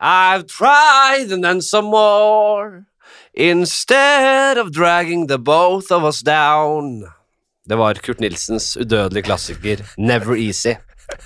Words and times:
I've 0.00 0.46
tried 0.46 1.30
and 1.30 1.44
then 1.44 1.60
some 1.60 1.84
more. 1.84 2.86
Instead 3.34 4.58
of 4.58 4.72
dragging 4.72 5.26
the 5.26 5.38
both 5.38 5.92
of 5.92 6.04
us 6.04 6.20
down. 6.20 7.12
Det 7.68 7.76
var 7.76 7.94
Kurt 7.94 8.20
Nilsens 8.20 8.76
udødelige 8.76 9.22
klassiker 9.22 9.76
Never 9.98 10.36
Easy. 10.36 10.74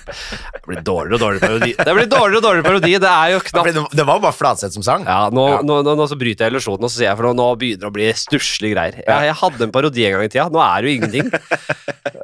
Det 0.05 0.61
blir 0.67 0.81
dårligere 0.85 1.17
og 1.17 1.21
dårligere 1.23 1.47
parodi. 1.49 1.71
Det 1.77 1.93
blir 1.97 2.09
dårligere 2.11 2.39
og 2.39 2.45
dårligere 2.45 2.67
parodi. 2.67 2.93
Det 3.01 3.11
er 3.11 3.33
jo 3.33 3.39
knapt 3.49 3.71
det, 3.95 4.05
var 4.05 4.15
var 4.15 4.23
bare 4.27 4.37
Fladseth 4.37 4.75
som 4.77 4.85
sang. 4.85 5.05
ja, 5.07 5.29
nå, 5.33 5.45
Ja. 5.55 5.61
Nå, 5.65 5.79
nå, 5.85 5.95
nå 5.97 6.07
så 6.09 6.17
bryter 6.19 6.45
jeg 6.45 6.53
illusjonen, 6.53 6.85
og 6.85 6.91
så 6.91 6.99
sier 7.01 7.09
jeg 7.09 7.19
for 7.19 7.33
nå, 7.37 7.47
begynner 7.59 7.85
det 7.85 7.89
å 7.89 7.95
bli 7.95 8.07
stusslige 8.17 8.75
greier. 8.75 8.99
Jeg, 9.01 9.27
jeg 9.29 9.37
hadde 9.41 9.67
en 9.67 9.73
parodi 9.75 10.05
en 10.07 10.15
gang 10.17 10.25
i 10.27 10.31
tida. 10.31 10.47
Nå 10.53 10.61
er 10.63 10.81
det 10.85 10.91
jo 10.91 10.95
ingenting. 10.99 11.31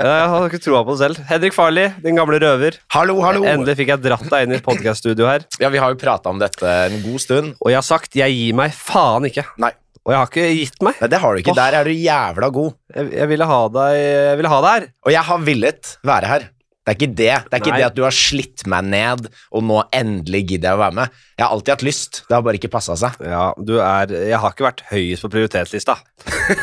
Jeg 0.01 0.29
hadde 0.33 0.47
ikke 0.49 0.61
troa 0.63 0.81
på 0.87 0.95
det 0.95 1.01
selv. 1.03 1.21
Henrik 1.29 1.55
Farli, 1.57 1.85
din 2.05 2.17
gamle 2.19 2.39
røver. 2.41 2.77
Hallo, 2.95 3.17
hallo! 3.25 3.43
Endelig 3.47 3.77
fikk 3.81 3.93
jeg 3.95 4.03
dratt 4.05 4.25
deg 4.31 4.47
inn 4.47 4.57
i 4.57 4.61
podcaststudio 4.63 5.27
her. 5.29 5.45
Ja, 5.61 5.69
Vi 5.73 5.81
har 5.81 5.93
jo 5.93 5.99
prata 6.01 6.31
om 6.33 6.39
dette 6.41 6.65
en 6.87 6.97
god 7.05 7.21
stund. 7.23 7.53
Og 7.61 7.71
jeg 7.73 7.79
har 7.81 7.87
sagt 7.87 8.17
jeg 8.17 8.35
gir 8.37 8.57
meg 8.57 8.73
faen 8.75 9.27
ikke. 9.29 9.45
Nei, 9.61 9.73
Og 10.05 10.13
jeg 10.13 10.19
har 10.21 10.31
ikke 10.31 10.47
gitt 10.57 10.81
meg. 10.85 10.97
Nei 11.03 11.11
det 11.13 11.19
har 11.21 11.35
du 11.35 11.43
ikke. 11.43 11.57
Der 11.57 11.77
er 11.81 11.85
du 11.89 11.93
jævla 11.93 12.49
god. 12.53 12.73
Jeg, 12.95 13.11
jeg 13.19 13.31
ville 13.31 13.47
ha 13.51 13.59
deg 13.77 13.99
Jeg 14.01 14.39
ville 14.41 14.53
ha 14.55 14.59
deg 14.65 14.73
her. 14.79 14.89
Og 15.05 15.15
jeg 15.15 15.27
har 15.29 15.45
villet 15.51 15.93
være 16.07 16.31
her. 16.33 16.49
Det 16.81 16.89
er 16.89 16.97
ikke 16.97 17.13
det. 17.13 17.33
Det 17.45 17.53
er 17.53 17.59
ikke 17.61 17.71
Nei. 17.75 17.79
det 17.83 17.85
at 17.91 17.95
du 17.97 18.01
har 18.01 18.13
slitt 18.15 18.63
meg 18.65 18.87
ned, 18.89 19.27
og 19.53 19.61
nå 19.69 19.83
endelig 19.93 20.39
gidder 20.49 20.71
jeg 20.71 20.77
å 20.79 20.81
være 20.81 20.95
med. 20.97 21.11
Jeg 21.37 21.45
har 21.45 21.51
alltid 21.53 21.71
hatt 21.75 21.83
lyst. 21.85 22.17
Det 22.25 22.33
har 22.33 22.41
bare 22.45 22.57
ikke 22.57 22.71
passa 22.73 22.95
seg. 22.97 23.19
Ja, 23.21 23.43
du 23.57 23.75
er 23.81 24.09
Jeg 24.09 24.39
har 24.41 24.53
ikke 24.55 24.65
vært 24.65 24.81
høyest 24.89 25.21
på 25.25 25.29
prioritetslista. 25.35 25.95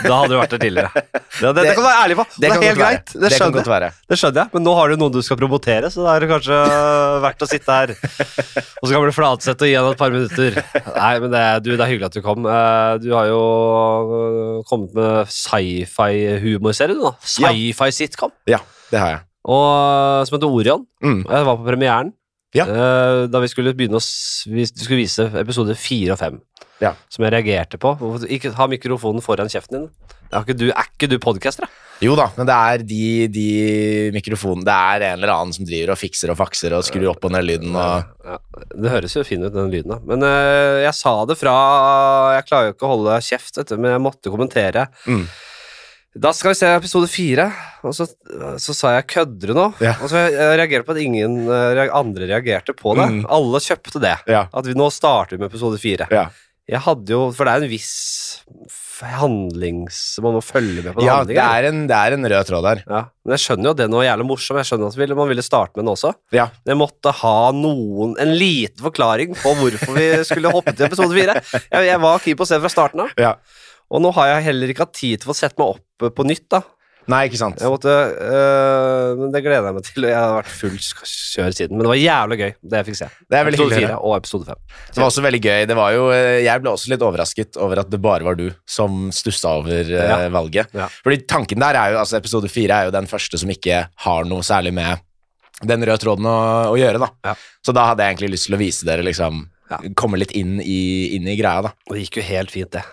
Da 0.02 0.18
hadde 0.18 0.32
du 0.32 0.36
vært 0.40 0.56
der 0.56 0.62
tidligere. 0.64 0.90
Det, 1.38 1.52
det, 1.54 1.54
det, 1.54 1.62
Det- 1.68 1.74
kan 1.76 1.84
du 1.84 1.86
være 1.86 2.02
ærlig 2.02 2.16
på. 2.18 2.24
Det, 2.34 2.48
er 2.48 2.62
helt 2.64 2.78
greit. 2.80 3.12
Det 3.14 3.28
skjønner 3.30 3.54
godt 3.54 3.68
jeg. 3.68 3.70
være. 3.76 3.88
Det 4.10 4.16
skjønner 4.18 4.40
jeg, 4.42 4.50
men 4.56 4.64
nå 4.66 4.72
har 4.74 4.90
du 4.90 4.96
noen 4.98 5.12
du 5.14 5.20
skal 5.22 5.38
promotere, 5.38 5.90
så 5.94 6.02
da 6.02 6.16
er 6.16 6.24
det 6.24 6.28
kanskje 6.32 6.58
verdt 7.22 7.44
å 7.46 7.48
sitte 7.52 7.76
her. 7.78 7.92
Og 7.94 8.88
så 8.88 8.90
kan 8.96 9.06
du 9.06 9.14
flatsette 9.14 9.66
og 9.66 9.70
gi 9.70 9.76
henne 9.78 9.92
et 9.94 10.00
par 10.02 10.10
minutter. 10.16 10.58
Nei, 10.98 11.12
men 11.22 11.30
det, 11.36 11.44
du, 11.62 11.70
det 11.76 11.84
er 11.86 11.92
hyggelig 11.92 12.10
at 12.10 12.18
du 12.18 12.22
kom. 12.26 12.42
Eh, 12.50 12.98
Du 13.06 13.08
har 13.14 13.30
jo 13.30 13.38
øh, 13.38 14.66
kommet 14.66 14.98
med 14.98 15.30
sci-fi-humorserie, 15.30 16.98
du, 16.98 17.06
da. 17.06 17.14
Sci-fi-sitcom. 17.22 18.34
Ja, 18.50 18.58
det 18.90 18.98
har 19.04 19.14
jeg. 19.14 19.24
Og, 19.48 20.28
som 20.28 20.36
heter 20.36 20.52
Orion. 20.60 20.84
Mm. 21.04 21.22
Jeg 21.24 21.48
var 21.48 21.56
på 21.56 21.66
premieren 21.68 22.12
Ja. 22.56 22.64
uh, 22.64 23.26
da 23.28 23.40
vi 23.44 23.48
skulle 23.50 23.74
begynne 23.76 24.00
å 24.00 24.04
vi 24.52 24.64
skulle 24.68 25.02
vise 25.02 25.28
episode 25.40 25.74
fire 25.76 26.14
og 26.14 26.20
fem. 26.20 26.38
Ja. 26.82 26.94
Som 27.10 27.24
jeg 27.26 27.34
reagerte 27.34 27.80
på. 27.80 27.96
Ikke 28.28 28.54
ha 28.54 28.68
mikrofonen 28.70 29.24
foran 29.24 29.50
kjeften 29.50 29.80
din. 29.80 29.90
Er 30.28 30.44
ikke 30.44 30.56
du, 30.60 30.68
er 30.68 30.88
ikke 30.92 31.08
du 31.08 31.16
podcaster, 31.22 31.64
da? 31.64 31.84
Jo 31.98 32.14
da, 32.14 32.28
men 32.36 32.46
det 32.46 32.54
er 32.54 32.82
de, 32.86 33.06
de 33.34 33.46
mikrofonene 34.14 34.62
Det 34.68 34.74
er 34.74 35.04
en 35.08 35.16
eller 35.16 35.32
annen 35.34 35.54
som 35.56 35.66
driver 35.66 35.96
og 35.96 35.98
fikser 35.98 36.30
og 36.30 36.36
fakser 36.38 36.76
og 36.76 36.84
skrur 36.86 37.08
opp 37.10 37.24
og 37.26 37.32
ned 37.34 37.42
lyden 37.48 37.74
og 37.74 38.28
Ja, 38.28 38.36
det 38.70 38.92
høres 38.92 39.16
jo 39.16 39.24
fin 39.26 39.42
ut, 39.42 39.50
den 39.50 39.72
lyden, 39.72 39.96
da. 39.96 39.98
Men 40.06 40.22
uh, 40.22 40.78
jeg 40.84 40.94
sa 40.94 41.16
det 41.26 41.38
fra 41.40 41.54
Jeg 42.36 42.46
klarer 42.50 42.70
jo 42.70 42.76
ikke 42.76 42.86
å 42.86 42.92
holde 42.92 43.18
kjeft, 43.26 43.58
vet 43.58 43.72
du, 43.72 43.76
men 43.80 43.96
jeg 43.96 44.04
måtte 44.04 44.30
kommentere. 44.34 44.86
Mm. 45.08 45.24
Da 46.16 46.32
skal 46.32 46.50
vi 46.54 46.58
se 46.58 46.66
episode 46.72 47.08
fire, 47.12 47.50
og 47.84 47.92
så, 47.94 48.06
så 48.58 48.74
sa 48.74 48.94
jeg 48.96 49.06
'kødder 49.12 49.50
du 49.52 49.54
nå?' 49.54 49.74
Ja. 49.84 49.92
Og 50.02 50.08
så 50.08 50.22
reagerte 50.56 50.86
på 50.88 50.96
at 50.96 51.02
ingen 51.04 51.44
eh, 51.52 51.88
andre 51.92 52.26
reagerte 52.26 52.72
på 52.74 52.96
det. 52.96 53.06
Mm. 53.12 53.26
Alle 53.28 53.60
kjøpte 53.60 54.00
det. 54.00 54.16
Ja. 54.26 54.46
At 54.52 54.66
vi 54.66 54.74
nå 54.74 54.88
starter 54.90 55.38
med 55.38 55.50
episode 55.52 55.78
fire. 55.78 56.08
Ja. 56.10 56.28
Jeg 56.68 56.80
hadde 56.84 57.08
jo 57.14 57.30
For 57.32 57.44
det 57.48 57.52
er 57.54 57.62
en 57.64 57.70
viss 57.70 58.42
handlings 59.00 60.18
Man 60.20 60.34
må 60.36 60.40
følge 60.44 60.82
med 60.84 60.92
på 60.92 61.00
den 61.00 61.06
Ja, 61.08 61.22
det 61.24 61.38
er, 61.40 61.68
en, 61.70 61.86
det 61.88 61.96
er 61.96 62.12
en 62.16 62.26
rød 62.28 62.44
tråd 62.50 62.66
der. 62.66 62.82
Ja, 62.84 63.00
men 63.24 63.34
jeg 63.36 63.40
skjønner 63.44 63.70
jo 63.70 63.72
at 63.72 63.78
det 63.80 63.86
var 63.94 64.04
jævlig 64.04 64.26
morsom. 64.28 64.58
Jeg 64.60 64.68
skjønner 64.68 64.90
at 64.92 64.98
ville- 65.00 65.16
man 65.16 65.28
ville 65.30 65.44
starte 65.46 65.72
med 65.76 65.84
den 65.86 65.92
også. 65.94 66.12
Ja. 66.34 66.48
Men 66.64 66.74
jeg 66.74 66.80
måtte 66.82 67.12
ha 67.22 67.52
noen 67.56 68.16
En 68.20 68.34
liten 68.36 68.84
forklaring 68.84 69.32
på 69.38 69.54
hvorfor 69.62 69.94
vi 69.96 70.08
skulle 70.28 70.52
hoppe 70.52 70.74
til 70.76 70.86
episode 70.90 71.14
fire. 71.16 71.38
Jeg, 71.72 71.86
jeg 71.88 72.00
var 72.04 72.18
keen 72.24 72.36
på 72.36 72.44
å 72.44 72.50
se 72.52 72.60
fra 72.60 72.68
starten 72.72 73.00
av. 73.06 73.14
Ja. 73.16 73.32
Og 73.90 74.02
nå 74.04 74.10
har 74.18 74.34
jeg 74.34 74.48
heller 74.50 74.72
ikke 74.74 74.84
hatt 74.84 74.98
tid 74.98 75.22
til 75.22 75.32
å 75.32 75.36
sette 75.36 75.56
meg 75.60 75.76
opp 75.78 76.04
eh, 76.04 76.12
på 76.12 76.26
nytt. 76.28 76.48
da 76.52 76.62
Nei, 77.08 77.22
ikke 77.24 77.38
sant? 77.40 77.62
Måtte, 77.64 77.88
øh, 77.88 79.14
Men 79.16 79.30
Det 79.32 79.40
gleder 79.40 79.64
jeg 79.70 79.76
meg 79.78 79.84
til. 79.86 80.04
Jeg 80.10 80.18
har 80.18 80.34
vært 80.42 80.50
full 80.52 80.74
kjør 80.76 81.54
siden. 81.56 81.78
Men 81.78 81.86
det 81.86 81.92
var 81.94 82.00
jævlig 82.02 82.36
gøy, 82.42 82.50
det 82.68 82.80
jeg 82.82 82.86
fikk 82.90 82.98
se. 82.98 83.08
Det 83.24 83.38
er 83.38 83.46
veldig 83.48 83.58
episode 83.62 83.78
hyggelig 83.78 83.94
å 83.96 84.10
og 84.10 84.16
episode 84.18 84.48
5 84.50 84.60
Det 84.92 85.00
var 85.00 85.08
også 85.08 85.24
veldig 85.24 85.40
gøy. 85.46 85.62
Det 85.70 85.76
var 85.78 85.94
jo, 85.96 86.02
eh, 86.12 86.34
jeg 86.44 86.60
ble 86.64 86.74
også 86.74 86.92
litt 86.92 87.06
overrasket 87.08 87.56
over 87.64 87.80
at 87.80 87.88
det 87.94 88.00
bare 88.04 88.26
var 88.28 88.36
du 88.36 88.50
som 88.68 89.08
stussa 89.16 89.54
over 89.62 89.88
Ja. 89.94 90.18
valget. 90.36 90.68
Ja. 90.76 90.90
Fordi 91.00 91.22
tanken 91.24 91.64
der 91.64 91.80
er 91.80 91.94
jo, 91.94 91.98
altså 92.04 92.20
Episode 92.20 92.52
4 92.52 92.76
er 92.76 92.84
jo 92.90 92.96
den 92.98 93.08
første 93.08 93.40
som 93.40 93.48
ikke 93.56 93.86
har 94.04 94.24
noe 94.28 94.44
særlig 94.44 94.74
med 94.76 95.00
den 95.64 95.80
røde 95.88 95.98
tråden 96.04 96.28
å, 96.28 96.36
å 96.74 96.76
gjøre. 96.76 97.00
da. 97.00 97.08
Ja. 97.24 97.34
Så 97.64 97.72
da 97.72 97.88
hadde 97.88 98.04
jeg 98.04 98.18
egentlig 98.18 98.34
lyst 98.36 98.50
til 98.52 98.58
å 98.58 98.60
vise 98.60 98.84
dere 98.84 99.02
liksom. 99.02 99.46
Komme 99.96 100.16
litt 100.20 100.32
inn 100.32 100.60
i, 100.60 101.14
inn 101.16 101.26
i 101.28 101.36
greia, 101.40 101.62
da. 101.62 101.72
Og 101.88 101.96
det 101.96 102.04
gikk 102.04 102.20
jo 102.20 102.28
helt 102.28 102.52
fint, 102.52 102.70
det. 102.76 102.84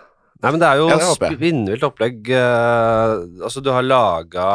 Nei, 0.46 0.52
men 0.54 0.62
det 0.62 0.70
er 0.70 0.78
jo 0.84 0.88
Ja, 0.94 1.00
spinnvilt 1.16 1.84
opplegg. 1.88 2.30
eh, 2.30 3.14
altså, 3.44 3.64
du 3.66 3.72
har 3.74 3.82
laga 3.86 4.50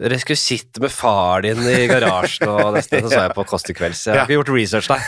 sitte 0.00 0.80
med 0.80 0.90
far 0.90 1.42
din 1.44 1.58
i 1.68 1.86
garasjen, 1.90 2.48
og 2.48 2.72
nesten, 2.76 3.02
så 3.04 3.10
så 3.12 3.20
jeg 3.26 3.34
på 3.36 3.44
Kåss 3.44 3.66
til 3.66 3.74
kvelds. 3.76 4.06
Jeg 4.06 4.14
har 4.14 4.20
Ja. 4.20 4.24
ikke 4.24 4.38
gjort 4.38 4.52
research, 4.56 4.88
der. 4.88 5.00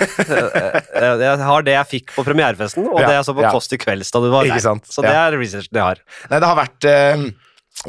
Jeg, 1.01 1.21
jeg 1.23 1.39
har 1.39 1.63
det 1.63 1.73
jeg 1.79 1.87
fikk 1.89 2.13
på 2.17 2.25
premierefesten, 2.27 2.85
og 2.93 3.01
Ja, 3.01 3.07
det 3.09 3.15
jeg 3.17 3.25
så 3.25 3.35
på 3.35 3.41
ja. 3.43 3.53
Kåss 3.55 3.69
til 3.73 3.79
kvelds 3.81 4.11
da 4.13 4.21
du 4.21 4.29
var 4.31 4.45
Ikke 4.45 4.59
der. 4.59 4.61
sant, 4.61 4.85
Så 4.93 5.01
det 5.03 5.15
er 5.17 5.33
researchen 5.33 5.73
jeg 5.73 5.83
har. 5.83 6.03
Nei, 6.31 6.41
det 6.41 6.49
har 6.51 6.57
vært 6.61 6.85
eh, 6.85 7.31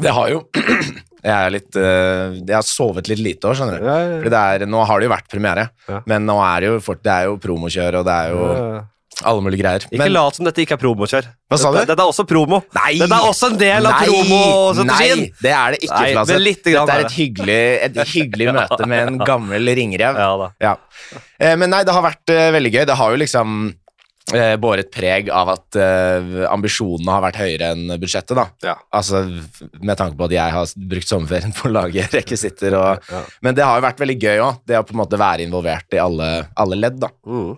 Det 0.00 0.14
har 0.16 0.28
jo 0.32 0.40
Jeg 1.24 1.32
er 1.32 1.50
litt 1.52 1.76
eh, 1.76 2.40
Jeg 2.40 2.54
har 2.56 2.62
sovet 2.64 3.08
litt 3.08 3.20
lite 3.20 3.48
òg, 3.48 3.56
skjønner 3.56 3.80
du. 3.80 3.84
Fordi 4.24 4.32
det 4.32 4.40
er, 4.40 4.66
nå 4.68 4.84
har 4.88 5.00
det 5.00 5.06
jo 5.08 5.12
vært 5.14 5.28
premiere, 5.32 5.68
men 6.06 6.24
nå 6.24 6.38
er 6.44 6.60
det 6.60 6.68
jo, 6.72 6.80
fort, 6.80 7.02
det 7.04 7.12
er 7.12 7.24
jo 7.28 7.36
promokjør, 7.40 8.00
og 8.00 8.04
det 8.08 8.16
er 8.16 8.28
jo 8.32 8.84
alle 9.22 9.44
mulige 9.44 9.62
greier. 9.62 9.84
Ikke 9.94 10.08
lat 10.10 10.38
som 10.38 10.48
dette 10.48 10.64
ikke 10.64 10.74
er 10.76 10.80
promokjør. 10.82 11.28
Hva 11.52 11.58
sa 11.60 11.70
Dette, 11.70 11.84
du? 11.86 11.92
dette 11.92 12.02
er 12.02 12.10
også 12.10 12.24
promo. 12.28 12.62
Nei! 12.74 12.96
Dette 12.98 13.18
er 13.20 13.28
også 13.28 13.52
en 13.52 13.60
del 13.60 13.86
av 13.86 14.00
promostrategien. 14.02 15.22
Nei, 15.22 15.30
det 15.44 15.54
er 15.54 15.76
det 15.76 15.80
ikke, 15.86 16.00
Nei, 16.00 16.26
men 16.32 16.42
litt 16.42 16.66
grann 16.66 16.88
Dette 16.90 16.98
er 16.98 17.06
et 17.06 17.16
hyggelig, 17.20 17.60
et 17.86 18.02
hyggelig 18.14 18.50
møte 18.58 18.90
med 18.90 19.12
en 19.12 19.22
gammel 19.22 19.72
ringrev. 19.78 20.18
Ja 20.24 20.34
da. 20.40 20.50
Ja. 20.64 20.74
Eh, 21.38 21.54
men 21.60 21.70
nei, 21.72 21.84
det 21.86 21.94
har 21.94 22.04
vært 22.04 22.34
eh, 22.34 22.50
veldig 22.58 22.74
gøy. 22.74 22.84
Det 22.90 22.98
har 22.98 23.14
jo 23.14 23.20
liksom 23.22 23.56
eh, 24.34 24.54
båret 24.60 24.90
preg 24.94 25.28
av 25.32 25.52
at 25.54 25.78
eh, 25.78 26.34
ambisjonene 26.50 27.14
har 27.14 27.24
vært 27.28 27.40
høyere 27.42 27.72
enn 27.74 27.94
budsjettet, 28.00 28.34
da. 28.38 28.46
Ja. 28.66 28.76
Altså 28.98 29.22
med 29.78 29.94
tanke 30.00 30.18
på 30.18 30.26
at 30.28 30.34
jeg 30.36 30.56
har 30.58 30.74
brukt 30.94 31.10
sommerferien 31.10 31.54
på 31.56 31.68
å 31.70 31.74
lage 31.78 32.08
rekvisitter 32.12 32.78
og 32.80 33.10
Ja. 33.14 33.22
Men 33.44 33.54
det 33.56 33.66
har 33.66 33.78
jo 33.78 33.86
vært 33.86 34.00
veldig 34.02 34.18
gøy 34.20 34.42
òg, 34.48 34.62
det 34.66 34.80
å 34.80 34.86
på 34.86 34.96
en 34.96 35.02
måte 35.04 35.20
være 35.20 35.46
involvert 35.46 35.94
i 35.96 36.02
alle, 36.02 36.32
alle 36.58 36.80
ledd, 36.80 36.98
da. 37.04 37.12
Mm. 37.28 37.54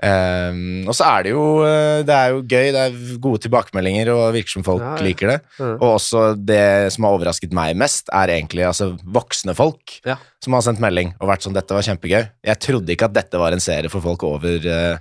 Um, 0.00 0.86
og 0.88 0.94
så 0.96 1.04
er 1.04 1.26
det 1.26 1.32
jo 1.34 1.42
eh, 1.66 2.00
Det 2.08 2.14
er 2.16 2.30
jo 2.32 2.38
gøy, 2.48 2.68
det 2.72 2.80
er 2.80 3.18
gode 3.20 3.42
tilbakemeldinger, 3.44 4.08
og 4.14 4.32
virker 4.32 4.54
som 4.54 4.64
folk 4.64 4.80
Ja, 4.80 4.94
ja. 4.96 5.04
liker 5.04 5.32
det. 5.34 5.38
Mm. 5.58 5.74
Og 5.74 5.86
også 5.90 6.22
det 6.40 6.92
som 6.94 7.04
har 7.04 7.16
overrasket 7.18 7.52
meg 7.52 7.76
mest, 7.76 8.08
er 8.08 8.32
egentlig 8.38 8.64
altså, 8.64 8.92
voksne 9.04 9.54
folk 9.58 9.98
Ja. 10.08 10.16
som 10.42 10.56
har 10.56 10.64
sendt 10.64 10.80
melding 10.80 11.12
og 11.20 11.28
vært 11.28 11.44
sånn 11.44 11.52
'Dette 11.52 11.76
var 11.76 11.84
kjempegøy'. 11.84 12.30
Jeg 12.48 12.58
trodde 12.64 12.88
ikke 12.94 13.10
at 13.10 13.12
dette 13.20 13.38
var 13.38 13.52
en 13.52 13.60
serie 13.60 13.92
for 13.92 14.00
folk 14.00 14.24
over 14.24 14.64
uh, 14.64 14.96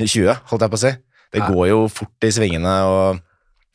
20, 0.00 0.32
holdt 0.48 0.62
jeg 0.64 0.70
på 0.72 0.80
å 0.80 0.84
si. 0.86 0.94
Det 1.30 1.42
går 1.46 1.66
jo 1.68 1.82
fort 1.92 2.24
i 2.26 2.32
svingene 2.34 2.72
og 2.88 3.20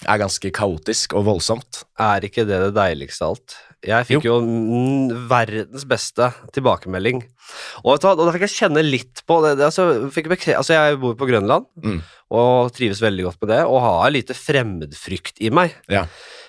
er 0.04 0.18
ganske 0.20 0.50
kaotisk 0.52 1.14
og 1.16 1.24
voldsomt. 1.30 1.86
Er 2.02 2.26
ikke 2.28 2.44
det 2.44 2.58
det 2.66 2.74
deiligste 2.76 3.24
av 3.24 3.36
alt? 3.38 3.56
Jeg 3.86 4.08
fikk 4.10 4.26
jo, 4.26 4.40
jo 4.42 5.18
verdens 5.30 5.86
beste 5.88 6.32
tilbakemelding. 6.52 7.22
Og, 7.84 7.98
og 7.98 8.22
da 8.26 8.32
fikk 8.36 8.46
jeg 8.48 8.56
kjenne 8.56 8.84
litt 8.86 9.22
på 9.28 9.42
det. 9.46 9.56
altså, 9.66 9.90
altså, 10.10 10.74
jeg 10.74 11.00
bor 11.02 11.16
på 11.20 11.28
Grønland 11.30 11.66
Mm. 11.84 12.00
og 12.32 12.72
trives 12.74 13.02
veldig 13.04 13.24
godt 13.28 13.42
med 13.44 13.50
det, 13.56 13.62
og 13.70 13.82
har 13.86 14.10
lite 14.16 14.34
fremmedfrykt 14.38 15.42
i 15.46 15.52
meg. 15.54 15.76
Ja. 15.92 16.06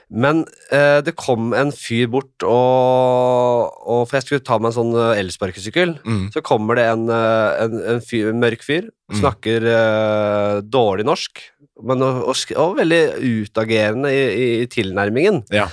Men 0.09 0.45
eh, 0.71 1.01
det 1.03 1.17
kom 1.19 1.51
en 1.59 1.73
fyr 1.75 2.07
bort, 2.13 2.45
og, 2.47 3.73
og 3.91 4.05
for 4.07 4.19
jeg 4.21 4.27
skulle 4.27 4.45
ta 4.47 4.59
meg 4.61 4.71
en 4.71 4.77
sånn 4.79 4.95
eh, 4.95 5.19
elsparkesykkel. 5.23 5.97
Mm. 6.07 6.25
Så 6.35 6.43
kommer 6.47 6.79
det 6.79 6.87
en, 6.93 7.09
eh, 7.11 7.65
en, 7.65 7.77
en, 7.97 8.01
fyr, 8.07 8.31
en 8.33 8.43
mørk 8.43 8.65
fyr, 8.67 8.91
Mm. 9.07 9.21
snakker 9.21 9.63
eh, 9.71 10.55
dårlig 10.67 11.05
norsk, 11.07 11.39
men 11.87 12.01
og, 12.03 12.25
og, 12.33 12.41
og 12.59 12.73
veldig 12.81 12.99
utagerende 13.23 14.11
i, 14.11 14.25
i, 14.35 14.47
i 14.65 14.67
tilnærmingen. 14.67 15.45
Ja. 15.55 15.69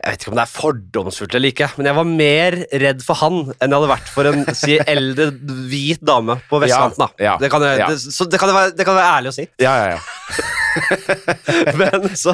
Jeg 0.00 0.14
vet 0.14 0.22
ikke 0.22 0.30
om 0.32 0.36
det 0.38 0.44
er 0.46 0.52
fordomsfullt 0.54 1.34
eller 1.36 1.52
ikke, 1.52 1.66
men 1.76 1.88
jeg 1.90 1.96
var 1.98 2.06
mer 2.08 2.54
redd 2.80 3.02
for 3.04 3.20
han 3.20 3.34
enn 3.52 3.66
jeg 3.68 3.74
hadde 3.76 3.90
vært 3.90 4.08
for 4.14 4.28
en 4.30 4.46
si, 4.62 4.78
eldre, 4.88 5.26
hvit 5.68 6.00
dame 6.08 6.38
på 6.48 6.60
vestkanten. 6.62 7.02
da. 7.04 7.08
Ja, 7.20 7.26
ja, 7.26 7.34
Det, 7.42 7.50
kan 7.52 7.66
jeg, 7.68 7.82
ja. 7.82 7.88
det, 7.92 7.98
så 8.16 8.24
det, 8.24 8.40
kan 8.40 8.52
være, 8.56 8.72
det 8.78 8.86
kan 8.88 8.96
være 8.96 9.10
ærlig 9.18 9.32
å 9.34 9.36
si. 9.36 9.44
Ja, 9.60 9.74
ja, 9.76 9.98
ja. 9.98 10.00
Men 11.80 12.08
så, 12.16 12.32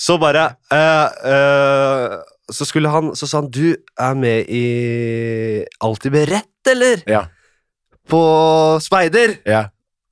så 0.00 0.16
bare 0.18 0.46
uh, 0.72 1.08
uh, 1.28 2.14
Så 2.48 2.64
skulle 2.64 2.88
han 2.88 3.10
Så 3.12 3.26
sa 3.28 3.42
han 3.42 3.50
Du 3.52 3.74
er 3.76 4.14
med 4.16 4.48
i 4.48 4.62
Alltid 5.84 6.14
beredt, 6.16 6.70
eller? 6.72 7.02
ja. 7.06 7.26
På 8.08 8.22
speider? 8.80 9.36
ja. 9.44 9.66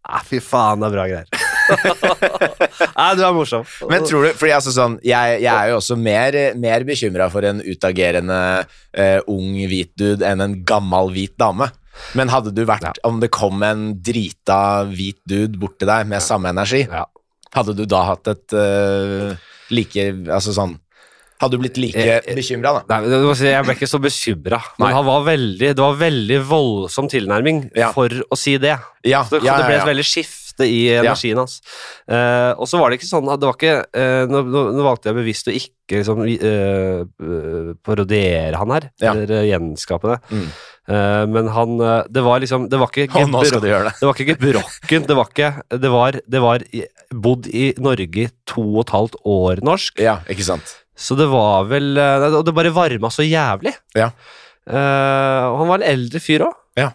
Ah, 0.07 0.21
fy 0.23 0.39
faen, 0.39 0.79
det 0.79 0.87
er 0.87 0.93
bra 0.95 1.05
greier. 1.11 1.31
Nei, 2.97 3.09
du 3.19 3.23
er 3.27 3.35
morsom. 3.37 3.65
Men 3.91 4.05
tror 4.07 4.27
du, 4.27 4.31
fordi 4.39 4.55
altså 4.57 4.73
sånn, 4.75 4.99
jeg, 5.07 5.41
jeg 5.45 5.51
er 5.53 5.73
jo 5.73 5.79
også 5.81 5.97
mer, 6.01 6.39
mer 6.61 6.85
bekymra 6.89 7.29
for 7.33 7.47
en 7.49 7.61
utagerende 7.65 8.39
uh, 8.67 9.19
ung 9.33 9.53
hvit 9.69 9.93
dude 9.99 10.27
enn 10.27 10.45
en 10.45 10.57
gammel 10.69 11.13
hvit 11.15 11.35
dame. 11.41 11.69
Men 12.19 12.29
hadde 12.33 12.53
du 12.53 12.63
vært 12.69 12.85
Ja. 12.91 12.95
Om 13.09 13.21
det 13.23 13.31
kom 13.33 13.63
en 13.65 13.87
drita 14.05 14.85
hvit 14.91 15.17
dude 15.29 15.57
bort 15.61 15.79
til 15.81 15.89
deg 15.89 16.09
med 16.11 16.21
samme 16.25 16.51
energi, 16.53 16.85
Ja. 16.91 17.07
hadde 17.57 17.73
du 17.79 17.87
da 17.89 18.03
hatt 18.11 18.29
et 18.29 18.53
uh, 18.53 19.33
like 19.73 20.11
Altså 20.29 20.53
sånn 20.57 20.77
Hadde 21.41 21.57
du 21.57 21.61
blitt 21.61 21.77
like 21.77 22.01
Eh, 22.01 22.35
bekymra, 22.37 22.71
da? 22.87 22.97
Nei, 23.01 23.11
Jeg 23.45 23.65
ble 23.67 23.75
ikke 23.77 23.89
så 23.91 23.99
bekymra, 24.01 24.61
men 24.81 24.95
han 24.95 25.05
var 25.05 25.25
veldig, 25.27 25.69
det 25.77 25.83
var 25.85 25.99
veldig 26.01 26.39
voldsom 26.49 27.11
tilnærming 27.13 27.59
Ja. 27.77 27.91
for 27.93 28.09
å 28.09 28.37
si 28.41 28.55
det. 28.57 28.79
Ja, 29.05 29.21
Så 29.25 29.37
det, 29.41 29.45
ja, 29.45 29.59
det 29.61 29.67
ble 29.67 29.75
et 29.77 29.85
veldig 29.85 30.01
veldig 30.01 30.07
skifte 30.57 30.69
i 30.69 30.89
energien 30.97 31.39
hans. 31.39 31.61
Uh, 32.09 32.55
og 32.59 32.67
så 32.69 32.79
var 32.81 32.91
det 32.91 33.01
ikke 33.01 33.11
sånn 33.11 33.29
det 33.29 33.47
var 33.47 33.57
ikke 33.57 33.77
uh, 33.97 34.27
nå, 34.31 34.43
nå, 34.47 34.85
valgte 34.85 35.11
jeg 35.11 35.19
bevisst 35.19 35.49
å 35.51 35.55
ikke 35.55 36.01
liksom, 36.01 36.25
eh, 36.27 37.75
parodiere 37.87 38.59
han 38.59 38.73
her, 38.75 38.89
Ja. 38.99 39.13
eller 39.13 39.45
gjenskape 39.47 40.09
det. 40.11 40.19
Mm. 40.35 40.49
Men 41.31 41.49
han 41.51 41.79
Det 42.11 42.23
var 42.23 42.39
liksom 42.41 42.69
Det 42.71 42.79
var 42.79 42.91
ikke 42.91 43.07
du 43.07 43.67
gjøre 43.67 43.85
det. 43.87 43.95
det 44.01 44.07
var 44.07 44.15
ikke 44.15 44.37
gebrokken, 44.37 45.07
det 45.07 45.17
var 45.17 45.31
ikke 45.31 45.51
Det 45.83 45.91
var, 45.91 46.19
det 46.27 46.43
var 46.43 46.65
bodd 47.11 47.47
i 47.47 47.73
Norge 47.79 48.23
i 48.23 48.29
to 48.47 48.63
og 48.63 48.85
et 48.85 48.95
halvt 48.95 49.17
år 49.25 49.63
norsk. 49.63 49.99
Ja, 50.03 50.21
ikke 50.27 50.47
sant? 50.47 50.77
Så 50.97 51.17
det 51.19 51.27
var 51.31 51.67
vel 51.71 51.99
Og 51.99 52.45
det 52.47 52.55
bare 52.55 52.75
varma 52.75 53.11
så 53.11 53.23
jævlig. 53.23 53.75
Ja. 53.95 54.11
Og 54.67 55.59
han 55.63 55.69
var 55.71 55.83
en 55.83 55.91
eldre 55.91 56.19
fyr 56.19 56.47
òg. 56.51 56.55
Ja. 56.79 56.93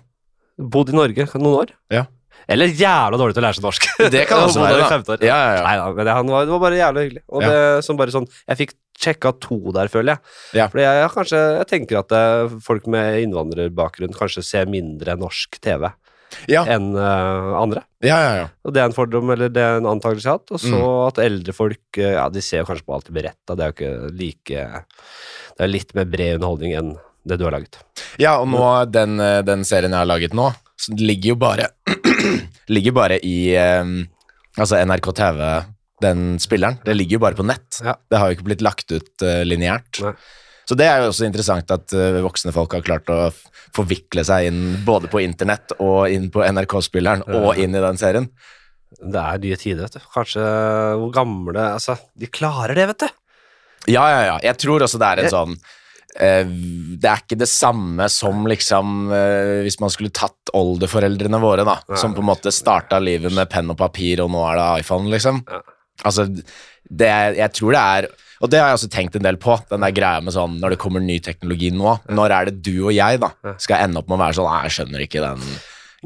Bodd 0.60 0.92
i 0.92 0.96
Norge 0.96 1.28
noen 1.36 1.64
år. 1.64 1.76
Ja. 1.92 2.06
Eller 2.50 2.72
jævla 2.74 3.18
dårlig 3.20 3.36
til 3.36 3.44
å 3.44 3.46
lære 3.48 3.58
seg 3.60 3.66
norsk. 3.68 3.86
Det 4.12 4.24
kan 4.30 4.44
også 4.48 4.64
være, 4.64 5.02
da. 5.08 5.18
Ja, 5.26 5.36
ja, 5.38 5.52
ja. 5.58 5.64
Nei 5.68 5.76
da, 5.82 5.90
men 5.94 6.06
det, 6.08 6.14
han 6.18 6.32
var, 6.34 6.46
det 6.48 6.54
var 6.56 6.64
bare 6.66 6.80
jævlig 6.80 7.04
hyggelig. 7.08 7.24
Og 7.30 7.44
det 7.46 7.60
som 7.86 7.98
bare 8.00 8.14
sånn 8.16 8.28
Jeg 8.50 8.58
fikk 8.64 8.74
sjekka 9.02 9.32
to 9.42 9.58
der, 9.74 9.90
føler 9.90 10.14
jeg. 10.14 10.22
Ja. 10.60 10.68
Fordi 10.70 10.84
jeg, 10.86 10.98
jeg, 11.02 11.12
kanskje, 11.16 11.40
jeg 11.58 11.68
tenker 11.72 12.00
at 12.04 12.12
eh, 12.14 12.52
folk 12.66 12.86
med 12.94 13.22
innvandrerbakgrunn 13.24 14.14
kanskje 14.18 14.44
ser 14.46 14.70
mindre 14.70 15.16
norsk 15.18 15.58
TV 15.64 15.88
Ja, 16.48 16.62
enn 16.70 16.92
uh, 16.96 17.56
andre. 17.60 17.82
ja, 18.06 18.16
ja, 18.24 18.34
ja. 18.40 18.46
Og 18.64 18.72
det 18.76 18.80
er 18.84 18.88
en 18.88 18.96
fordom, 18.96 19.34
eller 19.34 19.50
det 19.52 19.60
er 19.66 19.80
en 19.82 19.90
antakelse 19.90 20.24
jeg 20.28 20.32
har 20.32 20.38
hatt. 20.40 20.54
Og 20.56 20.62
så 20.64 20.78
Mm. 20.78 21.08
at 21.10 21.18
eldre 21.26 21.54
folk 21.58 21.98
eh, 22.00 22.14
Ja, 22.16 22.28
de 22.32 22.42
ser 22.46 22.62
jo 22.62 22.70
kanskje 22.70 22.86
på 22.88 22.94
alt 22.96 23.10
de 23.10 23.16
blir 23.18 23.26
retta. 23.32 23.56
det 23.58 23.66
er 23.66 23.72
jo 23.72 23.76
ikke 23.78 24.12
like 24.22 24.68
Det 25.58 25.66
er 25.66 25.74
litt 25.74 25.96
mer 25.98 26.06
bred 26.14 26.38
underholdning 26.38 26.78
enn 26.80 26.94
det 27.28 27.38
du 27.38 27.44
har 27.46 27.54
laget. 27.58 27.82
ja 28.18 28.38
og 28.42 28.48
nå, 28.50 28.62
den, 28.90 29.18
den 29.46 29.66
serien 29.68 29.92
jeg 29.94 30.00
har 30.02 30.08
laget 30.10 30.34
nå, 30.34 30.48
så 30.82 30.96
ligger 30.98 31.34
jo 31.36 31.42
bare 31.42 31.68
Ligger 32.76 32.96
bare 32.96 33.20
i 33.26 33.54
eh, 33.58 33.94
Altså 34.60 34.82
NRK 34.84 35.12
TV, 35.16 35.42
den 36.04 36.36
spilleren. 36.44 36.82
Det 36.84 36.96
ligger 36.98 37.16
jo 37.16 37.24
bare 37.24 37.38
på 37.40 37.46
nett. 37.48 37.80
Ja. 37.86 37.96
Det 38.12 38.20
har 38.20 38.30
jo 38.30 38.36
ikke 38.36 38.48
blitt 38.50 38.64
lagt 38.66 38.92
ut 38.92 39.24
uh, 39.24 39.46
lineært. 39.48 40.02
Så 40.68 40.76
det 40.76 40.90
er 40.92 41.00
jo 41.00 41.12
også 41.14 41.24
interessant 41.24 41.72
at 41.72 41.96
uh, 41.96 42.20
voksne 42.26 42.52
folk 42.52 42.76
har 42.76 42.84
klart 42.84 43.08
å 43.16 43.30
forvikle 43.72 44.26
seg 44.28 44.50
inn 44.50 44.60
både 44.84 45.08
på 45.08 45.22
internett 45.24 45.72
og 45.80 46.12
inn 46.12 46.28
på 46.34 46.44
NRK-spilleren 46.44 47.24
og 47.32 47.62
inn 47.64 47.80
i 47.80 47.84
den 47.86 48.02
serien. 48.02 48.28
Det 48.92 49.24
er 49.24 49.40
nye 49.46 49.60
tider, 49.60 49.86
vet 49.86 50.02
du. 50.02 50.10
Kanskje 50.12 50.44
hvor 51.00 51.14
gamle 51.16 51.64
Altså, 51.78 51.96
de 52.20 52.28
klarer 52.28 52.76
det, 52.76 52.90
vet 52.92 53.06
du. 53.06 53.20
Ja, 53.96 54.04
ja, 54.12 54.22
ja. 54.34 54.36
Jeg 54.52 54.60
tror 54.62 54.84
også 54.84 55.00
det 55.02 55.14
er 55.14 55.24
en 55.24 55.32
sånn 55.32 55.56
Det 56.16 57.08
er 57.08 57.22
ikke 57.22 57.38
det 57.40 57.48
samme 57.48 58.08
som 58.12 58.44
liksom 58.50 59.12
eh, 59.16 59.62
Hvis 59.64 59.80
man 59.80 59.90
skulle 59.94 60.12
tatt 60.12 60.52
oldeforeldrene 60.58 61.40
våre, 61.40 61.64
da, 61.64 61.78
som 61.96 62.14
på 62.14 62.20
en 62.20 62.28
måte 62.34 62.52
starta 62.52 63.00
livet 63.00 63.32
med 63.34 63.48
penn 63.50 63.72
og 63.72 63.78
papir, 63.80 64.20
og 64.24 64.32
nå 64.34 64.42
er 64.50 64.60
det 64.60 64.84
iPhone, 64.84 65.08
liksom. 65.14 65.40
Altså, 66.04 66.26
det 66.90 67.08
er, 67.08 67.36
jeg 67.40 67.54
tror 67.56 67.72
det 67.76 67.82
er 67.82 68.08
Og 68.42 68.50
det 68.50 68.60
har 68.60 68.72
jeg 68.72 68.80
også 68.80 68.90
tenkt 68.92 69.16
en 69.16 69.24
del 69.24 69.38
på, 69.38 69.54
den 69.70 69.84
der 69.86 69.92
greia 69.96 70.20
med 70.26 70.34
sånn 70.34 70.56
når 70.60 70.74
det 70.74 70.80
kommer 70.82 71.00
ny 71.04 71.20
teknologi 71.24 71.70
nå, 71.72 71.94
når 72.10 72.34
er 72.36 72.50
det 72.50 72.62
du 72.66 72.88
og 72.88 72.94
jeg 72.96 73.20
da 73.22 73.30
skal 73.62 73.86
ende 73.86 74.02
opp 74.02 74.10
med 74.10 74.18
å 74.18 74.24
være 74.26 74.40
sånn 74.40 74.56
jeg 74.66 74.76
skjønner 74.80 75.04
ikke 75.06 75.22
den 75.24 75.44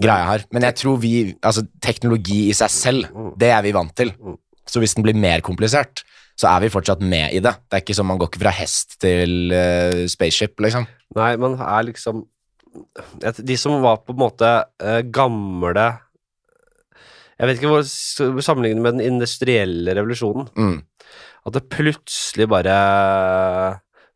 greia 0.04 0.26
her. 0.34 0.44
Men 0.52 0.66
jeg 0.68 0.76
tror 0.82 0.98
vi 1.00 1.14
Altså, 1.40 1.64
teknologi 1.82 2.50
i 2.50 2.54
seg 2.54 2.70
selv, 2.70 3.08
Mm. 3.16 3.32
det 3.40 3.50
er 3.56 3.62
vi 3.64 3.72
vant 3.72 3.96
til. 3.96 4.12
Mm. 4.20 4.36
Så 4.68 4.82
hvis 4.84 4.96
den 4.98 5.06
blir 5.06 5.16
mer 5.16 5.40
komplisert, 5.46 6.04
så 6.36 6.50
er 6.52 6.66
vi 6.66 6.72
fortsatt 6.74 7.04
med 7.04 7.36
i 7.36 7.42
det. 7.44 7.54
Det 7.64 7.78
er 7.78 7.84
ikke 7.84 7.98
som 7.98 8.10
man 8.12 8.20
går 8.20 8.32
ikke 8.32 8.44
fra 8.44 8.56
hest 8.56 8.98
til 9.04 9.54
uh, 9.56 10.04
spaceship, 10.12 10.60
liksom. 10.64 10.88
Nei, 11.16 11.36
man 11.40 11.56
er 11.64 11.86
liksom 11.88 12.26
De 13.24 13.56
som 13.56 13.78
var 13.80 14.02
på 14.04 14.12
en 14.12 14.20
måte 14.20 14.50
uh, 14.84 15.00
gamle 15.16 15.86
Jeg 17.38 17.48
vet 17.48 17.62
ikke 17.62 17.72
hvor 17.72 18.44
sammenlignet 18.44 18.84
med 18.84 18.98
den 18.98 19.14
industrielle 19.14 19.96
revolusjonen. 19.96 20.52
Mm. 20.60 20.78
At 21.46 21.56
det 21.56 21.68
plutselig 21.72 22.50
bare 22.52 22.76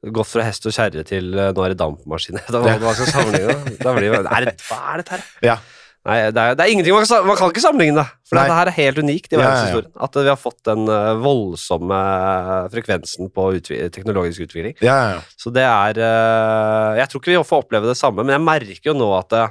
gått 0.07 0.29
fra 0.31 0.45
hest 0.47 0.67
og 0.67 0.73
kjerre 0.75 1.03
til 1.07 1.33
eh, 1.35 1.51
nå 1.55 1.65
er 1.65 1.73
det 1.73 1.81
dampmaskiner. 1.81 2.45
Da, 2.53 2.61
hva 2.81 2.93
skal 2.95 3.11
sammenligne? 3.11 3.75
Da 3.81 3.93
blir 3.97 4.15
det, 4.15 4.21
er 4.23 4.47
det, 4.47 4.55
hva 4.69 4.79
er 4.93 5.03
dette 5.03 5.17
her? 5.17 5.25
Ja. 5.45 5.57
Nei, 6.09 6.17
det 6.33 6.41
er, 6.41 6.55
det 6.57 6.65
er 6.65 6.73
ingenting 6.73 6.95
man 6.97 7.05
kan, 7.05 7.27
man 7.29 7.37
kan 7.39 7.51
ikke 7.53 7.61
sammenligne 7.63 8.01
det. 8.01 8.07
For 8.29 8.37
dette 8.39 8.57
her 8.59 8.69
er 8.71 8.75
helt 8.77 8.99
unikt 9.05 9.31
i 9.33 9.37
Ja, 9.39 9.45
ja, 9.45 9.69
ja. 9.77 9.81
At 10.05 10.17
vi 10.19 10.27
har 10.29 10.37
fått 10.41 10.59
den 10.67 10.83
eh, 10.89 11.13
voldsomme 11.21 12.01
frekvensen 12.73 13.29
på 13.33 13.47
utvi 13.59 13.79
teknologisk 13.93 14.43
utvikling. 14.47 14.75
Ja, 14.85 14.95
ja, 14.97 15.07
ja. 15.15 15.23
Så 15.39 15.53
det 15.55 15.63
er 15.65 16.01
eh, 16.03 16.99
Jeg 17.01 17.09
tror 17.11 17.23
ikke 17.23 17.33
vi 17.37 17.41
får 17.53 17.63
oppleve 17.65 17.89
det 17.89 17.97
samme, 17.99 18.25
men 18.25 18.35
jeg 18.37 18.45
merker 18.45 18.91
jo 18.91 18.97
nå 18.97 19.09
at 19.17 19.33
det, 19.33 19.45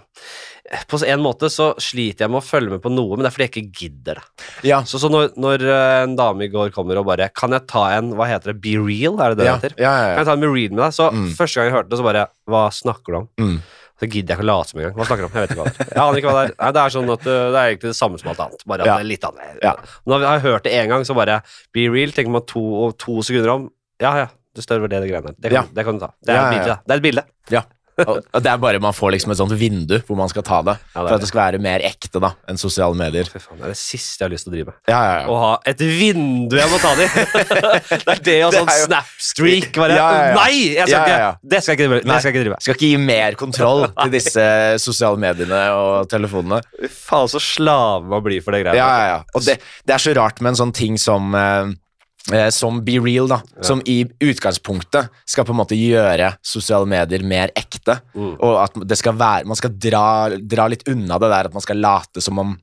på 0.90 0.98
en 1.08 1.22
måte 1.24 1.48
så 1.52 1.70
sliter 1.80 2.26
jeg 2.26 2.32
med 2.34 2.42
å 2.42 2.44
følge 2.44 2.74
med 2.74 2.82
på 2.84 2.90
noe, 2.92 3.16
men 3.16 3.24
det 3.24 3.30
er 3.30 3.36
fordi 3.38 3.46
jeg 3.46 3.54
ikke 3.54 3.78
gidder 3.82 4.20
det. 4.20 4.26
ja. 4.68 4.82
Så, 4.88 5.00
så 5.00 5.08
når, 5.12 5.30
når 5.40 5.64
eh, 5.64 5.94
en 6.04 6.16
dame 6.18 6.44
i 6.48 6.52
går 6.52 6.70
kommer 6.74 7.00
og 7.00 7.06
bare 7.08 7.30
Kan 7.34 7.54
jeg 7.56 7.64
ta 7.70 7.86
en 7.96 8.12
Hva 8.18 8.26
heter 8.28 8.52
det? 8.52 8.60
Be 8.64 8.74
real? 8.82 9.16
Er 9.24 9.32
det 9.34 9.40
det 9.42 9.48
ja, 9.48 9.56
det 9.56 9.70
heter? 9.70 9.76
ja, 9.80 9.94
Kan 9.96 10.12
ja, 10.12 10.16
jeg 10.22 10.28
ta 10.28 10.36
en 10.36 10.44
be 10.44 10.52
real 10.52 10.74
med 10.76 10.84
deg? 10.84 10.96
Så 10.98 11.08
Mm. 11.08 11.28
første 11.38 11.56
gang 11.60 11.70
jeg 11.70 11.76
hørte 11.78 11.90
det, 11.94 11.98
så 12.00 12.04
bare 12.06 12.26
Hva 12.48 12.62
snakker 12.74 13.14
du 13.14 13.18
om? 13.22 13.28
Mm. 13.40 13.58
Så 13.98 14.06
gidder 14.06 14.30
jeg 14.34 14.38
ikke 14.38 14.44
å 14.46 14.50
late 14.52 14.68
som 14.70 14.78
engang. 14.80 14.94
Hva 14.94 15.06
snakker 15.08 15.24
du 15.24 15.28
om? 15.28 15.32
Jeg 15.34 15.42
vet 15.42 15.50
ikke 15.54 15.62
hva 15.64 15.70
det 15.70 15.80
er. 15.82 15.88
Jeg 15.90 16.02
aner 16.04 16.18
ikke 16.20 16.28
hva 16.30 16.34
det 16.38 16.42
er. 16.48 16.54
Nei, 16.62 16.70
det 16.76 16.82
er 16.84 16.92
sånn 16.94 17.10
at 17.14 17.24
uh, 17.26 17.32
det 17.34 17.58
er 17.62 17.70
egentlig 17.72 17.90
det 17.90 17.98
samme 17.98 18.18
som 18.20 18.28
alt 18.30 18.42
annet, 18.44 18.62
bare 18.70 18.80
at 18.84 18.86
Ja. 18.86 18.94
det 18.98 19.04
er 19.04 19.08
litt 19.10 19.24
annet. 19.28 19.56
Ja. 19.64 19.72
Når 20.06 20.20
jeg 20.22 20.28
har 20.30 20.44
hørt 20.46 20.62
det 20.68 20.72
én 20.78 20.88
gang, 20.92 21.02
så 21.08 21.16
bare 21.18 21.40
Be 21.74 21.88
real, 21.90 22.12
tenker 22.14 22.30
man 22.30 22.44
to, 22.46 22.62
to 23.02 23.18
sekunder 23.26 23.50
om. 23.56 23.66
Ja, 24.00 24.12
ja, 24.22 24.28
det 24.54 24.62
står 24.62 24.78
over 24.84 24.88
det, 24.92 25.00
det 25.02 25.10
greiene 25.10 25.32
der. 25.32 25.34
Det 25.38 25.50
kan, 25.50 25.58
Ja. 25.58 25.74
det 25.74 25.84
kan 25.88 25.98
du 25.98 26.04
ta. 26.06 26.12
Det 26.22 26.30
er, 26.30 26.36
Ja, 26.38 26.38
et 26.38 26.46
ja, 26.46 26.58
bilde, 26.58 26.68
da. 26.68 26.78
det 26.86 26.92
er 26.94 26.96
et 27.02 27.06
bilde. 27.08 27.24
ja. 27.50 27.62
Og 28.06 28.42
det 28.44 28.50
er 28.52 28.58
bare 28.62 28.78
man 28.82 28.94
får 28.94 29.14
liksom 29.16 29.32
et 29.34 29.38
sånt 29.40 29.54
vindu 29.58 29.96
hvor 30.06 30.18
man 30.18 30.30
skal 30.30 30.44
ta 30.46 30.60
det, 30.66 30.74
Ja, 30.94 31.02
det 31.02 31.08
for 31.08 31.16
at 31.16 31.24
det 31.24 31.28
skal 31.30 31.40
være 31.40 31.60
mer 31.62 31.82
ekte 31.86 32.20
da 32.22 32.30
enn 32.48 32.60
sosiale 32.60 32.94
medier. 32.98 33.26
Fy 33.30 33.40
faen, 33.42 33.58
det 33.58 33.66
er 33.68 33.74
det 33.74 33.80
siste 33.80 34.22
jeg 34.22 34.28
har 34.28 34.34
lyst 34.34 34.46
til 34.46 34.52
å 34.52 34.56
drive 34.56 34.70
med. 34.70 34.78
Ja, 34.90 35.00
ja, 35.02 35.16
ja. 35.18 35.26
Å 35.32 35.38
ha 35.42 35.50
et 35.72 35.82
vindu 35.82 36.56
jeg 36.58 36.70
må 36.72 36.78
ta 36.82 36.92
det 36.98 37.08
i! 37.08 37.24
det 38.04 38.14
er 38.14 38.22
det 38.28 38.36
og 38.46 38.54
sånn 38.54 38.70
jo- 38.70 38.86
snapstreak. 38.86 39.70
Bare 39.78 39.98
Ja. 39.98 40.08
Nei! 40.38 40.54
Jeg 40.76 40.88
skal 40.92 41.08
ikke. 41.08 41.32
Det 41.54 41.62
skal 41.64 41.74
jeg 41.74 41.80
ikke 41.80 41.90
drive. 41.90 42.04
Det 42.08 42.20
skal 42.22 42.32
jeg 42.38 42.46
ikke. 42.46 42.60
Skal 42.68 42.78
ikke 42.78 42.92
gi 42.92 43.02
mer 43.08 43.38
kontroll 43.40 43.84
til 44.02 44.14
disse 44.14 44.46
sosiale 44.84 45.20
mediene 45.20 45.62
og 45.74 46.08
telefonene. 46.12 46.62
Faen, 46.92 47.28
så 47.34 47.42
slave 47.42 48.06
man 48.08 48.22
blir 48.24 48.42
for 48.44 48.54
det 48.56 48.62
greia. 48.66 48.78
Ja, 48.78 48.88
ja, 48.88 49.10
ja. 49.16 49.20
Og 49.34 49.44
det, 49.46 49.58
det 49.88 49.96
er 49.98 50.02
så 50.06 50.14
rart 50.18 50.40
med 50.44 50.54
en 50.54 50.60
sånn 50.62 50.74
ting 50.76 50.98
som 51.00 51.34
eh, 51.38 51.74
eh, 52.32 52.48
som 52.54 52.80
Be 52.84 52.98
Real, 53.02 53.28
da. 53.30 53.40
Som 53.64 53.82
i 53.88 54.02
utgangspunktet 54.20 55.10
skal 55.28 55.46
på 55.48 55.54
en 55.54 55.60
måte 55.60 55.78
gjøre 55.78 56.32
sosiale 56.44 56.88
medier 56.88 57.24
mer 57.26 57.52
ekte. 57.58 57.98
Mm. 58.14 58.34
Og 58.36 58.56
at 58.62 58.80
det 58.88 58.98
skal 59.00 59.16
være 59.18 59.48
Man 59.48 59.58
skal 59.58 59.74
dra, 59.74 60.06
dra 60.38 60.68
litt 60.70 60.86
unna 60.90 61.18
det 61.20 61.30
der 61.32 61.48
at 61.50 61.56
man 61.56 61.64
skal 61.64 61.80
late 61.82 62.24
som 62.24 62.40
om 62.40 62.56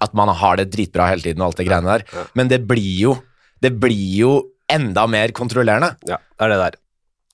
at 0.00 0.14
man 0.16 0.30
har 0.32 0.56
det 0.56 0.70
dritbra 0.72 1.10
hele 1.10 1.24
tiden 1.24 1.42
og 1.42 1.50
alt 1.50 1.60
det 1.60 1.68
greiene 1.68 1.98
der. 1.98 2.06
Ja. 2.12 2.28
Men 2.38 2.48
det 2.48 2.62
blir 2.68 2.94
jo 3.00 3.18
Det 3.62 3.70
blir 3.78 4.14
jo 4.18 4.30
enda 4.66 5.04
mer 5.06 5.30
kontrollerende. 5.36 5.92
Ja, 6.08 6.16
det 6.18 6.46
er 6.46 6.50
det 6.50 6.56
der. 6.58 6.78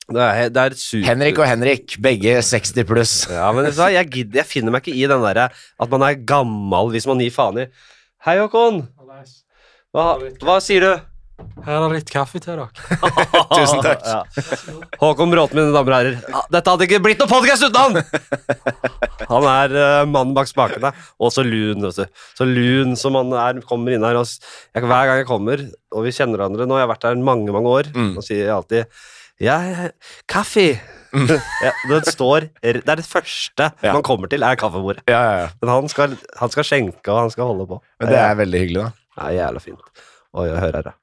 Det 0.09 0.25
er, 0.25 0.51
det 0.53 0.63
er 0.63 0.75
super... 0.77 1.07
Henrik 1.07 1.39
og 1.41 1.47
Henrik, 1.49 1.95
begge 2.05 2.35
60 2.45 2.85
pluss. 2.89 3.15
Ja, 3.33 3.47
men 3.53 3.69
jeg, 3.69 4.09
gidder, 4.13 4.41
jeg 4.43 4.49
finner 4.49 4.75
meg 4.75 4.85
ikke 4.85 4.97
i 4.97 5.07
den 5.09 5.25
derre 5.25 5.47
at 5.53 5.93
man 5.93 6.05
er 6.05 6.21
gammel 6.29 6.93
hvis 6.93 7.09
man 7.09 7.21
gir 7.25 7.33
faen 7.33 7.63
i 7.65 7.67
Hei, 8.27 8.35
Håkon. 8.41 8.83
Hva, 9.95 10.07
hva 10.43 10.59
sier 10.61 10.85
du? 10.85 11.09
Her 11.65 11.77
er 11.77 11.85
det 11.93 11.99
litt 12.01 12.11
kaffe 12.11 12.41
til 12.43 12.57
dere. 12.57 12.67
Tusen 13.55 13.83
takk. 13.85 14.03
Ja. 14.07 14.23
Håkon 15.01 15.31
Bråten, 15.33 15.59
mine 15.59 15.75
damer 15.75 15.95
og 15.95 15.99
herrer. 15.99 16.47
Dette 16.55 16.73
hadde 16.73 16.87
ikke 16.89 17.01
blitt 17.05 17.21
noe 17.23 17.31
podkast 17.31 17.67
uten 17.67 17.79
han! 17.79 17.99
Han 19.33 19.45
er 19.51 19.75
uh, 19.77 20.03
mannen 20.09 20.33
bak 20.37 20.49
spakene. 20.49 20.91
Og 21.21 21.31
så 21.35 21.43
lun, 21.45 21.83
vet 21.85 21.99
du. 22.01 22.23
Så 22.39 22.47
lun 22.49 22.95
som 22.99 23.19
han 23.19 23.33
er, 23.37 23.59
kommer 23.69 23.93
inn 23.95 24.07
her. 24.07 24.17
Og 24.17 24.25
jeg, 24.25 24.83
hver 24.87 25.11
gang 25.11 25.21
jeg 25.21 25.29
kommer, 25.29 25.63
og 25.93 26.07
vi 26.07 26.13
kjenner 26.17 26.41
hverandre 26.41 26.67
nå, 26.71 26.79
jeg 26.79 26.87
har 26.87 26.93
vært 26.95 27.07
her 27.11 27.19
mange, 27.29 27.53
mange 27.55 27.73
år, 27.75 27.91
Mm. 27.99 28.15
og 28.21 28.25
sier 28.25 28.45
jeg 28.47 28.55
alltid 28.55 29.03
ja, 29.45 29.57
kaffe. 30.31 30.65
ja, 31.65 31.73
den 31.91 32.05
står, 32.09 32.49
Det 32.63 32.83
er 32.85 32.99
det 33.01 33.07
første 33.09 33.69
Ja. 33.83 33.93
man 33.97 34.03
kommer 34.07 34.29
til, 34.33 34.43
er 34.45 34.59
kaffebordet. 34.61 35.05
Ja, 35.11 35.21
ja, 35.25 35.37
ja. 35.45 35.51
Men 35.63 35.71
han 35.75 35.89
skal, 35.93 36.17
han 36.41 36.53
skal 36.55 36.67
skjenke, 36.69 37.05
og 37.13 37.21
han 37.27 37.35
skal 37.35 37.51
holde 37.53 37.69
på. 37.71 37.79
Men 38.01 38.11
det 38.15 38.19
er 38.23 38.41
veldig 38.41 38.65
hyggelig, 38.65 38.87
da. 38.89 38.91
Det 39.19 39.29
er 39.29 39.37
jævla 39.43 39.63
fint. 39.67 39.85
Oi, 40.39 40.49
hør 40.55 40.79
her, 40.81 40.91
ja. 40.93 40.97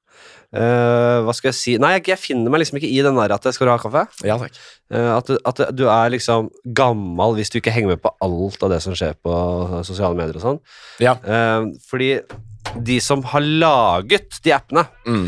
Eh, 0.55 1.17
hva 1.25 1.33
skal 1.35 1.49
jeg 1.49 1.57
si 1.57 1.73
Nei, 1.81 1.89
jeg, 1.97 2.05
jeg 2.13 2.21
finner 2.21 2.53
meg 2.53 2.61
liksom 2.61 2.77
ikke 2.79 2.87
i 2.87 3.01
den 3.03 3.17
der 3.19 3.33
at 3.35 3.43
jeg 3.49 3.57
skal 3.57 3.71
ha 3.73 3.77
kaffe. 3.81 4.05
Ja, 4.23 4.37
takk. 4.39 4.55
Uh, 4.93 5.17
at, 5.17 5.31
at 5.51 5.61
du 5.75 5.87
er 5.89 6.13
liksom 6.13 6.47
gammel 6.77 7.35
hvis 7.39 7.51
du 7.51 7.57
ikke 7.59 7.73
henger 7.75 7.95
med 7.95 8.03
på 8.03 8.13
alt 8.23 8.63
av 8.63 8.71
det 8.71 8.77
som 8.85 8.95
skjer 8.95 9.17
på 9.25 9.33
sosiale 9.87 10.15
medier 10.15 10.37
og 10.39 10.45
sånn. 10.45 10.59
Ja. 11.03 11.17
Uh, 11.25 11.73
fordi 11.89 12.13
de 12.85 12.99
som 13.03 13.23
har 13.33 13.43
laget 13.43 14.39
de 14.45 14.55
appene, 14.55 14.85
Mm. 15.05 15.27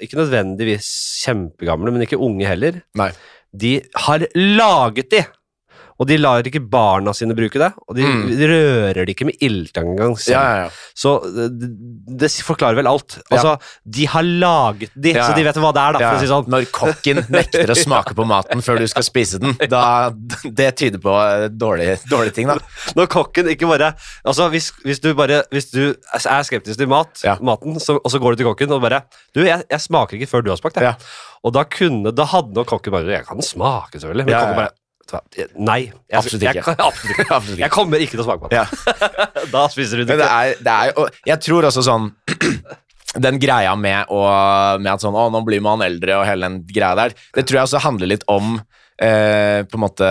ikke 0.00 0.16
nødvendigvis 0.16 0.86
kjempegamle, 1.26 1.92
men 1.92 2.02
ikke 2.06 2.16
unge 2.22 2.46
heller, 2.48 2.78
Nei. 2.96 3.10
de 3.52 3.72
har 4.06 4.22
laget 4.38 5.10
de. 5.12 5.20
Og 6.00 6.08
de 6.08 6.16
lar 6.16 6.40
ikke 6.48 6.62
barna 6.72 7.12
sine 7.12 7.34
bruke 7.36 7.60
det, 7.60 7.70
og 7.86 7.94
de, 7.98 8.02
Mm. 8.08 8.30
rører 8.48 9.04
det 9.04 9.12
ikke 9.12 9.26
med 9.28 9.36
ildtang 9.44 9.90
engang. 9.92 10.14
Ja, 10.26 10.40
ja, 10.40 10.62
ja. 10.64 10.68
Så 10.96 11.10
det, 11.28 11.68
det 12.22 12.30
forklarer 12.46 12.78
vel 12.78 12.88
alt. 12.88 13.18
Altså, 13.30 13.58
de 13.84 14.06
har 14.08 14.24
laget 14.24 14.90
de, 14.96 15.12
så 15.12 15.34
de 15.36 15.44
vet 15.44 15.60
hva 15.60 15.72
det 15.76 15.82
er, 15.84 15.98
da, 15.98 16.12
si 16.22 16.30
sånn. 16.30 16.48
Når 16.48 16.66
kokken 16.72 17.20
nekter 17.36 17.68
å 17.68 17.76
smake 17.76 18.16
på 18.16 18.24
maten 18.26 18.64
før 18.64 18.80
du 18.80 18.86
skal 18.88 19.04
spise 19.04 19.38
den, 19.42 19.52
da, 19.74 20.08
det 20.48 20.70
tyder 20.80 21.02
på 21.04 21.12
eh, 21.20 21.46
dårlige, 21.52 21.98
dårlige 22.08 22.34
ting, 22.40 22.48
da. 22.48 22.56
Når 22.96 23.06
kokken 23.12 23.52
ikke 23.52 23.68
bare 23.68 23.92
Altså, 24.24 24.48
hvis, 24.50 24.70
hvis 24.84 25.00
du 25.04 25.12
bare 25.14 25.42
Hvis 25.52 25.68
du 25.70 25.82
er 25.92 26.42
skeptisk 26.48 26.78
til 26.80 26.88
mat, 26.90 27.20
maten, 27.44 27.76
så, 27.80 27.98
og 28.00 28.10
så 28.12 28.18
går 28.22 28.34
du 28.34 28.40
til 28.42 28.48
kokken 28.48 28.72
og 28.72 28.80
bare 28.82 29.02
Du, 29.36 29.42
jeg, 29.44 29.62
jeg 29.68 29.80
smaker 29.84 30.16
ikke 30.16 30.30
før 30.32 30.44
du 30.46 30.50
har 30.54 30.58
smakt. 30.60 30.80
Ja. 30.80 30.94
Og 31.44 31.52
da 31.56 31.64
kunne 31.68 32.12
Da 32.16 32.24
hadde 32.32 32.56
nok 32.56 32.68
kokken 32.72 32.92
bare 32.96 33.12
Jeg 33.18 33.26
kan 33.28 33.40
smake, 33.44 34.00
selvfølgelig. 34.00 34.26
Men 34.28 34.34
Ja, 34.34 34.40
kokken 34.46 34.56
ja. 34.56 34.62
bare 34.64 34.76
Nei. 35.58 35.80
Jeg, 35.88 36.18
Absolutt 36.20 36.44
ikke. 36.44 36.62
Jeg, 36.62 36.76
absolutt. 36.88 37.32
Absolutt 37.36 37.56
ikke. 37.56 37.64
Jeg 37.64 37.74
kommer 37.74 38.04
ikke 38.04 38.16
til 38.16 38.22
å 38.24 38.28
smake 38.28 38.44
på 38.44 38.52
det. 38.52 38.60
Ja. 38.60 38.66
da 39.54 39.64
spiser 39.72 40.02
du 40.02 40.06
det 40.08 40.20
det 40.20 40.28
er, 40.28 40.54
det 40.60 40.76
er 40.76 41.16
Jeg 41.32 41.42
tror 41.46 41.68
også 41.70 41.84
sånn 41.86 42.10
Den 43.26 43.40
greia 43.42 43.72
med, 43.74 44.10
å, 44.14 44.20
med 44.78 44.92
at 44.92 45.02
sånn 45.02 45.16
Å, 45.18 45.28
nå 45.34 45.40
blir 45.46 45.62
man 45.64 45.82
eldre 45.82 46.20
og 46.20 46.28
hele 46.28 46.46
den 46.46 46.60
greia 46.68 46.92
der, 46.98 47.16
det 47.34 47.42
tror 47.42 47.60
jeg 47.60 47.68
også 47.68 47.82
handler 47.82 48.12
litt 48.12 48.22
om 48.30 48.52
eh, 49.02 49.66
på 49.66 49.78
en 49.78 49.82
måte 49.82 50.10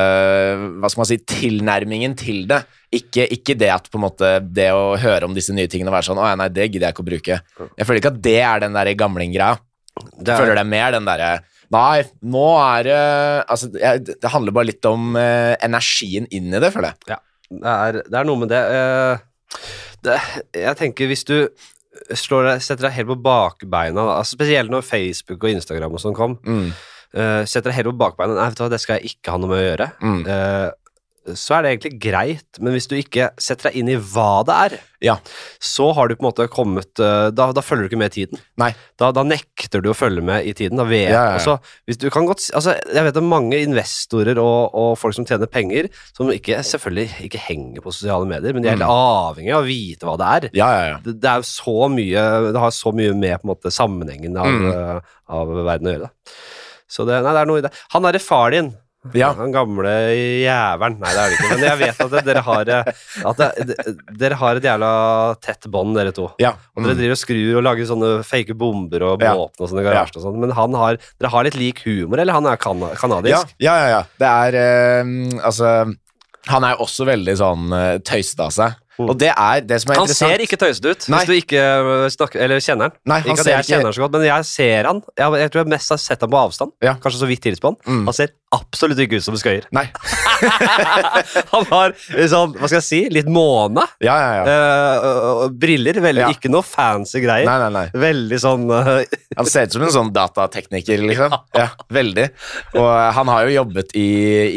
Hva 0.82 0.90
skal 0.92 1.04
man 1.04 1.08
si 1.08 1.20
Tilnærmingen 1.24 2.18
til 2.20 2.44
det. 2.50 2.64
Ikke, 3.00 3.24
ikke 3.32 3.56
det 3.60 3.70
at 3.72 3.88
på 3.88 4.00
en 4.00 4.04
måte 4.08 4.34
Det 4.44 4.68
å 4.76 4.98
høre 5.00 5.30
om 5.30 5.38
disse 5.38 5.56
nye 5.56 5.70
tingene 5.72 5.94
og 5.94 5.96
være 6.00 6.10
sånn 6.10 6.20
Å 6.20 6.28
ja, 6.32 6.36
nei, 6.42 6.50
det 6.52 6.68
gidder 6.68 6.90
jeg 6.90 6.98
ikke 6.98 7.06
å 7.06 7.10
bruke. 7.14 7.40
Jeg 7.78 7.88
føler 7.88 8.02
ikke 8.02 8.14
at 8.16 8.22
det 8.28 8.40
er 8.42 8.66
den 8.66 8.76
der 8.76 8.92
gamlinggreia. 9.00 9.60
Jeg 10.20 10.36
føler 10.36 10.56
det 10.56 10.64
er 10.64 10.74
mer 10.76 10.94
den 10.96 11.08
derre 11.08 11.32
Nei, 11.72 12.04
nå 12.26 12.46
er 12.58 12.84
det 12.88 13.00
Altså, 13.50 13.68
det 13.70 14.32
handler 14.34 14.56
bare 14.56 14.70
litt 14.72 14.86
om 14.90 15.16
eh, 15.20 15.56
energien 15.66 16.26
inn 16.34 16.50
i 16.54 16.60
det, 16.62 16.72
føler 16.74 16.96
jeg. 16.96 17.20
Det 17.50 17.74
er, 17.74 18.00
det 18.06 18.18
er 18.20 18.26
noe 18.30 18.40
med 18.42 18.50
det, 18.54 18.62
eh, 18.78 19.60
det 20.06 20.16
Jeg 20.64 20.78
tenker 20.80 21.10
hvis 21.12 21.24
du 21.30 21.36
slår 22.16 22.46
deg, 22.48 22.62
setter 22.64 22.88
deg 22.88 22.96
helt 23.00 23.10
på 23.12 23.18
bakbeina, 23.26 24.06
altså 24.20 24.38
spesielt 24.38 24.72
når 24.72 24.86
Facebook 24.88 25.42
og 25.44 25.50
Instagram 25.52 25.94
og 25.98 26.02
sånn 26.04 26.16
kom, 26.18 26.38
Mm, 26.46 26.70
eh, 27.18 27.42
setter 27.50 27.70
deg 27.72 27.80
helt 27.82 27.90
på 27.92 27.98
bakbeina 28.02 28.38
Nei, 28.38 28.46
vet 28.52 28.58
du 28.60 28.64
hva, 28.64 28.70
det 28.72 28.80
skal 28.82 29.00
jeg 29.00 29.16
ikke 29.18 29.34
ha 29.34 29.42
noe 29.42 29.50
med 29.52 29.60
å 29.60 29.66
gjøre. 29.68 29.88
mm. 30.02 30.22
Så 31.38 31.56
er 31.58 31.62
det 31.66 31.72
egentlig 31.74 32.00
greit, 32.02 32.60
men 32.60 32.74
hvis 32.74 32.88
du 32.90 32.96
ikke 32.98 33.30
setter 33.42 33.70
deg 33.70 33.78
inn 33.82 33.90
i 33.94 33.98
hva 33.98 34.44
det 34.48 34.56
er, 34.56 34.76
Ja. 35.02 35.14
så 35.64 35.94
har 35.96 36.10
du 36.10 36.16
på 36.18 36.26
en 36.26 36.28
måte 36.32 36.48
kommet 36.52 37.00
eh, 37.00 37.30
Da, 37.32 37.46
da 37.56 37.62
følger 37.64 37.86
du 37.86 37.90
ikke 37.90 38.00
med 38.02 38.12
i 38.12 38.26
tiden. 38.26 38.40
Da, 39.00 39.12
da 39.16 39.24
nekter 39.24 39.80
du 39.82 39.88
å 39.92 39.96
følge 39.96 40.22
med 40.26 40.44
i 40.46 40.52
tiden. 40.58 40.76
Da 40.82 40.84
vet, 40.90 41.10
Ja, 41.14 41.22
ja. 41.30 41.38
Altså, 41.38 41.56
hvis 41.88 41.98
du 42.02 42.10
kan 42.12 42.26
godt, 42.28 42.44
altså, 42.54 42.74
jeg 42.94 43.06
vet 43.08 43.20
om 43.22 43.30
mange 43.32 43.62
investorer 43.64 44.38
og, 44.44 44.76
og 44.76 44.98
folk 45.00 45.16
som 45.16 45.26
tjener 45.30 45.48
penger, 45.48 45.88
som 46.18 46.28
ikke, 46.34 46.60
selvfølgelig 46.68 47.08
ikke 47.30 47.44
henger 47.48 47.82
på 47.86 47.94
sosiale 47.96 48.28
medier, 48.28 48.54
men 48.54 48.64
de 48.66 48.70
er 48.74 48.78
helt 48.78 48.90
avhengig 48.92 49.54
av 49.56 49.64
å 49.64 49.70
vite 49.70 50.06
hva 50.10 50.18
det 50.20 50.30
er. 50.36 50.50
Ja, 50.60 50.70
ja, 50.76 50.86
ja. 50.94 50.98
Det, 51.06 51.16
det 51.24 51.32
er 51.32 51.48
så 51.48 51.78
mye 51.94 52.28
Det 52.52 52.60
har 52.66 52.72
så 52.76 52.92
mye 52.96 53.14
med 53.16 53.40
på 53.40 53.48
en 53.48 53.54
måte 53.56 53.72
sammenhengen 53.72 54.36
av, 54.38 54.50
Mm. 54.50 54.70
eh, 54.72 55.00
av 55.30 55.48
verden 55.64 55.88
å 55.88 55.92
gjøre. 55.96 56.10
Da. 56.10 56.34
Så 56.90 57.06
det, 57.06 57.20
nei, 57.22 57.32
det 57.36 57.42
er 57.44 57.46
noe 57.46 57.60
i 57.62 57.62
det. 57.62 57.70
Han 57.94 58.02
derre 58.02 58.20
far 58.20 58.50
din, 58.50 58.72
Ja. 59.16 59.30
han 59.40 59.54
gamle 59.56 59.92
jævelen 60.44 60.98
Nei, 61.00 61.12
det 61.16 61.22
er 61.22 61.30
det 61.32 61.36
ikke, 61.38 61.50
men 61.54 61.62
jeg 61.64 61.80
vet 61.80 62.02
at 62.04 62.12
det, 62.12 62.24
dere 62.28 62.42
har 62.44 62.72
eh, 62.76 62.90
At 63.30 63.40
det, 63.40 63.78
Dere 64.20 64.40
har 64.42 64.60
et 64.60 64.68
jævla 64.68 64.90
tett 65.40 65.70
bånd, 65.72 65.96
dere 65.96 66.12
to. 66.16 66.26
ja. 66.44 66.52
Og 66.76 66.84
dere 66.84 66.98
driver 67.00 67.16
og 67.16 67.22
skrur 67.22 67.60
og 67.62 67.64
lager 67.70 67.88
sånne 67.88 68.10
fake 68.28 68.58
bomber 68.60 69.06
og 69.08 69.24
Ja. 69.24 69.32
og 69.40 69.64
sånn 69.72 69.80
i 69.80 69.86
garasjen 69.88 70.20
og 70.20 70.26
sånn, 70.28 70.42
men 70.44 70.52
han 70.58 70.76
har, 70.76 71.00
dere 71.20 71.32
har 71.32 71.48
litt 71.48 71.56
lik 71.60 71.80
humor, 71.88 72.20
eller 72.20 72.36
han 72.36 72.50
er 72.52 72.60
kan 72.60 72.84
kanadisk? 73.00 73.56
ja, 73.64 73.78
ja, 73.86 73.88
ja. 73.96 74.04
Det 74.20 74.34
er 74.50 74.60
eh, 74.66 75.16
Altså, 75.48 75.72
han 76.52 76.64
er 76.68 76.80
også 76.84 77.06
veldig 77.08 77.36
sånn 77.40 77.72
uh, 77.76 77.98
tøysete 78.04 78.46
av 78.48 78.54
seg. 78.56 78.78
Og 79.00 79.16
det 79.18 79.30
er 79.32 79.62
det 79.64 79.78
som 79.82 79.92
er 79.94 80.00
Han 80.02 80.08
interessant. 80.10 80.34
ser 80.34 80.44
ikke 80.44 80.58
tøysete 80.60 80.92
ut, 80.92 81.06
Nei. 81.10 81.20
hvis 81.22 81.30
du 81.30 81.34
ikke 81.40 81.62
øh, 81.64 82.10
snakker, 82.12 82.42
eller 82.44 82.60
kjenner 82.60 82.90
han. 82.90 82.96
Nei, 83.08 83.20
han 83.24 83.32
ikke 83.32 83.40
at 83.46 83.48
jeg 83.48 83.60
ikke- 83.64 83.70
kjenner 83.72 83.88
han 83.90 83.94
så 83.96 84.04
godt, 84.04 84.12
men 84.18 84.26
jeg 84.28 84.46
ser 84.50 84.90
han. 84.90 85.02
Jeg, 85.18 85.40
jeg 85.40 85.52
tror 85.54 85.62
jeg 85.64 85.72
mest 85.76 85.90
har 85.96 86.02
sett 86.04 86.22
han 86.26 86.30
på 86.34 86.40
avstand. 86.42 86.72
Ja. 86.84 86.94
Kanskje 87.00 87.22
så 87.24 87.30
vidt 87.30 87.44
hilst 87.48 87.62
på 87.64 87.72
han. 87.72 87.78
Mm. 87.88 88.04
Han 88.10 88.14
ser 88.18 88.34
absolutt 88.52 88.98
ikke 89.00 89.20
ut 89.22 89.24
som 89.24 89.36
en 89.38 89.40
skøyer. 89.40 89.66
Nei. 89.72 89.86
han 91.54 91.66
har 91.70 91.94
sånn, 92.32 92.56
hva 92.58 92.68
skal 92.70 92.80
jeg 92.80 92.88
si, 92.88 93.02
litt 93.14 93.30
måne. 93.32 93.86
Ja, 94.04 94.16
ja, 94.20 94.32
ja. 94.40 94.46
øh, 94.50 95.44
briller, 95.62 96.00
veldig, 96.04 96.26
Ja. 96.26 96.30
ikke 96.34 96.52
noe 96.52 96.66
fancy 96.66 97.22
greier. 97.24 97.46
Nei, 97.48 97.58
nei, 97.66 97.70
nei. 97.76 97.86
Veldig 97.94 98.40
sånn 98.42 98.66
uh, 98.72 99.04
Han 99.40 99.46
ser 99.50 99.70
ut 99.70 99.76
som 99.78 99.86
en 99.86 99.94
sånn 99.96 100.12
datatekniker, 100.16 101.04
liksom. 101.08 101.36
Ja, 101.56 101.70
veldig. 101.94 102.30
Og 102.76 102.88
eh, 102.90 103.12
han 103.16 103.28
har 103.32 103.46
jo 103.48 103.54
jobbet 103.62 103.94
i 103.98 104.08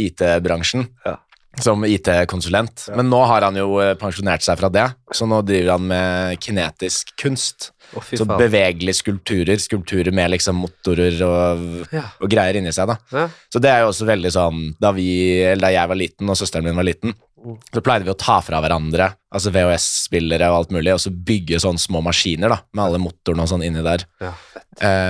IT-bransjen. 0.08 0.88
Ja. 1.06 1.18
Som 1.60 1.84
IT-konsulent, 1.84 2.86
men 2.96 3.10
nå 3.12 3.18
har 3.28 3.44
han 3.44 3.56
jo 3.60 3.74
eh, 3.82 3.92
pensjonert 4.00 4.40
seg 4.40 4.56
fra 4.56 4.70
det. 4.72 4.86
Så 5.12 5.26
nå 5.28 5.42
driver 5.44 5.74
han 5.74 5.86
med 5.90 6.38
kinetisk 6.40 7.10
kunst. 7.20 7.72
Oh, 7.92 8.00
Så 8.08 8.24
bevegelige 8.24 8.94
skulpturer. 8.96 9.60
Skulpturer 9.60 10.14
med 10.16 10.30
liksom 10.32 10.56
motorer 10.62 11.18
og, 11.26 11.66
Ja. 11.92 12.06
og 12.22 12.30
greier 12.32 12.56
inni 12.56 12.72
seg. 12.72 12.88
da 12.88 12.96
Ja. 13.12 13.26
Så 13.52 13.60
det 13.60 13.68
er 13.68 13.80
jo 13.82 13.90
også 13.90 14.06
veldig 14.08 14.30
sånn 14.32 14.62
Da, 14.80 14.92
vi, 14.96 15.44
da 15.60 15.68
jeg 15.68 15.88
var 15.90 15.94
liten 16.00 16.30
og 16.32 16.36
søsteren 16.40 16.64
min 16.64 16.76
var 16.76 16.84
liten, 16.88 17.12
Mm. 17.42 17.56
så 17.74 17.82
pleide 17.82 18.04
vi 18.06 18.12
å 18.12 18.16
ta 18.16 18.36
fra 18.40 18.60
hverandre 18.62 19.16
Altså 19.34 19.50
VHS-spillere 19.50 20.46
og 20.48 20.56
alt 20.60 20.70
mulig, 20.70 20.92
og 20.94 21.00
så 21.00 21.10
bygge 21.10 21.58
sånne 21.58 21.80
små 21.82 22.00
maskiner 22.00 22.48
da 22.48 22.60
med 22.72 22.84
alle 22.84 22.98
motorene 23.02 23.42
og 23.42 23.48
sånn 23.50 23.64
inni 23.66 23.82
der. 23.82 24.04
Ja. 24.22 24.32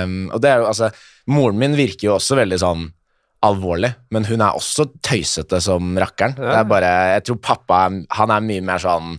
Um, 0.03 0.31
og 0.33 0.41
det 0.41 0.49
er 0.49 0.57
jo 0.63 0.65
altså 0.67 0.91
Moren 1.27 1.59
min 1.59 1.75
virker 1.77 2.09
jo 2.09 2.15
også 2.17 2.35
veldig 2.35 2.57
sånn 2.59 2.91
alvorlig, 3.43 3.91
men 4.13 4.25
hun 4.27 4.41
er 4.43 4.57
også 4.57 4.87
tøysete 5.03 5.59
som 5.63 5.93
rakkeren. 5.99 6.37
Ja. 6.37 6.49
Det 6.49 6.59
er 6.61 6.69
bare 6.69 6.91
Jeg 7.17 7.25
tror 7.27 7.39
pappa 7.43 7.83
Han 7.89 8.31
er 8.31 8.45
mye 8.45 8.63
mer 8.65 8.81
sånn 8.81 9.17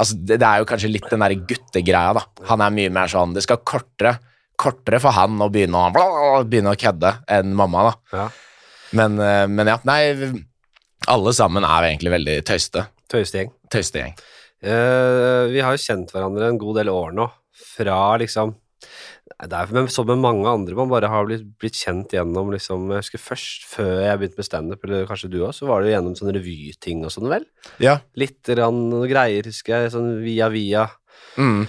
Altså, 0.00 0.16
det, 0.16 0.38
det 0.40 0.46
er 0.48 0.62
jo 0.62 0.68
kanskje 0.68 0.90
litt 0.90 1.08
den 1.10 1.20
der 1.20 1.34
guttegreia, 1.36 2.14
da. 2.16 2.22
Han 2.48 2.62
er 2.64 2.74
mye 2.74 2.92
mer 2.94 3.10
sånn 3.10 3.34
Det 3.36 3.44
skal 3.44 3.62
kortere 3.66 4.16
Kortere 4.60 5.00
for 5.00 5.16
han 5.16 5.40
å 5.40 5.48
begynne 5.52 5.80
å, 5.88 6.42
begynne 6.44 6.74
å 6.74 6.78
kødde 6.78 7.14
enn 7.32 7.54
mamma, 7.56 7.86
da. 7.88 8.18
Ja. 8.18 8.26
Men, 8.98 9.16
eh, 9.22 9.46
men 9.48 9.70
ja, 9.70 9.78
nei 9.88 10.02
Alle 11.08 11.32
sammen 11.36 11.64
er 11.64 11.86
egentlig 11.88 12.12
veldig 12.12 12.34
tøyste. 12.48 12.84
Tøyeste 13.10 13.40
gjeng. 13.40 13.54
Tøyste 13.72 14.02
gjeng. 14.02 14.18
Eh, 14.60 15.44
vi 15.48 15.62
har 15.64 15.72
jo 15.72 15.80
kjent 15.80 16.12
hverandre 16.12 16.50
en 16.50 16.58
god 16.60 16.76
del 16.82 16.90
år 16.92 17.14
nå, 17.16 17.24
fra 17.72 17.96
liksom 18.20 18.52
er 19.40 19.72
men 19.72 19.88
som 19.88 20.08
med 20.08 20.20
mange 20.20 20.48
andre 20.48 20.76
man 20.76 20.90
bare 20.90 21.08
har 21.08 21.24
blitt, 21.28 21.44
blitt 21.60 21.78
kjent 21.78 22.12
gjennom 22.12 22.50
liksom, 22.52 22.90
Jeg 22.92 23.04
husker 23.04 23.22
først, 23.22 23.66
før 23.70 23.92
jeg 24.04 24.20
begynte 24.20 24.40
med 24.40 24.48
standup, 24.48 24.84
eller 24.84 25.06
kanskje 25.08 25.30
du 25.32 25.38
òg, 25.40 25.52
så 25.56 25.68
var 25.70 25.82
det 25.84 25.94
gjennom 25.94 26.16
sånne 26.18 26.34
revyting 26.36 27.04
og 27.06 27.14
sånn, 27.14 27.30
vel? 27.32 27.46
Ja. 27.82 27.98
Litt 28.20 28.42
grann 28.44 28.88
noe 28.92 29.08
greier, 29.10 29.46
husker 29.48 29.86
jeg, 29.86 29.94
sånn 29.94 30.18
via 30.24 30.50
via. 30.52 30.88
Mm. 31.40 31.64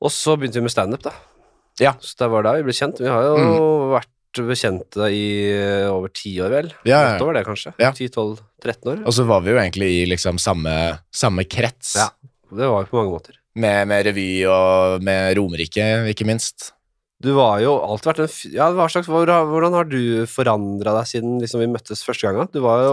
Og 0.00 0.14
så 0.14 0.36
begynte 0.38 0.62
vi 0.62 0.68
med 0.68 0.72
standup, 0.72 1.02
da. 1.04 1.12
Ja. 1.82 1.94
Så 2.00 2.16
det 2.22 2.30
var 2.32 2.46
da 2.46 2.54
vi 2.56 2.64
ble 2.66 2.74
kjent. 2.76 3.02
Vi 3.02 3.10
har 3.10 3.26
jo 3.26 3.92
vært 3.92 4.14
bekjente 4.48 5.08
i 5.10 5.26
eh, 5.50 5.88
over 5.90 6.12
ti 6.14 6.34
år, 6.42 6.52
vel? 6.52 6.72
Ja, 6.86 7.00
ja, 7.02 7.12
Åtte 7.16 7.28
år, 7.28 7.38
det, 7.38 7.44
kanskje. 7.48 7.74
Ja. 7.80 7.92
10-12-13 7.96 8.92
år. 8.92 9.04
Og 9.04 9.16
så 9.16 9.26
var 9.28 9.44
vi 9.44 9.52
jo 9.52 9.60
egentlig 9.60 9.90
i 10.00 10.06
liksom 10.10 10.40
samme, 10.42 10.74
samme 11.14 11.46
krets. 11.48 11.96
Ja. 11.98 12.08
Det 12.48 12.64
var 12.68 12.84
jo 12.84 12.90
på 12.90 13.00
mange 13.00 13.12
måter. 13.12 13.38
Med, 13.58 13.88
med 13.90 14.06
revy 14.06 14.30
og 14.48 15.02
med 15.04 15.34
Romerike, 15.36 15.88
ikke 16.12 16.26
minst. 16.28 16.72
Du 17.22 17.32
var 17.34 17.58
jo 17.64 17.72
alltid 17.82 18.12
vært 18.12 18.20
en 18.22 18.52
Ja, 18.54 18.68
slags, 18.88 19.08
hvordan, 19.10 19.74
har 19.74 19.88
du 19.90 20.24
forandra 20.30 20.92
deg 21.00 21.08
siden 21.10 21.38
liksom, 21.42 21.62
vi 21.64 21.70
møttes 21.72 22.04
første 22.06 22.30
gang? 22.30 22.46
Du 22.54 22.60
var 22.62 22.84
jo 22.84 22.92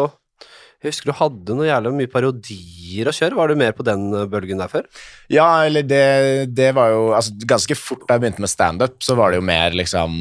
Jeg 0.81 0.91
husker 0.91 1.11
du 1.11 1.17
hadde 1.19 1.55
noe 1.57 1.67
jævlig 1.67 1.91
mye 1.97 2.11
parodier 2.11 3.09
å 3.09 3.13
kjøre. 3.15 3.37
Var 3.37 3.47
du 3.51 3.55
mer 3.61 3.71
på 3.77 3.85
den 3.87 4.07
eh, 4.13 4.25
bølgen 4.29 4.59
der 4.61 4.69
før? 4.69 4.85
Ja, 5.33 5.47
eller 5.65 5.85
det, 5.85 6.01
det 6.57 6.71
var 6.77 6.91
jo 6.93 7.07
altså, 7.17 7.33
Ganske 7.47 7.77
fort 7.77 8.05
da 8.09 8.17
jeg 8.17 8.25
begynte 8.25 8.43
med 8.45 8.51
standup, 8.53 8.97
så 9.05 9.17
var 9.17 9.31
det 9.33 9.39
jo 9.41 9.45
mer 9.45 9.77
liksom 9.77 10.17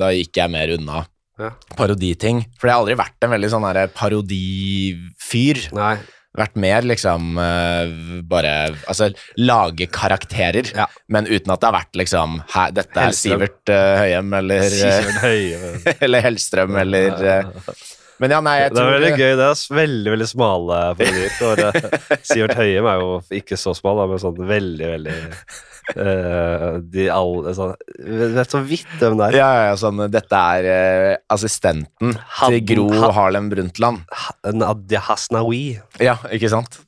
Da 0.00 0.12
gikk 0.16 0.36
jeg 0.42 0.52
mer 0.52 0.72
unna 0.76 1.04
Ja. 1.36 1.50
paroditing. 1.76 2.38
For 2.56 2.68
jeg 2.68 2.72
har 2.76 2.80
aldri 2.84 2.94
vært 2.96 3.24
en 3.26 3.32
veldig 3.34 3.50
sånn 3.52 3.66
parodifyr. 3.96 5.58
Nei. 5.76 5.96
Vært 6.36 6.56
mer 6.60 6.84
liksom 6.86 7.38
uh, 7.40 8.20
bare 8.28 8.52
Altså 8.86 9.10
lage 9.40 9.86
karakterer, 9.92 10.68
Ja. 10.76 10.86
men 11.08 11.26
uten 11.30 11.52
at 11.54 11.60
det 11.62 11.68
har 11.70 11.76
vært 11.78 11.96
liksom 12.02 12.40
Hæ, 12.52 12.66
dette 12.76 12.96
er 13.00 13.08
Hellstrøm. 13.10 13.40
Sivert 13.40 13.72
uh, 13.72 13.92
Høyem 14.02 14.34
eller, 14.40 14.64
eh, 14.66 14.70
Sivert 14.76 15.20
Høyem. 15.24 15.78
eller 16.08 16.26
Hellstrøm 16.26 16.76
eller 16.82 17.22
uh, 17.26 17.70
Men 18.20 18.32
ja, 18.32 18.40
nei, 18.40 18.56
jeg 18.62 18.74
Det 18.74 18.82
er 18.82 18.92
veldig 18.96 19.12
gøy, 19.20 19.32
det. 19.40 19.46
er 19.52 19.78
Veldig, 19.80 20.10
veldig 20.16 20.28
smale. 20.30 20.82
Eh, 21.06 22.18
Sivert 22.24 22.56
Høyem 22.56 22.86
er 22.92 23.00
jo 23.02 23.10
ikke 23.40 23.58
så 23.60 23.74
smal, 23.76 23.98
da, 24.00 24.06
men 24.12 24.22
sånn 24.22 24.38
veldig, 24.48 24.92
veldig 24.94 25.16
eh, 25.94 26.66
De 26.82 27.06
alle 27.12 27.52
sånn 27.56 27.74
Vet 28.36 28.52
så 28.52 28.60
vidt 28.66 28.88
hvem 28.98 29.16
det 29.20 29.28
er. 29.30 29.38
Ja, 29.38 29.50
ja, 29.68 29.76
sånn, 29.80 30.02
dette 30.12 30.40
er 30.56 30.68
uh, 30.68 31.12
assistenten 31.32 32.16
til 32.16 32.58
Gro 32.68 32.88
ha 32.94 33.12
Harlem 33.16 33.48
Brundtland. 33.52 34.02
Nadia 34.56 35.02
Hasnawi. 35.06 35.78
Ja, 36.02 36.16
ikke 36.34 36.50
sant? 36.52 36.80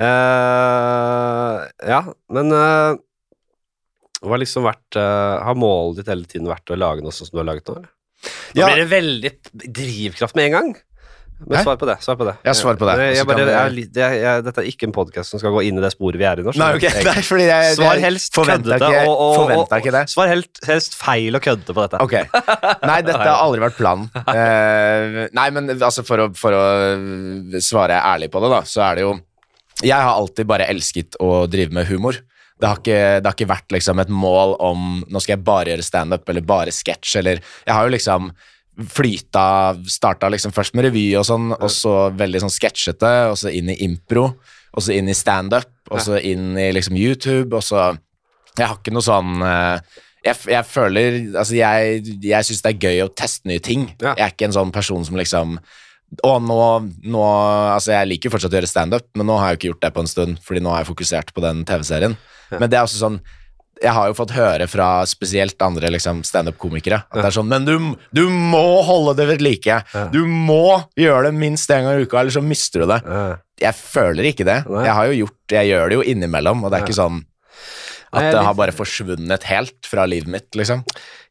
Uh, 0.00 1.64
ja, 1.86 2.02
men 2.32 2.52
uh, 2.54 2.94
hva 4.22 4.34
har 4.36 4.40
liksom 4.40 4.64
vært 4.66 4.96
Har 4.96 5.56
målet 5.58 6.00
ditt 6.00 6.08
hele 6.10 6.26
tiden 6.30 6.48
vært 6.50 6.70
å 6.72 6.78
lage 6.78 7.04
noe 7.04 7.14
sånn 7.14 7.28
som 7.28 7.36
du 7.36 7.42
har 7.42 7.50
laget 7.50 7.68
nå? 7.70 7.80
Nå 8.56 8.62
Ja. 8.62 8.68
blir 8.70 8.80
det 8.80 8.90
veldig 8.90 9.32
drivkraft 9.76 10.38
med 10.38 10.48
en 10.48 10.54
gang. 10.56 10.70
Men 11.38 11.60
svar 11.62 11.76
på 11.76 11.86
det. 11.86 11.96
svar 12.00 12.16
på 12.16 12.24
det. 12.24 12.32
Jeg 12.46 12.56
svar 12.56 12.78
på 12.80 12.86
det. 12.88 12.92
Jeg, 12.96 13.16
jeg 13.18 13.26
bare, 13.28 13.44
jeg, 13.52 13.88
jeg, 13.92 14.44
dette 14.46 14.62
er 14.62 14.68
ikke 14.70 14.86
en 14.88 14.94
podkast 14.96 15.34
som 15.34 15.40
skal 15.40 15.52
gå 15.52 15.66
inn 15.68 15.76
i 15.76 15.82
det 15.84 15.90
sporet 15.92 16.16
vi 16.16 16.24
er 16.24 16.40
i 16.40 16.44
nå. 16.46 16.54
Nei, 16.56 16.68
okay. 16.78 17.02
ok, 17.02 17.08
nei, 17.10 17.58
Svar 17.76 18.00
helst 18.00 18.32
køddete 18.32 18.78
ikke, 18.78 19.02
og, 19.04 19.20
og, 19.20 19.74
det. 19.84 19.92
og 19.92 20.12
Svar 20.14 20.32
helst, 20.32 20.62
helst 20.64 20.96
feil 20.96 21.36
og 21.36 21.44
køddete 21.44 21.76
på 21.76 21.84
dette. 21.84 22.00
Ok. 22.00 22.16
Nei, 22.88 22.98
dette 23.04 23.20
har 23.20 23.42
aldri 23.42 23.64
vært 23.66 23.80
planen. 23.80 24.08
Uh, 24.36 25.30
nei, 25.32 25.46
men 25.54 25.70
altså, 25.76 26.02
for 26.04 26.20
å, 26.20 26.26
for 26.36 26.52
å 26.52 27.60
svare 27.62 27.96
ærlig 28.04 28.28
på 28.32 28.40
det, 28.42 28.50
da, 28.52 28.58
så 28.68 28.82
er 28.84 28.98
det 28.98 29.04
jo 29.06 29.12
Jeg 29.86 29.96
har 29.96 30.12
alltid 30.12 30.48
bare 30.50 30.66
elsket 30.72 31.16
å 31.22 31.46
drive 31.50 31.72
med 31.74 31.88
humor. 31.88 32.18
Det 32.60 32.68
har 32.68 32.80
ikke, 32.80 33.00
det 33.20 33.28
har 33.28 33.36
ikke 33.36 33.48
vært 33.48 33.76
liksom 33.76 34.02
et 34.02 34.12
mål 34.12 34.56
om 34.64 34.84
nå 35.04 35.22
skal 35.22 35.36
jeg 35.36 35.46
bare 35.46 35.72
gjøre 35.72 35.86
standup 35.86 36.28
eller 36.32 36.44
bare 36.46 36.74
sketsj, 36.74 37.16
Jeg 37.22 37.72
har 37.72 37.86
jo 37.86 37.94
liksom 37.94 38.30
flyta 38.76 39.76
Starta 39.88 40.28
liksom 40.32 40.52
først 40.54 40.76
med 40.76 40.88
revy 40.88 41.06
og 41.18 41.24
sånn, 41.28 41.52
og 41.56 41.70
så 41.72 42.10
veldig 42.16 42.44
sånn 42.44 42.52
sketsjete, 42.52 43.12
og 43.30 43.38
så 43.40 43.52
inn 43.54 43.72
i 43.72 43.78
impro, 43.86 44.28
og 44.76 44.84
så 44.84 44.96
inn 44.96 45.08
i 45.08 45.16
standup, 45.16 45.70
og 45.90 46.02
så 46.04 46.20
inn 46.20 46.56
i 46.60 46.68
liksom 46.76 46.98
YouTube, 46.98 47.56
og 47.56 47.64
så 47.64 47.94
Jeg 48.56 48.70
har 48.70 48.78
ikke 48.78 48.92
noe 48.94 49.04
sånn 49.04 49.42
eh, 49.44 49.96
jeg, 50.24 50.36
jeg 50.48 50.64
føler 50.66 51.18
Altså, 51.36 51.56
jeg, 51.58 52.14
jeg 52.24 52.46
syns 52.48 52.62
det 52.64 52.70
er 52.72 52.86
gøy 52.88 53.02
å 53.04 53.12
teste 53.12 53.48
nye 53.48 53.62
ting. 53.62 53.90
Ja. 54.00 54.14
Jeg 54.16 54.24
er 54.24 54.32
ikke 54.32 54.48
en 54.48 54.56
sånn 54.56 54.72
person 54.74 55.04
som 55.06 55.18
liksom 55.18 55.58
og 56.22 56.36
nå, 56.46 56.58
nå 57.10 57.22
Altså, 57.74 57.92
jeg 57.96 58.10
liker 58.12 58.32
fortsatt 58.32 58.54
å 58.54 58.60
gjøre 58.60 58.70
standup, 58.70 59.08
men 59.18 59.28
nå 59.28 59.38
har 59.40 59.50
jeg 59.50 59.56
jo 59.56 59.60
ikke 59.60 59.70
gjort 59.72 59.84
det 59.86 59.92
på 59.96 60.04
en 60.04 60.10
stund, 60.10 60.38
fordi 60.44 60.62
nå 60.62 60.72
har 60.72 60.84
jeg 60.84 60.90
fokusert 60.92 61.32
på 61.34 61.42
den 61.44 61.64
TV-serien. 61.66 62.14
Men 62.54 62.70
det 62.70 62.78
er 62.78 62.86
også 62.86 63.00
sånn 63.00 63.18
jeg 63.82 63.92
har 63.92 64.08
jo 64.08 64.14
fått 64.16 64.32
høre 64.36 64.66
fra 64.70 64.88
spesielt 65.08 65.60
andre 65.62 65.90
liksom, 65.92 66.22
standup-komikere 66.24 67.02
at 67.10 67.18
det 67.18 67.26
er 67.28 67.34
sånn 67.36 67.48
Men 67.50 67.66
du, 67.68 67.74
du 68.16 68.22
må 68.32 68.82
holde 68.86 69.12
det 69.18 69.26
ved 69.34 69.44
like. 69.44 69.80
Du 70.14 70.22
må 70.26 70.80
gjøre 70.96 71.28
det 71.28 71.34
minst 71.36 71.70
én 71.70 71.84
gang 71.84 72.00
i 72.00 72.06
uka, 72.08 72.20
eller 72.22 72.32
så 72.32 72.40
mister 72.44 72.84
du 72.84 72.90
det. 72.94 73.02
Jeg 73.60 73.76
føler 73.76 74.30
ikke 74.30 74.46
det. 74.48 74.62
Jeg 74.84 74.92
har 74.96 75.06
jo 75.10 75.18
gjort 75.24 75.56
Jeg 75.58 75.68
gjør 75.70 75.88
det 75.92 75.98
jo 76.00 76.06
innimellom, 76.12 76.64
og 76.64 76.72
det 76.72 76.78
er 76.80 76.86
ikke 76.88 76.96
sånn 77.02 77.20
at 78.16 78.32
det 78.34 78.42
har 78.46 78.56
bare 78.58 78.74
forsvunnet 78.74 79.46
helt 79.50 79.88
fra 79.90 80.06
livet 80.08 80.30
mitt, 80.32 80.48
liksom. 80.58 80.82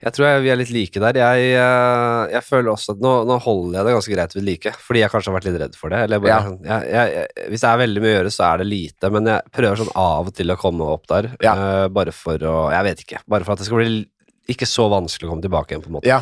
Jeg 0.06 0.14
tror 0.14 0.28
jeg, 0.28 0.42
vi 0.46 0.52
er 0.54 0.60
litt 0.60 0.72
like 0.76 1.02
der. 1.02 1.18
Jeg, 1.18 1.52
eh, 1.58 2.34
jeg 2.36 2.44
føler 2.46 2.72
også 2.74 2.96
at 2.96 3.04
nå, 3.04 3.14
nå 3.26 3.38
holder 3.42 3.80
jeg 3.80 3.88
det 3.88 3.94
ganske 3.98 4.16
greit 4.18 4.36
ved 4.38 4.48
like, 4.48 4.74
fordi 4.86 5.02
jeg 5.02 5.14
kanskje 5.14 5.32
har 5.32 5.38
vært 5.40 5.48
litt 5.50 5.60
redd 5.64 5.78
for 5.80 5.94
det. 5.96 6.02
Eller 6.06 6.24
bare, 6.24 6.42
Ja. 6.68 6.80
jeg, 6.86 7.28
hvis 7.50 7.64
det 7.66 7.70
er 7.72 7.84
veldig 7.86 8.04
mye 8.04 8.12
å 8.14 8.18
gjøre, 8.20 8.34
så 8.36 8.48
er 8.52 8.62
det 8.62 8.68
lite, 8.70 9.12
men 9.16 9.32
jeg 9.32 9.54
prøver 9.56 9.82
sånn 9.82 9.96
av 9.96 10.28
og 10.30 10.36
til 10.38 10.54
å 10.54 10.60
komme 10.62 10.92
opp 10.96 11.08
der. 11.12 11.32
Ja. 11.42 11.56
uh, 11.56 11.88
bare 11.90 12.14
for 12.14 12.38
å 12.38 12.58
Jeg 12.76 12.84
vet 12.92 13.02
ikke. 13.08 13.24
Bare 13.28 13.48
for 13.48 13.56
at 13.56 13.64
det 13.64 13.70
skal 13.70 13.82
bli 13.82 14.06
ikke 14.46 14.68
så 14.70 14.84
vanskelig 14.92 15.26
å 15.26 15.32
komme 15.32 15.42
tilbake 15.42 15.74
igjen, 15.74 15.82
på 15.82 15.90
en 15.90 15.96
måte. 15.96 16.06
Ja. 16.06 16.20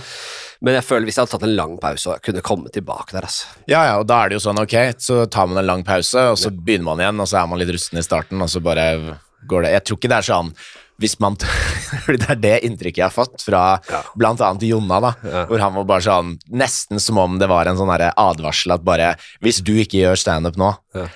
Men 0.64 0.78
jeg 0.78 0.86
føler 0.88 1.10
hvis 1.10 1.18
jeg 1.18 1.26
hadde 1.26 1.34
tatt 1.36 1.44
en 1.44 1.58
lang 1.58 1.74
pause 1.82 2.14
og 2.14 2.22
kunne 2.24 2.40
komme 2.46 2.72
tilbake 2.72 3.12
der, 3.12 3.26
altså. 3.28 3.50
ja, 3.68 3.82
ja, 3.90 3.98
og 4.00 4.08
da 4.08 4.22
er 4.24 4.32
det 4.32 4.38
jo 4.38 4.44
sånn, 4.46 4.62
ok, 4.64 4.76
så 5.04 5.26
tar 5.28 5.50
man 5.52 5.60
en 5.60 5.68
lang 5.68 5.84
pause, 5.84 6.24
og 6.32 6.38
så 6.40 6.54
begynner 6.56 6.88
man 6.88 7.04
igjen, 7.04 7.20
og 7.20 7.28
så 7.28 7.42
er 7.42 7.50
man 7.52 7.60
litt 7.60 7.74
rusten 7.76 8.00
i 8.00 8.06
starten, 8.06 8.40
og 8.40 8.48
så 8.54 8.62
bare 8.64 8.86
går 9.50 9.64
det 9.68 9.72
Jeg 9.76 9.84
tror 9.88 9.98
ikke 10.02 10.12
det 10.14 10.18
er 10.22 10.28
sånn 10.34 10.54
hvis 11.02 11.16
man 11.20 11.36
Det 12.08 12.30
er 12.30 12.38
det 12.40 12.54
inntrykket 12.68 13.02
jeg 13.02 13.08
har 13.10 13.16
fått 13.16 13.42
fra 13.44 13.64
Ja. 13.90 14.04
annet 14.14 14.62
Jonna, 14.68 15.00
da, 15.02 15.14
Ja. 15.24 15.46
hvor 15.50 15.60
han 15.60 15.74
var 15.80 15.88
bare 15.90 16.06
sånn 16.06 16.36
Nesten 16.54 17.00
som 17.02 17.18
om 17.18 17.40
det 17.42 17.50
var 17.50 17.66
en 17.68 17.78
sånn 17.78 17.90
advarsel 17.90 18.76
at 18.78 18.86
bare 18.86 19.16
Hvis 19.42 19.64
du 19.66 19.74
ikke 19.74 20.04
gjør 20.06 20.16
standup 20.22 20.56
nå, 20.56 20.76
Ja. 20.96 21.08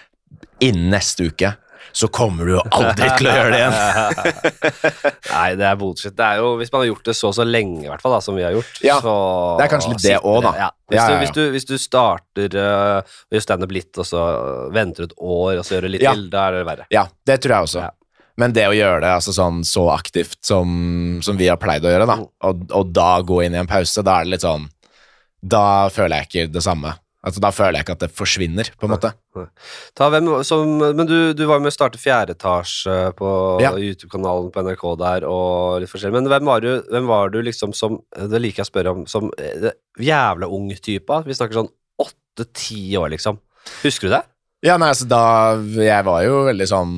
innen 0.60 0.89
neste 0.89 1.29
uke, 1.29 1.55
så 1.93 2.07
kommer 2.13 2.46
du 2.46 2.51
jo 2.55 2.62
aldri 2.74 3.07
til 3.17 3.27
å 3.29 3.34
gjøre 3.34 3.51
det 3.53 3.60
igjen. 3.62 4.48
Nei, 5.31 5.48
det 5.57 5.65
er 5.65 5.77
bullshit. 5.79 6.13
Det 6.17 6.25
er 6.25 6.41
jo, 6.41 6.51
hvis 6.60 6.72
man 6.74 6.81
har 6.84 6.89
gjort 6.91 7.10
det 7.10 7.15
så 7.17 7.31
så 7.34 7.46
lenge, 7.48 7.86
i 7.86 7.89
hvert 7.89 8.03
fall, 8.03 8.13
da, 8.17 8.19
som 8.22 8.38
vi 8.38 8.46
har 8.46 8.53
gjort, 8.53 8.81
Ja, 8.86 9.00
så 9.01 9.13
det 9.57 9.65
er 9.67 9.72
kanskje 9.74 9.93
litt 9.93 10.03
det 10.05 10.17
òg, 10.22 10.41
da. 10.46 10.53
Ja. 10.57 10.69
Hvis, 10.89 10.98
Ja, 11.00 11.07
Du, 11.07 11.15
hvis, 11.24 11.34
du, 11.38 11.41
hvis 11.55 11.65
du 11.69 11.75
starter 11.81 12.57
uh, 12.57 12.98
og 13.01 13.38
gjør 13.38 13.46
standup 13.48 13.74
litt, 13.77 13.91
og 13.98 14.05
så 14.10 14.25
venter 14.75 15.05
du 15.05 15.10
et 15.12 15.17
år, 15.17 15.57
og 15.57 15.65
så 15.65 15.77
gjør 15.77 15.88
du 15.88 15.93
litt 15.96 16.05
til, 16.05 16.27
da 16.34 16.48
er 16.50 16.60
det 16.60 16.65
verre. 16.69 16.86
Ja, 16.93 17.07
det 17.25 17.39
tror 17.41 17.55
jeg 17.57 17.69
også. 17.72 17.88
Men 18.38 18.53
det 18.53 18.67
å 18.70 18.75
gjøre 18.77 19.01
det 19.01 19.10
altså 19.17 19.34
sånn 19.34 19.63
så 19.65 19.88
aktivt 19.96 20.38
som, 20.46 21.20
som 21.25 21.38
vi 21.39 21.48
har 21.50 21.57
pleid 21.57 21.85
å 21.85 21.90
gjøre, 21.94 22.05
da, 22.09 22.16
Mm. 22.22 22.27
og, 22.50 22.68
og 22.77 22.92
da 22.94 23.09
gå 23.25 23.40
inn 23.46 23.55
i 23.57 23.62
en 23.64 23.68
pause, 23.70 24.03
da 24.05 24.20
er 24.20 24.27
det 24.27 24.35
litt 24.38 24.46
sånn 24.46 24.68
Da 25.42 25.88
føler 25.94 26.22
jeg 26.24 26.27
ikke 26.29 26.53
det 26.53 26.62
samme. 26.66 26.96
Altså, 27.27 27.42
da 27.44 27.50
føler 27.51 27.75
jeg 27.79 27.83
ikke 27.88 27.96
at 27.98 28.03
det 28.05 28.12
forsvinner, 28.16 28.70
på 28.79 28.85
en 28.88 28.92
måte. 28.94 29.09
Ta 29.98 30.07
hvem 30.14 30.29
som, 30.48 30.70
men 30.79 31.05
du, 31.09 31.33
du 31.35 31.42
var 31.50 31.59
med 31.59 31.70
å 31.74 31.75
starte 31.75 32.00
Fjerde 32.00 32.35
etasje 32.38 32.94
på 33.18 33.31
Ja. 33.62 33.74
YouTube-kanalen 33.75 34.51
på 34.53 34.64
NRK 34.64 34.85
der, 35.01 35.25
og 35.27 35.81
litt 35.83 35.92
forskjellig. 35.92 36.14
Men 36.22 36.29
hvem 36.31 36.46
var 36.48 36.62
du, 36.64 36.70
hvem 36.88 37.09
var 37.09 37.33
du 37.33 37.42
liksom 37.44 37.74
som 37.75 37.98
Det 38.16 38.40
liker 38.42 38.62
jeg 38.64 38.68
å 38.70 38.72
spørre 38.72 38.94
om, 38.96 39.03
som 39.09 39.27
eh, 39.42 39.74
jævla 40.00 40.48
ung 40.48 40.70
type? 40.77 41.20
Vi 41.27 41.35
snakker 41.35 41.59
sånn 41.59 41.72
åtte-ti 42.00 42.96
år, 43.01 43.09
liksom. 43.18 43.42
Husker 43.83 44.07
du 44.07 44.14
det? 44.16 44.24
Ja, 44.66 44.77
nei, 44.81 44.90
altså 44.94 45.05
da 45.09 45.22
Jeg 45.83 46.05
var 46.07 46.24
jo 46.25 46.46
veldig 46.48 46.70
sånn 46.70 46.96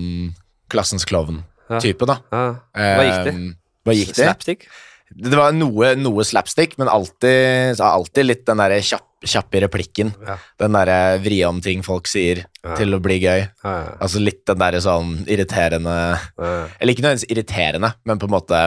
klassens 0.72 1.06
klovn-type, 1.10 2.06
da. 2.10 2.20
Ja. 2.32 2.44
Hva 2.76 3.04
gikk 3.08 3.26
det? 3.28 3.34
Eh, 3.34 3.50
Hva 3.88 3.96
gikk 3.98 4.14
det? 4.14 4.24
Slapstick? 4.24 4.68
Det 5.10 5.34
var 5.34 5.52
noe, 5.58 5.96
noe 5.98 6.22
slapstick, 6.28 6.76
men 6.78 6.88
alltid, 6.92 7.80
alltid 7.82 8.28
litt 8.28 8.44
den 8.46 8.60
derre 8.62 8.78
kjapp, 8.86 9.08
kjapp 9.26 9.56
replikken. 9.66 10.12
Ja. 10.28 10.36
Den 10.62 10.76
derre 10.78 11.18
vri 11.24 11.40
om 11.48 11.60
ting 11.66 11.82
folk 11.84 12.06
sier, 12.08 12.44
Ja. 12.64 12.76
til 12.78 12.94
å 12.94 13.00
bli 13.02 13.18
gøy. 13.24 13.42
Ja, 13.64 13.96
Altså 14.00 14.22
litt 14.22 14.46
den 14.46 14.60
derre 14.62 14.78
sånn 14.84 15.26
irriterende. 15.26 15.96
Eller 16.38 16.94
ikke 16.94 17.02
nødvendigvis 17.08 17.32
irriterende, 17.32 17.94
men 18.06 18.20
på 18.20 18.30
en 18.30 18.36
måte 18.38 18.62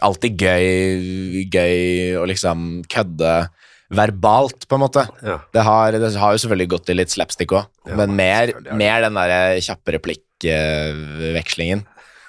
alltid 0.00 0.38
gøy, 0.40 1.44
gøy 1.50 2.16
å 2.16 2.24
liksom 2.28 2.84
kødde 2.88 3.48
verbalt, 3.88 4.66
på 4.68 4.76
en 4.76 4.82
måte. 4.84 5.04
ja. 5.24 5.38
Det 5.54 5.64
har, 5.64 5.96
det 5.96 6.10
har 6.20 6.34
jo 6.34 6.40
selvfølgelig 6.42 6.70
gått 6.74 6.90
i 6.92 6.96
litt 6.98 7.12
slapstick 7.12 7.54
òg, 7.56 7.68
men 7.96 8.12
mer, 8.16 8.52
mer 8.76 9.06
den 9.06 9.16
der 9.16 9.60
kjappe 9.64 9.96
replikkvekslingen. 9.96 11.86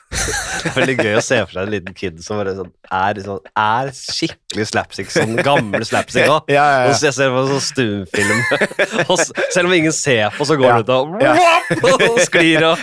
Det 0.09 0.69
er 0.69 0.73
veldig 0.75 0.95
gøy 0.99 1.13
å 1.15 1.21
se 1.23 1.37
for 1.45 1.53
seg 1.53 1.67
en 1.67 1.71
liten 1.71 1.93
kid 1.95 2.17
som 2.25 2.39
sånn, 2.43 2.69
er, 2.91 3.19
sånn, 3.23 3.39
er 3.61 3.89
skikkelig 3.95 4.65
slapstick, 4.67 5.11
sånn 5.13 5.35
gammel 5.45 5.85
slapstick 5.87 6.25
òg. 6.27 6.49
Ja, 6.51 6.63
ja, 6.65 6.79
Og 6.87 6.91
ja. 6.91 6.95
så 6.97 7.05
jeg 7.09 7.15
ser 7.19 7.29
på 7.31 7.43
en 7.43 7.51
sånn 7.53 7.63
stumfilm, 7.63 8.41
og 9.05 9.21
selv 9.53 9.69
om 9.69 9.75
ingen 9.77 9.93
ser 9.95 10.33
på, 10.35 10.47
så 10.49 10.57
går 10.59 10.81
det 10.81 10.81
ut 10.81 10.91
og, 10.95 11.13
Ja. 11.21 11.35
og 12.09 12.19
sklir 12.25 12.65
og 12.71 12.81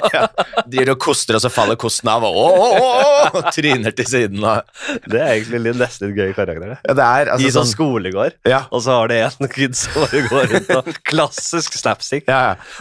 De 0.70 0.78
gir 0.80 0.92
og 0.94 1.00
koster, 1.02 1.36
og 1.36 1.42
så 1.44 1.50
faller 1.52 1.76
kosten 1.82 2.08
av, 2.12 2.24
og, 2.24 3.34
og 3.34 3.50
tryner 3.54 3.92
til 3.98 4.08
siden. 4.08 4.40
Og, 4.46 4.62
Det 5.10 5.20
er 5.20 5.34
egentlig 5.34 5.60
litt- 5.66 5.80
nesten 5.82 6.08
litt 6.14 6.22
gøy 6.22 6.32
karakter. 6.38 6.76
det. 6.76 6.78
ja, 6.86 6.94
det 7.00 7.06
er 7.10 7.26
I 7.26 7.34
altså 7.34 7.50
sånn 7.50 7.66
sånn 7.66 7.72
skolegård, 7.74 8.38
og 8.70 8.80
så 8.86 8.96
har 9.00 9.08
det 9.12 9.20
en 9.26 9.48
kid 9.52 9.76
som 9.76 9.98
bare 10.06 10.22
går 10.30 10.48
rundt 10.54 10.72
og 10.78 10.92
Klassisk 11.10 11.74
slapstick. 11.76 12.30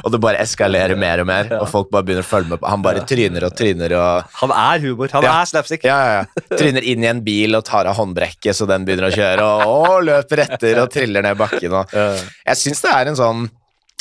Og 0.06 0.12
det 0.14 0.22
bare 0.22 0.40
eskalerer 0.46 0.96
mer 1.00 1.26
og 1.26 1.30
mer, 1.34 1.52
og 1.60 1.68
folk 1.74 1.90
bare 1.92 2.06
begynner 2.08 2.24
å 2.26 2.30
følge 2.30 2.54
med 2.54 2.62
på. 2.62 2.70
Han 2.70 2.86
bare 2.86 3.04
tryner 3.10 3.50
og 3.50 3.58
tryner 3.58 3.98
og 4.00 4.32
Han 4.42 4.52
er 4.52 4.80
humor. 4.84 5.10
Han 5.16 5.24
Ja. 5.24 5.34
er 5.42 5.46
slapstick. 5.50 5.84
Ja, 5.88 5.98
ja, 6.06 6.16
ja. 6.24 6.26
Tryner 6.60 6.84
inn 6.84 7.04
i 7.04 7.08
en 7.12 7.22
bil 7.26 7.56
og 7.56 7.64
tar 7.68 7.88
av 7.88 7.96
håndbrekket 8.00 8.56
så 8.58 8.68
den 8.70 8.86
begynner 8.88 9.10
å 9.10 9.14
kjøre, 9.16 9.44
og, 9.44 9.92
og 9.96 10.04
løper 10.08 10.44
etter 10.46 10.82
og 10.84 10.90
triller 10.94 11.24
ned 11.26 11.38
bakken. 11.40 11.72
Og. 11.82 11.94
Jeg 11.96 12.60
syns 12.62 12.82
det 12.86 12.92
er 12.92 13.12
en 13.14 13.20
sånn 13.20 13.46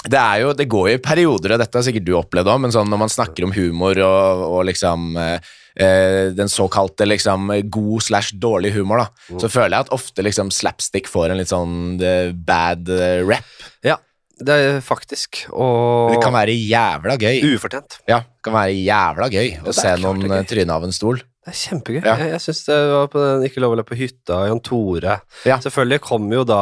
det, 0.04 0.18
er 0.20 0.42
jo, 0.42 0.50
det 0.52 0.66
går 0.68 0.88
jo 0.90 0.94
i 0.98 1.00
perioder, 1.00 1.54
og 1.54 1.60
dette 1.62 1.78
har 1.78 1.84
sikkert 1.86 2.04
du 2.04 2.10
opplevd 2.18 2.50
òg, 2.52 2.58
men 2.60 2.72
sånn 2.74 2.90
når 2.92 2.98
man 3.06 3.08
snakker 3.12 3.46
om 3.46 3.54
humor 3.56 3.96
og, 4.04 4.42
og 4.52 4.66
liksom 4.68 5.14
eh, 5.16 5.38
eh, 5.80 6.26
den 6.36 6.50
såkalte 6.52 7.06
liksom 7.08 7.48
god 7.72 8.04
slash 8.04 8.34
dårlig 8.36 8.74
humor, 8.76 9.00
da, 9.00 9.06
Mm. 9.32 9.38
så 9.40 9.48
føler 9.48 9.72
jeg 9.78 9.86
at 9.86 9.94
ofte 9.96 10.26
liksom 10.26 10.50
slapstick 10.52 11.08
får 11.08 11.30
en 11.32 11.40
litt 11.40 11.48
sånn 11.48 11.78
eh, 12.04 12.34
bad 12.36 12.90
rep. 12.92 13.30
rap. 13.30 13.64
ja, 13.88 13.96
det 14.38 14.54
er 14.54 14.80
faktisk. 14.80 15.44
Og 15.52 16.10
Det 16.14 16.22
kan 16.22 16.32
være 16.32 16.54
jævla 16.56 17.16
gøy. 17.16 17.54
ufortjent. 17.54 17.98
Ja, 18.08 18.18
det 18.20 18.42
kan 18.42 18.52
være 18.52 18.74
jævla 18.84 19.28
gøy 19.30 19.48
å 19.60 19.64
det 19.64 19.68
er 19.68 19.72
se 19.78 19.82
klart 19.88 20.00
noen 20.02 20.20
det 20.20 20.30
er 20.30 20.34
gøy. 20.34 20.40
eh, 20.40 20.48
tryne 20.54 20.70
av 20.74 20.84
en 20.84 20.92
stol. 20.92 21.20
Det 21.44 21.52
er 21.52 21.56
kjempegøy. 21.60 21.98
Ja. 22.00 22.12
Jeg, 22.16 22.30
jeg 22.32 22.40
synes 22.40 22.60
det 22.70 22.76
var 22.88 23.08
på 23.12 23.20
den 23.20 23.42
Ikke 23.44 23.60
lov 23.60 23.74
å 23.74 23.76
le 23.76 23.84
på 23.84 23.96
hytta, 23.98 24.38
Jan 24.48 24.62
Tore. 24.64 25.18
Ja. 25.44 25.58
Selvfølgelig 25.60 26.00
kommer 26.06 26.38
jo 26.38 26.44
da 26.48 26.60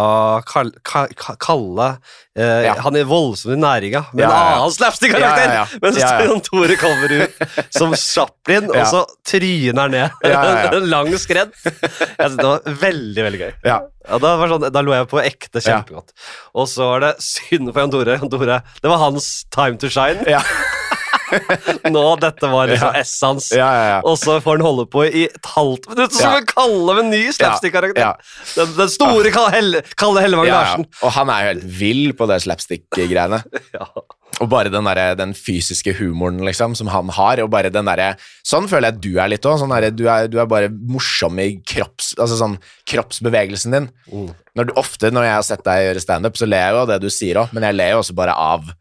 Kal 0.48 0.72
Ka 0.82 1.04
Ka 1.14 1.36
Kalle 1.38 1.86
eh, 2.34 2.64
Ja. 2.66 2.74
Han 2.82 2.98
er 2.98 3.06
voldsom 3.06 3.54
i 3.54 3.60
næringa, 3.62 4.02
med 4.10 4.24
en 4.26 4.34
annen 4.34 4.74
slapstick-karakter! 4.74 5.54
Ja. 5.60 5.62
Mens 5.84 6.00
Ja, 6.02 6.10
ja. 6.16 6.26
Jan 6.26 6.42
Tore 6.42 6.80
kommer 6.82 7.14
ut 7.20 7.38
som 7.70 7.94
Chaplin, 7.94 8.66
og 8.74 8.82
så 8.90 9.04
tryner 9.28 9.84
han 9.84 9.94
ned 9.94 10.74
en 10.82 10.90
lang 10.90 11.14
skredd. 11.14 11.54
Jeg 11.62 12.18
synes 12.18 12.40
det 12.42 12.50
var 12.50 12.78
veldig, 12.82 13.26
veldig 13.28 13.42
gøy. 13.44 13.52
Da, 13.62 14.34
var 14.40 14.50
sånn, 14.50 14.66
da 14.74 14.82
lo 14.82 14.96
jeg 14.96 15.06
på 15.14 15.22
ekte 15.22 15.62
kjempegodt. 15.62 16.10
Og 16.58 16.66
så 16.66 16.90
var 16.90 17.06
det 17.06 17.14
synd 17.22 17.70
for 17.70 17.84
Jan 17.84 17.94
Tore. 17.94 18.18
Jan 18.18 18.32
Tore. 18.34 18.62
Det 18.82 18.90
var 18.90 19.04
hans 19.06 19.30
time 19.54 19.78
to 19.78 19.92
shine. 19.92 20.26
Ja. 20.26 20.42
Nå, 21.94 22.04
dette 22.22 22.50
var 22.52 22.70
liksom 22.70 22.96
Ja. 22.96 23.02
S 23.02 23.14
hans. 23.24 23.50
Ja, 23.54 23.68
ja, 23.72 23.84
ja. 23.94 23.98
Og 24.08 24.18
så 24.20 24.38
får 24.42 24.58
han 24.58 24.66
holde 24.66 24.86
på 24.92 25.04
i 25.06 25.26
et 25.28 25.50
halvt 25.54 25.88
minutt, 25.92 26.16
som 26.16 26.36
en 26.38 26.48
Kalle 26.48 26.96
med 26.98 27.10
ny 27.12 27.22
slapstick-karakter. 27.34 28.18
Den, 28.56 28.74
den 28.78 28.90
store 28.92 29.32
Kalle, 29.34 29.52
Helle, 29.54 29.84
Kalle 29.98 30.24
Hellevang. 30.24 30.50
Larsen. 30.52 30.88
Og 31.02 31.14
han 31.16 31.32
er 31.32 31.44
jo 31.44 31.52
helt 31.52 31.68
vill 31.82 32.16
på 32.18 32.28
det 32.30 32.42
slapstick-greiene. 32.46 33.42
Ja. 33.72 33.86
Og 34.40 34.48
bare 34.50 34.70
den, 34.72 34.86
der, 34.88 35.14
den 35.16 35.32
fysiske 35.36 35.92
humoren 35.98 36.40
liksom, 36.44 36.74
som 36.76 36.88
han 36.92 37.10
har. 37.14 37.40
og 37.44 37.50
bare 37.52 37.70
den 37.72 37.88
der, 37.88 38.16
Sånn 38.48 38.68
føler 38.70 38.90
jeg 38.90 39.02
du 39.04 39.20
er 39.20 39.30
litt 39.30 39.46
òg. 39.48 39.58
Sånn 39.60 39.72
du, 39.96 40.04
du 40.32 40.38
er 40.40 40.48
bare 40.50 40.70
morsom 40.72 41.38
i 41.42 41.48
kropps, 41.68 42.12
altså 42.18 42.38
sånn, 42.40 42.56
kroppsbevegelsen 42.88 43.76
din. 43.76 43.90
Når 44.56 44.68
du, 44.68 44.74
ofte 44.80 45.12
når 45.12 45.28
jeg 45.28 45.36
har 45.36 45.46
sett 45.46 45.64
deg 45.68 45.86
gjøre 45.86 46.04
standup, 46.04 46.40
så 46.40 46.48
ler 46.48 46.64
jeg 46.66 46.74
jo 46.74 46.80
av 46.82 46.90
det 46.92 46.98
du 47.04 47.10
sier 47.12 47.40
òg, 47.42 47.52
men 47.56 47.68
jeg 47.68 47.78
ler 47.78 47.94
jo 47.94 48.02
også 48.02 48.16
bare 48.18 48.36
av 48.36 48.72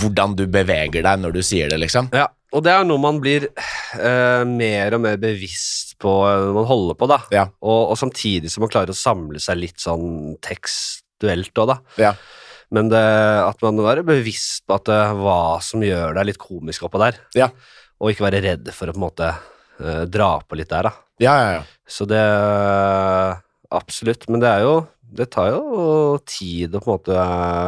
hvordan 0.00 0.36
du 0.38 0.46
beveger 0.50 1.04
deg 1.04 1.20
når 1.22 1.34
du 1.36 1.42
sier 1.44 1.70
det, 1.72 1.78
liksom. 1.82 2.08
Ja, 2.16 2.28
og 2.52 2.64
det 2.64 2.72
er 2.74 2.84
noe 2.84 3.00
man 3.00 3.20
blir 3.22 3.48
eh, 3.48 4.42
mer 4.48 4.96
og 4.96 5.02
mer 5.04 5.18
bevisst 5.20 5.96
på 6.02 6.12
eh, 6.28 6.46
når 6.46 6.56
man 6.58 6.68
holder 6.68 6.98
på, 7.00 7.08
da. 7.10 7.18
Ja. 7.34 7.46
Og, 7.64 7.92
og 7.92 7.98
samtidig 8.00 8.52
som 8.52 8.64
man 8.64 8.72
klarer 8.72 8.92
å 8.92 8.98
samle 8.98 9.40
seg 9.42 9.60
litt 9.60 9.82
sånn 9.82 10.36
tekstuelt 10.44 11.62
òg, 11.64 11.74
da. 11.74 11.78
Ja. 12.08 12.14
Men 12.72 12.88
det, 12.88 13.04
at 13.44 13.60
man 13.64 13.80
er 13.84 14.00
bevisst 14.06 14.64
på 14.68 14.78
at 14.78 14.88
det, 14.88 15.00
hva 15.20 15.38
som 15.64 15.84
gjør 15.84 16.16
deg 16.16 16.30
litt 16.30 16.40
komisk 16.40 16.86
oppå 16.88 17.00
der. 17.02 17.20
Ja. 17.36 17.50
Og 18.00 18.12
ikke 18.12 18.26
være 18.30 18.44
redd 18.44 18.72
for 18.72 18.88
å 18.88 18.96
på 18.96 19.00
en 19.00 19.06
måte 19.06 19.28
eh, 19.28 20.04
dra 20.08 20.34
på 20.44 20.56
litt 20.60 20.72
der, 20.72 20.88
da. 20.88 20.94
Ja, 21.22 21.34
ja, 21.38 21.50
ja. 21.58 21.64
Så 21.86 22.08
det 22.08 22.22
Absolutt. 23.72 24.26
Men 24.28 24.42
det 24.42 24.50
er 24.50 24.66
jo 24.66 24.74
Det 25.16 25.28
tar 25.32 25.50
jo 25.54 26.18
tid 26.28 26.74
å 26.76 26.80
på 26.82 26.90
en 26.90 26.96
måte 26.98 27.24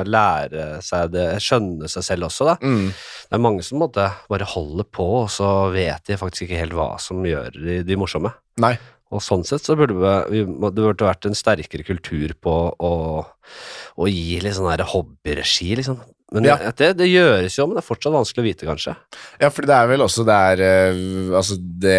lære 0.09 0.69
seg 0.85 1.13
det, 1.15 1.27
skjønne 1.45 1.89
seg 1.93 2.07
selv 2.07 2.29
også, 2.29 2.49
da. 2.53 2.57
Mm. 2.65 2.89
Det 2.91 3.39
er 3.39 3.45
mange 3.45 3.65
som 3.67 3.81
måtte 3.81 3.95
måte 3.95 4.09
bare 4.31 4.49
holder 4.55 4.89
på, 4.91 5.07
og 5.25 5.31
så 5.33 5.51
vet 5.75 6.05
de 6.09 6.19
faktisk 6.21 6.47
ikke 6.49 6.63
helt 6.63 6.77
hva 6.77 6.95
som 7.03 7.25
gjør 7.27 7.55
de, 7.61 7.79
de 7.87 7.99
morsomme. 8.01 8.33
Nei. 8.63 8.77
Og 9.15 9.23
sånn 9.23 9.45
sett 9.47 9.63
så 9.63 9.77
burde 9.79 9.95
vi, 9.95 10.43
det 10.43 10.81
burde 10.81 11.07
vært 11.07 11.29
en 11.29 11.37
sterkere 11.39 11.85
kultur 11.87 12.33
på 12.43 12.55
å, 12.75 12.93
å 13.23 14.09
gi 14.11 14.41
litt 14.43 14.57
sånn 14.57 14.87
hobbyregi, 14.95 15.75
liksom. 15.79 16.01
Men 16.35 16.49
Ja. 16.49 16.57
det, 16.73 16.95
det 16.99 17.07
gjøres 17.13 17.55
jo, 17.59 17.67
men 17.69 17.77
det 17.77 17.85
er 17.85 17.87
fortsatt 17.87 18.15
vanskelig 18.15 18.43
å 18.43 18.49
vite, 18.49 18.67
kanskje. 18.67 18.97
Ja, 19.39 19.53
for 19.55 19.69
det 19.69 19.77
er 19.77 19.91
vel 19.93 20.03
også 20.03 20.25
det 20.27 20.35
er 20.35 20.63
eh, 20.67 21.03
Altså, 21.37 21.59
det, 21.61 21.99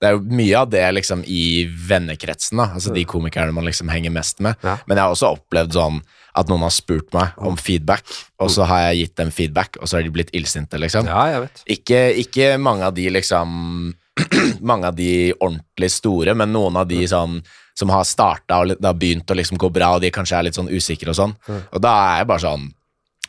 det 0.00 0.08
er 0.08 0.16
jo 0.16 0.22
mye 0.28 0.60
av 0.60 0.70
det 0.72 0.84
liksom 0.92 1.22
i 1.24 1.64
vennekretsen, 1.88 2.60
da. 2.60 2.68
Altså 2.76 2.92
de 2.92 3.04
komikerne 3.08 3.54
man 3.56 3.64
liksom 3.64 3.88
henger 3.88 4.12
mest 4.12 4.42
med. 4.44 4.58
Ja. 4.64 4.76
Men 4.86 4.98
jeg 4.98 5.06
har 5.06 5.14
også 5.14 5.32
opplevd 5.38 5.76
sånn 5.76 6.00
at 6.36 6.50
noen 6.52 6.66
har 6.66 6.74
spurt 6.74 7.08
meg 7.16 7.38
om 7.40 7.56
feedback, 7.56 8.04
og 8.44 8.50
så 8.52 8.66
har 8.68 8.90
jeg 8.90 8.98
gitt 9.06 9.14
dem 9.22 9.30
feedback, 9.32 9.78
og 9.80 9.88
så 9.88 9.96
har 9.96 10.04
de 10.04 10.12
blitt 10.12 10.34
illsinte, 10.36 10.76
liksom. 10.80 11.08
Ja, 11.08 11.22
jeg 11.32 11.46
vet. 11.46 11.62
Ikke, 11.78 12.02
ikke 12.26 12.50
mange 12.60 12.90
av 12.90 12.96
de 12.96 13.08
liksom 13.14 13.94
Mange 14.64 14.88
av 14.88 14.94
de 14.96 15.34
ordentlig 15.44 15.90
store, 15.92 16.32
men 16.32 16.48
noen 16.48 16.78
av 16.80 16.86
de 16.88 17.02
sånn 17.08 17.34
som 17.76 17.90
har 17.92 18.06
starta 18.08 18.62
og 18.62 18.70
det 18.72 18.86
har 18.86 18.96
begynt 18.96 19.28
å 19.28 19.36
liksom 19.36 19.58
gå 19.60 19.68
bra, 19.68 19.90
og 19.96 20.00
de 20.00 20.08
kanskje 20.14 20.38
er 20.38 20.46
litt 20.46 20.56
sånn 20.56 20.70
usikre 20.72 21.12
og 21.12 21.18
sånn. 21.18 21.34
Og 21.52 21.82
da 21.84 21.92
er 22.06 22.22
jeg 22.22 22.28
bare 22.32 22.44
sånn 22.46 22.70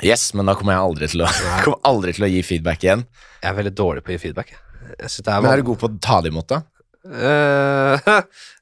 Yes, 0.06 0.30
men 0.38 0.45
da 0.45 0.53
kommer 0.53 0.75
jeg 0.75 0.86
aldri 0.86 1.08
til 1.10 1.23
å, 1.25 1.30
aldri 1.89 2.13
til 2.13 2.27
å 2.27 2.30
gi 2.30 2.43
feedback 2.45 2.84
igjen. 2.86 3.03
Jeg 3.41 3.49
er 3.49 3.56
veldig 3.58 3.73
dårlig 3.77 4.03
på 4.06 4.12
å 4.12 4.13
gi 4.13 4.21
feedback. 4.27 4.51
Jeg 4.53 4.66
er 4.99 5.41
Men 5.41 5.51
er 5.51 5.61
du 5.61 5.67
god 5.71 5.79
på 5.81 5.89
å 5.89 5.99
ta 6.01 6.21
det 6.21 6.31
imot, 6.33 6.47
da? 6.49 6.61
Eh, 7.07 7.99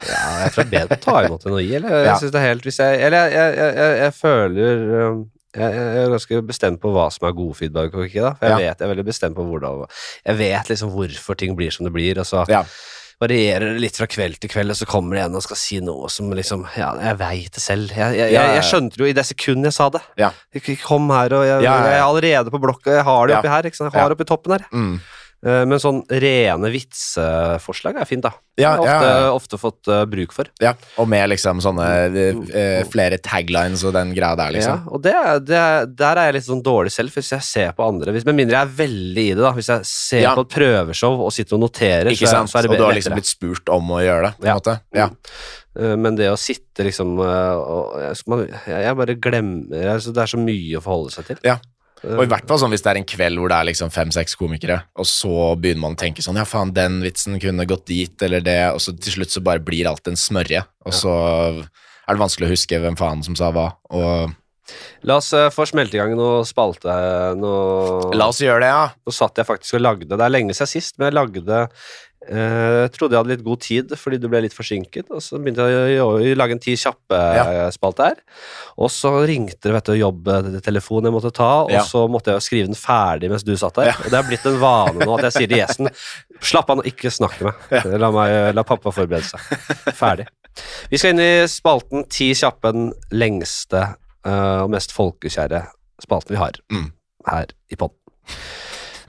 ja, 0.06 0.23
jeg 0.45 0.51
tror 0.54 0.65
det 0.65 0.65
er 0.65 0.73
bedre 0.73 0.97
å 0.99 1.01
ta 1.01 1.15
imot 1.25 1.45
enn 1.47 1.56
å 1.58 1.62
gi, 1.63 1.71
eller? 1.80 1.95
Jeg 1.97 2.10
Ja. 2.12 2.17
synes 2.19 2.34
det 2.36 2.41
er 2.41 2.47
helt 2.49 2.67
hvis 2.67 2.78
jeg 2.82 2.99
Eller 3.08 3.23
jeg, 3.23 3.34
jeg, 3.34 3.75
jeg, 3.80 3.95
jeg, 4.04 4.13
føler 4.19 4.84
um, 5.08 5.21
jeg, 5.56 5.86
er 6.04 6.12
ganske 6.13 6.41
bestemt 6.45 6.82
på 6.84 6.91
hva 6.93 7.08
som 7.15 7.25
er 7.30 7.38
god 7.38 7.56
feedback 7.58 7.95
og 7.95 8.04
ikke, 8.10 8.21
da. 8.28 8.34
For 8.36 8.45
jeg 8.45 8.51
Ja. 8.51 8.58
vet, 8.60 8.82
jeg 8.84 8.86
er 8.89 8.93
veldig 8.93 9.08
bestemt 9.08 9.38
på 9.39 9.45
hvordan 9.47 9.86
Jeg 10.28 10.38
vet 10.43 10.69
liksom 10.73 10.91
hvorfor 10.93 11.39
ting 11.39 11.56
blir 11.58 11.71
som 11.73 11.88
det 11.88 11.95
blir, 11.95 12.19
og 12.21 12.28
så 12.30 12.43
Ja. 12.51 12.62
varierer 13.23 13.73
det 13.73 13.82
litt 13.82 13.97
fra 13.97 14.06
kveld 14.12 14.38
til 14.43 14.51
kveld, 14.51 14.69
og 14.69 14.75
så 14.78 14.86
kommer 14.86 15.15
det 15.15 15.23
en 15.25 15.36
og 15.39 15.43
skal 15.47 15.56
si 15.58 15.80
noe 15.80 16.10
som 16.12 16.30
liksom 16.36 16.67
Ja, 16.78 16.93
jeg 16.99 17.17
veit 17.17 17.51
det 17.56 17.63
selv. 17.63 17.89
Jeg, 17.95 18.17
jeg, 18.19 18.34
jeg, 18.36 18.56
jeg 18.60 18.63
skjønte 18.67 18.97
det 18.99 19.06
jo 19.08 19.10
i 19.10 19.15
det 19.15 19.25
sekundet 19.25 19.71
jeg 19.71 19.78
sa 19.80 19.89
det. 19.89 20.01
Ja. 20.19 20.32
Kom 20.84 21.10
her, 21.10 21.34
og 21.34 21.45
jeg 21.47 21.63
er 21.65 22.04
allerede 22.04 22.51
på 22.51 22.60
blokka, 22.62 22.91
jeg 22.99 23.08
har 23.08 23.28
det 23.28 23.38
oppi 23.39 23.47
her. 23.56 23.63
Ikke 23.71 23.80
sant? 23.80 23.93
Jeg 23.93 24.01
har 24.04 24.12
det 24.12 24.19
oppi 24.19 24.28
toppen 24.28 24.60
her. 24.60 24.67
Mm. 24.75 24.99
Eh, 25.46 25.62
Men 25.70 25.78
sånn 25.78 26.00
rene 26.10 26.72
vitseforslag 26.74 28.00
er 28.02 28.08
fint, 28.10 28.24
da. 28.26 28.32
Ja, 28.58 28.72
ofte, 28.80 29.10
ja. 29.10 29.32
ofte 29.36 29.58
fått 29.60 29.90
eh, 29.92 30.06
bruk 30.10 30.32
for. 30.34 30.48
ja. 30.64 30.72
Og 30.98 31.08
med 31.12 31.28
liksom 31.30 31.60
sånne 31.62 31.86
eh, 32.56 32.84
flere 32.90 33.20
taglines 33.22 33.84
og 33.86 33.94
den 33.94 34.14
greia 34.16 34.36
der, 34.40 34.54
liksom. 34.56 34.80
Ja, 34.80 34.94
og 34.96 35.04
det, 35.04 35.14
det, 35.50 35.64
der 36.00 36.22
er 36.22 36.30
jeg 36.32 36.38
litt 36.40 36.48
sånn 36.48 36.64
dårlig 36.66 36.94
selv, 36.96 37.14
hvis 37.14 37.30
jeg 37.36 37.46
ser 37.46 37.76
på 37.78 37.86
andre. 37.86 38.14
Hvis, 38.16 38.26
med 38.26 38.40
mindre 38.40 38.58
jeg 38.58 38.70
er 38.70 38.74
veldig 38.80 39.26
i 39.28 39.34
det, 39.36 39.44
da. 39.44 39.52
Hvis 39.58 39.70
jeg 39.74 39.86
ser 39.92 40.24
Ja. 40.26 40.34
på 40.40 40.48
et 40.48 40.56
prøveshow 40.56 41.22
og 41.28 41.34
sitter 41.36 41.60
og 41.60 41.66
noterer, 41.68 42.10
Ikke 42.16 42.32
sant? 42.32 42.50
så 42.50 42.58
er 42.60 42.66
det 42.66 42.72
og 42.72 42.78
du 42.82 42.88
har 42.88 42.98
liksom 42.98 43.14
blitt 43.20 43.30
spurt 43.30 43.70
om 43.76 43.92
å 43.92 44.02
gjøre 44.02 44.32
det, 44.32 44.34
på 44.40 44.48
en 44.48 44.50
Ja. 44.50 44.58
måte. 44.58 44.80
Ja. 44.96 45.10
Eh, 45.78 45.96
Men 46.00 46.16
det 46.16 46.32
å 46.32 46.38
sitte 46.40 46.84
liksom 46.88 47.20
og 47.20 48.00
jeg, 48.02 48.60
jeg 48.66 48.96
bare 48.98 49.16
glemmer 49.20 49.90
altså, 49.94 50.14
Det 50.16 50.24
er 50.24 50.32
så 50.32 50.40
mye 50.40 50.78
å 50.80 50.82
forholde 50.82 51.12
seg 51.12 51.26
til. 51.28 51.38
Ja. 51.44 51.58
Eh, 52.04 52.16
Og 52.18 52.24
i 52.26 52.30
hvert 52.32 52.48
fall 52.50 52.60
sånn 52.62 52.74
hvis 52.76 52.84
det 52.86 52.92
er 52.92 53.00
en 53.02 53.08
kveld 53.08 53.40
hvor 53.40 53.50
det 53.54 53.58
er 53.60 53.70
liksom 53.72 53.92
fem-seks 53.94 54.36
komikere, 54.40 54.82
og 55.00 55.08
så 55.10 55.56
begynner 55.60 55.86
man 55.86 55.96
å 55.96 56.02
tenke 56.02 56.22
sånn 56.26 56.38
Ja, 56.42 56.46
faen, 56.50 56.74
den 56.76 57.00
vitsen 57.06 57.40
kunne 57.42 57.66
gått 57.70 57.86
dit, 57.88 58.16
eller 58.26 58.44
det, 58.46 58.60
og 58.74 58.82
så 58.84 58.94
til 58.98 59.20
slutt 59.20 59.32
så 59.34 59.44
bare 59.46 59.64
blir 59.64 59.88
alt 59.90 60.08
en 60.12 60.20
smørje, 60.20 60.66
og 60.86 60.94
så 60.94 61.14
er 62.06 62.14
det 62.14 62.22
vanskelig 62.22 62.50
å 62.50 62.54
huske 62.54 62.82
hvem 62.84 62.98
faen 63.00 63.24
som 63.26 63.38
sa 63.40 63.52
hva, 63.56 63.72
og 63.96 64.34
La 65.06 65.20
oss 65.20 65.28
eh, 65.38 65.52
få 65.54 65.62
smelte 65.70 65.94
i 65.94 66.00
gang 66.00 66.16
noe 66.18 66.40
spalte. 66.50 66.90
Noe, 67.38 68.10
La 68.18 68.26
oss 68.32 68.40
gjøre 68.42 68.64
det, 68.64 68.70
ja. 68.72 68.88
Nå 69.06 69.14
satt 69.14 69.38
jeg 69.38 69.46
faktisk 69.46 69.76
og 69.78 69.84
lagde 69.86 70.08
Det 70.10 70.18
er 70.26 70.34
lenge 70.34 70.56
siden 70.58 70.72
sist, 70.72 70.96
men 70.98 71.12
jeg 71.12 71.18
lagde 71.20 71.60
eh, 71.60 71.84
Jeg 72.26 72.92
trodde 72.96 73.14
jeg 73.14 73.22
hadde 73.22 73.32
litt 73.36 73.44
god 73.46 73.60
tid 73.62 73.92
fordi 74.00 74.18
du 74.22 74.28
ble 74.32 74.40
litt 74.46 74.54
forsinket, 74.56 75.10
og 75.14 75.22
så 75.22 75.38
begynte 75.38 75.66
jeg 75.70 76.00
å, 76.02 76.08
lage 76.40 76.56
en 76.56 76.62
ti 76.64 76.74
kjappe-spalte 76.80 78.08
her. 78.08 78.22
Og 78.82 78.90
så 78.94 79.12
ringte 79.30 79.60
det 79.70 79.74
vet 79.76 79.92
du, 79.92 79.94
jobbtelefonen 80.00 81.10
jeg 81.12 81.16
måtte 81.16 81.32
ta, 81.36 81.50
og 81.68 81.72
Ja. 81.72 81.84
så 81.86 82.08
måtte 82.10 82.34
jeg 82.34 82.42
skrive 82.46 82.66
den 82.72 82.76
ferdig 82.80 83.30
mens 83.30 83.44
du 83.46 83.54
satt 83.58 83.76
der. 83.76 83.92
Ja. 83.92 83.96
Og 84.04 84.10
det 84.12 84.18
er 84.20 84.28
blitt 84.30 84.46
en 84.50 84.60
vane 84.62 85.06
nå 85.06 85.18
at 85.20 85.28
jeg 85.30 85.36
sier 85.38 85.48
til 85.52 85.62
gjesten 85.62 85.92
Slapp 86.46 86.70
av 86.70 86.78
nå, 86.82 86.84
ikke 86.90 87.10
snakk 87.14 87.38
til 87.38 87.48
meg. 87.48 87.86
La, 88.02 88.10
meg, 88.12 88.56
la 88.58 88.64
pappa 88.68 88.92
forberede 88.92 89.24
seg. 89.24 89.40
Ferdig. 89.96 90.26
Vi 90.92 90.98
skal 91.00 91.14
inn 91.16 91.22
i 91.24 91.46
spalten 91.52 92.04
Ti 92.12 92.32
kjappe, 92.36 92.72
den 92.76 92.90
lengste 93.16 93.82
eh, 94.26 94.60
og 94.66 94.70
mest 94.74 94.92
folkekjære 94.96 95.62
spalten 96.04 96.36
vi 96.36 96.42
har 96.42 96.60
Mm. 96.74 96.90
her 97.30 97.46
i 97.72 97.76
podden. 97.80 97.96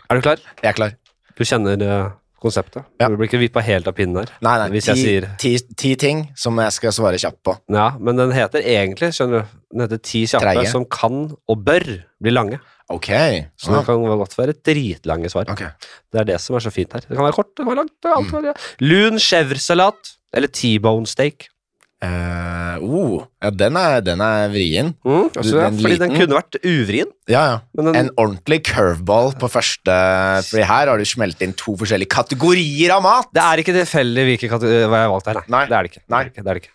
Er 0.08 0.14
du 0.16 0.22
klar? 0.22 0.38
Jeg 0.62 0.70
er 0.70 0.76
klar. 0.78 0.94
Du 1.36 1.42
kjenner 1.44 1.82
eh, 1.82 2.10
konseptet? 2.46 2.86
Ja. 3.02 3.10
Du 3.10 3.18
blir 3.18 3.28
ikke 3.28 3.40
vippa 3.42 3.64
helt 3.66 3.90
av 3.90 3.96
pinnen 3.98 4.22
her? 4.22 4.32
Nei, 4.46 4.54
nei, 4.62 4.80
ti, 4.80 4.94
sier- 5.02 5.28
ti, 5.42 5.56
ti 5.78 5.92
ting 6.00 6.24
som 6.38 6.56
jeg 6.62 6.76
skal 6.78 6.94
svare 6.96 7.20
kjapt 7.20 7.42
på. 7.46 7.56
Ja, 7.74 7.90
men 7.98 8.18
den 8.20 8.32
heter 8.36 8.62
egentlig, 8.62 9.12
skjønner 9.16 9.44
du, 9.44 9.58
den 9.74 9.84
heter 9.86 10.02
Ti 10.06 10.24
kjappe 10.30 10.46
Treie. 10.46 10.70
som 10.70 10.86
kan 10.88 11.20
og 11.34 11.62
bør 11.66 11.86
bli 12.22 12.32
lange. 12.32 12.62
Ok. 12.92 13.10
Så 13.58 13.72
det 13.74 13.82
kan 13.88 14.04
godt 14.22 14.36
være 14.38 14.54
dritlange 14.62 15.30
svar. 15.32 15.48
Okay. 15.50 15.72
Det 16.12 16.22
er 16.22 16.28
det 16.28 16.38
som 16.42 16.54
er 16.54 16.62
så 16.62 16.70
fint 16.70 16.92
her. 16.94 17.02
Det 17.02 17.16
kan 17.16 17.26
være 17.26 17.34
kort, 17.34 17.50
det 17.56 17.64
kan 17.64 17.72
være 17.72 17.82
langt. 17.82 17.96
Alt 18.06 18.32
mm. 18.32 18.68
Lun 18.86 19.18
chèvresalat 19.18 20.12
eller 20.36 20.52
T-bone 20.54 21.10
steak. 21.10 21.48
Eh, 22.04 22.76
oh, 22.84 23.22
ja, 23.40 23.48
den 23.56 23.76
er, 23.80 24.02
den 24.04 24.20
er 24.20 24.50
vrien. 24.52 24.90
Mm, 25.00 25.30
altså, 25.32 25.48
Du, 25.48 25.56
den 25.62 25.78
fordi 25.80 25.98
den 26.02 26.12
kunne 26.12 26.36
vært 26.36 26.58
uvrien. 26.60 27.08
Ja, 27.32 27.44
ja. 27.48 27.56
Den, 27.78 27.88
En 27.96 28.10
ordentlig 28.20 28.60
curveball 28.68 29.32
på 29.40 29.48
første 29.48 29.96
Fordi 30.50 30.66
her 30.68 30.92
har 30.92 31.00
du 31.00 31.08
smelt 31.08 31.40
inn 31.40 31.56
to 31.56 31.72
forskjellige 31.80 32.12
kategorier 32.12 32.92
av 32.98 33.04
mat! 33.06 33.32
det 33.32 33.42
er 33.42 33.62
ikke 33.64 33.74
tilfeldig 33.78 34.26
hvilke 34.28 34.50
kategorier 34.52 34.84
jeg 34.84 34.92
har 34.92 35.12
valgt 35.14 35.30
her, 35.32 35.40
nei. 35.40 35.46
Nei. 35.56 35.66
Det 35.70 35.78
er 35.78 35.86
det 35.86 35.94
ikke. 35.94 36.04
Nei. 36.12 36.24
Det 36.36 36.42
er 36.44 36.50
det 36.52 36.62
ikke. 36.66 36.72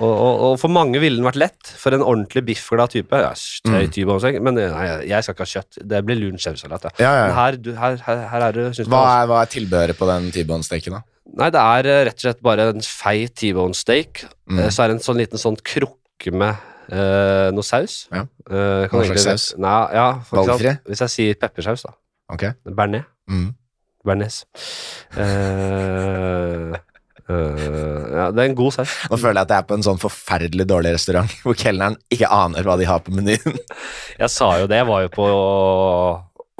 Og, 0.00 0.12
og, 0.12 0.34
og 0.46 0.54
for 0.60 0.72
mange 0.72 1.00
ville 1.02 1.18
den 1.18 1.26
vært 1.26 1.38
lett. 1.40 1.70
For 1.80 1.92
en 1.96 2.04
ordentlig 2.04 2.44
biffglad 2.52 2.92
type. 2.94 3.24
Ja, 3.24 3.32
Mm. 3.60 3.90
T-bone 3.92 4.40
men 4.40 4.56
nei, 4.56 4.84
jeg 5.04 5.22
skal 5.24 5.34
ikke 5.36 5.44
ha 5.44 5.50
kjøtt. 5.50 5.78
Det 5.86 5.98
blir 6.06 6.16
lun 6.16 6.38
skjevsalat. 6.40 6.86
Ja. 6.88 7.04
Ja, 7.04 7.10
ja. 7.18 7.26
Her, 7.36 7.58
her, 7.76 7.96
her, 8.06 8.22
her 8.32 8.44
er 8.46 8.56
det 8.56 8.86
Hva 8.88 9.02
er, 9.20 9.26
hva 9.28 9.42
er 9.44 9.50
tilbehøret 9.52 9.98
på 9.98 10.08
den 10.08 10.30
T-bone-steken, 10.32 10.96
da? 10.96 11.02
Nei, 11.38 11.50
det 11.54 11.60
er 11.62 11.86
eh, 11.90 12.00
rett 12.08 12.18
og 12.18 12.24
slett 12.24 12.40
bare 12.42 12.68
en 12.72 12.82
feit 12.82 13.34
T-bone 13.38 13.76
steak. 13.78 14.24
Mm. 14.50 14.58
Eh, 14.64 14.70
Så 14.74 14.82
er 14.82 14.90
det 14.90 14.96
en 14.98 15.04
sånn 15.04 15.20
liten 15.20 15.38
sånn 15.40 15.56
krukke 15.62 16.32
med 16.34 16.56
uh, 16.90 17.48
noe 17.54 17.62
saus. 17.64 18.08
Ja. 18.10 18.24
Hva 18.50 18.88
egentlig- 18.90 19.14
slags 19.22 19.28
saus? 19.28 19.44
Nei, 19.62 19.76
ja, 19.94 20.08
Valgfri? 20.30 20.74
Hvis 20.90 21.00
jeg 21.06 21.14
sier 21.14 21.38
peppersaus, 21.40 21.86
da. 21.86 21.94
Ok. 22.34 22.48
Bearnés. 22.66 23.06
Mm. 23.30 23.50
Bearnés. 24.04 24.44
Uh, 27.30 28.10
ja, 28.10 28.24
det 28.34 28.40
er 28.42 28.48
en 28.48 28.56
god 28.58 28.72
saus. 28.74 28.90
Nå 29.06 29.14
føler 29.20 29.38
jeg 29.38 29.46
at 29.46 29.52
jeg 29.54 29.62
er 29.62 29.66
på 29.68 29.76
en 29.78 29.84
sånn 29.86 30.00
forferdelig 30.02 30.64
dårlig 30.66 30.96
restaurant 30.96 31.30
hvor 31.44 31.54
kelneren 31.58 31.94
ikke 32.10 32.26
aner 32.34 32.66
hva 32.66 32.74
de 32.80 32.88
har 32.88 33.04
på 33.06 33.14
menyen. 33.14 33.54
Jeg 34.18 34.32
sa 34.34 34.48
jo 34.58 34.66
det, 34.66 34.80
jeg 34.80 34.88
var 34.88 35.04
jo 35.04 35.12
på 35.14 35.28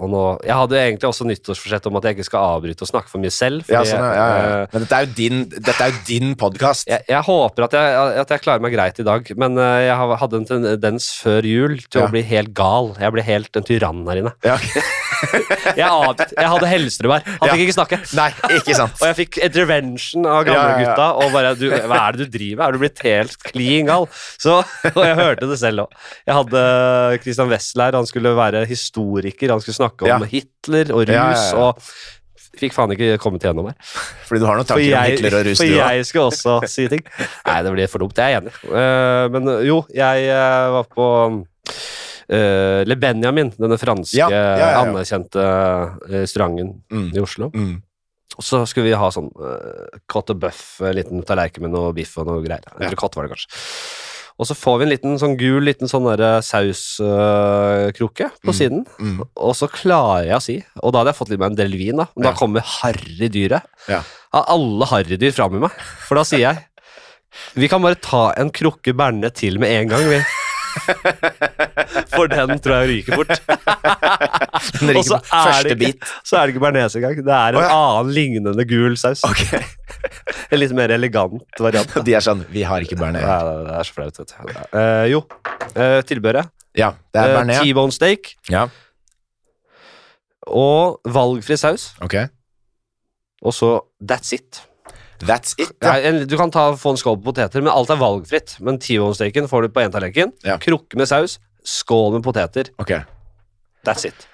og 0.00 0.10
nå, 0.12 0.22
Jeg 0.46 0.56
hadde 0.56 0.78
egentlig 0.80 1.08
også 1.10 1.26
nyttårsforsett 1.28 1.88
om 1.90 1.98
at 2.00 2.08
jeg 2.08 2.16
ikke 2.16 2.28
skal 2.30 2.46
avbryte 2.56 2.86
og 2.86 2.90
snakke 2.90 3.12
for 3.12 3.22
mye 3.22 3.34
selv. 3.34 3.68
Ja, 3.68 3.82
sånn, 3.84 4.00
ja, 4.00 4.12
ja, 4.16 4.48
eh, 4.62 4.72
Men 4.72 4.86
dette 4.86 4.98
er 4.98 5.06
jo 5.06 5.12
din, 5.18 5.42
dette 5.52 5.76
er 5.76 5.92
jo 5.92 6.00
din 6.08 6.34
podkast. 6.40 6.88
jeg, 6.88 7.04
jeg 7.10 7.22
håper 7.28 7.68
at 7.68 7.76
jeg, 7.76 8.16
at 8.24 8.34
jeg 8.34 8.44
klarer 8.46 8.64
meg 8.64 8.74
greit 8.76 9.00
i 9.02 9.06
dag, 9.06 9.32
men 9.36 9.60
eh, 9.60 9.86
jeg 9.90 10.10
hadde 10.24 10.40
en 10.40 10.48
tendens 10.48 11.10
før 11.20 11.48
jul 11.48 11.78
til 11.86 12.06
å 12.06 12.10
bli 12.12 12.24
helt 12.32 12.54
gal. 12.56 12.94
Jeg 13.00 13.16
ble 13.16 13.26
helt 13.26 13.60
en 13.60 13.68
tyrann 13.68 14.06
her 14.08 14.24
inne. 14.24 14.36
Ja. 14.46 14.56
Jeg, 15.76 15.86
ante, 15.86 16.26
jeg 16.36 16.50
hadde 16.52 16.68
Hellstrøm 16.70 17.14
her. 17.14 17.24
Han 17.26 17.48
Ja. 17.48 17.54
fikk 17.54 17.64
ikke 17.66 17.76
snakke. 17.76 17.98
Nei, 18.16 18.28
ikke 18.58 18.76
sant. 18.78 18.96
Og 19.00 19.06
jeg 19.10 19.16
fikk 19.20 19.40
intervention 19.46 20.26
av 20.26 20.46
Ja, 20.46 20.52
ja, 20.52 20.54
ja. 20.54 20.62
gamlegutta. 20.62 21.08
Og 21.20 21.34
bare 21.34 21.54
du, 21.58 21.66
Hva 21.70 21.98
er 22.06 22.16
det 22.16 22.26
du 22.26 22.38
driver 22.38 22.56
med? 22.60 22.66
Er 22.68 22.72
du 22.72 22.78
blitt 22.84 23.02
helt 23.06 23.36
klin 23.50 23.90
gal? 23.90 24.06
Så, 24.40 24.60
og 24.94 25.02
jeg 25.04 25.18
hørte 25.18 25.50
det 25.50 25.58
selv 25.60 25.86
òg. 25.86 25.98
Jeg 26.26 26.38
hadde 26.38 26.62
Christian 27.24 27.52
Wessel 27.52 27.84
her. 27.86 27.98
Han 28.00 28.08
skulle 28.08 28.32
være 28.38 28.64
historiker. 28.70 29.52
Han 29.54 29.60
skulle 29.64 29.78
snakke 29.80 30.08
om. 30.08 30.24
Hitler 30.30 30.94
og 30.96 31.06
rus. 31.10 31.44
Og 31.58 31.84
fikk 32.60 32.74
faen 32.74 32.92
ikke 32.96 33.14
kommet 33.22 33.44
gjennom 33.46 33.68
her. 33.70 33.76
Fordi 34.26 34.42
du 34.42 34.46
har 34.48 34.58
noen 34.58 34.66
tanker 34.68 34.82
tanker 34.90 34.98
om 34.98 35.12
Hitler 35.14 35.36
og 35.38 35.46
rus, 35.46 35.60
for 35.60 35.70
jeg 35.70 36.06
skal 36.08 36.26
også 36.28 36.56
si 36.68 36.88
ting. 36.92 37.04
Nei, 37.46 37.58
det 37.66 37.72
blir 37.76 37.90
for 37.92 38.02
dumt. 38.02 38.18
Jeg 38.18 38.36
er 38.36 38.42
enig. 38.42 38.52
Uh, 38.66 39.26
men 39.32 39.50
jo, 39.68 39.80
jeg 39.94 40.26
uh, 40.34 40.80
var 40.80 40.88
på 40.90 41.06
uh, 42.32 42.82
Le 42.86 42.96
Benjamin, 42.96 43.50
denne 43.58 43.78
franske 43.80 44.16
Ja, 44.18 44.28
ja, 44.30 44.42
ja, 44.56 44.70
ja. 44.74 44.80
anerkjente 44.84 45.40
eh, 45.44 46.20
restauranten 46.22 46.74
Mm. 46.90 47.08
i 47.16 47.20
Oslo. 47.22 47.50
Mm. 47.54 47.82
Og 48.38 48.44
så 48.46 48.60
skulle 48.70 48.86
vi 48.88 48.96
ha 48.96 49.08
sånn 49.10 49.30
uh, 49.36 49.98
cotte 50.08 50.34
bøff, 50.38 50.80
en 50.86 50.94
liten 50.96 51.22
tallerken 51.26 51.62
med 51.66 51.72
noe 51.74 51.92
biff 51.92 52.16
og 52.18 52.26
noe 52.30 52.42
greier. 52.44 52.62
Ja. 52.78 52.86
Entrecôte 52.88 53.18
var 53.18 53.26
det 53.26 53.34
kanskje. 53.34 53.50
Og 54.40 54.46
så 54.48 54.54
får 54.56 54.78
vi 54.80 54.84
en 54.86 54.92
liten 54.94 55.18
sånn 55.20 55.34
gul 55.36 55.60
liten 55.66 55.90
sånn 55.90 56.06
derre 56.08 56.38
uh, 56.40 57.90
på 57.92 58.48
Mm. 58.48 58.54
siden. 58.56 58.86
Mm. 58.98 59.18
Og 59.36 59.52
så 59.58 59.68
klarer 59.68 60.26
jeg 60.30 60.36
å 60.38 60.40
si, 60.42 60.56
og 60.82 60.92
da 60.94 60.98
hadde 61.02 61.12
jeg 61.12 61.18
fått 61.18 61.28
litt 61.34 61.40
med 61.42 61.50
en 61.52 61.56
del 61.60 61.76
vin, 61.76 61.96
da. 62.00 62.06
Men 62.16 62.24
Ja. 62.24 62.30
da 62.30 62.38
kommer 62.38 62.60
harrydyret. 62.64 63.62
Ja. 63.88 64.00
Av 64.32 64.44
alle 64.48 64.86
harrydyr 64.86 65.32
fram 65.32 65.56
i 65.56 65.60
meg. 65.66 65.70
For 66.08 66.14
da 66.16 66.22
sier 66.24 66.40
jeg 66.40 66.66
Vi 67.54 67.68
kan 67.68 67.80
bare 67.82 67.94
ta 67.94 68.32
en 68.36 68.50
krukke 68.50 68.92
bearnés 68.92 69.32
til 69.34 69.58
med 69.60 69.70
en 69.70 69.88
gang, 69.88 70.08
vi. 70.08 70.18
For 72.14 72.30
den 72.30 72.52
tror 72.62 72.74
jeg 72.80 72.88
ryker 72.90 73.18
fort. 73.20 73.32
Og 74.90 75.04
så 75.06 75.18
er 75.18 75.66
det 75.66 75.74
ikke- 75.74 75.78
bit. 75.80 76.12
Så 76.26 76.38
er 76.38 76.46
det 76.46 76.54
ikke 76.54 76.62
bearnés 76.64 76.96
engang. 76.98 77.16
Det 77.18 77.34
er 77.36 77.54
en 77.54 77.60
oh, 77.60 77.64
ja. 77.64 77.76
annen 77.76 78.12
lignende 78.14 78.66
gul 78.68 78.96
saus. 79.00 79.24
Okay. 79.26 79.62
En 80.50 80.60
litt 80.62 80.72
mer 80.76 80.92
elegant 80.94 81.42
variant. 81.58 81.90
da. 81.94 82.02
De 82.06 82.14
er 82.16 82.24
sånn 82.24 82.44
Vi 82.52 82.62
har 82.66 82.84
ikke 82.84 82.98
bearnés. 83.00 83.26
Det 83.26 83.74
er 83.78 83.88
så 83.88 83.96
flaut, 83.96 84.20
vet 84.22 84.34
du. 84.34 84.54
Uh, 84.74 85.04
jo, 85.10 85.24
uh, 85.74 86.00
tilbehøret. 86.06 86.50
Ja, 86.78 86.92
det 87.12 87.22
er 87.24 87.34
bearnés. 87.36 87.60
Uh, 87.60 87.66
T-bone 87.70 87.94
steak 87.94 88.34
Ja, 88.50 88.68
og 90.50 91.00
valgfri 91.04 91.56
saus. 91.60 91.90
ok. 92.02 92.16
Og 93.42 93.54
så 93.56 93.80
that's 94.02 94.32
it. 94.36 94.62
That's 95.28 95.52
it, 95.60 95.72
ja. 95.82 95.92
Nei, 96.00 96.24
du 96.24 96.36
kan 96.40 96.50
ta, 96.50 96.70
få 96.80 96.94
en 96.94 97.00
skål 97.00 97.18
på 97.20 97.30
poteter, 97.34 97.60
men 97.60 97.72
alt 97.72 97.90
er 97.92 97.98
valgfritt. 98.00 98.56
Men 98.64 98.78
T-bone-steken 98.80 99.48
får 99.50 99.62
du 99.66 99.68
på 99.74 99.82
én 99.84 99.92
tallerken. 99.92 100.32
Ja. 100.46 100.56
Krukke 100.62 100.96
med 100.96 101.08
saus, 101.10 101.38
skål 101.66 102.14
med 102.18 102.24
poteter. 102.24 102.70
Ok. 102.80 102.94
That's 103.84 104.06
it. 104.08 104.26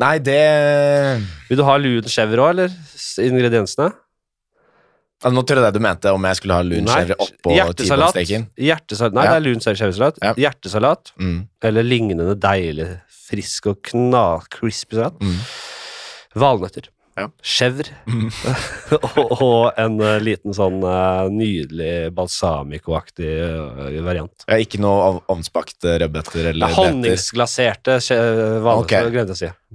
Nei, 0.00 0.16
det 0.22 0.38
Vil 1.50 1.58
du 1.58 1.64
ha 1.66 1.74
lun 1.76 2.06
chèvre 2.08 2.40
òg, 2.40 2.50
eller? 2.54 2.70
Ingrediensene? 3.20 3.90
altså, 5.20 5.34
Nå 5.36 5.42
trodde 5.44 5.66
jeg 5.68 5.74
du 5.76 5.80
mente 5.84 6.12
om 6.16 6.24
jeg 6.24 6.38
skulle 6.38 6.56
ha 6.56 6.64
lunchchèvre 6.64 7.16
oppå 7.20 7.52
hjertesalat. 7.58 8.14
T-bone-steken. 8.14 8.46
Hjertesalat. 8.56 9.12
Nei, 9.18 9.24
Ja. 9.26 9.30
det 9.34 9.36
er 9.40 9.46
lun 9.50 9.60
chèvresalat. 9.60 10.18
Ja. 10.22 10.32
Hjertesalat 10.34 11.12
Mm. 11.18 11.48
eller 11.62 11.82
lignende 11.82 12.34
deilig, 12.40 12.88
frisk 13.28 13.66
og 13.66 13.82
kna 13.82 14.40
crispy 14.50 14.96
salat. 14.96 15.20
Mm. 15.20 15.36
Valnøtter. 16.40 16.88
Ja. 17.20 17.26
Chèvre. 17.44 17.92
Mm. 18.08 18.28
og, 18.96 19.32
og 19.36 19.80
en 19.80 19.98
eh, 20.00 20.16
liten 20.24 20.56
sånn 20.56 20.80
eh, 20.86 21.28
nydelig 21.34 21.92
balsamico-aktig 22.16 23.30
eh, 23.30 23.98
variant. 24.06 24.46
Ja, 24.48 24.58
ikke 24.62 24.80
noe 24.82 25.20
ovnsbakte 25.28 25.28
ovnsbakt 25.34 25.84
rødbeter 26.04 26.50
honningsglaserte 26.50 26.54
eller 26.54 26.66
er 26.66 26.74
beter. 26.74 26.92
honningsglaserte 26.94 27.98
che- 28.00 28.20
valnøtter, 28.64 29.12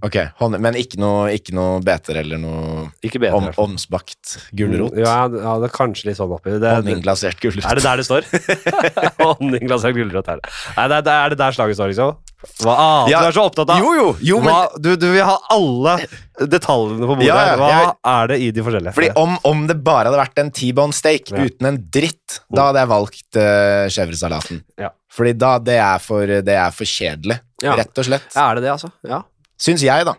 Ok. 0.03 0.15
honning, 0.41 0.59
Men 0.61 0.75
ikke 0.75 0.97
noe, 0.99 1.29
ikke 1.31 1.53
noe 1.55 1.77
beter 1.85 2.17
eller 2.19 2.37
noe 2.41 2.89
Ikke 3.05 3.19
bedre. 3.23 3.37
om, 3.37 3.45
omsbakt 3.71 4.33
gulrot? 4.51 4.97
Ja, 4.99 5.21
ja, 5.31 5.53
det 5.61 5.69
er 5.69 5.73
kanskje 5.77 6.09
litt 6.09 6.17
sånn 6.19 6.33
oppi. 6.35 6.51
Det, 6.59 6.73
Honningglasert 6.81 7.39
gulrot. 7.39 7.63
er 7.63 7.79
det 7.79 7.85
der 7.85 8.01
det 8.01 8.05
står? 8.09 8.27
Honningglasert 9.23 9.95
gulrot 9.95 10.27
er 10.33 10.41
det. 10.41 10.51
Nei, 10.75 10.87
det 10.91 10.97
er, 10.99 11.05
det 11.07 11.13
er 11.15 11.29
det 11.35 11.39
der 11.39 11.55
slaget 11.55 11.79
står, 11.79 11.93
liksom? 11.93 12.17
Hva 12.61 12.73
annet 12.77 13.09
Ja, 13.13 13.21
du 13.23 13.27
er 13.31 13.35
så 13.37 13.45
opptatt 13.47 13.71
av? 13.73 13.79
Jo, 13.81 13.93
jo, 13.97 14.09
jo, 14.21 14.39
men 14.43 14.75
du, 14.83 14.91
du 14.99 15.07
vil 15.15 15.23
ha 15.25 15.37
alle 15.55 15.95
detaljene 16.51 17.07
på 17.07 17.15
bordet. 17.15 17.29
Ja, 17.29 17.37
ja, 17.47 17.55
Hva 17.57 18.17
er 18.19 18.33
det 18.33 18.39
i 18.43 18.49
de 18.53 18.65
forskjellige? 18.65 18.93
Fordi 18.97 19.09
om, 19.17 19.37
om 19.49 19.63
det 19.71 19.77
bare 19.85 20.11
hadde 20.11 20.19
vært 20.19 20.41
en 20.43 20.51
T-bone 20.53 20.93
steak 20.93 21.31
Ja. 21.31 21.45
uten 21.47 21.71
en 21.71 21.79
dritt, 21.95 22.41
da 22.53 22.67
hadde 22.69 22.83
jeg 22.83 22.91
valgt 22.91 23.39
uh, 23.39 23.87
chèvresalaten. 23.95 24.59
Ja. 24.81 24.91
Fordi 25.15 25.33
da, 25.39 25.55
det 25.63 25.79
er 25.79 26.03
for, 26.03 26.27
det 26.27 26.57
er 26.59 26.75
for 26.75 26.85
kjedelig, 26.91 27.39
Ja. 27.63 27.77
rett 27.79 27.97
og 28.03 28.09
slett. 28.11 28.27
Er 28.35 28.59
det 28.59 28.65
det, 28.67 28.73
altså? 28.75 28.91
Ja. 29.07 29.23
Syns 29.61 29.83
jeg, 29.85 30.05
da. 30.07 30.15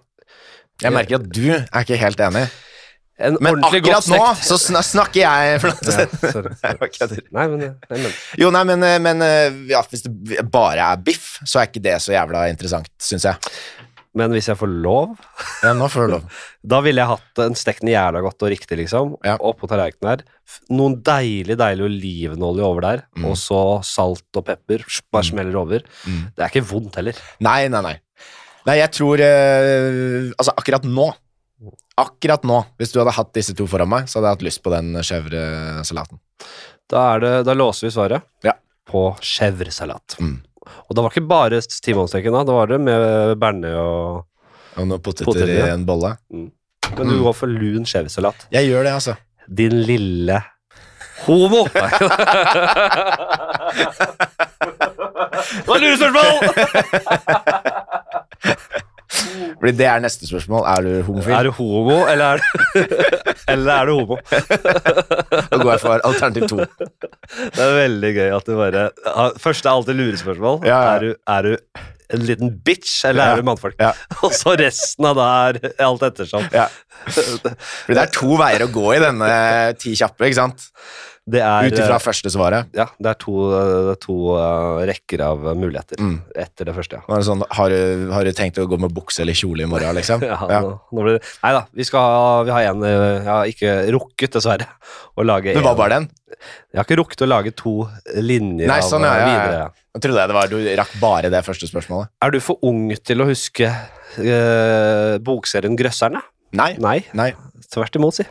Jeg 0.83 0.93
merker 0.93 1.19
at 1.21 1.29
du 1.33 1.45
er 1.55 1.83
ikke 1.83 1.97
helt 2.01 2.21
enig. 2.21 2.47
En 3.17 3.39
Men 3.41 3.63
akkurat 3.65 4.05
nå 4.13 4.19
så 4.45 4.59
snakker 4.61 5.23
jeg 5.23 5.61
for 5.63 5.73
ja, 5.89 6.05
sorry. 6.21 6.51
Nei, 7.33 7.47
men, 7.49 7.63
nei, 7.65 7.97
men 8.03 8.11
Jo, 8.37 8.51
nei, 8.53 8.61
men, 8.69 8.83
eh, 8.85 8.99
men 9.01 9.23
eh, 9.25 9.57
ja, 9.73 9.81
hvis 9.89 10.05
det 10.05 10.43
bare 10.53 10.85
er 10.93 11.01
biff, 11.01 11.39
så 11.49 11.63
er 11.63 11.71
ikke 11.71 11.81
det 11.87 11.95
så 12.05 12.13
jævla 12.13 12.43
interessant, 12.53 12.91
syns 13.01 13.25
jeg. 13.25 13.41
Men 14.17 14.33
hvis 14.33 14.47
jeg 14.49 14.57
får 14.61 14.69
lov, 14.85 15.17
Ja, 15.65 15.73
nå 15.77 15.89
får 15.93 16.07
du 16.07 16.13
lov. 16.19 16.29
da 16.77 16.83
ville 16.85 17.01
jeg 17.01 17.09
hatt 17.15 17.41
en 17.47 17.57
stekt 17.57 17.81
den 17.85 17.95
jævla 17.95 18.21
godt 18.25 18.45
og 18.45 18.53
riktig, 18.53 18.79
liksom. 18.85 19.17
Ja. 19.25 19.39
Oppå 19.41 19.69
tallerkenen 19.73 20.13
her. 20.13 20.25
F- 20.45 20.61
Noen 20.77 20.99
deilig, 21.05 21.57
deilig 21.61 21.89
olivenolje 21.89 22.69
over 22.69 22.85
der, 22.85 23.03
Mm. 23.17 23.31
og 23.31 23.37
så 23.41 23.63
salt 23.85 24.29
og 24.41 24.45
pepper. 24.49 24.85
Bare 25.13 25.25
Mm. 25.25 25.31
smeller 25.33 25.57
over. 25.65 25.85
Mm. 26.05 26.21
Det 26.37 26.45
er 26.45 26.53
ikke 26.53 26.69
vondt 26.69 26.97
heller. 27.01 27.17
Nei, 27.41 27.63
nei, 27.73 27.81
nei. 27.91 27.97
Nei, 28.67 28.77
jeg 28.81 28.91
tror 28.97 29.21
eh, 29.23 30.33
Altså, 30.35 30.53
akkurat 30.59 30.85
nå 30.89 31.07
Akkurat 31.97 32.43
nå, 32.45 32.59
hvis 32.77 32.91
du 32.93 32.99
hadde 33.01 33.15
hatt 33.17 33.31
disse 33.37 33.55
to 33.57 33.65
foran 33.71 33.89
meg, 33.89 34.05
så 34.11 34.19
hadde 34.19 34.29
jeg 34.29 34.37
hatt 34.37 34.43
lyst 34.45 34.61
på 34.61 34.69
den 34.75 34.91
chèvresalaten. 35.01 36.19
Da, 36.93 37.05
er 37.15 37.23
det, 37.23 37.31
da 37.49 37.55
låser 37.57 37.87
vi 37.87 37.93
svaret 37.95 38.21
Ja. 38.45 38.53
på 38.85 39.07
chèvresalat. 39.25 40.19
Mm. 40.21 40.35
Og 40.67 40.93
da 40.93 41.01
var 41.01 41.09
det 41.09 41.17
ikke 41.17 41.31
bare 41.31 41.63
timonsteken, 41.65 42.37
da. 42.37 42.43
Da 42.45 42.53
var 42.59 42.67
det 42.69 42.79
med 42.85 43.39
bearnés 43.41 43.79
og 43.81 44.27
Og 44.77 44.85
noen 44.91 45.01
poteter, 45.01 45.25
Poteter, 45.31 45.65
i 45.71 45.73
en 45.73 45.87
bolle. 45.89 46.13
Men 46.29 46.53
du 47.09 47.17
Mm. 47.17 47.23
går 47.25 47.35
for 47.41 47.47
lun 47.49 47.85
chèvresalat. 47.89 48.45
Jeg 48.53 48.69
gjør 48.69 48.85
det, 48.85 48.93
altså. 48.93 49.17
Din 49.49 49.81
lille 49.89 50.37
homo! 51.25 51.65
Det 55.57 55.67
var 55.69 55.79
lurespørsmål! 55.81 56.35
Fordi 59.61 59.73
det 59.79 59.87
er 59.89 60.03
neste 60.05 60.29
spørsmål. 60.29 60.65
Er 60.69 60.85
du 60.87 60.91
homofil? 61.07 61.33
Er 61.33 61.49
du 61.49 61.53
homo, 61.57 61.99
eller 62.11 62.37
er 62.37 62.43
du, 62.43 62.97
eller 63.55 63.73
er 63.73 63.91
du 63.91 63.95
homo? 64.01 64.19
Da 65.51 65.59
går 65.61 65.71
jeg 65.73 65.83
for 65.83 66.03
alternativ 66.09 66.49
to. 66.51 66.57
Det 66.61 67.63
er 67.63 67.75
veldig 67.81 68.11
gøy 68.17 68.31
at 68.37 68.47
du 68.49 68.55
bare 68.59 68.87
Først 69.43 69.67
er 69.67 69.73
alltid 69.73 69.99
lurespørsmål. 69.99 70.59
Ja, 70.67 70.79
ja. 70.83 70.95
Er, 70.97 71.05
du, 71.07 71.15
er 71.37 71.47
du 71.47 72.17
en 72.17 72.23
liten 72.29 72.53
bitch, 72.67 73.01
eller 73.09 73.25
Ja, 73.25 73.33
er 73.35 73.41
du 73.43 73.47
mannfolk? 73.49 73.75
ja. 73.83 73.93
Og 74.23 74.35
så 74.37 74.55
resten 74.61 75.09
av 75.09 75.17
det 75.19 75.73
er 75.73 75.87
alt 75.89 76.05
ettersom. 76.07 76.45
Ja. 76.55 76.69
Fordi 77.09 77.97
det 77.97 78.03
er 78.05 78.13
to 78.15 78.37
veier 78.39 78.67
å 78.67 78.71
gå 78.75 78.87
i 78.97 79.01
denne 79.03 79.31
ti 79.81 79.95
kjappe, 79.99 80.29
ikke 80.29 80.39
sant? 80.43 80.69
Ut 81.27 81.75
ifra 81.75 81.97
første 81.99 82.31
svaret. 82.31 82.69
ja, 82.77 82.85
det 83.03 83.09
er 83.11 83.17
to, 83.19 83.33
er 83.59 83.97
to 83.99 84.15
uh, 84.39 84.79
rekker 84.87 85.25
av 85.27 85.41
muligheter 85.59 85.99
Mm. 85.99 86.21
etter 86.39 86.69
det 86.69 86.75
første. 86.77 87.01
ja. 87.03 87.17
Det 87.17 87.27
sånn, 87.27 87.43
har, 87.51 87.69
du, 87.75 88.11
har 88.15 88.23
du 88.25 88.31
tenkt 88.33 88.61
å 88.63 88.67
gå 88.71 88.79
med 88.79 88.95
bukse 88.95 89.25
eller 89.25 89.35
kjole 89.35 89.65
i 89.65 89.67
morgen, 89.67 89.91
liksom? 89.99 90.23
Ja, 90.31 90.39
Ja. 90.47 90.61
Nå, 90.63 90.77
nå 90.95 91.03
blir 91.03 91.19
det, 91.19 91.25
nei 91.43 91.53
da, 91.57 91.65
vi 91.75 91.83
skal 91.89 92.01
ha, 92.07 92.43
vi 92.47 92.55
har 92.55 92.69
en 92.71 92.87
Jeg 92.87 93.27
har 93.27 93.51
ikke 93.51 93.75
rukket, 93.97 94.37
dessverre, 94.39 94.69
å 95.19 95.27
lage 95.27 95.57
Det 95.57 95.65
var 95.67 95.75
bare 95.75 95.99
den? 95.99 96.09
Jeg 96.71 96.79
har 96.79 96.87
ikke 96.87 97.01
rukket 97.03 97.27
å 97.27 97.31
lage 97.33 97.55
to 97.59 97.75
linjer 98.23 98.71
Nei, 98.71 98.79
sånn, 98.87 99.03
av 99.09 99.19
ja, 99.19 99.27
ja, 99.27 99.59
ja. 99.65 99.69
Jeg 99.97 100.05
trodde 100.07 100.21
jeg 100.23 100.31
det 100.31 100.39
var, 100.39 100.49
du 100.53 100.57
rakk 100.79 100.95
bare 101.01 101.31
det 101.33 101.43
første 101.47 101.67
spørsmålet. 101.67 102.11
Er 102.23 102.31
du 102.35 102.39
for 102.45 102.59
ung 102.69 102.91
til 103.03 103.23
å 103.25 103.27
huske 103.31 103.67
eh, 104.21 105.15
bokserien 105.25 105.75
Grøsserne? 105.79 106.21
Nei. 106.57 106.75
Nei, 106.79 106.99
Nei. 107.17 107.31
tvert 107.73 107.97
imot, 107.99 108.15
si. 108.21 108.27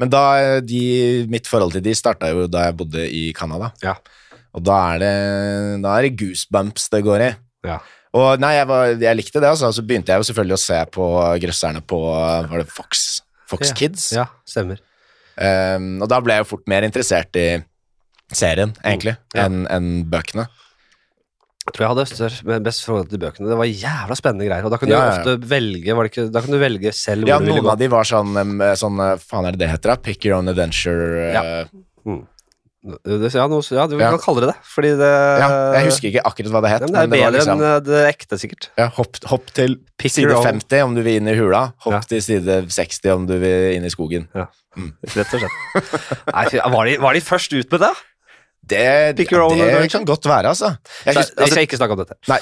Men 0.00 0.10
da, 0.12 0.22
de, 0.64 0.82
mitt 1.30 1.46
forhold 1.50 1.76
til 1.76 1.84
de 1.84 1.94
starta 1.94 2.30
jo 2.32 2.46
da 2.50 2.66
jeg 2.68 2.76
bodde 2.80 3.04
i 3.06 3.24
Canada. 3.36 3.70
Ja. 3.84 3.96
Og 4.52 4.64
da 4.66 4.78
er 4.94 5.02
det, 5.02 5.12
da 5.84 5.96
er 5.96 6.06
det 6.08 6.16
goosebumps 6.20 6.88
det 6.92 7.02
går 7.06 7.26
i. 7.28 7.32
Ja. 7.68 7.78
Og 8.12 8.40
nei, 8.42 8.54
jeg, 8.58 8.68
var, 8.68 8.90
jeg 9.00 9.16
likte 9.16 9.40
det, 9.40 9.48
altså. 9.48 9.70
Så 9.72 9.84
begynte 9.86 10.12
jeg 10.12 10.20
jo 10.20 10.26
selvfølgelig 10.28 10.56
å 10.58 10.62
se 10.64 10.80
på 10.92 11.06
grøsserne 11.44 11.80
på 11.88 12.00
Var 12.12 12.56
det 12.60 12.66
Fox, 12.68 13.22
Fox 13.48 13.70
Ja. 13.70 13.76
Kids? 13.78 14.08
Ja, 14.16 14.26
stemmer. 14.48 14.82
Um, 15.32 15.94
og 16.04 16.10
da 16.12 16.18
ble 16.20 16.36
jeg 16.36 16.44
jo 16.44 16.50
fort 16.50 16.66
mer 16.68 16.84
interessert 16.84 17.38
i 17.40 17.46
serien, 18.32 18.74
egentlig, 18.84 19.16
Mm. 19.32 19.40
Enn 19.44 19.62
enn 19.72 19.88
bøkene. 20.12 20.44
Jeg 21.62 21.74
tror 21.76 21.84
jeg 21.84 21.90
hadde 21.92 22.62
best 22.66 22.82
forhold 22.82 23.06
til 23.12 23.20
bøkene. 23.22 23.46
Det 23.52 23.56
var 23.60 23.68
jævla 23.70 24.16
spennende 24.18 24.48
greier. 24.48 24.64
Og 24.66 24.72
da 24.74 24.78
kunne 24.82 24.90
Ja, 24.90 24.98
du 24.98 25.04
ja, 25.04 25.12
ja. 25.12 25.20
ofte 25.20 25.48
velge 25.52 25.94
var 25.94 26.02
det 26.08 26.10
ikke, 26.12 26.24
Da 26.34 26.40
kunne 26.42 26.58
du 26.58 26.64
velge 26.64 26.90
selv 26.92 27.22
hvor 27.22 27.28
Ja, 27.30 27.38
du 27.38 27.44
ville 27.46 27.62
noen 27.62 27.70
av 27.70 27.78
de 27.78 27.88
var 27.92 28.08
sånn, 28.08 28.34
um, 28.34 28.58
sånn 28.74 28.98
uh, 28.98 29.14
Faen 29.22 29.46
er 29.46 29.54
det 29.54 29.60
det 29.62 29.68
heter, 29.70 29.92
da? 29.94 29.96
Pick 30.02 30.26
your 30.26 30.38
own 30.40 30.48
adventure. 30.50 31.32
Ja. 31.32 31.42
uh, 31.62 31.82
Mm. 32.02 32.24
Ja, 32.82 33.44
noe, 33.46 33.62
ja, 33.62 33.84
du 33.86 33.94
Ja. 33.96 34.08
kan 34.10 34.18
kalle 34.18 34.40
det 34.42 34.48
det, 34.50 34.56
fordi 34.66 34.88
det 34.98 35.10
Ja, 35.38 35.48
jeg 35.78 35.84
husker 35.86 36.08
ikke 36.10 36.22
akkurat 36.26 36.50
hva 36.50 36.62
det 36.64 36.70
het. 36.72 36.80
Ja, 36.82 36.86
men 36.90 36.94
det 36.94 37.02
er 37.04 37.30
bedre 37.30 37.38
liksom, 37.38 37.60
enn 37.60 37.62
eh, 37.62 37.80
det 37.86 38.00
ekte, 38.10 38.38
sikkert. 38.42 38.66
ja, 38.76 38.88
hopp, 38.96 39.20
hopp 39.30 39.52
til 39.54 39.76
Pick 39.96 40.10
side 40.10 40.34
50 40.34 40.82
om 40.82 40.96
du 40.96 41.02
vil 41.06 41.20
inn 41.20 41.28
i 41.30 41.36
hula. 41.38 41.60
Hopp 41.86 41.92
Ja. 41.94 42.00
til 42.00 42.18
side 42.20 42.66
60 42.66 43.12
om 43.14 43.26
du 43.30 43.38
vil 43.38 43.76
inn 43.76 43.84
i 43.86 43.88
skogen. 43.94 44.26
Rett 44.34 45.30
og 45.30 45.44
slett. 45.44 46.26
Nei, 46.34 46.44
var, 46.74 46.84
de, 46.90 46.96
var 46.98 47.12
de 47.14 47.20
først 47.20 47.52
ut 47.54 47.70
med 47.70 47.80
det? 47.86 47.92
Det, 48.62 49.16
Pick 49.18 49.32
your 49.34 49.48
own 49.48 49.58
det 49.58 49.90
kan 49.90 50.04
godt 50.06 50.26
være, 50.28 50.52
altså. 50.54 50.76
Jeg 51.04 51.16
vi 51.16 51.18
altså 51.18 51.46
skal 51.50 51.66
ikke 51.66 51.76
snakke 51.80 51.96
om 51.96 52.02
dette. 52.04 52.16
nei, 52.30 52.38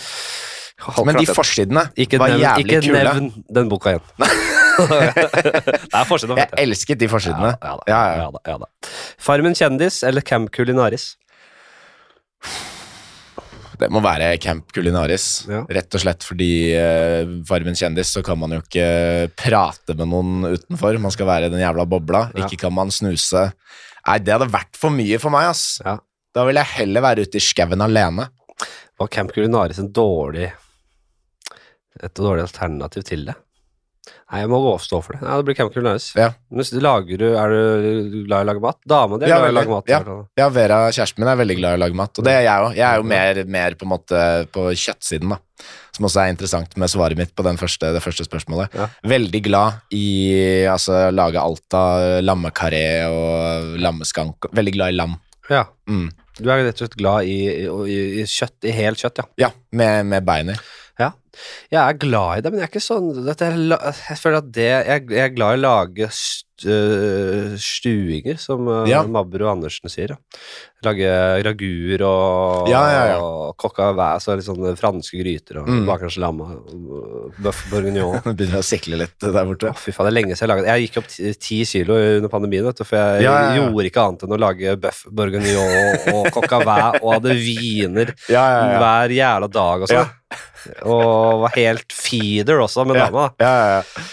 Hold 0.81 1.07
men 1.07 1.19
de 1.21 1.27
forsidene 1.29 1.87
ikke 1.97 2.21
var 2.21 2.33
nevn, 2.33 2.41
jævlig 2.45 2.77
ikke 2.77 2.89
kule. 2.89 3.05
nevn 3.05 3.31
den 3.57 3.71
boka 3.73 3.95
igjen. 3.95 4.05
er. 4.81 6.41
Jeg 6.41 6.49
elsket 6.65 7.01
de 7.01 7.09
forsidene. 7.11 7.55
Ja, 7.57 7.77
da, 7.77 7.89
Ja, 7.89 8.01
ja. 8.01 8.21
ja, 8.23 8.29
da, 8.35 8.43
ja 8.49 8.59
da. 8.63 8.93
Farmen 9.21 9.57
kjendis 9.57 10.03
eller 10.07 10.25
Camp 10.25 10.51
Culinaris? 10.55 11.15
Det 13.81 13.89
må 13.93 14.03
være 14.05 14.35
Camp 14.41 14.69
Culinaris. 14.77 15.27
Ja. 15.49 15.63
Rett 15.73 15.97
og 15.97 16.03
slett 16.03 16.25
fordi 16.27 16.51
uh, 16.77 17.39
Farmen 17.49 17.79
kjendis 17.79 18.13
så 18.17 18.25
kan 18.25 18.41
man 18.41 18.57
jo 18.57 18.61
ikke 18.65 19.31
prate 19.41 19.97
med 19.97 20.13
noen 20.13 20.51
utenfor. 20.51 21.01
Man 21.01 21.15
skal 21.15 21.29
være 21.31 21.49
i 21.49 21.55
den 21.55 21.65
jævla 21.65 21.89
bobla. 21.89 22.27
Ja. 22.35 22.45
Ikke 22.45 22.67
kan 22.67 22.77
man 22.77 22.93
snuse. 22.93 23.51
Nei, 24.07 24.21
det 24.25 24.37
hadde 24.37 24.51
vært 24.53 24.77
for 24.81 24.93
mye 24.93 25.21
for 25.21 25.33
meg, 25.33 25.51
ass. 25.53 25.81
Ja. 25.85 25.99
Da 26.37 26.47
vil 26.47 26.61
jeg 26.61 26.75
heller 26.77 27.03
være 27.03 27.27
ute 27.27 27.41
i 27.41 27.43
skauen 27.43 27.83
alene. 27.83 28.29
Var 29.01 29.09
Camp 29.11 29.33
Culinaris 29.35 29.81
en 29.83 29.93
dårlig 29.93 30.51
et 32.01 32.13
dårlig 32.17 32.45
alternativ 32.47 33.03
til 33.09 33.25
det? 33.29 33.35
Nei, 34.31 34.45
jeg 34.45 34.51
må 34.51 34.61
gå 34.63 34.71
stå 34.81 35.01
for 35.03 35.17
det. 35.17 35.25
Ja, 35.27 35.37
det 35.41 35.47
blir 35.49 35.57
Camp 35.59 35.73
Culinaris. 35.75 36.11
Ja. 36.17 36.31
Lager 36.81 37.19
du, 37.19 37.27
Er 37.37 37.51
du 37.51 38.21
glad 38.29 38.45
i 38.45 38.45
å 38.45 38.49
lage 38.49 38.63
mat? 38.63 38.79
Dama 38.89 39.19
di 39.19 39.27
er 39.27 39.33
glad 39.35 39.49
i 39.49 39.53
å 39.53 39.57
lage 39.59 39.73
mat. 39.73 39.91
Ja. 39.91 40.01
Ja, 40.39 40.47
Vera, 40.55 40.79
kjæresten 40.95 41.23
min, 41.23 41.31
er 41.33 41.41
veldig 41.41 41.57
glad 41.59 41.75
i 41.75 41.79
å 41.81 41.83
lage 41.83 41.99
mat, 41.99 42.15
og 42.15 42.27
det 42.27 42.35
er 42.39 42.45
jeg 42.47 42.67
òg. 42.67 42.77
Jeg 42.79 42.87
er 42.87 43.01
jo 43.03 43.09
mer, 43.11 43.41
mer 43.59 43.77
på 43.81 43.89
måte 43.91 44.23
på 44.55 44.69
kjøttsiden, 44.71 45.35
da. 45.35 45.41
Som 45.97 46.07
også 46.09 46.23
er 46.23 46.33
interessant 46.33 46.77
med 46.81 46.93
svaret 46.93 47.19
mitt 47.19 47.35
på 47.37 47.45
den 47.45 47.59
første, 47.61 47.91
det 47.93 48.03
første 48.05 48.25
spørsmålet. 48.25 48.79
Ja. 48.79 48.87
Veldig 49.11 49.43
glad 49.51 49.83
i 49.99 50.07
altså 50.71 51.09
lage 51.13 51.43
alt 51.43 51.77
av 51.77 52.23
lammekaré 52.25 52.87
og 53.11 53.75
lammeskank. 53.83 54.49
Veldig 54.57 54.77
glad 54.79 54.95
i 54.95 54.99
lam. 55.03 55.19
Ja. 55.51 55.65
Mm. 55.91 56.09
Du 56.41 56.47
er 56.49 56.63
rett 56.65 56.79
og 56.79 56.87
slett 56.87 56.99
glad 57.01 57.29
i, 57.29 57.39
i, 57.67 57.97
i 58.23 58.27
kjøtt, 58.29 58.57
i 58.65 58.75
helt 58.75 59.03
kjøtt, 59.03 59.21
ja. 59.21 59.27
Ja, 59.47 59.51
med, 59.77 60.07
med 60.09 60.27
bein 60.29 60.53
i. 60.55 60.57
Ja. 61.01 61.11
Jeg 61.73 61.81
er 61.81 61.99
glad 62.01 62.39
i 62.39 62.45
det, 62.45 62.53
men 62.53 62.63
jeg 62.63 62.69
er 62.69 62.73
ikke 62.73 62.83
sånn 62.85 63.29
er, 63.31 63.59
Jeg 64.11 64.19
føler 64.21 64.41
at 64.43 64.49
det 64.53 64.67
Jeg, 64.67 65.05
jeg 65.15 65.23
er 65.23 65.33
glad 65.33 65.55
i 65.55 65.61
å 65.61 65.63
lage 65.63 66.09
stuinger, 67.61 68.37
som 68.41 68.67
uh, 68.69 68.85
Ja. 68.89 69.03
Mabber 69.07 69.43
og 69.47 69.53
Andersen 69.57 69.91
sier. 69.93 70.15
Ja. 70.15 70.19
Lage 70.83 71.09
raguer 71.45 72.01
og, 72.09 72.69
Ja, 72.71 72.81
ja, 72.89 73.01
ja. 73.11 73.17
og 73.21 73.57
coq 73.61 73.77
væs 73.99 74.15
altså 74.25 74.37
litt 74.39 74.47
sånne 74.47 74.71
franske 74.81 75.19
gryter, 75.21 75.59
og 75.61 75.69
Mm. 75.69 75.83
bakerst 75.87 76.17
lam 76.23 76.41
og 76.41 77.35
bøff 77.39 77.67
bourguignon. 77.71 78.21
Det 78.25 78.37
begynner 78.39 78.63
å 78.63 78.65
sikle 78.65 78.97
litt 79.03 79.19
der 79.21 79.45
borte. 79.45 79.69
Å, 79.69 79.77
fy 79.77 79.93
faen, 79.93 80.09
det 80.09 80.13
er 80.15 80.19
lenge 80.23 80.37
siden 80.39 80.49
jeg 80.49 80.53
laget 80.55 80.71
Jeg 80.71 80.87
gikk 80.87 80.97
opp 81.03 81.11
ti, 81.45 81.59
kilo 81.69 81.99
under 82.17 82.33
pandemien, 82.33 82.65
vet 82.65 82.81
du, 82.81 82.85
for 82.89 82.97
jeg 82.97 83.27
Ja, 83.27 83.35
gjorde 83.59 83.91
ikke 83.91 84.07
annet 84.07 84.25
enn 84.25 84.37
å 84.37 84.41
lage 84.41 84.77
bøff 84.81 85.03
bourguignon 85.11 86.15
og 86.15 86.31
coq 86.33 86.57
væs 86.65 87.01
og 87.03 87.13
hadde 87.19 87.37
viner 87.45 88.15
hver 88.31 89.13
jævla 89.19 89.51
dag 89.53 89.85
og 89.85 89.93
sånn. 89.93 90.17
Og 90.87 91.41
var 91.45 91.55
helt 91.57 91.93
feeder 91.93 92.61
også 92.65 92.87
med 92.89 92.97
dama. 93.01 93.31
Ja, 93.41 93.53
ja, 93.53 93.69
ja. 93.81 94.09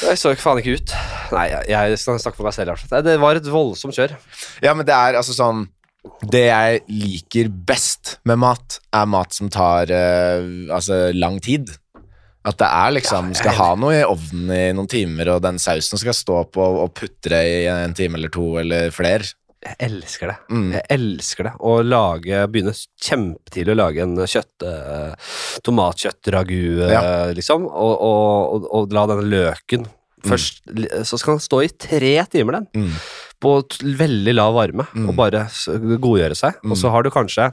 Jeg 0.00 0.20
så 0.20 0.32
ikke 0.34 0.44
faen 0.44 0.60
ikke 0.62 0.78
ut. 0.78 0.94
Nei, 1.34 1.48
jeg, 1.50 1.66
jeg 1.72 1.98
snakker 2.00 2.38
for 2.38 2.46
meg 2.48 2.56
selv. 2.56 2.74
altså. 2.76 3.02
Det 3.04 3.16
var 3.22 3.38
et 3.40 3.50
voldsomt 3.50 3.96
kjør. 3.96 4.16
ja, 4.62 4.74
men 4.76 4.86
det 4.86 4.94
er 4.96 5.18
altså 5.18 5.34
sånn 5.36 5.66
Det 6.32 6.46
jeg 6.46 6.80
liker 6.88 7.50
best 7.50 8.14
med 8.28 8.40
mat, 8.40 8.78
er 8.96 9.08
mat 9.10 9.34
som 9.36 9.50
tar 9.52 9.90
eh, 9.92 10.70
altså 10.72 11.10
lang 11.16 11.40
tid. 11.44 11.72
At 12.46 12.56
det 12.62 12.70
er 12.70 12.94
liksom 12.96 13.34
Skal 13.36 13.58
ha 13.58 13.74
noe 13.76 13.98
i 13.98 14.06
ovnen 14.06 14.54
i 14.54 14.62
noen 14.72 14.88
timer, 14.88 15.34
og 15.34 15.42
den 15.44 15.58
sausen 15.60 16.00
skal 16.00 16.16
stå 16.16 16.38
på 16.54 16.70
og 16.84 16.94
putre 16.96 17.42
i 17.44 17.66
en 17.68 17.92
time 17.96 18.16
eller 18.16 18.32
to 18.32 18.46
eller 18.62 18.94
flere. 18.94 19.28
Jeg 19.60 19.76
elsker 19.90 20.30
det. 20.32 20.36
Mm. 20.48 20.68
Jeg 20.72 20.84
elsker 20.96 21.44
det. 21.50 21.52
Å 21.60 21.72
lage, 21.84 22.38
begynne 22.48 22.72
kjempetidlig 23.04 23.74
å 23.74 23.80
lage 23.82 24.02
en 24.06 24.14
kjøtt... 24.24 24.64
eh, 24.64 25.30
tomatkjøttragu, 25.68 26.60
eh, 26.86 26.92
Ja. 26.94 27.02
liksom, 27.36 27.66
og, 27.68 27.96
og, 28.00 28.54
og, 28.54 28.68
og 28.80 28.94
la 28.96 29.06
denne 29.10 29.26
løken 29.28 29.88
først 30.20 30.66
Så 31.08 31.16
skal 31.16 31.38
den 31.38 31.40
stå 31.40 31.62
i 31.64 31.68
tre 31.80 32.10
timer, 32.28 32.58
den. 32.58 32.66
Mm. 32.76 32.96
På 33.40 33.54
veldig 33.96 34.34
lav 34.36 34.52
varme, 34.52 34.84
Mm. 34.92 35.06
og 35.08 35.14
bare 35.16 35.46
godgjøre 35.96 36.36
seg. 36.36 36.58
Og 36.68 36.76
så 36.76 36.90
har 36.92 37.02
du 37.02 37.08
kanskje 37.14 37.46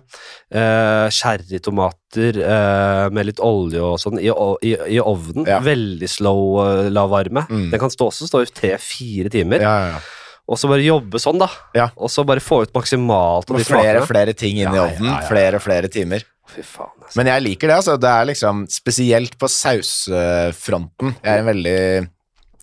eh, 0.52 1.08
cherrytomater 1.15 2.39
eh, 2.43 3.06
med 3.15 3.30
litt 3.30 3.39
olje 3.39 3.80
og 3.80 3.96
sånn 4.04 4.20
i, 4.20 4.28
i, 4.67 4.74
i 4.98 5.00
ovnen. 5.00 5.48
Ja. 5.48 5.62
Veldig 5.63 6.10
slow, 6.12 6.60
eh, 6.65 6.89
lav 6.91 7.10
varme. 7.15 7.46
Mm. 7.48 7.70
Den 7.72 7.80
kan 7.80 7.93
stå, 7.93 8.10
også 8.12 8.28
stå 8.28 8.43
i 8.43 8.52
tre-fire 8.52 9.32
timer. 9.32 9.63
Ja, 9.63 9.76
ja, 9.80 9.89
ja. 9.96 10.04
Og 10.47 10.57
så 10.57 10.69
bare 10.71 10.86
jobbe 10.86 11.19
sånn, 11.19 11.39
da. 11.41 11.49
Ja. 11.75 11.89
Og 11.97 12.10
så 12.10 12.23
bare 12.25 12.39
få 12.39 12.62
ut 12.63 12.71
maksimalt 12.73 13.49
av 13.51 13.55
Og 13.55 13.60
de 13.60 13.65
flere 13.67 13.99
smakene. 13.99 14.07
flere 14.07 14.33
ting 14.33 14.57
inn 14.62 14.73
i 14.73 14.79
ovnen. 14.79 15.03
ja, 15.10 15.17
ja, 15.17 15.21
ja. 15.21 15.27
Flere 15.27 15.60
flere 15.60 15.89
timer. 15.91 16.23
Fy 16.47 16.62
faen, 16.63 16.93
altså. 17.03 17.15
Men 17.19 17.27
jeg 17.27 17.43
liker 17.43 17.67
det, 17.67 17.75
altså. 17.81 17.97
Det 17.99 18.07
er 18.10 18.25
liksom 18.29 18.62
spesielt 18.71 19.38
på 19.38 19.49
sausfronten. 19.51 21.15
Jeg 21.23 21.33
er 21.33 21.41
en 21.43 21.49
veldig, 21.51 21.81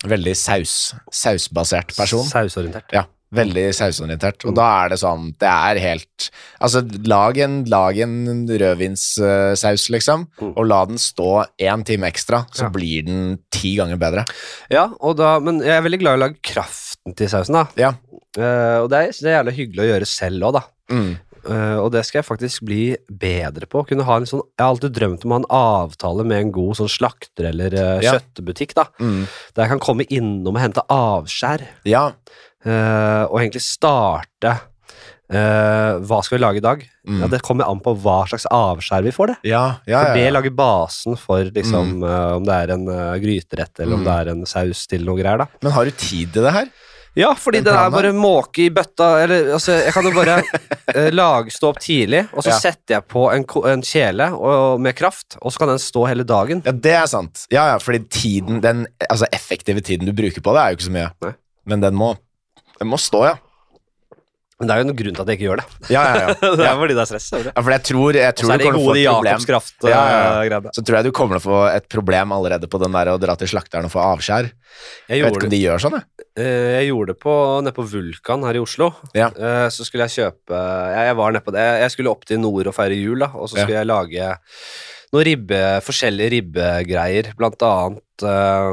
veldig 0.09 0.35
saus, 0.37 0.95
sausbasert 1.13 1.93
person. 1.97 2.25
Sausorientert. 2.25 2.89
Ja, 2.97 3.05
veldig 3.35 3.67
sausorientert. 3.77 4.45
Og 4.49 4.55
da 4.57 4.67
er 4.85 4.89
det 4.95 4.99
sånn 5.03 5.35
Det 5.41 5.49
er 5.51 5.81
helt 5.83 6.31
Altså, 6.63 6.81
lag 7.07 7.37
en, 7.45 7.65
lag 7.69 7.99
en 7.99 8.47
rødvinssaus, 8.49 9.91
liksom, 9.93 10.29
Mm. 10.41 10.53
og 10.57 10.67
la 10.67 10.85
den 10.87 10.97
stå 10.97 11.45
én 11.61 11.85
time 11.85 12.05
ekstra, 12.11 12.47
så 12.53 12.63
Ja. 12.65 12.69
blir 12.71 13.05
den 13.05 13.39
ti 13.51 13.77
ganger 13.77 13.99
bedre. 13.99 14.25
Ja, 14.71 14.89
og 15.01 15.17
da, 15.19 15.39
men 15.41 15.59
jeg 15.61 15.69
er 15.77 15.83
veldig 15.83 16.01
glad 16.01 16.13
i 16.15 16.17
å 16.17 16.29
lage 16.29 16.43
kraften 16.43 16.84
til 17.13 17.29
sausen, 17.29 17.53
da. 17.59 17.67
Ja. 17.77 17.93
Uh, 18.39 18.81
og 18.83 18.89
det 18.91 18.99
er, 18.99 19.13
det 19.13 19.29
er 19.31 19.37
jævlig 19.43 19.55
hyggelig 19.59 19.85
å 19.85 19.91
gjøre 19.93 20.07
selv 20.09 20.49
òg, 20.49 20.57
da. 20.57 20.63
Mm. 20.91 21.13
Uh, 21.45 21.77
og 21.85 21.91
det 21.93 22.01
skal 22.09 22.23
jeg 22.23 22.27
faktisk 22.31 22.63
bli 22.65 22.97
bedre 23.21 23.69
på. 23.69 23.83
Kunne 23.87 24.07
ha 24.09 24.17
en 24.17 24.25
sånn, 24.27 24.41
jeg 24.57 24.65
har 24.65 24.73
alltid 24.73 24.95
drømt 24.97 25.27
om 25.27 25.35
å 25.35 25.37
ha 25.37 25.43
en 25.43 25.51
avtale 25.91 26.25
med 26.25 26.41
en 26.41 26.53
god 26.57 26.79
sånn 26.81 26.89
slakter 26.89 27.51
eller 27.51 27.77
uh, 27.77 28.01
Ja. 28.01 28.15
kjøttbutikk, 28.17 28.73
da. 28.79 28.87
Mm. 28.99 29.27
Der 29.55 29.67
jeg 29.67 29.75
kan 29.75 29.83
komme 29.85 30.07
innom 30.09 30.57
og 30.57 30.63
hente 30.65 30.87
avskjær. 30.89 31.67
Ja. 31.85 32.07
og 32.65 33.35
egentlig 33.43 33.61
starte 33.61 34.55
Hva 35.29 36.19
skal 36.25 36.39
vi 36.39 36.41
lage 36.41 36.61
i 36.61 36.65
dag? 36.65 36.81
Mm. 37.09 37.19
Ja, 37.21 37.27
Det 37.29 37.43
kommer 37.45 37.67
an 37.69 37.81
på 37.85 37.93
hva 38.01 38.23
slags 38.29 38.47
avskjær 38.49 39.05
vi 39.05 39.13
får, 39.13 39.27
det. 39.35 39.37
Ja, 39.51 39.65
ja, 39.89 40.01
For 40.05 40.15
det 40.17 40.33
lager 40.33 40.55
basen 40.57 41.17
for 41.21 41.45
liksom, 41.45 42.03
eh, 42.05 42.33
om 42.39 42.45
det 42.49 42.55
er 42.57 42.73
en 42.73 42.87
gryterett 43.21 43.81
eller 43.81 43.95
om 43.99 44.01
Mm. 44.01 44.05
det 44.09 44.15
er 44.17 44.31
en 44.33 44.47
saus 44.47 44.87
til 44.87 45.05
noe 45.05 45.17
greier. 45.21 45.39
da 45.39 45.47
Men 45.63 45.73
har 45.73 45.85
du 45.85 45.91
tid 45.91 46.33
til 46.33 46.43
det 46.43 46.53
her? 46.53 46.69
Ja, 47.15 47.31
fordi 47.39 47.61
Den 47.63 47.71
den 47.71 47.79
er 47.79 47.91
bare 47.95 48.11
måke 48.13 48.65
i 48.65 48.71
bøtta 48.75 49.09
eller, 49.23 49.53
altså, 49.55 49.73
Jeg 49.85 49.93
kan 49.95 50.05
jo 50.09 50.11
bare 50.17 50.43
lagstå 51.15 51.55
stå 51.55 51.69
opp 51.71 51.79
tidlig, 51.83 52.25
og 52.33 52.43
så 52.43 52.51
Ja. 52.51 52.59
setter 52.59 52.97
jeg 52.97 53.05
på 53.09 53.29
en, 53.33 53.45
en 53.71 53.83
kjele 53.87 54.27
og, 54.35 54.81
med 54.83 54.97
kraft, 54.99 55.37
og 55.41 55.53
så 55.53 55.59
kan 55.63 55.69
den 55.69 55.79
stå 55.79 56.07
hele 56.11 56.25
dagen. 56.27 56.63
Ja, 56.67 56.73
det 56.73 56.93
er 56.99 57.07
sant. 57.07 57.47
Ja, 57.55 57.69
ja, 57.73 57.79
fordi 57.79 58.03
tiden, 58.11 58.61
den 58.65 58.87
altså 59.09 59.29
effektive 59.33 59.81
tiden 59.81 60.07
du 60.11 60.13
bruker 60.13 60.43
på 60.43 60.55
det, 60.57 60.61
er 60.65 60.75
jo 60.75 60.79
ikke 60.81 60.89
så 60.91 60.97
mye. 60.97 61.11
Nei. 61.23 61.33
Men 61.71 61.81
den 61.87 61.95
må, 61.95 62.17
den 62.81 62.91
må 62.91 62.99
stå, 63.01 63.25
ja. 63.31 63.37
Men 64.61 64.69
det 64.71 64.75
er 64.75 64.81
jo 64.81 64.87
noen 64.87 64.97
grunn 65.01 65.15
til 65.17 65.23
at 65.25 65.31
jeg 65.33 65.39
ikke 65.41 65.47
gjør 65.49 65.61
det. 65.61 65.65
Ja, 65.91 66.03
ja, 66.07 66.19
ja. 66.23 66.35
det 66.61 66.67
er 66.69 66.77
fordi 66.79 66.95
det 66.95 67.03
er 67.03 67.09
stress. 67.11 67.25
det? 67.35 67.41
ja 67.51 67.63
for 67.67 67.73
jeg 67.75 67.83
tror, 67.89 68.19
jeg 68.21 68.29
Og 68.31 68.37
tror 68.39 68.47
så 68.47 68.55
er 68.55 68.61
det 68.63 68.67
gode 68.69 68.77
et 68.77 69.09
problem. 69.11 69.33
Jakobs 69.35 69.49
kraft. 69.51 69.75
Ja, 69.91 70.03
ja, 70.15 70.45
ja. 70.53 70.61
Så 70.77 70.85
tror 70.87 70.97
jeg 71.01 71.09
du 71.09 71.13
kommer 71.19 71.41
til 71.41 71.43
å 71.43 71.47
få 71.51 71.59
et 71.73 71.89
problem 71.91 72.35
allerede 72.37 72.69
på 72.71 72.79
den 72.85 72.95
der 72.95 73.11
å 73.11 73.17
dra 73.19 73.35
til 73.41 73.51
slakteren 73.51 73.89
og 73.91 73.93
få 73.97 74.05
avskjær. 74.05 74.51
Jeg 75.11 75.19
Jeg 75.19 75.25
vet 75.27 75.37
ikke 75.41 75.49
om 75.51 75.55
de 75.57 75.61
gjør 75.65 75.83
sånn, 75.85 75.99
jeg. 75.99 76.27
eh, 76.39 76.71
jeg 76.79 76.89
gjorde 76.93 77.13
det 77.15 77.19
på, 77.27 77.35
nede 77.67 77.75
på 77.81 77.87
Vulkan 77.93 78.47
her 78.47 78.55
i 78.55 78.63
Oslo. 78.63 78.93
Ja. 79.15 79.29
Eh, 79.35 79.67
så 79.75 79.87
skulle 79.87 80.07
jeg 80.07 80.17
kjøpe 80.23 80.63
jeg, 80.95 81.19
var 81.19 81.35
nede 81.35 81.45
på 81.51 81.55
det. 81.59 81.67
Jeg 81.83 81.91
skulle 81.97 82.15
opp 82.15 82.25
til 82.31 82.39
nord 82.43 82.71
og 82.71 82.75
feire 82.79 82.95
jul, 82.99 83.19
da, 83.27 83.33
og 83.35 83.51
så 83.51 83.59
skulle 83.59 83.81
jeg 83.83 83.91
lage 83.91 84.33
noen 85.15 85.29
ribbe, 85.29 85.61
forskjellige 85.87 86.31
ribbegreier, 86.39 87.35
blant 87.39 87.63
annet 87.63 88.25
eh, 88.27 88.73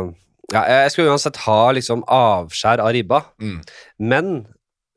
ja, 0.54 0.64
Jeg 0.86 0.92
skulle 0.94 1.14
uansett 1.14 1.38
ha 1.46 1.60
liksom 1.78 2.02
avskjær 2.12 2.82
av 2.86 2.94
ribba, 2.98 3.24
Mm. 3.42 3.60
men 4.00 4.34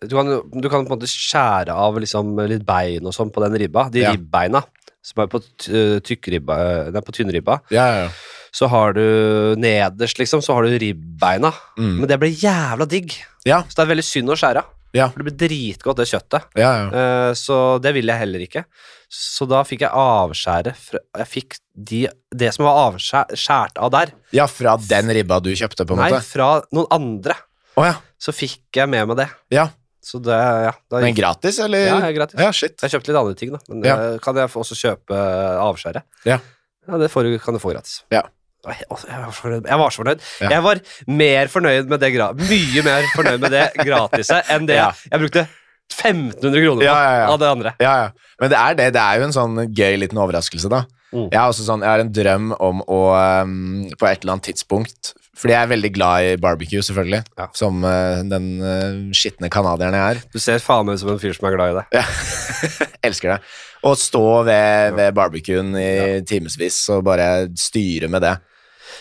du 0.09 0.15
kan, 0.17 0.31
du 0.61 0.69
kan 0.71 0.85
på 0.87 0.93
en 0.93 0.99
måte 0.99 1.09
skjære 1.11 1.75
av 1.75 1.99
liksom 2.03 2.35
litt 2.51 2.65
bein 2.67 3.05
og 3.07 3.15
sånn 3.17 3.31
på 3.35 3.43
den 3.45 3.59
ribba. 3.61 3.89
De 3.91 4.01
Ja. 4.05 4.13
ribbeina 4.13 4.63
som 5.05 5.23
er 5.23 5.27
på 5.29 5.41
t- 5.59 6.01
tykkribba, 6.01 6.91
nei, 6.93 7.01
på 7.05 7.13
tynnribba. 7.13 7.59
Ja, 7.71 7.87
ja, 7.91 7.99
ja. 8.05 8.09
Så 8.55 8.69
har 8.71 8.93
du 8.95 9.55
nederst, 9.59 10.17
liksom, 10.19 10.41
så 10.41 10.55
har 10.55 10.63
du 10.63 10.79
ribbeina. 10.79 11.51
Mm. 11.77 11.99
Men 12.01 12.07
det 12.09 12.19
blir 12.23 12.31
jævla 12.39 12.87
digg. 12.89 13.13
Ja. 13.45 13.63
Så 13.69 13.75
det 13.77 13.83
er 13.85 13.91
veldig 13.95 14.05
synd 14.07 14.31
å 14.31 14.37
skjære 14.39 14.63
av. 14.63 14.71
Ja. 14.95 15.09
For 15.11 15.19
det 15.21 15.27
blir 15.27 15.49
dritgodt, 15.49 15.97
det 15.99 16.07
kjøttet. 16.07 16.45
ja, 16.55 16.71
ja. 16.85 16.87
Eh, 16.95 17.33
så 17.35 17.81
det 17.83 17.93
vil 17.97 18.07
jeg 18.07 18.17
heller 18.17 18.39
ikke. 18.47 18.65
Så 19.11 19.47
da 19.51 19.65
fikk 19.67 19.81
jeg 19.83 19.91
avskjære 19.91 20.73
fra, 20.79 20.99
Jeg 21.19 21.27
fikk 21.27 21.59
de, 21.77 22.07
det 22.35 22.53
som 22.55 22.65
var 22.65 22.93
avskjært 22.93 23.77
av 23.77 23.91
der. 23.91 24.13
ja, 24.33 24.47
fra 24.47 24.77
den 24.79 25.11
ribba 25.11 25.41
du 25.43 25.51
kjøpte, 25.51 25.85
på 25.85 25.95
en 25.95 25.99
måte? 25.99 26.11
Nei, 26.15 26.21
fra 26.21 26.63
noen 26.73 26.87
andre. 26.95 27.35
Oh, 27.77 27.85
ja. 27.85 27.97
Så 28.19 28.31
fikk 28.33 28.61
jeg 28.77 28.89
med 28.89 29.09
meg 29.09 29.17
det. 29.17 29.29
ja. 29.51 29.69
Så 30.05 30.21
det, 30.23 30.37
ja, 30.37 30.73
da 30.93 31.01
Men 31.01 31.15
gratis, 31.17 31.59
eller? 31.65 31.87
Ja, 31.89 31.99
ja, 32.05 32.11
gratis. 32.13 32.37
Ja, 32.41 32.51
shit. 32.53 32.77
Jeg 32.85 32.93
kjøpte 32.93 33.09
litt 33.13 33.17
andre 33.23 33.35
ting, 33.41 33.53
da. 33.55 33.61
Men 33.71 33.85
Ja. 33.89 33.95
eh, 34.13 34.19
kan 34.21 34.37
jeg 34.37 34.51
få- 34.53 34.61
også 34.61 34.77
kjøpe 34.77 35.17
avskjæret? 35.65 36.03
Ja. 36.29 36.39
Ja, 36.87 36.99
det 37.01 37.11
får, 37.11 37.23
du- 37.25 37.39
kan 37.41 37.55
du 37.57 37.61
få 37.63 37.73
gratis. 37.73 38.03
Ja. 38.13 38.23
Altså, 38.67 39.07
Jeg 39.09 39.21
var 39.21 39.31
så 39.33 39.41
fornøyd. 39.43 39.67
Jeg 39.69 39.79
var 39.79 39.91
så 39.91 40.03
fornøyd. 40.03 40.21
Ja. 40.41 40.49
Jeg 40.51 40.63
var 40.63 40.81
mer 41.07 41.47
fornøyd 41.53 41.89
med 41.89 42.01
det 42.01 42.13
gra 42.15 42.33
Mye 42.33 42.83
mer 42.85 43.03
fornøyd 43.17 43.41
med 43.41 43.51
det 43.53 43.65
gratiset 43.85 44.43
enn 44.55 44.67
det 44.67 44.77
Ja. 44.77 44.91
jeg 45.13 45.21
brukte 45.21 45.49
1500 45.93 46.61
kroner 46.65 46.81
på 46.81 46.85
Ja, 46.89 46.95
ja, 46.97 47.17
ja. 47.21 47.27
av 47.33 47.39
det 47.41 47.49
andre. 47.51 47.75
Ja, 47.81 47.95
ja. 48.05 48.09
Men 48.41 48.51
det 48.51 48.59
er 48.59 48.75
det. 48.79 48.93
Det 48.97 49.03
er 49.03 49.19
jo 49.21 49.25
en 49.29 49.33
sånn 49.37 49.75
gøy 49.75 49.99
liten 50.01 50.19
overraskelse, 50.21 50.69
da. 50.73 50.85
Mm. 51.13 51.29
Jeg 51.31 51.39
har 51.39 51.51
også 51.53 51.67
sånn, 51.69 51.81
jeg 51.85 51.93
har 51.93 52.01
en 52.03 52.13
drøm 52.13 52.53
om 52.59 52.81
å 52.89 53.01
um, 53.43 53.91
på 54.01 54.09
et 54.11 54.25
eller 54.25 54.33
annet 54.35 54.49
tidspunkt 54.49 55.13
Fordi 55.35 55.55
jeg 55.55 55.67
er 55.67 55.71
veldig 55.73 55.91
glad 55.97 56.29
i 56.29 56.39
barbecue, 56.41 56.83
selvfølgelig. 56.87 57.23
Ja. 57.41 57.49
Som 57.59 57.83
uh, 57.83 58.23
den 58.31 58.49
uh, 58.63 59.13
skitne 59.17 59.51
canadieren 59.53 59.97
jeg 59.99 60.17
er. 60.17 60.23
Du 60.33 60.41
ser 60.43 60.63
faen 60.63 60.87
meg 60.87 60.99
ut 60.99 61.03
som 61.03 61.13
en 61.15 61.21
fyr 61.23 61.35
som 61.37 61.49
er 61.51 61.57
glad 61.57 61.75
i 61.75 61.79
det. 61.81 61.85
Ja. 61.99 62.05
Elsker 63.09 63.35
det. 63.35 63.39
Å 63.85 63.93
stå 63.99 64.25
ved, 64.47 64.95
ved 64.97 65.15
barbecuen 65.17 65.75
i 65.77 66.23
timevis 66.25 66.79
og 66.95 67.05
bare 67.11 67.29
styre 67.59 68.09
med 68.13 68.25
det. 68.25 68.37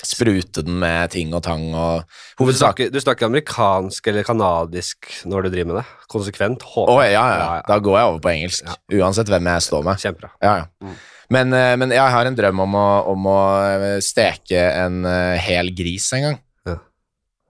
Sprute 0.03 0.63
den 0.65 0.79
med 0.81 1.13
ting 1.13 1.31
og 1.35 1.43
tang 1.45 1.63
og 1.71 2.03
Du 2.03 2.43
Hovedsak 2.43 2.79
snakker, 2.79 2.89
du 2.91 2.99
snakker 2.99 3.29
amerikansk 3.29 4.07
eller 4.11 4.25
kanadisk 4.27 5.07
når 5.29 5.45
du 5.45 5.53
driver 5.53 5.69
med 5.69 5.77
det? 5.79 5.85
Konsekvent? 6.11 6.65
Håper 6.73 7.05
ja, 7.05 7.11
ja, 7.13 7.13
Ja, 7.13 7.37
ja. 7.37 7.49
ja. 7.61 7.65
Da 7.69 7.77
går 7.79 7.99
jeg 7.99 8.09
over 8.09 8.21
på 8.25 8.33
engelsk. 8.33 8.73
Uansett 8.91 9.31
hvem 9.31 9.51
jeg 9.53 9.65
står 9.69 9.85
med. 9.87 10.01
Kjempebra. 10.03 10.33
Ja, 10.43 10.55
ja. 10.63 10.65
Mm. 10.83 10.97
Men, 11.33 11.53
eh, 11.57 11.73
men 11.81 11.93
jeg 11.95 12.15
har 12.15 12.29
en 12.29 12.37
drøm 12.37 12.63
om 12.65 12.79
å, 12.79 12.87
om 13.13 13.29
å 13.31 13.39
eh, 13.65 13.99
steke 14.05 14.59
en 14.83 15.03
eh, 15.09 15.35
hel 15.41 15.73
gris 15.75 16.11
en 16.17 16.27
gang. 16.29 16.41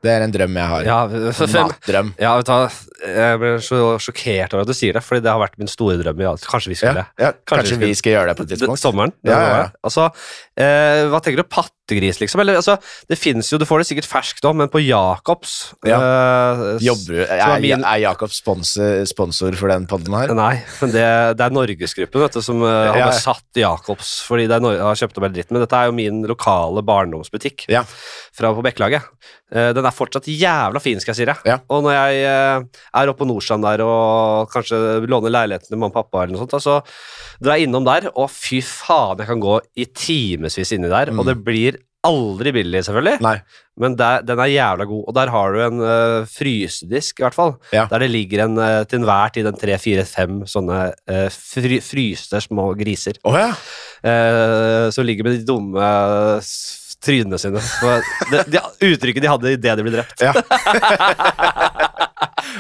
Det 0.04 0.12
er 0.12 0.26
en 0.26 0.34
drøm 0.34 0.58
jeg 0.60 0.68
har. 0.68 0.84
Ja, 0.84 0.98
for, 1.32 1.48
Matdrøm. 1.48 2.10
ja, 2.20 2.34
vet 2.36 2.50
du 2.50 2.80
jeg 3.04 3.40
ble 3.40 3.52
så 3.64 3.78
sjokkert 4.04 4.54
over 4.56 4.66
at 4.66 4.72
du 4.72 4.76
sier 4.76 4.96
det, 4.96 5.04
fordi 5.04 5.24
det 5.24 5.32
har 5.32 5.40
vært 5.40 5.56
min 5.60 5.72
store 5.72 5.96
drøm. 6.02 6.20
i 6.20 6.28
alt. 6.28 6.44
Kanskje 6.48 6.74
vi 6.74 6.78
skulle 6.80 7.06
Ja, 7.06 7.08
ja, 7.20 7.32
kanskje, 7.32 7.76
Kanskje 7.76 7.78
vi 7.82 7.96
skal 8.00 8.16
gjøre 8.18 8.32
det 8.32 8.36
på 8.40 8.46
et 8.46 8.52
tidspunkt. 8.54 8.82
Sommeren? 8.82 9.16
Ja, 9.28 9.38
ja, 9.40 9.54
ja. 9.62 9.66
Altså, 9.84 10.10
eh, 10.60 11.04
hva 11.12 11.22
tenker 11.24 11.44
du? 11.44 11.48
Pattegris, 11.94 12.20
liksom? 12.22 12.42
Eller, 12.42 12.56
altså, 12.60 12.78
det 13.10 13.18
finnes 13.20 13.50
jo, 13.52 13.58
Du 13.62 13.66
får 13.66 13.80
det 13.84 13.88
sikkert 13.90 14.10
ferskt 14.10 14.44
òg, 14.50 14.56
men 14.56 14.68
på 14.70 14.82
Jacobs 14.84 15.74
ja. 15.86 16.00
s- 16.78 16.84
Jobber 16.84 17.28
er 17.30 17.60
min- 17.62 17.84
er 17.86 18.00
Jacobs 18.04 18.38
sponsor, 18.42 19.06
sponsor 19.06 19.54
for 19.56 19.68
den 19.70 19.86
podden 19.88 20.14
her? 20.18 20.34
Nei, 20.34 20.64
men 20.82 20.92
det, 20.92 21.06
det 21.38 21.46
er 21.46 21.54
Norgesgruppen 21.54 22.22
vet 22.26 22.34
du, 22.34 22.42
som 22.42 22.62
eh, 22.64 22.68
har 22.68 22.98
Ja, 22.98 23.06
ja. 23.06 23.12
besatt 23.12 23.44
Jacobs 23.56 24.22
fordi 24.28 24.48
det 24.48 24.58
er 24.60 24.82
har 24.84 24.96
kjøpt 24.96 25.18
opp 25.18 25.24
hele 25.28 25.34
dritten. 25.38 25.54
Men 25.58 25.62
dette 25.66 25.78
er 25.80 25.86
jo 25.92 25.96
min 25.98 26.24
lokale 26.30 26.82
barndomsbutikk 26.84 27.68
Ja. 27.70 27.84
fra 28.34 28.54
på 28.54 28.64
Bekkelaget. 28.66 29.04
Eh, 29.54 29.72
den 29.74 29.86
er 29.86 29.92
fortsatt 29.94 30.26
jævla 30.26 30.82
fin, 30.82 31.00
skal 31.00 31.14
jeg 31.14 31.22
si 31.22 31.26
deg. 31.30 31.38
Ja. 31.46 31.60
Og 31.70 31.84
når 31.86 31.94
jeg 31.94 32.24
er 32.26 33.08
oppe 33.12 33.22
på 33.24 33.28
Nordstrand 33.30 33.62
der 33.64 33.84
og 33.86 34.50
kanskje 34.50 35.06
låner 35.08 35.30
leiligheten 35.30 35.70
til 35.70 35.78
mamma 35.78 35.94
og 35.94 36.00
pappa, 36.10 36.24
eller 36.24 36.34
noe 36.38 36.48
sånt, 36.48 36.58
så 36.64 36.80
drar 37.44 37.58
jeg 37.60 37.68
innom 37.68 37.86
der, 37.86 38.10
og 38.16 38.30
fy 38.34 38.62
faen, 38.66 39.20
jeg 39.20 39.28
kan 39.28 39.40
gå 39.44 39.60
i 39.78 39.86
timevis 39.86 40.72
inni 40.74 40.90
der, 40.90 41.12
og 41.14 41.22
Mm. 41.24 41.26
det 41.28 41.38
blir 41.46 41.78
aldri 42.08 42.52
billig, 42.56 42.84
selvfølgelig. 42.86 43.22
Nei. 43.24 43.38
Men 43.80 43.96
der, 43.98 44.22
den 44.28 44.42
er 44.44 44.52
jævla 44.52 44.86
god, 44.90 45.04
og 45.10 45.16
der 45.18 45.32
har 45.34 45.56
du 45.56 45.62
en 45.64 45.82
uh, 45.82 46.28
frysedisk, 46.30 47.20
i 47.20 47.26
hvert 47.26 47.38
fall. 47.38 47.56
Ja. 47.74 47.88
Der 47.90 48.04
det 48.04 48.12
ligger 48.14 48.46
en 48.46 48.60
uh, 48.60 48.84
til 48.86 49.02
enhver 49.02 49.34
tid 49.34 49.50
en 49.50 49.58
tre, 49.58 49.80
fire, 49.82 50.06
fem 50.06 50.44
sånne 50.50 50.84
uh, 51.10 51.26
fry, 51.34 51.80
fryste 51.84 52.44
små 52.44 52.70
griser. 52.80 53.18
oh, 53.24 53.40
ja. 53.40 53.50
uh, 54.06 54.92
som 54.94 55.08
ligger 55.08 55.26
med 55.26 55.40
de 55.40 55.48
dumme 55.48 55.90
trynene 57.04 57.40
sine. 57.42 57.64
Det, 58.32 58.46
det 58.52 58.62
uttrykket 58.94 59.26
de 59.26 59.32
hadde 59.32 59.56
idet 59.58 59.76
de 59.80 59.86
ble 59.86 59.96
drept. 59.98 60.24
Ja. 60.24 60.32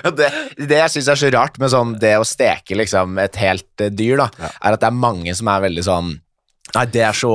det, 0.18 0.32
det 0.58 0.82
jeg 0.82 0.92
syns 0.96 1.12
er 1.14 1.22
så 1.22 1.32
rart 1.36 1.60
med 1.62 1.72
sånn 1.72 1.96
det 2.02 2.16
å 2.20 2.28
steke 2.28 2.78
liksom 2.80 3.20
et 3.24 3.40
helt 3.40 3.86
dyr, 3.94 4.26
da, 4.26 4.30
er 4.60 4.76
at 4.76 4.84
det 4.84 4.90
er 4.90 5.04
mange 5.06 5.36
som 5.38 5.52
er 5.52 5.64
veldig 5.70 5.86
sånn 5.88 6.14
Nei, 6.74 6.86
det 6.90 7.04
er 7.06 7.14
så 7.18 7.34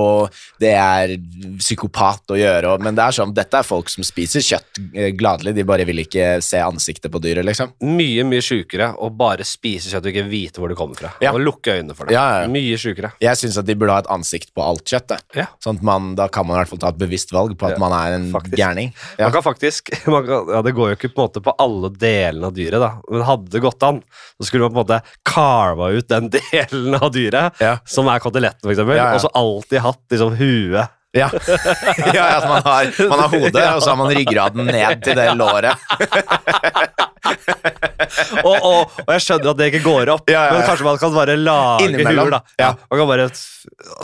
Det 0.60 0.72
er 0.74 1.12
psykopat 1.60 2.32
å 2.34 2.38
gjøre, 2.38 2.74
men 2.82 2.96
det 2.98 3.04
er 3.04 3.14
sånn 3.18 3.34
Dette 3.36 3.60
er 3.60 3.66
folk 3.66 3.90
som 3.92 4.04
spiser 4.06 4.42
kjøtt 4.44 4.80
eh, 4.94 5.10
gladelig, 5.18 5.54
de 5.56 5.64
bare 5.68 5.86
vil 5.88 6.02
ikke 6.02 6.38
se 6.44 6.60
ansiktet 6.62 7.12
på 7.12 7.20
dyret, 7.22 7.46
liksom. 7.46 7.72
Mye 7.84 8.24
mye 8.28 8.42
sjukere 8.44 8.90
å 8.98 9.10
bare 9.14 9.46
spise 9.46 9.90
kjøtt 9.92 10.08
og 10.08 10.12
ikke 10.12 10.26
vite 10.30 10.62
hvor 10.62 10.72
det 10.72 10.78
kommer 10.78 10.98
fra. 10.98 11.12
Ja. 11.24 11.32
Og 11.36 11.42
lukke 11.44 11.76
øynene 11.78 11.96
for 11.96 12.08
det. 12.08 12.16
Ja, 12.16 12.42
ja. 12.42 12.50
Mye 12.52 12.78
sjukere. 12.80 13.12
Jeg 13.22 13.40
syns 13.40 13.58
at 13.60 13.68
de 13.68 13.76
burde 13.78 13.94
ha 13.94 14.02
et 14.04 14.10
ansikt 14.12 14.52
på 14.56 14.64
alt 14.64 14.84
kjøttet. 14.88 15.24
Ja. 15.38 15.46
Sånn 15.64 15.78
at 15.80 15.86
man, 15.86 16.12
da 16.18 16.28
kan 16.32 16.46
man 16.48 16.56
i 16.56 16.62
hvert 16.62 16.72
fall 16.72 16.82
ta 16.82 16.92
et 16.94 17.00
bevisst 17.00 17.32
valg 17.34 17.54
på 17.58 17.68
at 17.70 17.78
man 17.82 17.94
er 17.96 18.16
en 18.18 18.28
faktisk. 18.34 18.58
gærning. 18.58 18.92
Man 19.20 19.34
kan 19.34 19.44
faktisk 19.46 19.92
man 20.14 20.26
kan, 20.26 20.52
Ja, 20.54 20.62
det 20.66 20.74
går 20.76 20.92
jo 20.92 20.98
ikke 20.98 21.12
på 21.14 21.22
en 21.22 21.28
måte 21.30 21.44
på 21.44 21.54
alle 21.62 21.92
delene 21.94 22.50
av 22.50 22.56
dyret, 22.56 22.80
da. 22.82 22.90
Men 23.10 23.26
hadde 23.28 23.52
det 23.54 23.62
gått 23.64 23.84
an, 23.86 24.00
så 24.38 24.48
skulle 24.48 24.68
man 24.68 24.74
på 24.74 24.82
en 24.82 24.86
måte 24.86 25.00
carva 25.28 25.90
ut 25.94 26.08
den 26.10 26.30
delen 26.38 26.98
av 26.98 27.10
dyret, 27.14 27.62
som 27.88 28.08
er 28.10 28.22
koteletten, 28.24 28.64
for 28.64 28.74
eksempel, 28.74 28.98
og 28.98 29.22
så 29.22 29.27
alltid 29.34 29.82
hatt 29.84 30.04
liksom 30.10 30.36
huet 30.38 30.94
Ja. 31.16 31.30
ja, 32.14 32.24
at 32.36 32.44
man 32.48 32.62
har, 32.62 33.08
man 33.08 33.18
har 33.18 33.28
hodet, 33.32 33.62
og 33.74 33.82
så 33.82 33.90
har 33.90 33.96
man 33.96 34.10
ryggraden 34.12 34.66
ned 34.68 35.00
til 35.02 35.16
det 35.16 35.30
låret. 35.40 35.80
og, 38.48 38.54
og, 38.54 38.98
og 39.04 39.12
jeg 39.14 39.24
skjønner 39.24 39.52
at 39.52 39.60
det 39.60 39.68
ikke 39.72 39.84
går 39.84 40.12
opp, 40.14 40.30
Ja, 40.30 40.38
ja, 40.38 40.44
ja. 40.48 40.56
men 40.56 40.66
kanskje 40.68 40.86
man 40.86 41.00
kan 41.00 41.14
bare 41.14 41.36
lage 41.38 41.88
Innimellom, 41.88 42.28
huer, 42.28 42.36
da. 42.38 42.40
ja. 42.60 42.70
Man 42.88 43.00
kan 43.00 43.10
bare 43.10 43.28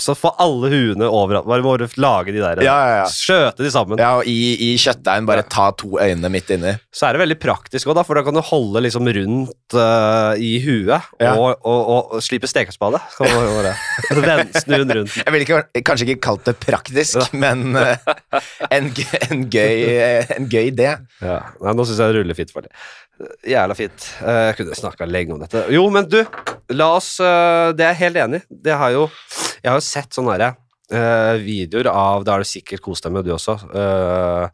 Så 0.02 0.16
få 0.18 0.32
alle 0.42 0.70
huene 0.72 1.08
overalt. 1.08 1.46
Bare, 1.48 1.64
bare 1.64 1.88
lage 2.00 2.34
de 2.34 2.42
der 2.42 2.62
Ja, 2.64 2.74
ja, 2.74 2.96
ja. 3.02 3.06
Skjøte 3.10 3.64
de 3.64 3.70
sammen. 3.72 4.00
Ja, 4.00 4.14
og 4.18 4.28
i, 4.28 4.54
i 4.68 4.70
kjøttdeigen 4.80 5.28
bare 5.28 5.44
ta 5.50 5.70
to 5.78 5.96
øyne 6.00 6.30
midt 6.32 6.50
inni. 6.54 6.74
Så 6.94 7.08
er 7.08 7.16
det 7.16 7.22
veldig 7.24 7.38
praktisk 7.42 7.90
òg, 7.90 8.02
for 8.06 8.18
da 8.18 8.24
kan 8.26 8.36
du 8.36 8.42
holde 8.44 8.82
liksom 8.84 9.08
rundt 9.16 9.76
uh, 9.78 10.34
i 10.36 10.56
huet 10.64 11.10
og, 11.34 11.64
og, 11.64 12.16
slipe 12.24 12.48
stekespade. 12.50 13.00
Snu 13.14 14.76
den 14.82 14.92
rundt. 14.98 15.16
Jeg 15.20 15.34
ville 15.34 15.62
kanskje 15.86 16.08
ikke 16.08 16.22
kalt 16.28 16.48
det 16.48 16.56
praktisk, 16.62 17.32
men 17.36 17.76
uh, 17.78 17.94
en, 18.70 18.90
en, 19.28 19.46
gøy, 19.52 19.84
eh, 19.94 20.36
en 20.36 20.50
gøy 20.50 20.70
idé. 20.72 20.90
Ja. 21.22 21.40
Nei, 21.62 21.74
nå 21.76 21.86
syns 21.86 22.00
jeg 22.02 22.12
det 22.12 22.20
ruller 22.20 22.38
fint 22.38 22.54
for 22.54 22.66
det. 22.66 22.72
Jævla 23.46 23.74
fint. 23.78 24.08
Eh, 24.26 24.40
Jeg 24.50 24.56
kunne 24.58 24.74
snakka 24.78 25.06
lenge 25.06 25.32
om 25.36 25.40
dette. 25.44 25.64
Jo, 25.70 25.84
men 25.94 26.08
du, 26.10 26.18
la 26.74 26.88
oss 26.96 27.12
eh, 27.22 27.70
Det 27.76 27.84
er 27.86 27.92
jeg 27.94 28.00
helt 28.02 28.16
enig 28.24 28.40
i. 28.42 28.46
Det 28.66 28.74
har 28.80 28.90
jo 28.96 29.04
Jeg 29.62 29.70
har 29.70 29.78
jo 29.78 29.84
sett 29.86 30.16
sånne 30.16 30.34
herre 30.34 30.48
eh, 30.90 31.38
videoer 31.44 31.86
av 31.92 32.24
Da 32.26 32.34
har 32.34 32.42
du 32.44 32.48
sikkert 32.48 32.82
kost 32.84 33.06
deg 33.06 33.14
med, 33.14 33.24
du 33.24 33.32
også. 33.36 33.54
eh, 33.70 34.48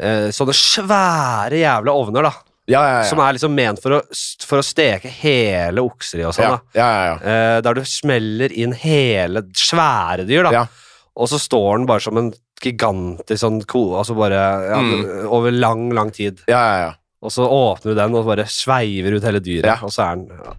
eh, 0.00 0.28
sånne 0.34 0.56
svære 0.56 1.60
jævla 1.62 1.94
ovner, 2.00 2.30
da. 2.30 2.34
Ja, 2.66 2.80
ja, 2.82 2.94
ja. 2.98 3.02
Som 3.06 3.20
er 3.22 3.36
liksom 3.36 3.52
ment 3.54 3.78
for 3.78 3.94
å, 3.94 4.00
for 4.42 4.58
å 4.58 4.64
steke 4.66 5.06
hele 5.20 5.84
okser 5.86 6.24
i 6.24 6.26
og 6.26 6.34
sånn. 6.34 6.48
ja, 6.48 6.56
da 6.56 6.80
ja, 6.80 6.88
ja, 6.90 7.04
ja. 7.12 7.16
Eh, 7.22 7.60
Der 7.62 7.78
du 7.78 7.84
smeller 7.86 8.50
inn 8.58 8.72
hele 8.74 9.44
svære 9.54 10.24
dyr, 10.26 10.48
da. 10.48 10.54
Ja. 10.56 10.64
Og 11.16 11.30
så 11.30 11.38
står 11.40 11.78
den 11.78 11.86
bare 11.88 12.02
som 12.02 12.18
en 12.18 12.32
gigantisk 12.60 13.38
sånn 13.44 13.60
ko, 13.70 13.84
altså 14.00 14.16
bare 14.18 14.40
ja, 14.72 14.80
Mm. 14.82 15.28
over 15.30 15.52
lang, 15.54 15.90
lang 15.94 16.10
tid. 16.10 16.40
ja, 16.48 16.58
ja, 16.58 16.78
ja. 16.88 16.92
Og 17.24 17.32
så 17.32 17.46
åpner 17.48 17.94
du 17.94 17.98
den 17.98 18.14
og 18.18 18.26
bare 18.28 18.44
sveiver 18.50 19.16
ut 19.16 19.24
hele 19.24 19.40
dyret, 19.40 19.64
Ja. 19.72 19.78
og 19.82 19.90
så 19.94 20.04
er 20.10 20.16
den 20.16 20.28
ja. 20.44 20.52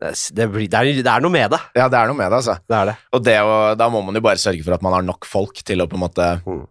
det, 0.00 0.12
det, 0.38 0.46
blir, 0.52 0.68
det, 0.70 0.78
er, 0.78 0.90
det 1.02 1.12
er 1.12 1.20
noe 1.24 1.34
med 1.34 1.50
det. 1.50 1.58
Ja, 1.76 1.88
det 1.92 1.98
er 1.98 2.06
noe 2.08 2.16
med 2.16 2.30
det, 2.30 2.38
altså. 2.38 2.54
Det 2.64 2.76
er 2.78 2.90
det. 2.92 2.94
Og 3.12 3.24
det 3.26 3.38
da 3.80 3.88
må 3.92 4.00
man 4.06 4.14
jo 4.16 4.22
bare 4.24 4.38
sørge 4.40 4.62
for 4.64 4.76
at 4.78 4.82
man 4.86 4.94
har 4.96 5.02
nok 5.04 5.26
folk 5.28 5.60
til 5.66 5.82
å 5.82 5.88
på 5.90 5.98
en 5.98 6.04
måte 6.06 6.28
Mm. 6.46 6.62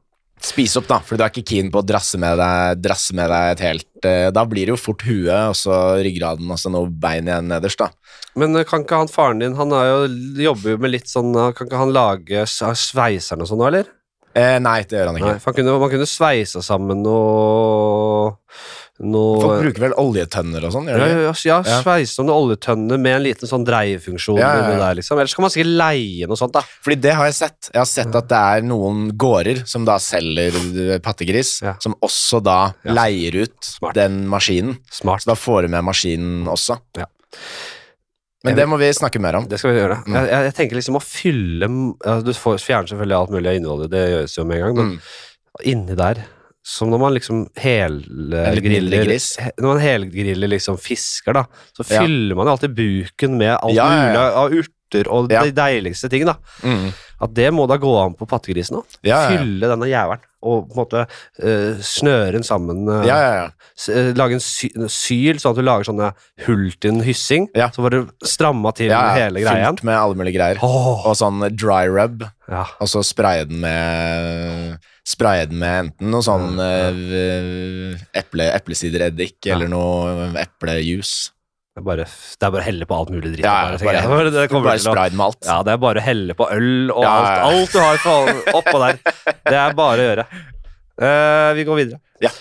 spise 0.41 0.79
opp, 0.79 0.87
da. 0.87 0.97
For 1.03 1.17
du 1.19 1.23
er 1.25 1.29
ikke 1.33 1.43
keen 1.51 1.69
på 1.69 1.81
å 1.81 1.85
drasse 1.85 2.17
med 2.17 2.37
deg, 2.39 2.79
drasse 2.81 3.13
med 3.13 3.27
deg 3.29 3.51
et 3.57 3.63
helt 3.67 4.05
eh, 4.07 4.29
Da 4.31 4.45
blir 4.47 4.65
det 4.69 4.71
jo 4.71 4.79
fort 4.79 5.03
huet, 5.03 5.49
og 5.51 5.53
så 5.59 5.99
ryggraden, 5.99 6.47
og 6.49 6.57
så 6.57 6.71
noe 6.71 6.87
bein 6.89 7.27
igjen 7.27 7.51
nederst, 7.51 7.77
da. 7.83 7.89
Men 8.39 8.55
eh, 8.55 8.63
kan 8.63 8.85
ikke 8.87 9.01
han 9.03 9.11
faren 9.11 9.39
din 9.43 9.55
Han 9.59 9.69
jo, 9.75 10.07
jobber 10.47 10.71
jo 10.77 10.77
med 10.79 10.91
litt 10.95 11.11
sånn 11.11 11.33
eh, 11.35 11.51
Kan 11.57 11.67
ikke 11.67 11.81
han 11.83 11.91
lage 11.91 12.45
s- 12.47 12.63
sveiseren 12.87 13.43
og 13.43 13.49
sånn 13.51 13.59
nå, 13.59 13.67
eller? 13.67 13.91
Eh, 14.37 14.59
nei, 14.63 14.77
det 14.87 14.95
gjør 14.95 15.09
han 15.11 15.15
Nei, 15.19 15.25
ikke. 15.33 15.39
for 15.43 15.51
han 15.51 15.57
kunne, 15.59 15.79
man 15.81 15.89
kunne 15.91 16.07
sveisa 16.07 16.61
sammen 16.63 17.01
noe 17.03 18.37
Noe 18.99 19.39
Folk 19.39 19.61
bruker 19.63 19.83
vel 19.85 19.93
oljetønner 20.01 20.65
og 20.67 20.73
sånn, 20.75 20.89
Ja, 20.91 20.97
ja, 21.07 21.19
ja, 21.31 21.33
Ja. 21.63 21.77
sveise 21.79 22.19
noen 22.19 22.33
oljetønner 22.35 22.99
med 22.99 23.15
en 23.15 23.23
liten 23.23 23.47
sånn 23.47 23.63
dreiefunksjon 23.63 24.37
Ja, 24.41 24.49
ja, 24.59 24.77
der, 24.77 24.95
liksom. 24.99 25.17
Ellers 25.21 25.33
kan 25.37 25.43
man 25.45 25.53
sikkert 25.53 25.71
leie 25.79 26.27
noe 26.27 26.35
sånt, 26.35 26.51
da. 26.57 26.61
Fordi 26.83 26.99
det 26.99 27.13
har 27.15 27.29
jeg 27.29 27.37
sett. 27.37 27.69
Jeg 27.73 27.79
har 27.79 27.87
sett 27.87 28.15
at 28.19 28.27
det 28.27 28.41
er 28.59 28.61
noen 28.67 29.05
gårder 29.15 29.61
som 29.65 29.85
da 29.87 29.95
selger 30.03 30.51
eh, 30.59 30.99
pattegris, 30.99 31.61
som 31.79 31.95
også 32.03 32.41
da 32.43 32.73
leier 32.83 33.39
ut 33.45 33.55
Smart. 33.63 33.95
den 33.95 34.25
maskinen. 34.27 34.77
Smart. 34.91 35.23
Så 35.23 35.31
da 35.31 35.35
får 35.39 35.61
du 35.63 35.67
med 35.77 35.83
maskinen 35.87 36.45
også. 36.51 36.77
Ja. 36.99 37.05
Men 38.43 38.55
det 38.55 38.65
må 38.71 38.77
vi 38.79 38.87
snakke 38.95 39.19
mer 39.19 39.35
om. 39.35 39.47
Det 39.51 39.59
skal 39.59 39.73
vi 39.73 39.79
gjøre. 39.81 39.97
Mm. 40.07 40.13
Jeg, 40.15 40.27
jeg, 40.31 40.43
jeg 40.47 40.53
tenker 40.59 40.77
liksom 40.79 40.95
å 40.99 41.01
fylle 41.03 41.67
altså 42.05 42.25
Du 42.25 42.31
får 42.39 42.59
fjerner 42.63 42.87
selvfølgelig 42.91 43.17
alt 43.17 43.33
mulig 43.35 43.49
av 43.51 43.57
innholdet, 43.59 43.89
det 43.91 44.03
gjøres 44.13 44.35
jo 44.37 44.45
med 44.47 44.57
en 44.59 44.63
gang, 44.67 44.75
men 44.77 44.91
Mm. 44.93 44.99
inni 45.73 45.95
der 45.99 46.21
som 46.65 46.89
når 46.91 46.99
man 47.01 47.15
liksom 47.15 47.45
helgriller 47.59 48.59
lillegris. 48.61 49.31
Når 49.57 49.67
man 49.73 49.81
helgriller 49.83 50.51
liksom 50.51 50.77
fisker, 50.81 51.33
da, 51.33 51.45
så 51.75 51.85
Ja. 51.87 52.01
fyller 52.03 52.35
man 52.35 52.47
jo 52.47 52.55
alltid 52.57 52.75
buken 52.75 53.37
med 53.37 53.55
alt 53.57 53.75
Ja, 53.75 53.87
ja, 53.89 53.95
ja. 53.95 54.07
mulig 54.09 54.35
av 54.43 54.51
urter 54.59 55.07
og 55.09 55.31
Ja. 55.31 55.43
de 55.43 55.51
deiligste 55.51 56.09
ting, 56.09 56.25
da. 56.25 56.35
Mm. 56.63 56.91
At 57.21 57.33
det 57.33 57.51
må 57.53 57.67
da 57.67 57.77
gå 57.77 57.91
an 58.05 58.13
på 58.15 58.27
pattegrisen 58.27 58.77
òg. 58.79 58.85
Ja, 59.03 59.23
ja, 59.23 59.31
ja. 59.31 59.37
Fylle 59.37 59.67
denne 59.67 59.87
jævelen 59.89 60.25
og 60.41 60.69
på 60.69 60.71
en 60.71 60.79
måte 60.79 61.01
uh, 61.43 61.79
snøre 61.83 62.31
den 62.37 62.43
sammen. 62.43 62.87
Uh, 62.87 63.03
ja, 63.05 63.17
ja, 63.19 63.31
ja. 63.35 63.49
eh, 63.91 64.13
lage 64.15 64.37
en 64.37 64.39
sy 64.39 64.69
syl, 64.87 65.35
sånn 65.35 65.51
at 65.51 65.59
du 65.59 65.65
lager 65.67 65.83
sånne 65.89 66.13
hull 66.45 66.69
til 66.79 66.93
en 66.93 67.03
hyssing. 67.03 67.49
Ja. 67.55 67.67
Så 67.75 67.83
bare 67.83 68.05
stramma 68.23 68.71
til 68.73 68.87
ja, 68.87 69.01
ja. 69.09 69.25
hele 69.25 69.43
greien. 69.43 69.75
Fylt 69.75 69.83
med 69.83 69.99
alle 69.99 70.15
mulige 70.15 70.37
greier. 70.39 70.61
Oh. 70.63 71.03
Og 71.09 71.17
sånn 71.19 71.43
dry 71.59 71.89
rub, 71.91 72.23
ja. 72.47 72.63
og 72.79 72.87
så 72.87 73.03
spraye 73.03 73.49
den 73.49 73.59
med 73.59 74.79
Spraye 75.09 75.47
den 75.49 75.57
med 75.61 75.75
enten 75.85 76.11
noe 76.13 76.21
sånn 76.21 76.59
eh, 76.61 77.97
eple, 78.19 78.51
eplesidereddik 78.53 79.47
eller 79.49 79.71
noe 79.71 80.29
eplejus. 80.37 81.31
Det 81.79 81.81
er 81.81 81.85
bare, 81.85 82.05
det 82.05 82.45
er 82.45 82.51
bare 82.51 82.61
å 82.61 82.65
helle 82.65 82.85
på 82.89 82.95
alt 82.97 83.11
mulig 83.13 83.29
dritt. 83.31 83.45
Ja, 83.45 83.71
bare, 83.71 84.01
bare, 84.11 84.31
det 84.33 84.45
bare 84.51 84.75
til 84.75 84.83
spray 84.83 85.11
den 85.13 85.19
med 85.19 85.25
alt. 85.29 85.45
Ja, 85.47 85.57
det 85.63 85.73
er 85.73 85.81
bare 85.81 86.01
å 86.01 86.03
helle 86.03 86.35
på 86.35 86.47
øl 86.51 86.91
og 86.91 87.05
Ja, 87.05 87.13
alt. 87.23 87.45
Alt 87.47 87.71
du 87.71 87.79
har 87.79 88.01
for, 88.03 88.41
oppå 88.59 88.81
der. 88.83 88.99
Det 89.47 89.59
er 89.61 89.77
bare 89.77 90.03
å 90.03 90.07
gjøre. 90.09 90.25
Uh, 90.99 91.49
vi 91.55 91.65
går 91.69 91.79
videre. 91.79 92.01
Ja. 92.25 92.33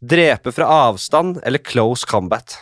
Drepe 0.00 0.52
fra 0.56 0.66
avstand 0.88 1.38
eller 1.46 1.62
close 1.62 2.08
combat? 2.08 2.58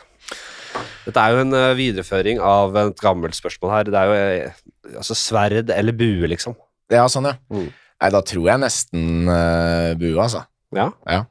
Dette 1.06 1.24
er 1.24 1.32
jo 1.32 1.44
en 1.46 1.56
uh, 1.56 1.72
videreføring 1.78 2.42
av 2.44 2.76
et 2.82 3.00
gammelt 3.00 3.38
spørsmål 3.38 3.72
her. 3.72 3.92
Det 3.94 4.02
er 4.02 4.12
jo 4.12 4.52
uh, 4.52 4.62
altså 5.00 5.16
sverd 5.16 5.72
eller 5.72 5.96
bue, 5.96 6.28
liksom. 6.28 6.58
Ja, 6.92 7.08
sånn, 7.08 7.30
ja. 7.30 7.38
Mm. 7.48 7.70
Nei, 7.98 8.12
da 8.14 8.22
tror 8.22 8.46
jeg 8.46 8.62
nesten 8.62 9.26
uh, 9.26 9.96
bue, 9.98 10.14
altså. 10.22 10.44
Ja. 10.76 10.92
Ja. 11.08 11.24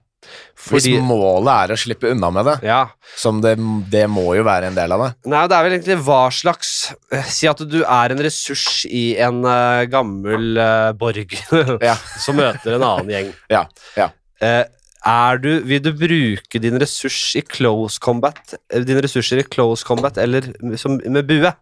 Fordi, 0.58 0.92
Hvis 0.98 1.04
målet 1.06 1.52
er 1.54 1.72
å 1.72 1.78
slippe 1.80 2.10
unna 2.12 2.30
med 2.34 2.48
det, 2.50 2.56
ja. 2.68 2.82
som 3.16 3.38
det, 3.44 3.54
det 3.92 4.04
må 4.12 4.26
jo 4.36 4.44
være 4.44 4.72
en 4.72 4.76
del 4.76 4.92
av 4.96 5.04
det. 5.06 5.10
Nei, 5.32 5.44
det 5.48 5.56
er 5.56 5.68
vel 5.68 5.76
egentlig 5.78 5.98
hva 6.04 6.22
slags 6.34 6.72
eh, 7.14 7.30
Si 7.32 7.48
at 7.48 7.62
du 7.70 7.78
er 7.84 8.12
en 8.12 8.24
ressurs 8.26 8.82
i 8.90 9.06
en 9.24 9.40
uh, 9.46 9.86
gammel 9.92 10.58
uh, 10.60 10.90
borg 10.98 11.38
Ja. 11.90 11.96
som 12.20 12.40
møter 12.42 12.76
en 12.76 12.88
annen 12.90 13.14
gjeng. 13.14 13.32
Ja, 13.56 13.64
ja. 13.96 14.10
Uh, 14.42 14.66
er 15.08 15.40
du, 15.40 15.52
vil 15.70 15.84
du 15.86 15.94
bruke 15.96 16.60
din 16.60 16.82
ressurs 16.82 17.22
i 17.40 17.44
close 17.46 18.02
combat 18.04 18.58
Dine 18.74 19.00
ressurser 19.06 19.40
i 19.40 19.46
close 19.48 19.86
combat 19.88 20.18
eller 20.20 20.50
som, 20.82 20.98
med 21.06 21.30
bue? 21.30 21.54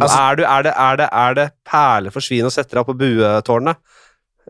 Altså- 0.00 0.18
er, 0.18 0.40
du, 0.40 0.42
er, 0.48 0.66
det, 0.66 0.72
er, 0.72 0.98
det, 0.98 1.08
er 1.12 1.36
det 1.38 1.46
perle 1.68 2.10
for 2.10 2.24
svin 2.24 2.48
å 2.48 2.50
sette 2.50 2.72
deg 2.74 2.82
opp 2.82 2.90
på 2.90 2.98
buetårnet? 3.04 3.78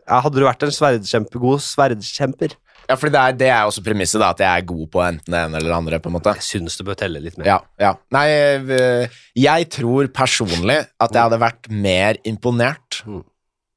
Ja, 0.07 0.19
hadde 0.25 0.35
du 0.41 0.45
vært 0.45 0.63
en 0.65 0.73
sverdkjempegod 0.75 1.61
sverdkjemper? 1.63 2.55
Ja, 2.89 2.97
for 2.99 3.07
det 3.13 3.15
er, 3.21 3.35
det 3.39 3.47
er 3.47 3.63
også 3.63 3.79
premisset, 3.85 4.19
da, 4.19 4.31
at 4.33 4.41
jeg 4.43 4.49
er 4.59 4.65
god 4.67 4.87
på 4.91 4.99
enten 5.05 5.31
det 5.31 5.39
ene 5.39 5.55
eller 5.55 5.69
det 5.71 5.75
andre. 5.77 5.99
på 6.03 6.09
en 6.11 6.15
måte. 6.17 6.33
Jeg 6.35 6.43
syns 6.43 6.75
du 6.75 6.83
bør 6.83 6.97
telle 6.99 7.21
litt 7.23 7.37
mer. 7.39 7.47
Ja, 7.47 7.59
ja. 7.79 7.93
Nei, 8.11 8.25
eh, 8.27 9.07
jeg 9.39 9.69
tror 9.71 10.09
personlig 10.11 10.81
at 10.99 11.13
jeg 11.15 11.21
hadde 11.23 11.39
vært 11.39 11.69
mer 11.71 12.19
imponert 12.27 13.03
Mm. 13.07 13.23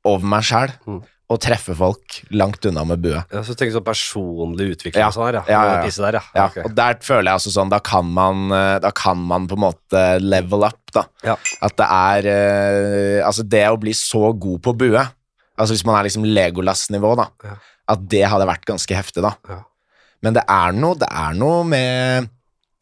over 0.05 0.27
meg 0.27 0.43
sjæl 0.43 0.73
Mm. 0.87 1.03
å 1.31 1.39
treffe 1.39 1.75
folk 1.77 2.21
langt 2.33 2.67
unna 2.67 2.85
med 2.85 3.01
bue. 3.03 3.23
Ja, 3.33 3.43
så 3.47 3.55
tenk 3.55 3.73
sånn 3.75 3.85
personlig 3.87 4.75
utvikling 4.77 4.99
Ja. 5.03 5.07
og 5.09 5.15
sånn 5.15 5.27
her, 5.27 5.33
ja. 5.35 5.43
Ja, 5.47 5.63
ja, 5.63 5.85
ja. 5.85 5.91
Der, 5.91 6.13
ja. 6.13 6.23
Ja, 6.35 6.45
Okay. 6.47 6.63
Og 6.65 6.75
der 6.75 6.95
føler 6.95 7.25
jeg 7.31 7.35
altså 7.39 7.53
sånn, 7.55 7.71
da 7.71 7.79
kan 7.79 8.05
man, 8.07 8.51
eh, 8.53 8.79
da 8.81 8.91
kan 8.91 9.17
man 9.19 9.47
på 9.47 9.53
en 9.55 9.65
måte 9.71 10.21
level 10.21 10.65
up, 10.65 10.81
da. 10.93 11.05
Ja. 11.25 11.37
At 11.63 11.77
det 11.77 11.87
er 11.87 12.27
eh, 12.27 13.23
Altså, 13.27 13.43
det 13.49 13.67
å 13.71 13.79
bli 13.79 13.93
så 13.93 14.33
god 14.39 14.63
på 14.63 14.77
bue, 14.77 15.09
altså 15.59 15.75
hvis 15.77 15.85
man 15.89 15.99
er 16.01 16.09
liksom 16.09 16.25
Legolas-nivå, 16.29 17.15
da, 17.19 17.29
Ja. 17.45 17.57
at 17.89 18.07
det 18.13 18.25
hadde 18.29 18.47
vært 18.49 18.65
ganske 18.69 18.95
heftig, 18.97 19.23
da. 19.25 19.35
Ja. 19.49 19.63
Men 20.23 20.35
det 20.39 20.43
er 20.49 20.73
noe, 20.73 20.95
det 20.99 21.09
er 21.11 21.35
noe 21.39 21.63
med 21.69 22.31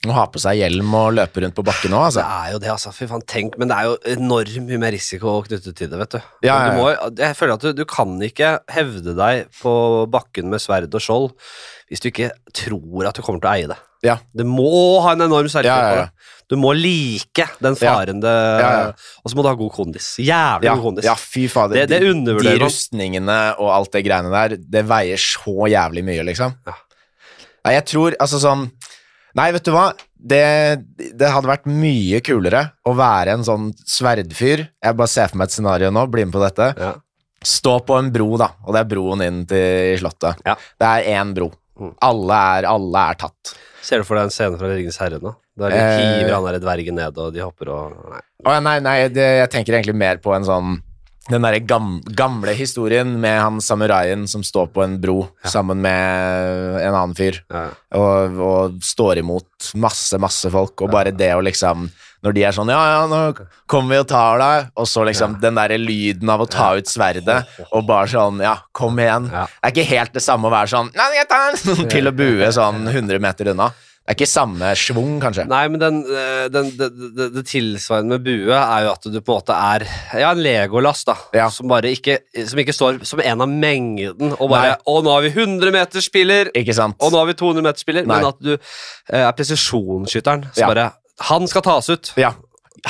å 0.05 0.13
ha 0.13 0.27
på 0.29 0.37
seg 0.43 0.59
hjelm 0.61 0.93
og 0.99 1.15
løpe 1.17 1.41
rundt 1.41 1.55
på 1.57 1.65
bakken 1.65 1.95
òg, 1.97 2.11
altså. 2.11 2.21
Det 2.21 2.29
er 2.45 2.53
jo 2.53 2.59
det, 2.61 2.71
altså. 2.75 2.91
Fy 2.93 3.07
faen, 3.09 3.23
tenk. 3.27 3.55
Men 3.59 3.71
det 3.71 3.77
er 3.79 3.87
jo 3.89 3.95
enormt 4.19 4.59
mye 4.69 4.81
mer 4.83 4.93
risiko 4.93 5.39
knyttet 5.47 5.77
til 5.79 5.89
det, 5.89 5.99
vet 6.03 6.17
du. 6.17 6.21
Ja, 6.45 6.59
du 6.69 6.77
må, 6.77 6.91
jeg 7.17 7.37
føler 7.39 7.55
at 7.57 7.65
du, 7.65 7.71
du 7.73 7.85
kan 7.89 8.13
ikke 8.23 8.51
hevde 8.75 9.15
deg 9.17 9.47
på 9.63 9.73
bakken 10.13 10.51
med 10.53 10.61
sverd 10.61 10.93
og 10.93 11.01
skjold 11.05 11.31
hvis 11.89 12.01
du 12.05 12.11
ikke 12.11 12.31
tror 12.53 13.09
at 13.09 13.17
du 13.17 13.23
kommer 13.25 13.41
til 13.41 13.49
å 13.49 13.55
eie 13.55 13.71
det. 13.73 13.79
Ja. 14.05 14.19
Det 14.37 14.45
må 14.45 15.01
ha 15.05 15.15
en 15.17 15.25
enorm 15.25 15.49
selvtillit 15.49 15.73
Ja, 15.73 15.81
ja, 15.81 15.91
på 15.95 16.03
det. 16.05 16.34
Du 16.51 16.57
må 16.61 16.75
like 16.77 17.47
den 17.65 17.75
faren 17.79 18.21
det 18.21 18.33
Ja, 18.61 18.71
ja. 18.71 18.89
Og 19.25 19.31
så 19.33 19.37
må 19.39 19.43
du 19.43 19.49
ha 19.49 19.55
god 19.59 19.73
kondis. 19.73 20.11
Jævlig 20.21 20.69
god 20.77 20.83
kondis. 20.89 21.05
ja, 21.09 21.15
fy 21.17 21.47
fader. 21.49 21.75
Det- 21.75 21.89
det 21.89 22.01
De- 22.01 22.43
De 22.59 22.59
rustningene 22.65 23.39
og 23.59 23.71
alt 23.73 23.93
det 23.93 24.05
greiene 24.05 24.31
der, 24.31 24.57
det 24.57 24.85
veier 24.87 25.17
så 25.17 25.69
jævlig 25.73 26.05
mye, 26.05 26.23
liksom. 26.25 26.55
Ja. 26.67 26.75
Nei, 27.65 27.73
jeg 27.79 27.85
tror 27.87 28.15
altså 28.21 28.39
sånn 28.43 28.71
Nei, 29.37 29.51
vet 29.51 29.65
du 29.65 29.73
hva? 29.73 29.89
Det, 30.15 30.79
det 31.19 31.29
hadde 31.29 31.49
vært 31.51 31.65
mye 31.67 32.21
kulere 32.23 32.61
å 32.87 32.93
være 32.95 33.33
en 33.35 33.43
sånn 33.43 33.73
sverdfyr. 33.85 34.69
Jeg 34.81 34.97
bare 34.97 35.09
ser 35.11 35.27
for 35.33 35.39
meg 35.41 35.49
et 35.49 35.57
scenario 35.57 35.91
nå, 35.91 36.05
bli 36.09 36.23
med 36.25 36.33
på 36.37 36.43
dette. 36.45 36.69
Ja. 36.79 36.93
Stå 37.43 37.81
på 37.85 37.99
en 37.99 38.13
bro, 38.15 38.37
da, 38.39 38.47
og 38.65 38.73
det 38.77 38.85
er 38.85 38.89
broen 38.95 39.25
inn 39.27 39.41
til 39.45 39.99
slottet. 39.99 40.39
Ja. 40.47 40.55
Det 40.79 40.87
er 40.87 41.11
én 41.19 41.35
bro. 41.35 41.51
Mm. 41.81 41.91
Alle 42.07 42.39
er, 42.61 42.69
alle 42.71 43.03
er 43.11 43.19
tatt. 43.25 43.55
Ser 43.85 44.01
du 44.01 44.07
for 44.09 44.17
deg 44.17 44.31
en 44.31 44.33
scene 44.33 44.57
fra 44.61 44.71
Ringenes 44.73 44.97
herre 45.03 45.19
nå? 45.21 45.35
Der 45.61 45.71
de 45.75 45.77
Eh. 45.77 46.23
hiver 46.25 46.35
han 46.39 46.47
der 46.49 46.59
dvergen 46.63 46.97
ned, 46.97 47.19
og 47.21 47.35
de 47.35 47.43
hopper 47.45 47.69
og 47.75 47.93
Nei. 48.15 48.23
Å, 48.49 48.59
nei, 48.65 48.79
nei, 48.81 48.97
det, 49.13 49.27
jeg 49.43 49.51
tenker 49.53 49.77
egentlig 49.77 49.95
mer 50.01 50.17
på 50.25 50.33
en 50.37 50.45
sånn 50.49 50.75
den 51.31 51.41
derre 51.41 51.61
gamle, 51.65 52.03
gamle 52.13 52.53
historien 52.53 53.15
med 53.21 53.39
han 53.41 53.57
samuraien 53.65 54.27
som 54.29 54.43
står 54.45 54.67
på 54.75 54.83
en 54.85 54.99
bro 55.01 55.23
sammen 55.49 55.81
med 55.81 56.83
en 56.83 56.93
annen 56.93 57.15
fyr 57.17 57.39
Ja. 57.49 57.71
og, 57.97 58.37
og 58.45 58.75
står 58.85 59.23
imot 59.23 59.71
masse, 59.81 60.19
masse 60.21 60.51
folk, 60.53 60.83
og 60.85 60.91
bare 60.93 61.15
det 61.17 61.31
å 61.33 61.41
liksom 61.41 61.87
Når 62.25 62.35
de 62.37 62.45
er 62.49 62.57
sånn 62.57 62.71
Ja, 62.73 62.81
ja, 62.89 63.01
nå 63.11 63.21
kommer 63.71 63.95
vi 63.95 64.03
og 64.03 64.09
tar 64.09 64.39
deg, 64.41 64.69
og 64.81 64.89
så 64.89 65.05
liksom 65.05 65.39
den 65.43 65.59
derre 65.61 65.77
lyden 65.81 66.31
av 66.33 66.41
å 66.45 66.49
ta 66.51 66.73
ut 66.79 66.89
sverdet, 66.89 67.43
og 67.71 67.87
bare 67.89 68.09
sånn 68.11 68.41
Ja, 68.45 68.57
kom 68.73 68.99
igjen. 69.03 69.29
Ja. 69.33 69.47
Det 69.49 69.71
er 69.71 69.75
ikke 69.77 69.91
helt 69.95 70.15
det 70.17 70.25
samme 70.25 70.49
å 70.49 70.55
være 70.55 70.73
sånn 70.73 70.93
Nei, 70.97 71.11
jeg 71.21 71.29
tar 71.31 71.51
den! 71.53 71.89
Til 71.95 72.09
å 72.09 72.17
bue 72.17 72.53
sånn 72.57 72.87
100 72.89 73.21
meter 73.21 73.53
unna. 73.55 73.71
Det 74.05 74.13
er 74.13 74.17
ikke 74.19 74.29
samme 74.29 74.71
schwung, 74.77 75.13
kanskje. 75.17 75.47
Nei, 75.49 75.63
men 75.73 75.81
den, 75.81 76.01
den, 76.53 76.67
den, 76.77 76.91
det, 77.17 77.29
det, 77.39 77.43
tilsvarende 77.49 78.19
med 78.19 78.27
bue 78.27 78.53
er 78.53 78.83
jo 78.85 78.91
at 78.91 79.07
du 79.09 79.17
på 79.25 79.33
en 79.33 79.39
måte 79.39 79.55
er 79.57 79.85
Ja, 80.21 80.33
en 80.35 80.43
legolast, 80.45 81.07
da. 81.09 81.15
Ja. 81.33 81.47
Som 81.49 81.71
bare 81.73 81.89
ikke 81.97 82.19
Som 82.45 82.61
ikke 82.61 82.75
står 82.77 82.99
som 83.09 83.23
en 83.25 83.41
av 83.47 83.49
mengden 83.49 84.35
og 84.37 84.51
bare 84.53 84.75
Nei. 84.75 84.83
Å, 84.93 84.99
nå 85.07 85.15
har 85.15 85.25
vi 85.25 85.33
100-meterspiller! 85.33 86.53
Ikke 86.61 86.77
sant? 86.77 86.99
Og 87.01 87.15
nå 87.15 87.23
har 87.23 87.31
vi 87.33 87.37
200-meterspiller! 87.41 88.05
Nei. 88.05 88.19
Men 88.21 88.29
at 88.29 88.45
du 88.45 88.53
eh, 88.59 89.25
er 89.25 89.33
presisjonsskytteren. 89.41 90.51
som 90.53 90.61
Ja. 90.67 90.69
bare 90.75 90.91
Han 91.21 91.47
skal 91.49 91.63
tas 91.63 91.91
ut! 91.91 92.13
Ja. 92.19 92.33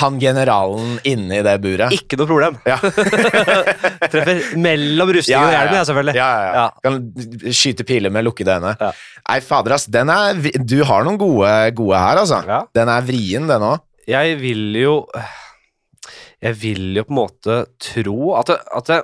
Han 0.00 0.16
generalen 0.18 0.96
inne 1.06 1.36
i 1.38 1.42
det 1.46 1.52
buret. 1.62 1.92
Ikke 1.94 2.16
noe 2.18 2.26
problem. 2.26 2.56
Ja. 2.66 2.80
Treffer 4.10 4.40
mellom 4.58 5.12
rustningen 5.14 5.46
og 5.46 5.54
hjelmen, 5.54 5.76
jeg, 5.78 5.86
selvfølgelig. 5.90 6.14
Ja, 6.18 6.28
ja, 6.34 6.48
ja. 6.48 6.64
Ja. 6.64 6.66
Kan 6.82 7.52
skyte 7.54 7.86
piler 7.86 8.10
med 8.14 8.26
lukkede 8.26 8.56
øyne. 8.56 8.72
Ja. 8.80 8.90
Nei, 9.28 9.38
fader, 9.44 9.76
ass. 9.76 9.86
Den 9.86 10.10
er, 10.10 10.40
du 10.58 10.80
har 10.88 11.06
noen 11.06 11.20
gode, 11.20 11.52
gode 11.78 12.00
her, 12.00 12.22
altså. 12.24 12.40
Ja. 12.48 12.64
Den 12.74 12.90
er 12.90 13.06
vrien, 13.06 13.46
den 13.50 13.66
òg. 13.70 13.84
Jeg 14.10 14.34
vil 14.36 14.74
jo 14.76 14.96
Jeg 16.44 16.58
vil 16.60 16.90
jo 16.98 17.06
på 17.06 17.14
en 17.14 17.16
måte 17.22 17.54
tro 17.80 18.34
at 18.36 18.50
det, 18.50 18.58
at 18.76 18.90
det 18.90 18.98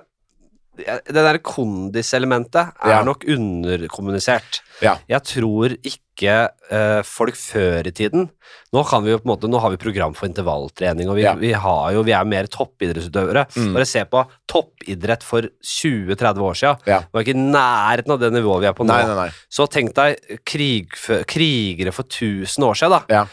det 0.87 1.15
der 1.25 1.39
kondiselementet 1.45 2.73
er 2.83 2.91
Ja. 2.91 3.03
nok 3.05 3.25
underkommunisert. 3.29 4.61
Ja. 4.83 4.97
Jeg 5.09 5.23
tror 5.29 5.75
ikke 5.85 6.33
uh, 6.73 7.01
folk 7.05 7.37
før 7.37 7.87
i 7.89 7.93
tiden 7.93 8.31
Nå 8.73 8.81
kan 8.89 9.03
vi 9.05 9.11
jo 9.13 9.19
på 9.21 9.27
en 9.27 9.31
måte 9.35 9.49
Nå 9.51 9.59
har 9.61 9.71
vi 9.73 9.77
program 9.81 10.15
for 10.17 10.27
intervalltrening, 10.29 11.09
og 11.11 11.17
vi, 11.19 11.23
Ja. 11.27 11.35
vi, 11.35 11.51
har 11.53 11.93
jo, 11.93 12.03
vi 12.07 12.13
er 12.15 12.25
mer 12.25 12.47
toppidrettsutøvere. 12.51 13.45
Mm. 13.57 13.73
Bare 13.75 13.87
se 13.87 14.03
på 14.09 14.23
toppidrett 14.49 15.23
for 15.27 15.43
20-30 15.65 16.41
år 16.45 16.55
siden. 16.59 16.77
Ja. 16.87 17.01
Det 17.01 17.13
var 17.13 17.25
ikke 17.25 17.35
i 17.37 17.45
nærheten 17.51 18.13
av 18.15 18.21
det 18.23 18.33
nivået 18.35 18.63
vi 18.65 18.69
er 18.71 18.77
på 18.79 18.87
nå. 18.87 18.93
Nei, 18.95 19.07
nei, 19.07 19.17
nei. 19.27 19.31
Så 19.51 19.67
tenk 19.71 19.95
deg 19.95 20.19
krigfø- 20.47 21.25
krigere 21.27 21.93
for 21.93 22.05
1000 22.07 22.65
år 22.69 22.75
siden, 22.79 22.95
da. 22.99 23.03
Ja. 23.21 23.25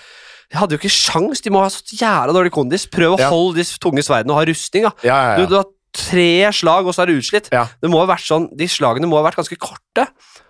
De 0.47 0.55
hadde 0.61 0.77
jo 0.77 0.79
ikke 0.79 0.93
sjans, 0.93 1.41
de 1.43 1.51
må 1.51 1.59
ha 1.61 1.67
så 1.69 1.83
jævla 1.91 2.33
dårlig 2.33 2.53
kondis. 2.55 2.85
Prøv 2.89 3.17
å 3.17 3.29
holde 3.29 3.59
de 3.59 3.65
tunge 3.83 4.01
sverdene 4.05 4.31
og 4.33 4.39
ha 4.39 4.45
rustning, 4.47 4.87
da. 4.87 4.93
Du, 5.37 5.45
du 5.51 5.57
har 5.59 5.65
tre 5.95 6.49
slag, 6.55 6.87
og 6.87 6.95
så 6.95 7.03
er 7.03 7.11
du 7.11 7.19
utslitt. 7.19 7.51
Ja. 7.53 7.67
Det 7.81 7.91
må 7.91 8.01
ha 8.01 8.09
vært 8.09 8.25
sånn, 8.27 8.49
De 8.57 8.67
slagene 8.69 9.09
må 9.09 9.19
ha 9.19 9.25
vært 9.27 9.39
ganske 9.39 9.59
korte. 9.61 10.07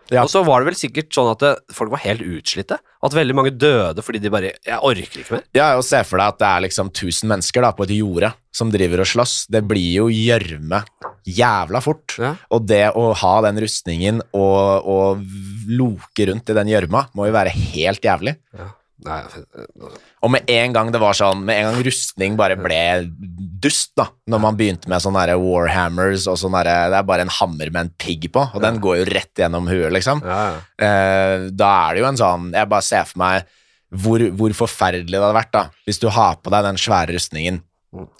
Ja. 0.08 0.24
Og 0.24 0.32
så 0.32 0.40
var 0.48 0.62
det 0.62 0.70
vel 0.70 0.78
sikkert 0.80 1.12
sånn 1.12 1.30
at 1.34 1.42
det, 1.44 1.50
folk 1.76 1.92
var 1.92 2.02
helt 2.06 2.24
utslitte. 2.24 2.78
At 3.04 3.16
veldig 3.16 3.36
mange 3.36 3.52
døde 3.52 4.04
fordi 4.04 4.22
de 4.24 4.32
bare 4.32 4.54
Jeg 4.56 4.80
orker 4.80 5.22
ikke 5.22 5.36
mer. 5.36 5.44
Ja, 5.58 5.68
og 5.76 5.84
Se 5.88 6.00
for 6.08 6.22
deg 6.22 6.32
at 6.32 6.40
det 6.40 6.48
er 6.48 6.64
liksom 6.68 6.92
1000 6.94 7.32
mennesker 7.34 7.66
da, 7.66 7.74
på 7.76 7.84
et 7.84 7.96
jorde 7.98 8.32
som 8.56 8.72
driver 8.74 9.04
og 9.04 9.10
slåss. 9.12 9.36
Det 9.54 9.62
blir 9.68 9.90
jo 10.00 10.08
gjørme 10.12 10.82
jævla 11.28 11.84
fort. 11.84 12.16
Ja. 12.22 12.34
Og 12.56 12.66
det 12.70 12.86
å 12.96 13.10
ha 13.20 13.36
den 13.50 13.60
rustningen 13.66 14.24
og, 14.32 14.88
og 14.88 15.24
loke 15.68 16.30
rundt 16.32 16.50
i 16.50 16.58
den 16.58 16.72
gjørma 16.72 17.08
må 17.18 17.28
jo 17.28 17.36
være 17.36 17.54
helt 17.54 18.08
jævlig. 18.08 18.38
Nei, 19.08 19.20
Og 20.28 20.34
med 20.34 20.50
en 20.52 20.74
gang 20.76 20.90
det 20.92 21.00
var 21.00 21.16
sånn 21.16 21.46
Med 21.48 21.62
en 21.62 21.70
gang 21.70 21.84
rustning 21.88 22.36
bare 22.40 22.58
ble 22.60 22.82
dust, 23.64 23.94
da 23.98 24.10
Når 24.30 24.42
man 24.44 24.58
begynte 24.60 24.92
med 24.92 25.04
sånne 25.04 25.24
der 25.30 25.40
Warhammers 25.42 26.28
og 26.28 26.40
sånn 26.42 26.58
derre 26.58 26.90
Det 26.92 27.00
er 27.00 27.08
bare 27.08 27.28
en 27.28 27.36
hammer 27.40 27.72
med 27.72 27.86
en 27.86 27.94
pigg 27.96 28.28
på, 28.34 28.44
og 28.52 28.64
den 28.64 28.82
går 28.84 29.02
jo 29.02 29.08
rett 29.14 29.44
gjennom 29.44 29.70
huet, 29.72 29.92
liksom. 29.96 30.24
ja, 30.26 30.42
ja. 30.52 30.60
Eh, 30.88 31.48
da 31.56 31.72
er 31.86 31.96
det 31.96 32.04
jo 32.04 32.10
en 32.12 32.20
sånn 32.20 32.52
Jeg 32.58 32.72
bare 32.74 32.86
ser 32.86 33.08
for 33.08 33.24
meg 33.24 33.56
hvor, 34.04 34.20
hvor 34.36 34.52
forferdelig 34.66 35.16
det 35.16 35.24
hadde 35.24 35.38
vært 35.38 35.54
da 35.56 35.64
hvis 35.88 36.02
du 36.04 36.10
har 36.12 36.36
på 36.44 36.52
deg 36.52 36.66
den 36.66 36.80
svære 36.82 37.16
rustningen, 37.16 37.62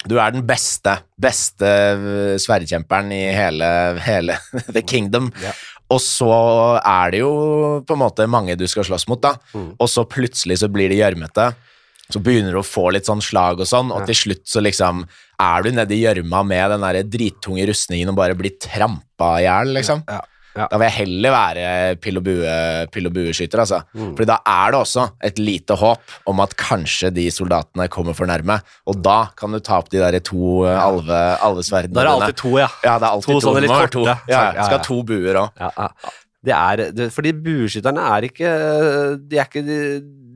Du 0.08 0.14
er 0.16 0.32
den 0.32 0.46
beste, 0.48 0.94
beste 1.20 1.68
eh, 1.68 2.36
sverdkjemperen 2.40 3.12
i 3.12 3.26
hele, 3.36 3.68
hele 4.00 4.38
The 4.74 4.80
Kingdom. 4.80 5.28
Ja. 5.44 5.52
Og 5.92 6.00
så 6.04 6.32
er 6.80 7.12
det 7.12 7.20
jo 7.20 7.32
på 7.84 7.96
en 7.96 8.00
måte 8.00 8.26
mange 8.28 8.56
du 8.56 8.64
skal 8.68 8.88
slåss 8.88 9.04
mot, 9.12 9.20
da. 9.20 9.34
Mm. 9.52 9.70
Og 9.76 9.88
så 9.92 10.04
plutselig 10.08 10.58
så 10.62 10.72
blir 10.72 10.88
det 10.88 11.02
gjørmete. 11.02 11.50
Så 12.10 12.22
begynner 12.24 12.52
du 12.56 12.60
å 12.62 12.64
få 12.64 12.86
litt 12.94 13.04
sånn 13.04 13.20
slag 13.20 13.60
og 13.60 13.66
sånn, 13.68 13.90
og 13.92 14.00
Ja. 14.00 14.06
til 14.06 14.14
slutt 14.14 14.46
så 14.48 14.62
liksom 14.64 15.04
er 15.38 15.62
du 15.62 15.70
nedi 15.72 16.00
gjørma 16.06 16.40
med 16.46 16.70
den 16.70 16.80
der 16.80 17.02
drittunge 17.04 17.66
rustningen 17.68 18.08
og 18.08 18.16
bare 18.16 18.34
blir 18.34 18.56
trampa 18.58 19.38
i 19.38 19.44
hjel, 19.44 19.74
liksom. 19.76 20.02
Ja, 20.08 20.20
ja. 20.56 20.66
Da 20.72 20.78
vil 20.80 20.88
jeg 20.88 20.96
heller 21.06 21.30
være 21.30 22.00
pill 22.00 22.16
og 22.16 22.24
bue, 22.24 22.86
pill 22.90 23.06
og 23.06 23.12
bueskytter, 23.14 23.60
altså. 23.62 23.82
Mm. 23.94 24.16
Fordi 24.16 24.26
da 24.26 24.38
er 24.46 24.72
det 24.72 24.80
også 24.80 25.04
et 25.22 25.36
lite 25.38 25.76
håp 25.78 26.00
om 26.26 26.40
at 26.40 26.56
kanskje 26.56 27.12
de 27.14 27.28
soldatene 27.30 27.86
kommer 27.92 28.16
for 28.16 28.26
nærme, 28.26 28.56
og 28.88 29.02
da 29.04 29.28
kan 29.36 29.52
du 29.52 29.60
ta 29.60 29.76
opp 29.78 29.90
de 29.90 29.98
der 30.00 30.18
to 30.20 30.64
ja. 30.64 30.80
alve, 30.88 31.20
alvesverdene 31.44 31.92
Da 31.94 32.00
er 32.00 32.08
det 32.08 32.16
alltid 32.16 32.36
to, 32.40 32.54
ja. 32.58 32.68
Ja, 32.82 32.96
det 32.98 33.04
er 33.06 33.12
alltid 33.12 33.34
to 33.36 33.40
sånne 33.46 33.60
litt 33.60 33.70
korte. 33.70 33.92
to. 33.92 34.04
Ja, 34.08 34.16
Ja, 34.26 34.42
ja. 34.56 34.64
skal 34.64 34.78
ha 34.78 34.84
to 34.88 35.02
buer 35.04 35.34
òg. 35.44 35.50
ja, 35.60 35.70
ja. 35.76 35.88
Det 36.48 36.54
er, 36.54 36.76
det, 36.94 37.12
fordi 37.12 37.32
bueskytterne 37.34 37.98
er 38.16 38.22
ikke 38.30 38.48
De 39.28 39.36
er 39.38 39.44
ikke, 39.44 39.62
de, 39.66 39.78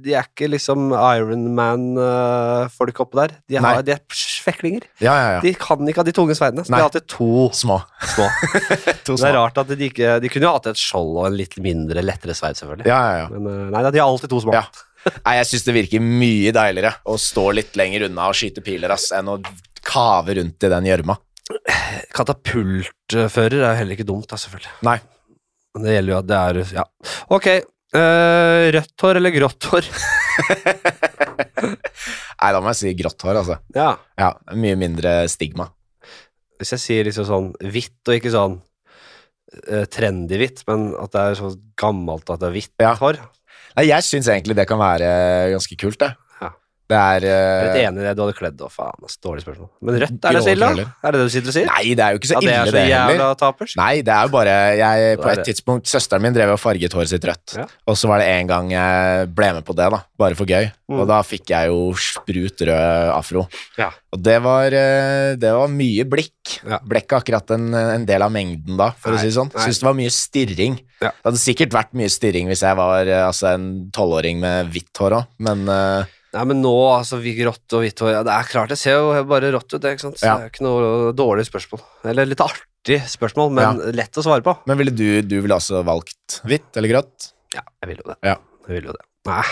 de 0.02 0.14
er 0.18 0.26
ikke 0.26 0.48
liksom 0.50 0.90
Ironman-folk 0.92 3.00
oppå 3.04 3.20
der. 3.20 3.34
De, 3.48 3.58
har, 3.62 3.82
de 3.86 3.94
er 3.94 4.00
feklinger. 4.42 4.86
Ja, 5.02 5.14
ja, 5.14 5.30
ja. 5.36 5.40
De 5.44 5.52
kan 5.58 5.82
ikke 5.88 6.02
ha 6.02 6.06
de 6.08 6.14
tunge 6.16 6.36
sverdene. 6.38 6.64
Så 6.66 6.72
Nei. 6.72 6.80
de 6.80 6.84
har 6.84 6.90
alltid 6.90 7.08
to 7.12 7.48
Små. 7.56 7.78
små. 8.14 8.28
to 9.06 9.16
Det 9.16 9.28
er 9.30 9.36
rart 9.38 9.60
at 9.62 9.72
de 9.72 9.88
ikke 9.88 10.16
De 10.22 10.30
kunne 10.32 10.48
jo 10.48 10.54
hatt 10.56 10.70
et 10.72 10.80
skjold 10.80 11.12
og 11.16 11.26
en 11.28 11.36
litt 11.38 11.56
mindre, 11.62 12.04
lettere 12.04 12.36
sverd, 12.38 12.58
selvfølgelig. 12.60 12.88
Ja, 12.90 13.02
ja, 13.02 13.20
ja. 13.24 13.28
Men 13.34 13.50
eh, 13.52 13.68
nei, 13.74 13.84
de 13.90 14.02
har 14.02 14.08
alltid 14.08 14.32
to 14.32 14.42
små. 14.44 14.56
Ja. 14.56 14.64
Nei, 15.02 15.36
jeg 15.40 15.50
syns 15.50 15.66
det 15.66 15.74
virker 15.74 16.04
mye 16.04 16.52
deiligere 16.54 16.94
å 17.10 17.16
stå 17.18 17.48
litt 17.58 17.78
lenger 17.78 18.06
unna 18.06 18.28
og 18.30 18.38
skyte 18.38 18.62
piler 18.64 18.92
ass, 18.94 19.08
enn 19.16 19.30
å 19.32 19.40
kave 19.82 20.36
rundt 20.38 20.62
i 20.62 20.70
den 20.70 20.86
gjørma. 20.92 21.16
Katapultfører 22.14 23.64
er 23.66 23.80
heller 23.80 23.96
ikke 23.96 24.06
dumt, 24.06 24.28
da, 24.30 24.38
selvfølgelig. 24.38 24.76
Nei. 24.86 25.00
Men 25.74 25.86
det 25.86 25.94
gjelder 25.96 26.12
jo 26.12 26.18
at 26.20 26.28
det 26.28 26.38
er 26.38 26.60
Ja. 26.76 26.84
Ok. 27.34 27.48
Eh, 27.96 28.70
rødt 28.76 29.04
hår 29.04 29.20
eller 29.20 29.34
grått 29.34 29.68
hår? 29.72 29.88
Nei, 31.62 32.50
da 32.50 32.58
må 32.60 32.72
jeg 32.72 32.78
si 32.80 32.92
grått 32.98 33.22
hår, 33.26 33.38
altså. 33.42 33.58
Ja. 33.76 33.92
Ja, 34.18 34.32
Mye 34.58 34.78
mindre 34.80 35.14
stigma. 35.30 35.68
Hvis 36.58 36.74
jeg 36.76 36.82
sier 36.82 37.06
liksom 37.08 37.26
sånn 37.28 37.48
hvitt, 37.74 38.00
og 38.08 38.16
ikke 38.18 38.32
sånn 38.34 38.56
eh, 39.68 39.84
trendy 39.92 40.38
hvitt, 40.40 40.64
men 40.70 40.90
at 40.98 41.14
det 41.14 41.22
er 41.32 41.38
så 41.38 41.52
gammelt 41.78 42.30
at 42.30 42.42
det 42.42 42.50
er 42.50 42.56
hvitt 42.56 42.82
Ja. 42.82 42.94
hår. 42.98 43.20
Nei, 43.76 43.86
jeg 43.88 44.04
syns 44.04 44.28
egentlig 44.28 44.56
det 44.58 44.66
kan 44.68 44.80
være 44.82 45.08
ganske 45.54 45.78
kult, 45.80 45.98
det. 46.02 46.10
Ja. 46.92 47.02
Det 47.22 47.28
er 47.28 47.28
er 47.28 47.78
eh, 47.78 47.86
enig 47.86 48.02
i 48.02 48.06
det 48.06 48.12
du 48.16 48.22
hadde 48.24 48.36
kledd, 48.36 48.62
og 48.64 48.72
faen, 48.72 49.06
ass, 49.06 49.18
dårlig 49.22 49.44
spørsmål. 49.44 49.70
Men 49.86 49.98
rødt, 50.02 50.18
er 50.18 50.36
det 50.36 50.42
så 50.44 50.54
ille? 50.54 50.68
Da? 50.78 50.86
Er 51.02 51.14
det 51.14 51.20
det 51.20 51.28
du 51.28 51.34
sitter 51.34 51.52
og 51.52 51.56
sier? 51.56 51.70
Nei, 51.70 51.94
det 51.98 52.04
er 52.04 52.14
jo 52.14 52.20
ikke 52.20 52.30
så 52.30 52.36
det 52.36 52.44
ille, 52.44 52.54
er 52.54 52.70
så 52.70 52.76
det 52.76 52.84
heller. 52.86 53.14
jævla? 53.16 53.72
Nei, 53.82 53.94
det 54.06 54.14
er 54.14 54.28
jo 54.28 54.34
bare 54.34 54.56
jeg, 54.80 55.16
På 55.22 55.32
et 55.32 55.42
tidspunkt 55.48 55.90
Søsteren 55.92 56.24
min 56.24 56.36
drev 56.36 56.54
og 56.54 56.60
farget 56.60 56.96
håret 56.96 57.12
sitt 57.12 57.26
rødt. 57.28 57.56
Ja. 57.58 57.66
Og 57.90 57.98
så 57.98 58.10
var 58.10 58.22
det 58.22 58.28
en 58.36 58.50
gang 58.50 58.70
jeg 58.72 59.32
ble 59.36 59.50
med 59.58 59.66
på 59.66 59.76
det, 59.78 59.88
da. 59.94 60.02
Bare 60.22 60.38
for 60.38 60.48
gøy. 60.48 60.70
Mm. 60.92 61.00
Og 61.00 61.08
da 61.08 61.18
fikk 61.24 61.52
jeg 61.54 61.72
jo 61.72 61.92
sprut 61.96 62.64
rød 62.68 63.12
afro. 63.16 63.46
Ja. 63.80 63.90
Og 64.12 64.20
det 64.20 64.38
var, 64.44 64.74
eh, 64.76 65.34
det 65.40 65.52
var 65.56 65.70
mye 65.72 66.06
blikk. 66.08 66.58
Ja. 66.68 66.80
Ble 66.84 67.02
ikke 67.02 67.22
akkurat 67.22 67.54
en, 67.56 67.70
en 67.72 68.06
del 68.08 68.24
av 68.24 68.32
mengden 68.34 68.76
da, 68.80 68.90
for 68.92 69.14
Nei, 69.14 69.20
å 69.20 69.22
si 69.22 69.30
det 69.30 69.38
sånn. 69.38 69.52
Syns 69.56 69.80
det 69.80 69.88
var 69.88 69.96
mye 69.98 70.12
stirring. 70.12 70.80
Ja. 71.00 71.10
Det 71.10 71.30
hadde 71.30 71.42
sikkert 71.42 71.74
vært 71.74 71.94
mye 71.98 72.10
stirring 72.12 72.50
hvis 72.50 72.64
jeg 72.66 72.78
var 72.78 73.08
eh, 73.08 73.24
altså, 73.26 73.54
en 73.56 73.70
tolvåring 73.94 74.42
med 74.42 74.72
hvitt 74.74 75.00
hår 75.00 75.18
òg, 75.22 75.30
men 75.48 75.64
eh, 75.72 76.18
Nei, 76.32 76.44
men 76.48 76.62
nå, 76.64 76.72
altså, 76.96 77.18
vi 77.20 77.34
grått 77.36 77.74
og 77.76 77.82
hvitt 77.84 78.00
hår 78.00 78.12
ja, 78.14 78.20
Det 78.24 78.32
er 78.32 78.46
klart, 78.48 78.70
det 78.72 78.78
ser 78.80 78.94
jo 78.96 79.10
bare 79.28 79.50
rått 79.52 79.68
ut, 79.74 79.80
det, 79.84 79.90
ikke 79.98 80.06
sant? 80.06 80.16
Så 80.20 80.24
Ja. 80.30 80.36
Det 80.40 80.46
er 80.46 80.52
ikke 80.54 80.64
noe 80.64 81.12
dårlig 81.18 81.44
spørsmål. 81.48 81.82
Eller 82.08 82.30
litt 82.30 82.40
artig 82.40 83.00
spørsmål, 83.12 83.52
men 83.58 83.82
lett 83.94 84.16
å 84.16 84.24
svare 84.24 84.40
på. 84.46 84.54
Men 84.70 84.80
ville 84.80 84.94
du, 84.96 85.20
du 85.28 85.36
ville 85.44 85.58
også 85.58 85.82
valgt 85.84 86.40
hvitt 86.48 86.72
eller 86.80 86.88
grått? 86.94 87.32
Ja, 87.52 87.60
jeg 87.84 87.92
vil 87.92 88.00
jo 88.00 88.08
det. 88.14 88.16
Ja. 88.24 88.38
Jeg 88.68 88.78
vil 88.78 88.88
jo 88.88 88.96
det. 88.96 89.04
Nei, 89.28 89.44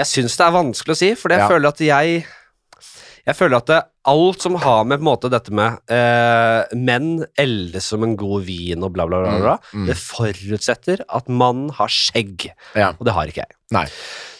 jeg 0.00 0.08
syns 0.10 0.34
det 0.40 0.46
er 0.48 0.56
vanskelig 0.56 0.94
å 0.96 0.98
si, 0.98 1.12
for 1.20 1.34
jeg 1.34 1.44
Ja. 1.44 1.48
føler 1.52 1.68
at 1.68 1.84
jeg 1.84 2.24
Jeg 3.28 3.36
føler 3.36 3.60
at 3.60 3.68
det, 3.68 3.78
alt 4.08 4.40
som 4.40 4.54
har 4.56 4.86
med 4.88 4.96
på 4.98 5.04
en 5.04 5.08
måte 5.10 5.28
dette 5.28 5.52
med 5.52 5.82
eh, 5.92 6.70
menn 6.80 7.26
eldes 7.36 7.90
som 7.92 8.06
en 8.06 8.14
god 8.16 8.46
vin 8.46 8.80
og 8.86 8.94
bla, 8.94 9.04
bla, 9.10 9.18
bla, 9.26 9.34
bla, 9.42 9.56
Mm, 9.74 9.82
mm. 9.82 9.86
det 9.90 9.96
forutsetter 10.00 11.02
at 11.04 11.28
mannen 11.28 11.68
har 11.76 11.92
skjegg, 11.92 12.46
Ja. 12.78 12.94
og 12.96 13.04
det 13.04 13.12
har 13.12 13.28
ikke 13.28 13.44
jeg. 13.44 13.52
Nei. 13.76 13.84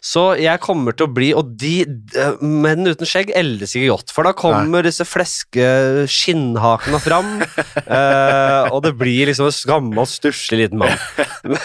Så 0.00 0.22
jeg 0.40 0.60
kommer 0.64 0.94
til 0.96 1.04
å 1.04 1.12
bli 1.12 1.26
Og 1.36 1.50
de, 1.60 1.82
de 1.84 2.22
menn 2.40 2.86
uten 2.88 3.04
skjegg 3.04 3.28
eldes 3.36 3.74
ikke 3.76 3.90
godt, 3.90 4.12
for 4.14 4.24
da 4.24 4.32
kommer 4.32 4.86
disse 4.86 5.04
fleske 5.04 5.66
skinnhakene 6.08 7.00
fram, 7.02 7.34
eh, 7.98 8.70
og 8.72 8.80
det 8.86 8.94
blir 8.96 9.28
liksom 9.28 9.50
en 9.50 9.58
gammel, 9.68 10.08
stusslig 10.08 10.62
liten 10.64 10.80
mann. 10.80 10.96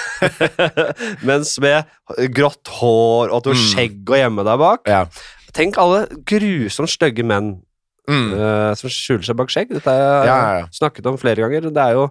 Mens 1.30 1.56
med 1.64 1.88
grått 2.36 2.68
hår 2.82 3.32
og 3.32 3.38
at 3.40 3.48
du 3.48 3.54
har 3.54 3.62
Mm. 3.64 3.64
skjegg 3.70 4.12
og 4.12 4.18
gjemme 4.20 4.44
deg 4.50 4.60
bak 4.66 4.92
Ja. 4.92 5.06
Tenk 5.54 5.78
alle 5.82 6.08
grusomt 6.30 6.90
stygge 6.94 7.26
menn 7.26 7.56
Mm. 8.04 8.34
Uh, 8.36 8.74
som 8.76 8.92
skjuler 8.92 9.24
seg 9.24 9.38
bak 9.40 9.48
skjegg. 9.54 9.70
Dette 9.72 9.88
har 9.88 10.02
jeg 10.02 10.28
Ja, 10.28 10.34
ja, 10.36 10.56
ja. 10.60 10.66
snakket 10.76 11.06
om 11.08 11.16
flere 11.16 11.40
ganger. 11.40 11.70
Det 11.72 11.84
er 11.86 11.94
jo, 11.96 12.10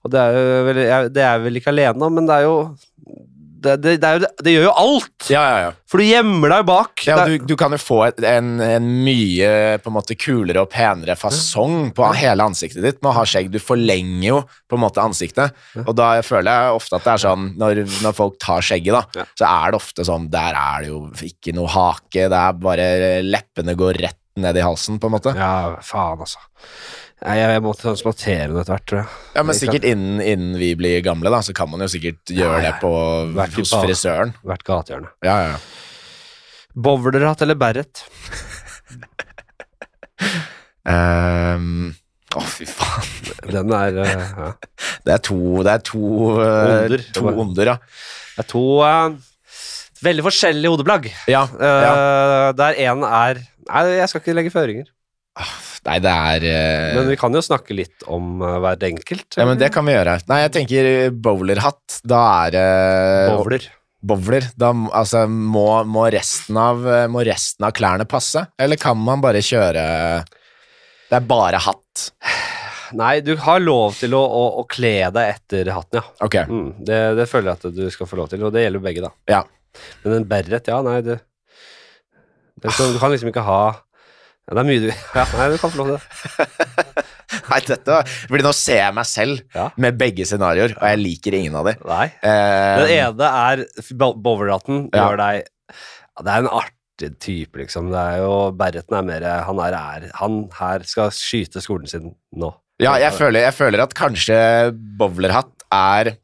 og 0.00 0.10
det 0.14 0.20
er 0.22 0.38
jo 0.38 1.08
det 1.12 1.20
er 1.22 1.42
vel 1.44 1.60
ikke 1.60 1.68
alene 1.68 2.00
om, 2.06 2.14
men 2.16 2.24
det 2.30 2.38
er 2.38 2.46
jo 2.46 2.54
det, 3.64 3.74
det, 3.82 3.94
det, 4.02 4.10
jo, 4.14 4.28
det 4.44 4.54
gjør 4.54 4.66
jo 4.68 4.74
alt! 4.84 5.28
Ja, 5.32 5.42
ja, 5.48 5.58
ja. 5.64 5.70
For 5.90 6.02
du 6.02 6.06
gjemmer 6.06 6.52
deg 6.52 6.66
bak. 6.68 7.04
Ja, 7.06 7.16
du, 7.28 7.36
du 7.48 7.54
kan 7.58 7.74
jo 7.74 7.78
få 7.80 8.00
et, 8.08 8.18
en, 8.28 8.56
en 8.64 8.88
mye 9.06 9.50
på 9.82 9.90
en 9.90 9.96
måte 9.96 10.16
kulere 10.18 10.64
og 10.64 10.72
penere 10.72 11.16
fasong 11.18 11.92
på 11.96 12.08
hele 12.18 12.46
ansiktet 12.48 12.82
ditt 12.84 13.00
med 13.00 13.12
å 13.12 13.16
ha 13.20 13.24
skjegg. 13.28 13.52
Du 13.54 13.60
forlenger 13.62 14.26
jo 14.28 14.40
på 14.70 14.78
en 14.78 14.84
måte 14.84 15.04
ansiktet, 15.04 15.54
og 15.84 15.94
da 15.98 16.10
føler 16.26 16.50
jeg 16.50 16.80
ofte 16.80 16.98
at 16.98 17.06
det 17.06 17.14
er 17.14 17.24
sånn 17.26 17.48
når, 17.60 17.84
når 18.04 18.18
folk 18.18 18.36
tar 18.42 18.64
skjegget, 18.64 18.98
da, 19.14 19.28
så 19.38 19.48
er 19.50 19.72
det 19.72 19.80
ofte 19.80 20.04
sånn 20.06 20.26
Der 20.32 20.56
er 20.58 20.84
det 20.84 20.90
jo 20.90 21.00
ikke 21.28 21.54
noe 21.56 21.70
hake, 21.70 22.28
det 22.32 22.42
er 22.42 22.60
bare 22.66 22.90
leppene 23.24 23.76
går 23.78 24.02
rett 24.02 24.20
ned 24.40 24.58
i 24.58 24.64
halsen, 24.66 24.98
på 24.98 25.06
en 25.06 25.14
måte. 25.14 25.34
Ja, 25.38 25.76
faen, 25.84 26.22
altså. 26.24 26.40
Nei, 27.24 27.38
jeg, 27.40 27.52
jeg 27.54 27.62
må 27.64 27.70
transplantere 27.80 28.50
den 28.50 28.58
etter 28.60 28.74
hvert, 28.74 28.84
tror 28.90 28.98
jeg. 29.00 29.12
Ja, 29.32 29.42
men 29.48 29.56
sikkert 29.56 29.86
innen, 29.88 30.18
innen 30.20 30.58
vi 30.60 30.74
blir 30.76 31.00
gamle, 31.04 31.30
da, 31.32 31.40
så 31.44 31.54
kan 31.56 31.70
man 31.72 31.80
jo 31.80 31.88
sikkert 31.88 32.28
gjøre 32.28 32.58
ja, 32.60 32.66
det 32.66 32.72
på, 32.82 32.90
hvert, 33.32 33.56
hos 33.56 33.72
frisøren. 33.72 34.34
Hvert 34.44 34.64
gatehjørne. 34.68 35.12
Ja, 35.24 35.36
ja, 35.40 35.54
ja. 35.54 35.60
Bowlerhatt 36.84 37.44
eller 37.46 37.56
beret? 37.56 38.02
um, 40.84 41.94
Å, 42.34 42.42
fy 42.50 42.66
faen. 42.68 43.12
Den 43.46 43.72
er 43.78 44.00
uh, 44.02 44.10
ja. 44.10 44.48
Det 45.06 45.14
er 45.16 45.22
to, 45.24 45.38
det 45.64 45.78
er 45.78 45.84
to, 45.86 46.02
Under 46.34 46.96
Onder. 46.98 47.04
to 47.14 47.28
onder, 47.30 47.70
ja. 47.72 47.78
Det 48.34 48.44
er 48.44 48.50
to 48.50 48.64
uh, 48.82 49.14
veldig 50.04 50.26
forskjellige 50.26 50.74
hodeplagg. 50.74 51.08
Ja, 51.30 51.46
ja. 51.56 51.94
Der 52.58 52.80
én 52.84 53.06
er 53.08 53.46
Nei, 53.64 53.84
jeg 53.96 54.10
skal 54.10 54.20
ikke 54.20 54.34
legge 54.36 54.52
føringer. 54.52 54.90
Nei, 55.84 55.98
det 56.00 56.12
er 56.12 56.44
uh... 56.48 56.96
Men 56.98 57.08
vi 57.12 57.16
kan 57.20 57.34
jo 57.36 57.42
snakke 57.44 57.76
litt 57.76 58.04
om 58.10 58.42
uh, 58.42 58.56
hver 58.64 58.84
enkelt. 58.88 59.36
Ja, 59.36 59.46
men 59.48 59.60
det 59.60 59.70
kan 59.74 59.86
vi 59.86 59.96
gjøre. 59.96 60.18
Nei, 60.30 60.40
jeg 60.46 60.54
tenker 60.58 60.90
bowlerhatt. 61.12 62.00
Da 62.08 62.20
er 62.46 62.54
det 62.54 62.68
Bowler. 63.34 63.68
Bowler. 64.04 64.48
Da 64.60 64.72
altså, 64.96 65.24
må, 65.28 65.68
må, 65.88 66.08
resten 66.12 66.58
av, 66.60 66.84
må 67.12 67.24
resten 67.26 67.68
av 67.68 67.76
klærne 67.76 68.08
passe? 68.08 68.46
Eller 68.60 68.80
kan 68.80 68.98
man 69.00 69.22
bare 69.24 69.44
kjøre 69.44 69.84
Det 70.24 71.20
er 71.20 71.28
bare 71.28 71.60
hatt. 71.64 72.08
Nei, 72.94 73.18
du 73.24 73.34
har 73.40 73.62
lov 73.62 73.96
til 73.98 74.14
å, 74.16 74.20
å, 74.22 74.42
å 74.60 74.64
kle 74.70 74.96
deg 75.14 75.36
etter 75.36 75.70
hatten, 75.74 76.00
ja. 76.00 76.04
Ok. 76.24 76.36
Mm, 76.48 76.68
det, 76.86 77.00
det 77.18 77.26
føler 77.30 77.50
jeg 77.50 77.60
at 77.60 77.76
du 77.76 77.84
skal 77.92 78.08
få 78.10 78.18
lov 78.20 78.30
til, 78.30 78.44
og 78.46 78.52
det 78.54 78.64
gjelder 78.64 78.84
begge, 78.84 79.04
da. 79.06 79.10
Ja. 79.30 79.40
Men 80.04 80.20
en 80.20 80.28
beret, 80.30 80.70
ja, 80.70 80.78
nei, 80.86 81.00
du, 81.02 81.14
det 82.62 82.76
Du 82.78 83.00
kan 83.00 83.10
liksom 83.12 83.32
ikke 83.32 83.46
ha 83.46 83.62
ja, 84.44 84.54
Det 84.54 84.60
er 84.60 84.68
mye 84.68 84.82
du 84.84 84.88
Ja, 85.18 85.24
nei, 85.38 85.48
du 85.54 85.58
kan 85.62 85.70
få 85.72 85.78
lov 85.80 85.90
til 85.90 85.96
det. 85.96 87.04
Nei, 87.50 87.58
dette 87.66 87.96
Fordi 88.28 88.44
nå 88.46 88.52
ser 88.54 88.78
jeg 88.82 88.94
meg 88.94 89.06
selv 89.10 89.40
Ja. 89.56 89.66
med 89.80 89.96
begge 89.98 90.26
scenarioer, 90.28 90.74
og 90.76 90.84
jeg 90.90 91.00
liker 91.02 91.34
ingen 91.38 91.56
av 91.58 91.66
dem. 91.70 91.80
Nei. 91.88 92.06
Eh, 92.22 92.76
Den 92.84 92.92
ene 92.98 93.30
er 93.50 93.64
bo- 93.98 94.14
bowlerhatten 94.14 94.88
Ja. 94.94 95.08
gjør 95.08 95.20
deg 95.22 95.40
ja, 95.42 96.22
Det 96.22 96.30
er 96.36 96.44
en 96.44 96.50
artig 96.60 97.10
type, 97.24 97.58
liksom. 97.58 97.88
Det 97.90 97.98
er 97.98 98.20
jo 98.22 98.34
Berreten 98.54 98.94
er 99.00 99.02
mer 99.08 99.24
Han 99.48 99.58
er, 99.64 99.74
er 99.74 100.10
Han 100.20 100.36
her 100.60 100.84
skal 100.86 101.10
skyte 101.16 101.60
skolen 101.64 101.88
sin 101.90 102.12
nå. 102.36 102.52
ja, 102.82 102.94
jeg 103.02 103.12
føler, 103.16 103.40
jeg 103.48 103.54
føler 103.54 103.82
at 103.82 103.94
kanskje 103.98 104.38
bowlerhatt 105.00 105.64
er 105.74 106.14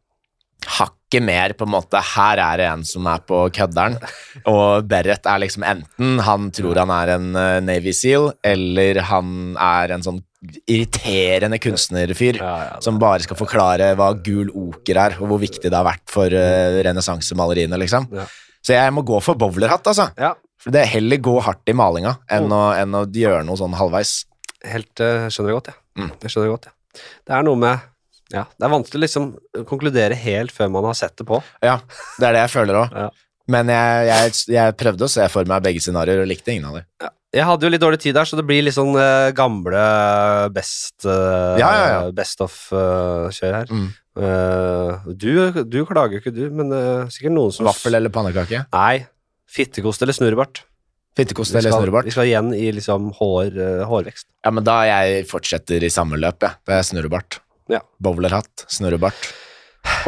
hakket 1.11 1.25
mer 1.27 1.53
på 1.55 1.67
en 1.67 1.75
måte 1.75 2.01
Her 2.01 2.39
er 2.39 2.59
det 2.59 2.67
en 2.71 2.85
som 2.85 3.07
er 3.07 3.21
på 3.27 3.51
kødderen, 3.51 3.99
og 4.47 4.87
Beret 4.87 5.27
er 5.27 5.41
liksom 5.41 5.65
enten 5.65 6.21
han 6.21 6.51
tror 6.51 6.79
han 6.79 6.91
er 6.91 7.17
en 7.17 7.37
eh, 7.37 7.61
Navy 7.61 7.93
Seal, 7.93 8.33
eller 8.43 9.01
han 9.03 9.57
er 9.59 9.91
en 9.95 10.03
sånn 10.03 10.23
irriterende 10.67 11.59
kunstnerfyr. 11.61 12.39
Ja, 12.41 12.55
ja, 12.65 12.77
Som 12.81 12.99
bare 12.99 13.21
skal 13.21 13.37
forklare 13.37 13.95
hva 13.95 14.15
gul 14.15 14.49
oker 14.51 14.97
er, 14.97 15.19
og 15.21 15.29
hvor 15.29 15.41
viktig 15.41 15.69
det 15.69 15.77
har 15.77 15.85
vært 15.85 16.07
for 16.09 16.33
uh, 16.33 16.81
renessansemaleriene, 16.81 17.77
liksom. 17.77 18.09
Ja. 18.15 18.25
Så 18.65 18.73
jeg 18.73 18.95
må 18.95 19.03
gå 19.05 19.21
for 19.21 19.37
bowlerhatt, 19.37 19.85
altså. 19.87 20.11
ja. 20.17 20.33
For 20.61 20.73
det 20.73 20.83
er 20.83 20.91
heller 20.95 21.21
gå 21.21 21.39
hardt 21.41 21.69
i 21.73 21.75
malinga 21.77 22.19
enn, 22.29 22.49
å, 22.53 22.65
enn 22.77 22.97
å 22.97 23.07
gjøre 23.09 23.45
noe 23.49 23.57
sånn 23.57 23.77
halvveis. 23.77 24.23
Helt 24.65 25.01
uh, 25.01 25.29
skjønner 25.29 25.53
jeg 25.53 25.61
godt, 25.61 25.71
jeg. 25.73 25.81
Mm. 26.01 26.11
Det 26.21 26.33
skjønner 26.33 26.49
jeg 26.49 26.57
godt, 26.57 26.71
jeg. 26.71 27.05
Det 27.29 27.37
er 27.37 27.47
noe 27.49 27.61
med 27.61 27.91
Ja, 28.31 28.45
det 28.55 28.67
er 28.67 28.73
vanskelig 28.73 29.01
å 29.01 29.05
liksom 29.07 29.31
konkludere 29.69 30.19
helt 30.19 30.55
før 30.55 30.71
man 30.73 30.87
har 30.91 30.99
sett 30.99 31.17
det 31.19 31.27
på. 31.29 31.41
Ja, 31.67 31.81
det 32.19 32.29
er 32.29 32.37
det 32.37 32.45
jeg 32.47 32.55
føler 32.55 32.83
òg. 32.85 32.99
Ja. 33.05 33.09
Men 33.51 33.73
jeg, 33.73 34.05
jeg, 34.07 34.35
jeg 34.55 34.77
prøvde 34.79 35.09
å 35.09 35.11
se 35.11 35.25
for 35.33 35.49
meg 35.51 35.65
begge 35.65 35.83
scenarioer 35.83 36.23
og 36.23 36.31
likte 36.31 36.55
ingen 36.55 36.69
av 36.69 36.79
dem. 36.79 36.87
Jeg 37.35 37.47
hadde 37.47 37.67
jo 37.67 37.71
litt 37.71 37.83
dårlig 37.83 37.99
tid 38.03 38.15
der, 38.15 38.27
så 38.27 38.39
det 38.39 38.45
blir 38.47 38.63
litt 38.63 38.75
sånn 38.75 38.95
uh, 38.95 39.31
gamle 39.35 39.83
best 40.55 41.07
uh, 41.07 41.59
Ja, 41.59 41.71
ja, 41.75 41.85
ja. 41.91 42.01
Best 42.15 42.43
of-kjør 42.43 43.55
her. 43.55 43.71
Mm. 43.71 43.91
Eh, 44.19 45.11
du, 45.15 45.31
du 45.71 45.79
klager 45.87 46.19
jo 46.19 46.23
ikke, 46.25 46.35
du, 46.35 46.43
men 46.55 46.73
eh, 46.75 47.11
sikkert 47.15 47.35
noen 47.37 47.55
som 47.55 47.69
Vaffel 47.69 47.97
eller 47.97 48.13
pannekake? 48.13 48.65
Nei. 48.75 49.05
Fittekost 49.51 50.03
eller 50.05 50.17
snurrebart. 50.17 50.65
Fittekost 51.19 51.55
eller 51.55 51.75
snurrebart? 51.75 52.07
vi 52.07 52.15
skal 52.15 52.29
igjen 52.29 52.51
i 52.55 52.69
liksom 52.75 53.11
hår, 53.19 53.55
eh, 53.55 53.85
hårvekst. 53.89 54.29
Ja, 54.47 54.53
men 54.55 54.67
da 54.67 54.81
jeg 54.89 55.25
fortsetter 55.31 55.87
i 55.87 55.93
samme 55.93 56.19
løp, 56.21 56.43
jeg. 56.47 56.59
Det 56.67 56.77
er 56.77 56.87
snurrebart. 56.87 57.41
Ja. 57.71 57.85
Bowlerhatt, 58.03 58.67
snurrebart 58.71 59.31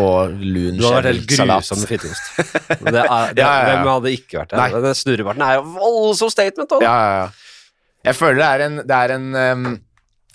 og 0.01 0.35
lun 0.37 0.77
Du 0.77 0.85
har 0.87 1.01
vært 1.01 1.09
helt 1.13 1.31
grusom 1.31 1.81
med 1.83 2.97
ja. 2.99 3.07
Hvem 3.33 3.89
hadde 3.89 4.13
ikke 4.13 4.43
vært 4.43 4.53
det? 4.53 4.83
Den 4.85 4.99
snurrebarten 4.99 5.47
er 5.47 5.57
jo 5.59 5.65
voldsom 5.79 6.33
statement. 6.33 6.77
Ja, 6.85 6.93
ja, 6.93 7.15
ja. 7.23 7.73
Jeg 8.03 8.19
føler 8.19 8.41
det 8.41 8.51
er 8.51 8.65
en, 8.67 8.77
det 8.89 8.99
er 8.99 9.15
en, 9.15 9.27
um, 9.39 9.67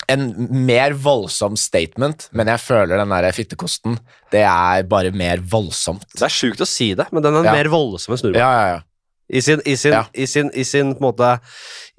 en 0.08 0.26
mer 0.66 0.96
voldsom 0.96 1.56
statement, 1.60 2.28
men 2.32 2.50
jeg 2.50 2.62
føler 2.64 2.96
den 2.96 3.12
der 3.12 3.28
fittekosten, 3.36 3.98
det 4.32 4.42
er 4.48 4.86
bare 4.88 5.12
mer 5.12 5.42
voldsomt. 5.44 6.06
Det 6.16 6.24
er 6.24 6.32
sjukt 6.32 6.64
å 6.64 6.68
si 6.68 6.94
det, 6.98 7.10
men 7.12 7.24
den 7.24 7.36
er 7.42 7.50
mer 7.50 7.70
voldsom 7.72 8.16
enn 8.16 8.22
snurrebart. 8.22 8.42
Ja, 8.42 8.52
ja, 8.56 8.76
ja. 8.76 8.84
I 9.28 9.42
sin, 9.44 9.60
i 9.68 9.74
sin, 9.76 9.92
i 10.16 10.24
sin, 10.24 10.48
i 10.56 10.64
sin 10.64 10.94
på 10.96 11.02
en 11.02 11.04
måte 11.10 11.34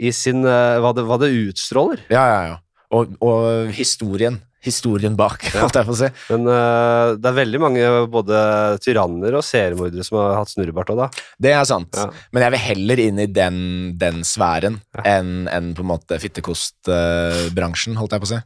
I 0.02 0.10
sin 0.18 0.42
uh, 0.42 0.80
hva, 0.82 0.96
det, 0.98 1.04
hva 1.06 1.20
det 1.22 1.30
utstråler. 1.30 2.02
ja, 2.10 2.26
ja, 2.26 2.42
ja. 2.50 2.58
Og, 2.90 3.12
og 3.22 3.70
historien. 3.78 4.40
Historien 4.66 5.16
bak, 5.20 5.46
holdt 5.56 5.78
jeg 5.80 5.88
på 5.88 5.94
å 5.96 6.00
si. 6.02 6.10
Men 6.34 6.48
uh, 6.52 7.16
det 7.16 7.30
er 7.30 7.38
veldig 7.38 7.62
mange 7.64 7.92
både 8.12 8.40
tyranner 8.84 9.38
og 9.40 9.46
seriemordere 9.48 10.04
som 10.04 10.20
har 10.20 10.40
hatt 10.42 10.52
snurrebart 10.52 10.92
òg, 10.94 11.04
da. 11.06 11.28
Det 11.40 11.54
er 11.56 11.68
sant. 11.70 11.96
Ja. 11.96 12.10
Men 12.36 12.46
jeg 12.46 12.56
vil 12.56 12.66
heller 12.66 13.04
inn 13.06 13.22
i 13.24 13.30
den, 13.32 13.62
den 14.00 14.26
sfæren 14.28 14.82
Ja. 14.98 15.06
enn 15.18 15.48
en 15.52 15.72
på 15.78 15.86
en 15.86 15.92
måte 15.94 16.20
fittekostbransjen, 16.20 17.96
holdt 18.00 18.18
jeg 18.18 18.26
på 18.26 18.30
å 18.30 18.34
si. 18.34 18.42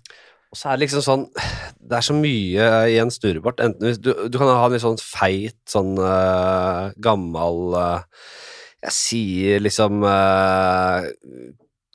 Og 0.53 0.59
så 0.59 0.69
er 0.69 0.77
det 0.77 0.85
liksom 0.85 1.01
sånn 1.01 1.23
Det 1.33 1.97
er 1.97 2.05
så 2.05 2.13
mye 2.13 2.67
i 2.93 2.99
en 3.01 3.11
snurrebart. 3.13 3.63
Enten 3.63 3.97
du, 3.97 4.11
du 4.29 4.37
kan 4.37 4.51
ha 4.51 4.67
en 4.67 4.75
litt 4.75 4.85
sånn 4.85 5.01
feit, 5.01 5.57
sånn 5.69 5.95
uh, 5.97 6.93
gammel 7.01 7.73
eh, 7.79 8.27
Jeg 8.85 8.95
sier 8.99 9.63
liksom 9.65 10.05
uh, 10.05 11.09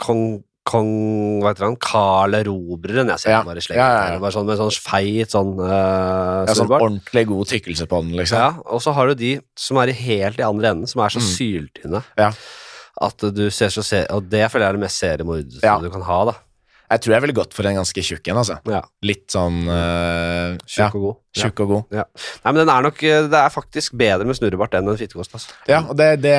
Kong 0.03 0.41
Kong, 0.69 0.91
hva 1.43 1.55
heter 1.55 1.65
han, 1.69 1.77
Karl 1.81 2.37
Erobreren, 2.39 3.09
jeg 3.15 3.23
ser 3.25 3.31
Ja. 3.35 3.43
bare 3.47 3.63
slenger 3.65 3.81
Ja, 3.81 3.89
ja, 3.89 4.13
ja. 4.15 4.19
Bare 4.23 4.35
sånn 4.37 4.47
med 4.51 4.59
sånn 4.61 4.73
feit 4.85 5.33
sånn 5.35 5.55
uh, 5.59 6.45
Ja, 6.47 6.55
sånn 6.59 6.69
ordentlig 6.77 7.27
god 7.33 7.47
tykkelse 7.55 7.89
på 7.89 8.03
den, 8.05 8.15
liksom. 8.21 8.39
Ja, 8.39 8.51
og 8.67 8.83
så 8.85 8.93
har 8.97 9.09
du 9.09 9.15
de 9.19 9.33
som 9.57 9.81
er 9.83 9.93
helt 9.97 10.39
i 10.39 10.47
andre 10.47 10.75
enden, 10.75 10.87
som 10.91 11.01
er 11.05 11.09
så 11.15 11.23
Mm. 11.25 11.31
syltynne 11.39 12.05
Ja. 12.19 12.33
at 13.01 13.17
du 13.35 13.49
ser 13.51 13.69
så 13.73 13.83
ser, 13.85 14.07
Og 14.11 14.29
det 14.29 14.45
føler 14.51 14.67
jeg 14.67 14.75
er 14.75 14.77
det 14.79 14.85
mest 14.87 15.01
seriemordete 15.01 15.63
Ja. 15.63 15.79
du 15.79 15.89
kan 15.91 16.03
ha, 16.03 16.25
da. 16.27 16.35
Jeg 16.91 17.03
tror 17.03 17.13
jeg 17.13 17.21
ville 17.21 17.35
gått 17.37 17.53
for 17.53 17.67
en 17.69 17.77
ganske 17.77 18.01
tjukk 18.01 18.29
en, 18.29 18.37
altså. 18.41 18.55
Ja, 18.67 18.81
Litt 19.05 19.27
sånn 19.29 19.69
uh, 19.69 20.57
Tjukk 20.65 20.79
ja, 20.79 20.87
og 20.87 21.03
god. 21.03 21.17
Ja. 21.37 21.43
tjukk 21.45 21.61
og 21.61 21.69
god. 21.69 21.85
Nei, 21.93 22.05
men 22.53 22.55
den 22.63 22.71
er 22.73 22.83
nok 22.83 23.03
eh, 23.05 23.27
Det 23.29 23.35
er 23.37 23.51
faktisk 23.53 23.93
bedre 23.93 24.25
med 24.25 24.35
snurrebart 24.39 24.73
enn 24.79 24.89
en 24.89 24.97
fittekost, 24.97 25.35
altså. 25.37 25.53
Ja, 25.69 25.83
og 25.85 25.97
det, 26.01 26.23
det, 26.23 26.33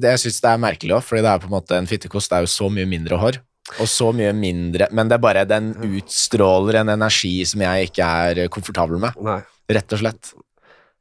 det 0.00 0.12
jeg 0.14 0.22
syns 0.22 0.40
det 0.40 0.50
er 0.52 0.62
merkelig 0.62 0.94
òg, 0.94 1.02
fordi 1.02 1.22
det 1.26 1.32
er 1.32 1.38
på 1.42 1.50
en 1.50 1.56
måte 1.56 1.74
en 1.76 1.90
fittekost 1.90 2.30
det 2.30 2.36
er 2.38 2.46
jo 2.46 2.52
så 2.54 2.70
mye 2.70 2.86
mindre 2.86 3.18
hår. 3.18 3.40
Og 3.82 3.88
så 3.90 4.10
mye 4.16 4.32
mindre 4.32 4.86
Men 4.96 5.10
det 5.10 5.18
er 5.18 5.22
bare 5.22 5.44
den 5.48 5.74
utstråler 5.84 6.80
en 6.80 6.92
energi 6.94 7.34
som 7.48 7.60
jeg 7.66 7.90
ikke 7.90 8.12
er 8.28 8.52
komfortabel 8.52 9.00
med, 9.02 9.18
Nei. 9.24 9.40
rett 9.76 9.96
og 9.96 10.00
slett. 10.00 10.30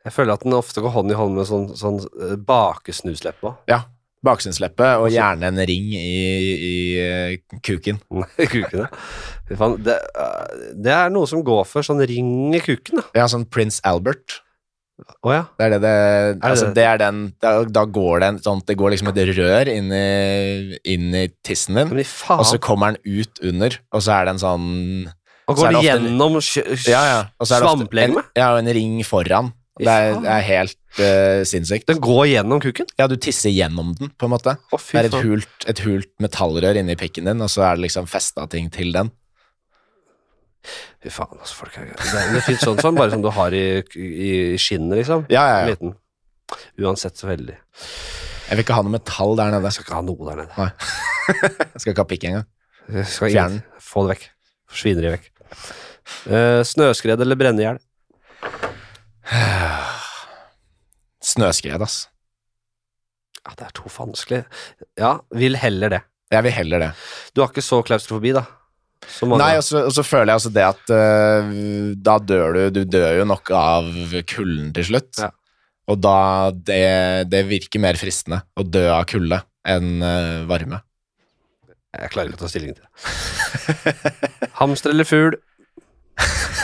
Jeg 0.08 0.16
føler 0.16 0.38
at 0.38 0.44
den 0.46 0.56
ofte 0.56 0.84
går 0.84 0.94
hånd 0.96 1.12
i 1.12 1.18
hånd 1.20 1.36
med 1.36 1.48
sånn, 1.50 1.70
sånn 1.76 2.00
eh, 2.24 2.36
bakesnusleppe. 2.48 3.54
Ja. 3.68 3.82
Bakesnusleppe 4.26 4.94
og 5.02 5.12
gjerne 5.14 5.52
en 5.52 5.62
ring 5.70 5.90
i, 5.94 6.06
i 6.68 7.60
kuken. 7.64 8.00
kuken. 8.54 8.88
Fy 9.48 9.58
faen, 9.60 9.76
det, 9.84 9.98
eh, 10.20 10.64
det 10.80 10.94
er 10.96 11.12
noe 11.14 11.28
som 11.30 11.44
går 11.46 11.66
for 11.68 11.86
sånn 11.86 12.04
ring 12.08 12.56
i 12.56 12.64
kuken, 12.64 13.02
da. 13.02 13.08
Ja, 13.20 13.28
sånn 13.32 13.48
Prince 13.52 13.84
Albert. 13.88 14.42
Å 14.98 15.34
ja. 15.34 15.44
Det 15.60 15.66
er 15.68 15.74
det 15.76 15.82
det, 15.84 15.98
altså, 16.42 16.72
det? 16.74 16.86
er 16.90 16.98
den 17.02 17.20
da, 17.44 17.52
da 17.70 17.84
går 17.86 18.24
det 18.24 18.30
en 18.32 18.40
sånn 18.42 18.64
Det 18.66 18.74
går 18.80 18.96
liksom 18.96 19.12
et 19.12 19.20
rør 19.38 19.70
inn 19.70 19.92
i, 19.94 20.80
inn 20.90 21.14
i 21.14 21.28
tissen 21.46 21.78
din, 21.78 21.94
og 21.94 22.46
så 22.50 22.58
kommer 22.58 22.96
den 22.96 23.22
ut 23.22 23.44
under, 23.46 23.78
og 23.94 24.02
så 24.02 24.16
er 24.16 24.26
det 24.26 24.36
en 24.36 24.42
sånn 24.42 24.66
og 25.48 25.56
går 25.56 25.70
det 25.70 25.78
ofte- 25.80 25.86
gjennom 25.88 26.40
Ja, 26.90 27.04
ja. 27.08 27.20
En, 27.40 28.18
ja, 28.36 28.50
og 28.52 28.60
en 28.60 28.74
ring 28.76 28.98
foran. 29.08 29.54
Det 29.78 29.94
er, 29.94 30.16
det 30.24 30.32
er 30.34 30.42
helt 30.42 30.78
uh, 30.98 31.44
sinnssykt. 31.46 31.86
Den 31.88 32.02
går 32.02 32.26
gjennom 32.34 32.62
kuken? 32.64 32.90
Ja, 32.98 33.06
du 33.08 33.16
tisser 33.22 33.54
gjennom 33.54 33.94
den, 34.00 34.10
på 34.18 34.28
en 34.28 34.34
måte. 34.34 34.58
Oh, 34.74 34.82
Det 34.82 35.04
er 35.04 35.10
et 35.12 35.18
hult, 35.22 35.68
et 35.70 35.82
hult 35.86 36.10
metallrør 36.24 36.80
inni 36.82 36.98
pikken 37.00 37.30
din, 37.30 37.44
og 37.46 37.52
så 37.54 37.68
er 37.70 37.78
det 37.78 37.86
liksom 37.86 38.10
festa 38.10 38.48
ting 38.50 38.72
til 38.74 38.92
den. 38.96 39.14
Fy 41.04 41.12
faen, 41.14 41.38
altså, 41.40 41.56
folk 41.62 41.78
er 41.80 41.92
Det, 41.94 42.24
det 42.34 42.44
fins 42.46 42.64
sånn 42.66 42.80
som 42.82 42.98
bare 42.98 43.14
som 43.14 43.24
du 43.24 43.30
har 43.34 43.54
i, 43.56 43.66
i 43.96 44.32
skinnet, 44.62 44.98
liksom. 45.02 45.26
Ja, 45.32 45.46
ja, 45.48 45.58
ja. 45.64 45.72
Liten. 45.72 45.96
Uansett 46.82 47.20
så 47.20 47.30
veldig. 47.30 47.56
Jeg 48.48 48.56
vil 48.56 48.64
ikke 48.64 48.78
ha 48.78 48.84
noe 48.86 48.96
metall 48.96 49.36
der 49.40 49.52
nede. 49.54 49.68
Jeg 49.68 49.78
skal 49.78 49.88
ikke 49.88 49.98
ha 50.00 50.06
noe 50.08 50.30
der 50.30 50.42
nede. 50.44 50.70
Jeg 51.76 51.82
skal 51.84 51.92
ikke 51.92 52.04
ha 52.04 52.10
pikk 52.12 52.28
engang. 52.30 52.48
Fjern 52.88 53.58
den. 53.58 53.64
Få 53.84 54.06
det 54.06 54.16
vekk. 54.16 54.28
Svineri 54.80 55.14
vekk. 55.18 55.32
Uh, 56.28 56.62
snøskred 56.68 57.20
eller 57.24 57.40
brenne 57.40 57.64
i 57.64 57.68
hjel? 57.68 57.82
Snøskred, 61.32 61.84
ass. 61.84 62.06
Ja, 63.44 63.56
det 63.60 63.68
er 63.68 63.76
to 63.76 63.92
vanskelig. 63.92 64.46
Ja, 65.00 65.18
vil 65.36 65.60
heller 65.60 65.98
det. 65.98 66.02
Jeg 66.32 66.44
vil 66.48 66.56
heller 66.56 66.84
det. 66.84 66.92
Du 67.36 67.44
har 67.44 67.52
ikke 67.52 67.64
så 67.64 67.82
klaustrofobi, 67.88 68.34
da? 68.36 68.44
Nei, 69.38 69.54
og 69.60 69.64
så 69.66 69.84
og 69.86 69.94
så 69.94 70.04
føler 70.06 70.32
jeg 70.32 70.42
også 70.42 70.52
det 70.56 70.64
at 70.66 70.92
uh, 70.94 71.52
da 72.08 72.18
dør 72.20 72.58
du 72.58 72.62
Du 72.80 72.82
dør 72.90 73.20
jo 73.22 73.28
nok 73.30 73.52
av 73.56 73.90
kulden 74.30 74.74
til 74.76 74.90
slutt. 74.92 75.12
Ja. 75.22 75.32
Og 75.88 76.02
da 76.04 76.18
det, 76.52 77.30
det 77.32 77.46
virker 77.48 77.84
mer 77.84 78.00
fristende 78.00 78.42
å 78.58 78.66
dø 78.68 78.88
av 78.92 79.06
kulde 79.10 79.40
enn 79.68 80.04
uh, 80.04 80.44
varme. 80.50 80.82
Jeg 81.98 82.12
klarer 82.14 82.30
ikke 82.30 82.42
å 82.42 82.44
ta 82.44 82.52
stilling 82.52 82.76
til 82.76 82.84
det. 82.84 84.52
Hamster 84.60 84.94
eller 84.94 85.08
fugl? 85.08 85.38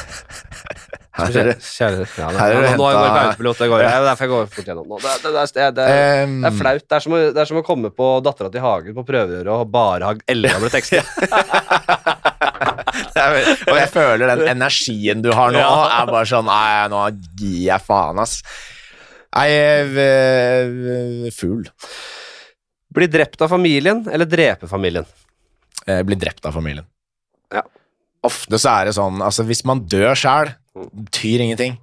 Her 1.23 1.39
er 1.41 1.49
det, 1.51 1.55
Kjære, 1.63 2.05
ja, 2.17 2.27
nå, 2.29 2.37
her 2.39 2.53
er 2.53 2.65
det 2.65 2.71
nå, 2.73 2.77
nå 2.77 2.83
går 2.83 2.91
jeg 2.93 3.13
på 3.13 3.21
autopilot. 3.23 3.57
Det 3.63 3.69
går, 3.71 3.83
det 3.83 3.89
er 3.93 4.05
derfor 4.07 4.25
jeg 4.27 4.33
går 4.33 4.51
fort 4.55 4.69
gjennom 4.71 4.87
nå. 4.93 4.99
Det, 5.03 5.13
det, 5.23 5.31
det, 5.57 5.67
det, 5.77 5.87
er- 5.93 6.57
flaut. 6.59 6.85
Det 6.89 6.97
er, 6.97 7.05
som 7.07 7.15
å, 7.15 7.21
det 7.33 7.43
er 7.43 7.49
som 7.51 7.61
å 7.61 7.65
komme 7.67 7.91
på 7.95 8.09
Dattera 8.25 8.51
til 8.53 8.63
Hagen 8.65 8.97
på 8.97 9.05
prøverøret 9.07 9.53
og 9.53 9.71
bare 9.73 10.11
ha 10.11 10.17
eldgamle 10.35 10.71
tekster. 10.73 11.07
er 13.23 13.37
og 13.69 13.77
jeg 13.77 13.89
føler 13.93 14.33
den 14.33 14.43
energien 14.55 15.23
du 15.23 15.31
har 15.35 15.53
nå, 15.53 15.59
Ja. 15.61 16.01
er 16.01 16.09
bare 16.11 16.27
sånn 16.29 16.45
Nei, 16.49 16.87
nå 16.91 17.03
gir 17.39 17.59
jeg 17.69 17.85
faen, 17.85 18.19
ass. 18.23 18.39
Nei, 19.33 19.49
fugl. 21.33 21.63
Bli 22.93 23.07
drept 23.09 23.41
av 23.41 23.49
familien 23.49 24.03
eller 24.11 24.29
drepe 24.29 24.69
familien? 24.69 25.05
Eh, 25.87 26.03
bli 26.05 26.15
drept 26.19 26.45
av 26.45 26.53
familien. 26.53 26.85
Ja. 27.53 27.63
Ofte 28.23 28.59
så 28.61 28.69
er 28.77 28.85
det 28.87 28.93
sånn 28.95 29.17
Altså, 29.25 29.43
hvis 29.47 29.65
man 29.67 29.81
dør 29.89 30.13
sjæl, 30.15 30.53
betyr 30.75 31.43
ingenting. 31.45 31.77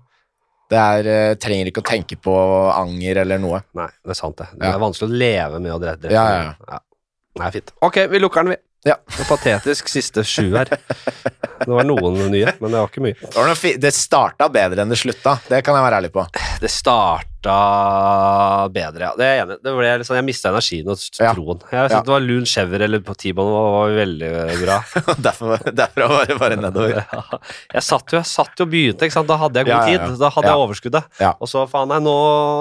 Det 0.70 0.78
er, 0.78 1.07
eh, 1.11 1.34
trenger 1.43 1.66
ikke 1.70 1.82
å 1.82 1.86
tenke 1.91 2.16
på 2.22 2.34
anger 2.74 3.22
eller 3.24 3.38
noe. 3.43 3.62
Nei, 3.74 3.88
det 4.05 4.11
er 4.14 4.18
sant, 4.18 4.36
det. 4.38 4.47
Det 4.55 4.66
Ja. 4.68 4.74
er 4.76 4.78
vanskelig 4.82 5.09
å 5.11 5.18
leve 5.18 5.61
med 5.61 5.72
å 5.72 5.80
drepe 5.82 6.11
Ja, 6.11 6.24
Ja, 6.30 6.43
ja, 6.43 6.55
ja. 6.68 6.78
Nei, 7.41 7.51
fint. 7.51 7.72
Ok, 7.82 7.97
vi 8.11 8.18
lukker 8.18 8.43
den, 8.45 8.49
vi. 8.55 8.57
Ja. 8.84 8.97
Det 9.16 9.26
patetisk 9.28 9.88
siste 9.88 10.22
sju 10.24 10.57
her. 10.57 10.64
Det 10.66 11.68
var 11.68 11.84
noen 11.84 12.30
nye, 12.30 12.55
men 12.61 12.70
det 12.72 12.78
var 12.80 12.88
ikke 12.88 13.03
mye. 13.05 13.16
Det, 13.20 13.80
det 13.82 13.93
starta 13.93 14.49
bedre 14.49 14.80
enn 14.82 14.88
det 14.88 14.97
slutta, 14.99 15.38
det 15.49 15.62
kan 15.64 15.74
jeg 15.76 15.84
være 15.84 15.99
ærlig 16.01 16.12
på. 16.14 16.24
Det 16.62 16.70
starta 16.70 17.26
bedre, 17.45 19.01
ja. 19.07 19.11
Det 19.16 19.24
er 19.24 19.34
jeg 19.36 19.43
enig 19.45 19.57
i. 19.57 19.61
Det 19.64 19.72
ble 19.76 19.91
liksom, 20.03 20.16
jeg 20.18 20.26
mista 20.26 20.51
energien 20.53 20.91
og 20.93 20.99
troen. 21.16 21.61
Jeg 21.70 21.91
synes 21.91 21.95
Ja. 21.95 22.01
det 22.05 22.12
var 22.12 22.20
Loon 22.24 22.45
Chever 22.47 22.84
eller 22.86 23.01
på 23.07 23.14
T-banen 23.16 23.53
var, 23.55 23.68
var 23.76 23.95
veldig 23.97 24.30
bra. 24.64 24.78
Derfor, 25.26 25.57
derfra 25.80 26.09
var 26.12 26.26
det 26.30 26.38
bare 26.41 26.57
nedover. 26.61 26.99
Ja. 27.11 27.38
Jeg 27.74 27.82
satt 27.86 28.12
jo 28.12 28.18
jeg 28.20 28.26
satt 28.28 28.59
jo 28.61 28.66
og 28.66 28.70
begynte, 28.72 29.07
ikke 29.07 29.14
sant? 29.16 29.28
da 29.30 29.36
hadde 29.41 29.61
jeg 29.62 29.66
god 29.68 29.72
Ja, 29.72 29.80
ja, 29.86 29.93
ja. 29.95 30.07
tid. 30.11 30.18
Da 30.20 30.30
hadde 30.34 30.47
Ja. 30.51 30.53
jeg 30.57 30.64
overskuddet. 30.66 31.05
Ja. 31.20 31.32
Og 31.41 31.49
så 31.51 31.64
faen, 31.70 31.88
nei, 31.88 32.01
nå, 32.05 32.14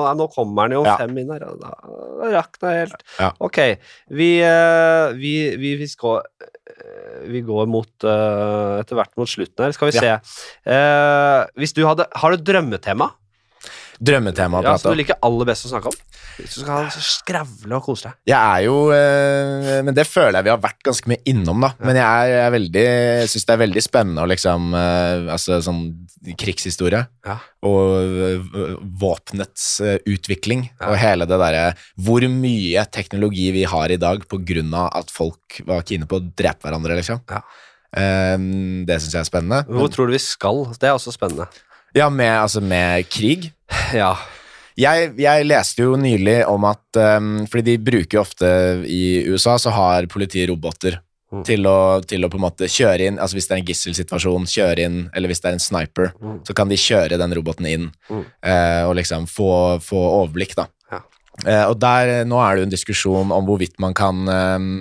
nei, 0.07 0.13
nå 0.21 0.27
kommer 0.34 0.69
den 0.69 0.77
jo 0.80 0.86
Ja. 0.86 0.95
fem 1.01 1.17
inn 1.17 1.32
her. 1.34 1.39
Da, 1.39 1.73
da 2.21 2.32
rakk 2.38 2.59
helt. 2.63 3.03
Ja. 3.19 3.32
Ok, 3.41 3.57
vi, 4.09 4.30
eh, 4.45 5.13
vi, 5.19 5.34
vi, 5.59 5.75
vi, 5.82 5.88
skal, 5.91 6.21
eh, 6.39 7.25
vi 7.27 7.41
går 7.45 7.67
mot 7.67 7.89
eh, 8.07 8.80
etter 8.84 8.95
hvert 8.99 9.15
mot 9.19 9.27
slutten 9.27 9.65
her. 9.65 9.71
Skal 9.75 9.91
vi 9.91 9.97
se. 9.99 10.15
Eh, 10.65 11.39
hvis 11.59 11.73
du 11.75 11.84
hadde 11.88 12.07
Har 12.15 12.32
du 12.36 12.38
drømmetema? 12.43 13.11
Drømmetema 14.00 14.62
å 14.62 14.64
Ja, 14.64 14.78
som 14.80 14.93
du 14.93 15.00
liker 15.02 15.18
aller 15.28 15.47
best 15.50 15.66
å 15.68 15.72
snakke 15.74 15.91
om. 15.91 15.97
Hvis 16.39 16.54
du 16.56 16.62
skal 16.64 16.88
skravle 17.04 17.76
og 17.76 17.84
kose 17.84 18.08
deg. 18.08 18.16
Jeg 18.32 18.39
er 18.39 18.64
jo 18.64 18.76
eh, 18.95 19.82
Men 19.84 19.95
det 19.97 20.06
føler 20.08 20.38
jeg 20.39 20.47
vi 20.47 20.54
har 20.54 20.62
vært 20.64 20.80
ganske 20.88 21.12
mye 21.12 21.20
innom, 21.28 21.66
da. 21.66 21.74
Men 21.84 22.00
jeg 22.00 22.06
er, 22.08 22.32
jeg 22.32 22.45
er 22.45 22.54
veldig 22.56 22.86
syns 23.34 23.47
det 23.50 23.56
er 23.58 23.62
veldig 23.66 23.84
spennende 23.84 24.24
å 24.24 24.30
liksom 24.32 24.70
eh, 24.80 25.28
Altså 25.36 25.60
sånn 25.66 25.82
krigshistorie 26.39 27.02
Ja. 27.28 27.36
og 27.68 28.18
eh, 28.30 28.76
våpenets 29.04 29.68
utvikling 30.08 30.70
Ja. 30.70 30.91
og 30.93 30.97
hele 31.02 31.28
det 31.28 31.39
derre 31.43 31.66
Hvor 32.00 32.24
mye 32.32 32.86
teknologi 32.91 33.50
vi 33.56 33.66
har 33.68 33.91
i 33.91 34.00
dag 34.00 34.24
på 34.32 34.39
grunn 34.47 34.74
av 34.80 34.93
at 35.02 35.12
folk 35.12 35.60
var 35.68 35.84
kine 35.84 36.08
på 36.08 36.20
å 36.22 36.28
drepe 36.30 36.64
hverandre, 36.68 36.95
liksom. 37.00 37.20
Ja. 37.30 37.43
Det 37.89 39.00
syns 39.02 39.16
jeg 39.16 39.24
er 39.24 39.28
spennende. 39.28 39.64
Hvor 39.66 39.89
tror 39.91 40.08
du 40.08 40.14
vi 40.14 40.22
skal? 40.22 40.68
Det 40.78 40.88
er 40.88 40.93
også 40.93 41.12
spennende. 41.16 41.47
Ja, 41.96 42.10
med, 42.10 42.32
altså 42.42 42.62
med 42.62 43.08
krig. 43.10 43.52
Ja. 43.94 44.16
Jeg, 44.80 45.14
jeg 45.20 45.46
leste 45.50 45.84
jo 45.84 45.96
nylig 46.00 46.38
om 46.48 46.64
at 46.70 46.96
um, 46.96 47.46
Fordi 47.52 47.74
de 47.74 47.78
bruker 47.84 48.16
jo 48.18 48.22
ofte 48.22 48.48
I 48.88 49.26
USA 49.28 49.58
så 49.60 49.74
har 49.76 50.08
politiet 50.12 50.50
roboter 50.50 51.02
Mm. 51.30 51.44
til, 51.46 51.62
å, 51.70 52.02
til 52.10 52.24
å 52.26 52.30
på 52.34 52.40
en 52.40 52.42
måte 52.42 52.66
kjøre 52.66 53.06
inn 53.06 53.20
Altså 53.22 53.36
hvis 53.38 53.46
det 53.46 53.54
er 53.54 53.60
en 53.60 53.68
gisselsituasjon, 53.68 54.48
kjøre 54.50 54.82
inn 54.88 54.96
Eller 55.14 55.30
hvis 55.30 55.44
det 55.44 55.52
er 55.52 55.58
en 55.60 55.62
sniper, 55.62 56.08
Mm. 56.18 56.40
så 56.42 56.56
kan 56.58 56.72
de 56.72 56.74
kjøre 56.82 57.20
den 57.22 57.36
roboten 57.38 57.68
inn 57.70 57.84
Mm. 58.10 58.24
uh, 58.42 58.88
og 58.90 58.96
liksom 58.98 59.28
få, 59.30 59.78
få 59.78 60.00
overblikk, 60.24 60.56
da. 60.58 60.66
Ja. 60.90 61.02
Eh, 61.46 61.66
og 61.70 61.78
der, 61.84 62.24
nå 62.26 62.40
er 62.42 62.56
det 62.56 62.64
jo 62.64 62.68
en 62.72 62.74
diskusjon 62.74 63.32
om 63.36 63.46
hvorvidt 63.46 63.78
man 63.78 63.94
kan 63.94 64.26
um, 64.26 64.72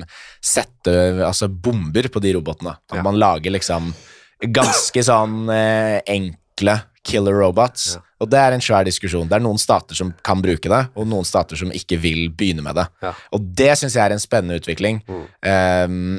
sette 0.40 0.94
altså 1.20 1.50
bomber 1.52 2.08
på 2.08 2.24
de 2.24 2.32
robotene. 2.38 2.78
At 2.88 2.96
Ja. 2.96 3.02
man 3.04 3.20
lager 3.20 3.52
liksom 3.52 3.92
ganske 4.40 5.04
sånn 5.04 5.50
uh, 5.52 6.00
enkle 6.08 6.78
killer 7.08 7.36
robots. 7.40 7.94
Ja. 7.96 8.04
Og 8.22 8.30
det 8.32 8.40
er 8.40 8.54
en 8.54 8.64
svær 8.64 8.86
diskusjon. 8.86 9.28
Det 9.30 9.36
er 9.38 9.44
noen 9.44 9.60
stater 9.60 9.98
som 9.98 10.10
kan 10.26 10.42
bruke 10.42 10.70
det, 10.70 10.80
og 10.98 11.06
noen 11.08 11.26
stater 11.26 11.58
som 11.60 11.72
ikke 11.74 12.00
vil 12.02 12.26
begynne 12.34 12.64
med 12.66 12.78
det. 12.80 12.86
Ja. 13.04 13.14
Og 13.36 13.46
det 13.60 13.72
syns 13.80 13.96
jeg 13.98 14.04
er 14.04 14.14
en 14.16 14.22
spennende 14.22 14.58
utvikling. 14.58 15.00
Mm. 15.06 15.24
Um, 15.46 16.16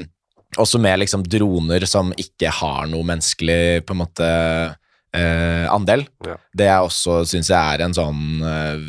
også 0.58 0.80
med 0.82 1.04
liksom 1.04 1.24
droner 1.30 1.86
som 1.90 2.14
ikke 2.18 2.52
har 2.62 2.88
noe 2.90 3.06
menneskelig 3.06 3.84
på 3.86 3.94
en 3.94 4.02
måte 4.02 4.30
uh, 4.74 5.66
andel. 5.70 6.08
Ja. 6.26 6.38
Det 6.62 6.70
er 6.72 6.80
også, 6.88 7.22
syns 7.30 7.52
jeg, 7.52 7.60
er 7.60 7.86
en 7.86 7.98
sånn 7.98 8.44
uh, 8.44 8.80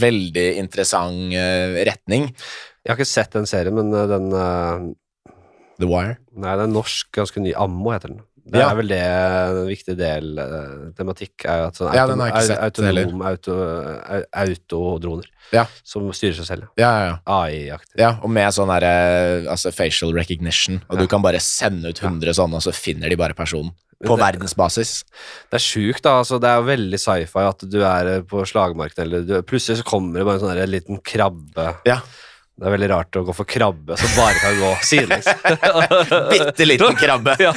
veldig 0.00 0.48
interessant 0.62 1.36
uh, 1.36 1.76
retning. 1.86 2.32
Jeg 2.82 2.92
har 2.92 2.98
ikke 2.98 3.10
sett 3.12 3.36
den 3.36 3.48
serien, 3.50 3.76
men 3.76 3.92
den 3.92 4.30
The 5.76 5.88
Wire. 5.90 6.16
Nei, 6.32 6.54
den 6.56 6.70
er 6.70 6.72
norsk, 6.72 7.10
ganske 7.14 7.42
ny. 7.42 7.52
Ammo 7.58 7.92
heter 7.92 8.14
den. 8.14 8.24
Det 8.46 8.60
Ja. 8.60 8.68
er 8.70 8.76
vel 8.78 8.86
det 8.88 8.98
en 9.02 9.66
viktig 9.66 9.96
del 9.98 10.38
uh, 10.38 10.92
tematikk 10.94 11.44
er 11.50 11.64
at 11.66 11.74
sånn 11.74 11.92
Ja, 11.94 12.04
autonom 12.06 13.22
auto, 13.26 13.56
autodroner 14.32 15.26
Ja. 15.52 15.64
som 15.86 16.06
styrer 16.14 16.34
seg 16.40 16.46
selv. 16.46 16.68
Ja, 16.78 16.90
ja, 16.90 17.06
ja. 17.06 17.16
AI-aktig. 17.26 17.98
Ja, 18.00 18.12
og 18.22 18.30
med 18.30 18.52
sånn 18.54 18.70
derre 18.70 19.46
altså 19.50 19.72
facial 19.74 20.12
recognition, 20.16 20.80
og 20.90 20.98
du 20.98 21.06
kan 21.10 21.22
bare 21.22 21.40
sende 21.42 21.88
ut 21.90 22.00
100 22.02 22.34
sånne, 22.34 22.58
og 22.58 22.62
så 22.66 22.74
finner 22.74 23.08
de 23.10 23.16
bare 23.16 23.34
personen. 23.34 23.72
På 24.04 24.16
det- 24.18 24.26
verdensbasis. 24.26 25.04
Det 25.50 25.56
er 25.56 25.64
sjukt, 25.64 26.02
da. 26.02 26.18
Altså, 26.20 26.38
det 26.38 26.48
er 26.50 26.60
jo 26.60 26.66
veldig 26.68 26.98
sci-fi 27.00 27.48
at 27.48 27.58
du 27.70 27.78
er 27.82 28.06
eh, 28.16 28.20
på 28.20 28.44
slagmarken, 28.44 28.98
eller 29.06 29.22
du, 29.24 29.42
plutselig 29.42 29.78
så 29.78 29.84
kommer 29.84 30.18
det 30.18 30.26
bare 30.26 30.34
en 30.34 30.40
sånn 30.40 30.68
liten 30.68 31.00
krabbe. 31.02 31.78
Ja. 31.86 32.00
Det 32.56 32.64
er 32.64 32.72
veldig 32.72 32.86
rart 32.88 33.16
å 33.20 33.20
gå 33.26 33.32
for 33.36 33.44
krabbe 33.44 33.98
som 34.00 34.12
bare 34.16 34.38
kan 34.40 34.54
gå 34.56 34.68
sidelengs. 34.88 35.26
Bitte 36.32 36.64
liten 36.64 36.94
krabbe. 36.96 37.34
ja, 37.44 37.50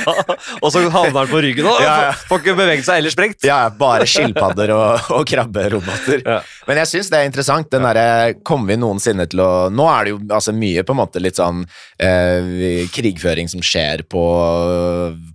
og 0.59 0.73
så 0.73 0.81
havner 0.91 1.21
den 1.21 1.29
på 1.31 1.39
ryggen 1.45 1.69
og 1.71 1.79
Ja, 1.79 1.93
ja. 2.09 2.09
får, 2.27 2.41
ikke 2.41 2.55
beveget 2.57 2.83
seg 2.83 2.99
eller 2.99 3.13
sprengt. 3.13 3.39
Ja, 3.47 3.61
bare 3.79 4.03
skilpadder 4.09 4.73
og, 4.75 5.07
og 5.15 5.23
krabberoboter. 5.31 6.25
Ja. 6.25 6.41
Men 6.67 6.81
jeg 6.81 6.91
syns 6.91 7.11
det 7.13 7.21
er 7.21 7.29
interessant. 7.29 7.71
Den 7.71 7.87
der, 7.87 8.33
Kommer 8.43 8.73
vi 8.73 8.79
noensinne 8.81 9.23
til 9.31 9.39
å 9.45 9.49
Nå 9.71 9.85
er 9.87 10.09
det 10.09 10.11
jo 10.17 10.19
altså 10.35 10.51
mye 10.57 10.83
på 10.83 10.91
en 10.95 10.99
måte 10.99 11.23
litt 11.23 11.39
sånn 11.39 11.63
eh, 11.95 12.83
krigføring 12.91 13.47
som 13.51 13.63
skjer 13.63 14.03
på, 14.11 14.25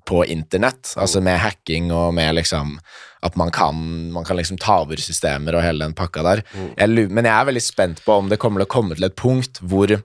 på 0.05 0.25
internett. 0.29 0.93
Altså 1.01 1.25
med 1.25 1.41
hacking 1.41 1.89
og 1.95 2.13
med 2.21 2.37
liksom 2.43 2.77
at 3.25 3.37
man 3.41 3.53
kan, 3.55 3.77
man 4.13 4.27
kan 4.27 4.37
liksom 4.37 4.59
ta 4.61 4.83
over 4.85 5.01
systemer 5.01 5.57
og 5.57 5.65
hele 5.65 5.87
den 5.87 5.97
pakka 5.97 6.25
der. 6.27 6.43
Jeg, 6.77 7.09
men 7.09 7.25
jeg 7.25 7.35
er 7.35 7.49
veldig 7.49 7.63
spent 7.65 8.03
på 8.05 8.19
om 8.21 8.29
det 8.29 8.41
kommer 8.43 8.61
til 8.61 8.69
å 8.69 8.75
komme 8.75 8.99
til 8.99 9.09
et 9.09 9.17
punkt 9.19 9.63
hvor 9.65 9.97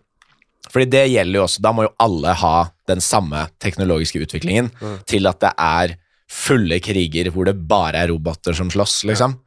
fordi 0.70 0.86
det 0.92 1.06
gjelder 1.10 1.40
jo 1.40 1.46
også, 1.48 1.62
Da 1.64 1.72
må 1.74 1.86
jo 1.88 1.96
alle 2.04 2.34
ha 2.38 2.56
den 2.90 3.02
samme 3.02 3.48
teknologiske 3.64 4.20
utviklingen 4.22 4.68
til 5.10 5.30
at 5.30 5.40
det 5.42 5.54
er 5.56 5.96
fulle 6.30 6.78
kriger 6.84 7.32
hvor 7.34 7.50
det 7.50 7.58
bare 7.70 8.04
er 8.04 8.12
roboter 8.12 8.54
som 8.54 8.70
slåss, 8.70 9.02
liksom. 9.10 9.40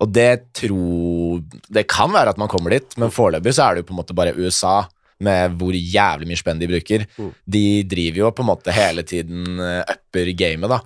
Og 0.00 0.08
det 0.08 0.54
tror 0.56 1.42
Det 1.68 1.84
kan 1.90 2.12
være 2.14 2.32
at 2.32 2.40
man 2.40 2.48
kommer 2.48 2.72
dit, 2.72 2.96
men 2.96 3.12
foreløpig 3.12 3.52
så 3.52 3.66
er 3.66 3.76
det 3.76 3.84
jo 3.84 3.90
på 3.90 3.96
en 3.96 4.00
måte 4.00 4.16
bare 4.16 4.36
USA 4.38 4.78
med 5.20 5.56
hvor 5.60 5.76
jævlig 5.76 6.30
mye 6.30 6.40
spenn 6.40 6.60
de 6.60 6.68
bruker. 6.70 7.04
Mm. 7.20 7.32
De 7.44 7.64
driver 7.84 8.22
jo 8.22 8.30
på 8.32 8.44
en 8.44 8.48
måte 8.48 8.72
hele 8.72 9.04
tiden 9.04 9.60
eh, 9.60 9.82
upper 9.84 10.30
gamet, 10.32 10.72
da. 10.72 10.78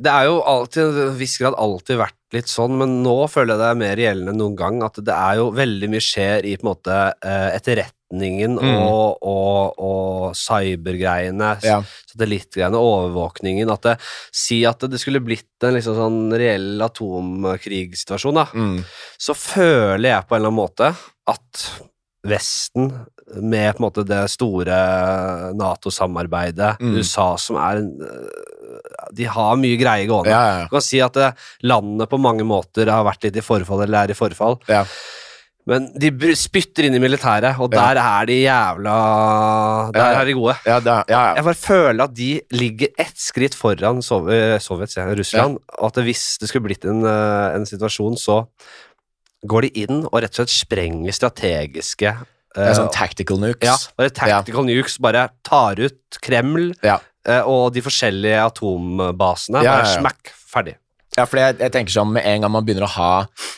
Det 0.00 0.08
er 0.08 0.24
jo 0.30 0.38
alltid, 0.48 0.96
en 1.04 1.16
viss 1.20 1.34
grad 1.40 1.54
alltid 1.60 1.98
vært 2.00 2.16
litt 2.32 2.48
sånn, 2.48 2.78
men 2.80 3.02
nå 3.04 3.16
føler 3.28 3.54
jeg 3.56 3.60
det 3.60 3.66
er 3.70 3.78
mer 3.80 4.00
gjeldende 4.00 4.32
enn 4.32 4.38
noen 4.40 4.54
gang 4.56 4.82
at 4.86 5.00
det 5.04 5.12
er 5.12 5.40
jo 5.40 5.50
veldig 5.52 5.88
mye 5.92 6.04
skjer 6.04 6.46
i 6.48 6.54
på 6.56 6.64
en 6.64 6.70
måte 6.70 6.98
eh, 7.26 7.48
etterretningen 7.58 7.96
Mm. 8.10 8.70
og, 8.90 9.18
og, 9.22 9.76
og 9.86 10.32
cybergreiene, 10.34 11.50
Ja. 11.62 11.76
satellittgreiene, 12.10 12.74
overvåkningen. 12.74 13.70
At 13.70 13.82
det, 13.86 13.92
si 14.34 14.64
at 14.66 14.80
det 14.90 14.98
skulle 14.98 15.20
blitt 15.22 15.62
en 15.62 15.76
liksom 15.76 15.94
sånn 15.94 16.18
reell 16.34 16.82
atomkrigssituasjon, 16.82 18.34
da, 18.40 18.46
Mm. 18.50 18.80
så 19.18 19.36
føler 19.38 20.08
jeg 20.16 20.26
på 20.26 20.34
en 20.34 20.40
eller 20.40 20.50
annen 20.50 20.62
måte 20.64 20.90
at 21.30 21.70
Vesten, 22.26 22.90
med 23.40 23.76
på 23.76 23.80
en 23.80 23.84
måte 23.86 24.02
det 24.04 24.24
store 24.28 24.74
Nato-samarbeidet, 25.56 26.76
Mm. 26.80 26.96
USA 26.98 27.36
som 27.38 27.56
er 27.56 27.78
en 27.78 27.94
øh, 28.02 28.59
De 29.12 29.24
har 29.24 29.56
mye 29.56 29.76
greie 29.80 30.06
gående. 30.06 30.30
Ja, 30.30 30.42
ja, 30.60 30.64
Du 30.68 30.76
kan 30.76 30.84
si 30.86 31.00
at 31.00 31.16
eh, 31.16 31.32
landet 31.62 32.08
på 32.10 32.18
mange 32.20 32.44
måter 32.46 32.88
har 32.90 33.04
vært 33.04 33.24
litt 33.24 33.36
i 33.36 33.44
forfall, 33.44 33.82
eller 33.86 34.04
er 34.04 34.10
i 34.10 34.18
forfall. 34.18 34.58
ja. 34.68 34.84
Men 35.68 35.90
de 36.00 36.08
spytter 36.34 36.86
inn 36.88 36.94
i 36.96 36.98
militæret, 36.98 37.58
og 37.60 37.70
Ja. 37.74 37.92
der 37.92 38.00
er 38.00 38.26
de 38.26 38.36
jævla 38.42 38.94
Der 39.92 40.00
Ja, 40.00 40.12
ja. 40.14 40.20
er 40.20 40.24
de 40.24 40.32
gode. 40.34 40.54
Ja, 40.66 40.78
ja, 40.80 41.04
ja. 41.06 41.34
Jeg 41.36 41.44
bare 41.44 41.54
føler 41.54 42.04
at 42.04 42.14
de 42.14 42.40
ligger 42.50 42.88
ett 42.98 43.14
skritt 43.20 43.54
foran 43.54 44.00
Sov 44.02 44.30
eh, 44.32 44.58
Sovjet, 44.58 44.96
Russland, 45.18 45.58
og 45.78 45.86
at 45.90 46.02
hvis 46.02 46.38
det 46.40 46.48
skulle 46.48 46.64
blitt 46.66 46.84
en, 46.88 47.04
eh, 47.04 47.54
en 47.54 47.66
situasjon, 47.68 48.16
så 48.18 48.46
går 49.46 49.68
de 49.68 49.70
inn 49.84 50.02
og 50.10 50.16
rett 50.22 50.32
og 50.32 50.40
slett 50.48 50.56
sprenger 50.56 51.12
strategiske 51.12 52.16
Det 52.56 52.64
er 52.64 52.70
eh, 52.72 52.74
sånn 52.80 52.90
tactical 52.92 53.38
nukes. 53.38 53.62
ja, 53.62 53.76
bare 53.96 54.10
tactical 54.10 54.64
nukes 54.64 54.98
bare 54.98 55.28
tar 55.44 55.78
ut 55.78 56.18
Kreml 56.24 56.72
Ja. 56.82 56.98
Eh, 57.28 57.42
og 57.42 57.72
de 57.74 57.82
forskjellige 57.84 58.44
atombasene. 58.46 59.64
Ja, 59.64 59.80
ja, 59.80 59.88
ja. 59.88 59.98
smack, 59.98 60.32
ferdig. 60.50 60.76
Ja, 61.18 61.24
for 61.26 61.40
jeg, 61.40 61.56
jeg 61.58 61.74
tenker 61.74 61.92
sånn 61.92 62.12
med 62.14 62.26
en 62.28 62.44
gang 62.44 62.52
man 62.54 62.62
begynner 62.62 62.86
å 62.86 62.92
ha 62.94 63.14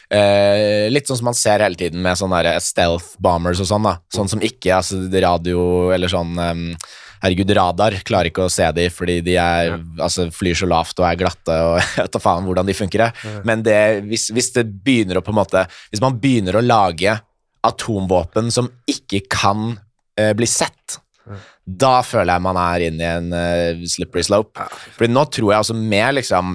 eh, 0.09 0.89
Litt 0.89 1.11
sånn 1.11 1.19
som 1.21 1.27
man 1.29 1.37
ser 1.37 1.61
hele 1.61 1.77
tiden 1.77 2.01
med 2.01 2.17
sånne 2.17 2.55
stealth 2.65 3.19
bombers 3.21 3.61
og 3.61 3.69
sånn, 3.69 3.85
da. 3.85 3.99
Sånn 4.15 4.31
som 4.33 4.41
ikke 4.45 4.73
altså 4.79 5.03
radio 5.21 5.65
eller 5.93 6.09
sånn 6.13 6.33
um, 6.33 6.65
Herregud, 7.23 7.53
radar 7.55 7.95
klarer 8.03 8.33
ikke 8.33 8.49
å 8.49 8.51
se 8.51 8.67
de 8.75 8.89
fordi 8.91 9.21
de 9.23 9.37
er, 9.39 9.77
altså, 10.03 10.27
flyr 10.35 10.57
så 10.59 10.67
lavt 10.67 10.99
og 10.99 11.07
er 11.07 11.21
glatte 11.21 11.59
og 11.69 11.77
jeg 12.01 12.11
da 12.17 12.23
faen 12.25 12.49
hvordan 12.49 12.67
de 12.67 12.75
funker. 12.75 13.05
Ja. 13.05 13.35
Men 13.47 13.63
det, 13.63 13.77
hvis, 14.09 14.31
hvis 14.35 14.51
det 14.57 14.65
begynner 14.73 15.21
å 15.21 15.23
på 15.23 15.31
en 15.31 15.39
måte 15.39 15.63
Hvis 15.93 16.03
man 16.03 16.17
begynner 16.19 16.59
å 16.59 16.65
lage 16.65 17.15
atomvåpen 17.63 18.51
som 18.51 18.73
ikke 18.91 19.23
kan 19.31 19.77
eh, 20.19 20.33
bli 20.35 20.49
sett, 20.51 20.99
da 21.65 22.03
føler 22.07 22.33
jeg 22.35 22.43
man 22.45 22.57
er 22.61 22.81
inne 22.89 23.03
i 23.03 23.07
en 23.19 23.29
uh, 23.33 23.87
slippery 23.89 24.23
slope. 24.27 24.61
Fordi 24.97 25.13
nå 25.13 25.25
tror 25.31 25.51
jeg 25.53 25.61
altså 25.63 25.77
mer 25.79 26.13
liksom 26.19 26.47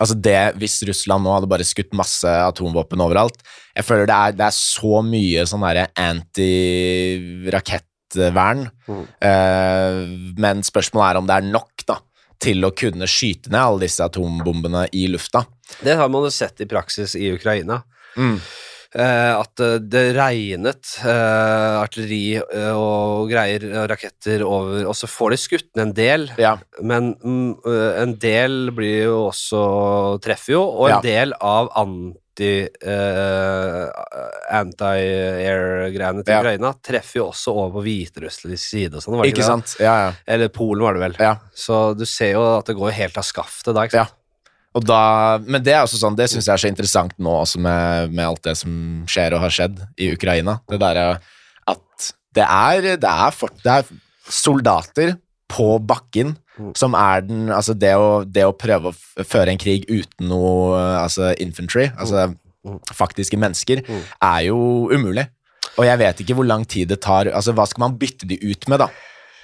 Altså 0.00 0.14
det, 0.16 0.54
Hvis 0.56 0.82
Russland 0.88 1.22
nå 1.22 1.32
hadde 1.34 1.50
bare 1.52 1.64
skutt 1.68 1.92
masse 1.94 2.24
atomvåpen 2.24 3.00
overalt 3.04 3.42
Jeg 3.76 3.84
føler 3.84 4.06
det 4.08 4.16
er, 4.16 4.32
det 4.38 4.46
er 4.46 4.52
så 4.56 5.02
mye 5.04 5.46
sånn 5.46 5.64
anti-rakettvern. 5.68 8.60
Mm. 8.88 9.04
Uh, 9.20 10.00
men 10.40 10.62
spørsmålet 10.66 11.08
er 11.10 11.16
om 11.20 11.26
det 11.28 11.36
er 11.36 11.52
nok 11.52 11.72
da 11.86 11.96
til 12.42 12.64
å 12.66 12.72
kunne 12.74 13.06
skyte 13.06 13.52
ned 13.52 13.62
alle 13.62 13.84
disse 13.84 14.02
atombombene 14.04 14.88
i 14.98 15.06
lufta. 15.12 15.44
Det 15.84 15.94
har 15.98 16.08
man 16.10 16.24
jo 16.26 16.30
sett 16.34 16.60
i 16.64 16.68
praksis 16.68 17.14
i 17.14 17.30
Ukraina. 17.36 17.82
Mm. 18.16 18.40
Eh, 18.94 19.32
at 19.40 19.60
eh, 19.64 19.78
det 19.80 20.02
regnet 20.18 20.98
eh, 21.00 21.76
artilleri 21.80 22.42
og 22.76 23.30
greier, 23.30 23.64
raketter 23.88 24.44
over, 24.44 24.82
og 24.84 24.92
så 24.98 25.08
får 25.08 25.30
de 25.32 25.38
skutt 25.40 25.70
ned 25.78 25.86
en 25.86 25.94
del, 25.96 26.26
Ja, 26.36 26.58
men 26.84 27.14
mm, 27.24 27.64
en 28.02 28.12
del 28.20 28.68
blir 28.76 29.04
jo 29.06 29.16
også 29.30 29.62
treffer 30.20 30.58
jo, 30.58 30.62
og 30.68 30.90
en 30.90 30.98
Ja. 30.98 31.00
del 31.00 31.32
av 31.40 31.70
anti 31.80 32.68
eh, 32.68 33.88
anti-air-greiene 34.60 36.24
til 36.24 36.32
Ja. 36.34 36.40
Ukraina 36.40 36.72
treffer 36.84 37.20
jo 37.20 37.26
også 37.30 37.52
over 37.54 37.78
på 37.80 37.84
hviterussisk 37.86 38.58
side 38.60 38.94
og 38.96 39.02
sånn, 39.04 39.18
ikke 39.24 39.38
ikke 39.40 39.46
sant? 39.48 39.76
Ja, 39.80 39.94
ja. 40.06 40.12
Eller 40.26 40.48
Polen, 40.48 40.82
var 40.84 40.94
det 40.94 41.00
vel. 41.06 41.16
ja. 41.18 41.36
Så 41.54 41.94
du 41.96 42.04
ser 42.04 42.32
jo 42.36 42.44
at 42.58 42.66
det 42.66 42.76
går 42.76 42.92
helt 42.92 43.16
av 43.18 43.24
skaftet 43.24 43.74
da, 43.74 43.84
ikke 43.88 43.96
Ja. 44.02 44.04
sant? 44.04 44.18
Da, 44.80 45.36
men 45.44 45.60
det 45.62 45.74
er 45.74 45.82
også 45.84 45.98
sånn, 46.00 46.16
det 46.16 46.30
syns 46.32 46.46
jeg 46.48 46.54
er 46.54 46.62
så 46.62 46.68
interessant 46.70 47.12
nå 47.20 47.32
også 47.42 47.60
med, 47.60 48.12
med 48.14 48.24
alt 48.24 48.42
det 48.46 48.54
som 48.56 49.04
skjer 49.10 49.34
og 49.36 49.42
har 49.44 49.52
skjedd 49.52 49.82
i 50.00 50.12
Ukraina. 50.14 50.60
Det 50.70 50.78
derre 50.80 51.18
at 51.68 52.06
det 52.32 52.46
er, 52.46 52.86
det 52.96 53.10
er, 53.10 53.30
for, 53.36 53.52
det 53.62 53.68
er 53.74 53.90
soldater 54.28 55.18
på 55.52 55.74
bakken 55.84 56.36
Mm. 56.52 56.74
som 56.76 56.92
er 56.92 57.22
den 57.24 57.46
Altså 57.48 57.72
det 57.72 57.94
å, 57.96 58.26
det 58.28 58.42
å 58.44 58.52
prøve 58.52 58.90
å 58.90 59.24
føre 59.24 59.48
en 59.54 59.56
krig 59.58 59.86
uten 59.88 60.28
noe 60.28 60.76
altså 61.00 61.30
infantry, 61.40 61.86
altså 61.96 62.34
Mm. 62.62 62.76
faktiske 62.94 63.38
mennesker, 63.40 63.80
Mm. 63.88 64.02
er 64.22 64.40
jo 64.50 64.58
umulig. 64.92 65.24
Og 65.78 65.84
jeg 65.88 65.98
vet 65.98 66.20
ikke 66.20 66.34
hvor 66.36 66.46
lang 66.46 66.64
tid 66.68 66.88
det 66.92 67.00
tar 67.00 67.24
Altså 67.32 67.54
Hva 67.56 67.64
skal 67.66 67.80
man 67.88 67.96
bytte 67.98 68.28
de 68.28 68.36
ut 68.36 68.68
med, 68.68 68.78
da? 68.78 68.88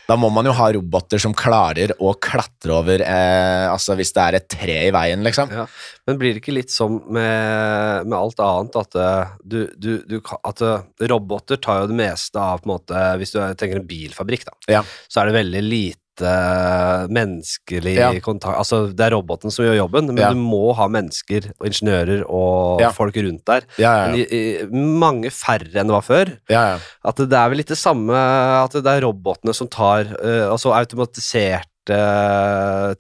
Da 0.09 0.16
må 0.16 0.30
man 0.32 0.46
jo 0.48 0.54
ha 0.56 0.70
roboter 0.72 1.20
som 1.20 1.34
klarer 1.36 1.92
å 2.00 2.14
klatre 2.16 2.72
over 2.78 3.02
eh, 3.04 3.66
Altså 3.68 3.92
hvis 3.98 4.14
det 4.16 4.22
er 4.24 4.38
et 4.38 4.46
tre 4.48 4.76
i 4.86 4.92
veien, 4.94 5.20
liksom. 5.26 5.52
Ja, 5.52 5.66
Men 6.09 6.16
blir 6.20 6.32
det 6.32 6.40
ikke 6.42 6.56
litt 6.56 6.72
som 6.72 6.96
med, 7.12 8.09
med 8.09 8.16
alt 8.16 8.40
annet 8.40 8.78
at 8.80 8.96
eh, 8.96 9.34
du, 9.44 9.59
du, 9.76 9.90
du, 10.09 10.16
at 10.40 10.64
eh, 10.64 10.86
roboter 11.12 11.61
tar 11.61 11.82
jo 11.82 11.90
det 11.92 11.98
meste 12.00 12.40
av 12.40 12.62
på 12.64 12.70
en 12.70 12.74
måte, 12.78 13.04
Hvis 13.20 13.36
du 13.36 13.40
tenker 13.61 13.82
en 13.82 13.88
bilfabrikk, 13.88 14.48
da, 14.48 14.56
Ja. 14.78 14.84
så 15.12 15.20
er 15.22 15.28
det 15.30 15.38
veldig 15.42 15.64
lite 15.68 16.02
eh, 16.22 17.06
menneskelig 17.12 17.94
Ja. 17.96 18.10
kontakt 18.24 18.56
Altså, 18.58 18.92
det 18.94 19.00
er 19.06 19.14
roboten 19.16 19.50
som 19.50 19.64
gjør 19.64 19.76
jobben, 19.88 20.06
men 20.12 20.16
Ja. 20.18 20.30
du 20.30 20.36
må 20.40 20.74
ha 20.74 20.88
mennesker 20.88 21.50
og 21.60 21.66
ingeniører 21.66 22.24
og 22.28 22.80
Ja. 22.80 22.90
folk 22.90 23.14
rundt 23.16 23.44
der. 23.44 23.62
I, 23.78 24.22
i, 24.30 24.66
mange 24.72 25.30
færre 25.30 25.74
enn 25.74 25.86
det 25.88 25.96
var 25.96 26.02
før. 26.06 26.26
ja, 26.48 26.62
ja. 26.74 26.78
At 27.04 27.16
det 27.16 27.32
er 27.32 27.48
vel 27.48 27.58
litt 27.58 27.68
det 27.68 27.78
samme 27.78 28.12
At 28.14 28.72
det 28.72 28.86
er 28.86 29.00
robotene 29.06 29.54
som 29.54 29.68
tar 29.68 30.04
uh, 30.22 30.50
Altså 30.52 30.72
automatiserte 30.74 31.66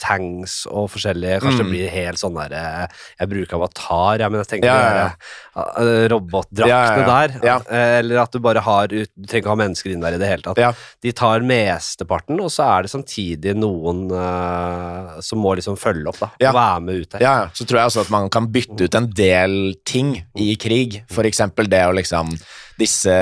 tanks 0.00 0.62
og 0.70 0.88
forskjellige 0.94 1.40
Kanskje 1.42 1.58
det 1.58 1.66
Mm. 1.68 1.72
blir 1.72 1.88
helt 1.92 2.18
sånn 2.20 2.36
der 2.38 2.52
eh, 2.56 2.86
Jeg 3.20 3.28
bruker 3.28 3.56
avatar, 3.58 4.18
ja, 4.22 4.28
men 4.28 4.40
jeg 4.40 4.48
tenker 4.54 4.68
Ja, 4.68 4.78
ja, 4.98 5.64
eh, 5.82 6.08
robotdraktene 6.12 7.04
ja, 7.04 7.20
ja. 7.28 7.28
der. 7.28 7.58
Eh, 7.68 7.98
Eller 7.98 8.22
at 8.22 8.32
du 8.32 8.38
bare 8.40 8.60
har 8.64 8.86
Du 8.88 8.96
trenger 9.04 9.42
ikke 9.42 9.52
ha 9.52 9.58
mennesker 9.60 9.92
inn 9.92 10.00
der 10.04 10.14
i 10.16 10.20
det 10.22 10.28
hele 10.30 10.42
tatt. 10.42 10.76
De 11.02 11.12
tar 11.12 11.40
mesteparten, 11.46 12.40
og 12.40 12.50
så 12.50 12.64
er 12.78 12.82
det 12.86 12.90
samtidig 12.92 13.54
noen 13.58 14.06
uh, 14.12 15.18
som 15.24 15.38
må 15.42 15.54
liksom 15.58 15.76
følge 15.80 16.08
opp, 16.10 16.18
da. 16.20 16.30
Og 16.48 16.54
være 16.54 16.80
med 16.84 17.02
ut 17.02 17.10
der. 17.16 17.22
Ja, 17.24 17.34
så 17.54 17.66
tror 17.66 17.80
jeg 17.80 17.90
også 17.90 18.04
at 18.06 18.10
man 18.14 18.28
kan 18.30 18.46
bytte 18.52 18.88
ut 18.88 18.94
en 18.98 19.10
del 19.10 19.74
ting 19.88 20.14
i 20.38 20.54
krig. 20.60 21.02
For 21.12 21.24
eksempel 21.28 21.68
det 21.70 21.84
å 21.88 21.94
liksom 21.96 22.34
disse, 22.78 23.12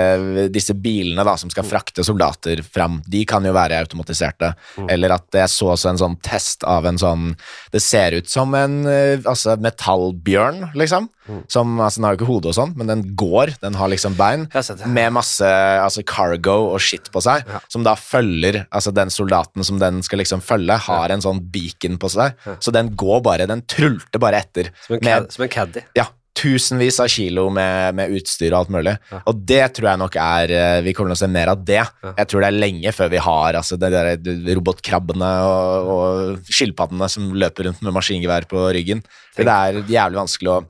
disse 0.52 0.74
bilene 0.76 1.24
da, 1.26 1.34
som 1.40 1.50
skal 1.52 1.64
frakte 1.64 2.04
soldater 2.04 2.60
fram, 2.62 2.98
de 3.08 3.24
kan 3.28 3.44
jo 3.48 3.54
være 3.56 3.78
automatiserte. 3.80 4.52
Mm. 4.76 4.90
Eller 4.92 5.14
at 5.16 5.38
jeg 5.40 5.48
så 5.52 5.70
også 5.72 5.90
en 5.94 6.00
sånn 6.02 6.16
test 6.24 6.64
av 6.68 6.84
en 6.86 6.98
sånn 7.00 7.30
Det 7.72 7.80
ser 7.82 8.12
ut 8.18 8.28
som 8.28 8.52
en 8.54 8.82
eh, 8.86 9.18
altså 9.24 9.56
metallbjørn, 9.60 10.72
liksom. 10.76 11.08
Mm. 11.26 11.40
Som, 11.50 11.72
altså 11.82 11.98
Den 11.98 12.04
har 12.06 12.14
jo 12.14 12.20
ikke 12.20 12.28
hode 12.30 12.50
og 12.52 12.54
sånn, 12.58 12.74
men 12.78 12.86
den 12.90 13.02
går. 13.18 13.54
Den 13.62 13.74
har 13.80 13.90
liksom 13.90 14.14
bein. 14.18 14.46
Med 14.86 15.14
masse 15.16 15.48
altså 15.82 16.04
cargo 16.06 16.58
og 16.74 16.80
shit 16.84 17.10
på 17.12 17.22
seg, 17.24 17.42
Ja. 17.50 17.60
som 17.72 17.82
da 17.86 17.94
følger 17.98 18.64
Altså 18.70 18.92
den 18.94 19.10
soldaten 19.10 19.64
som 19.66 19.78
den 19.80 20.02
skal 20.06 20.18
liksom 20.20 20.40
følge, 20.44 20.76
har 20.86 21.10
en 21.10 21.22
sånn 21.24 21.40
beacon 21.50 21.98
på 21.98 22.10
seg. 22.12 22.34
Ja. 22.46 22.54
Så 22.60 22.72
den 22.74 22.92
går 22.98 23.22
bare, 23.26 23.46
den 23.48 23.62
trulter 23.66 24.18
bare 24.22 24.42
etter. 24.44 24.70
Som 24.86 24.96
en, 24.98 25.04
med- 25.04 25.32
som 25.32 25.44
en 25.46 25.48
caddy. 25.52 25.82
Ja, 25.96 26.06
tusenvis 26.36 26.98
av 27.00 27.08
kilo 27.10 27.46
med, 27.54 27.96
med 27.96 28.12
utstyr 28.16 28.52
og 28.52 28.58
alt 28.58 28.72
mulig. 28.74 28.94
Ja. 29.12 29.20
Og 29.30 29.40
det 29.48 29.62
tror 29.76 29.90
jeg 29.90 30.00
nok 30.02 30.18
er 30.20 30.52
eh, 30.52 30.80
Vi 30.84 30.92
kommer 30.96 31.12
til 31.12 31.18
å 31.18 31.22
se 31.22 31.30
mer 31.32 31.52
av 31.52 31.62
det. 31.66 31.80
Ja. 31.80 32.12
Jeg 32.20 32.30
tror 32.30 32.44
det 32.44 32.50
er 32.50 32.58
lenge 32.58 32.92
før 32.96 33.12
vi 33.12 33.22
har 33.24 33.58
altså, 33.60 33.78
de 33.80 33.90
der 33.94 34.12
robotkrabbene 34.58 35.30
og, 35.46 35.90
og 35.94 36.52
skilpaddene 36.52 37.08
som 37.12 37.32
løper 37.36 37.70
rundt 37.70 37.82
med 37.86 37.96
maskingevær 37.96 38.48
på 38.50 38.68
ryggen. 38.76 39.02
For 39.36 39.48
Det 39.48 39.56
er 39.56 39.80
jævlig 39.96 40.22
vanskelig 40.22 40.52
å 40.52 40.60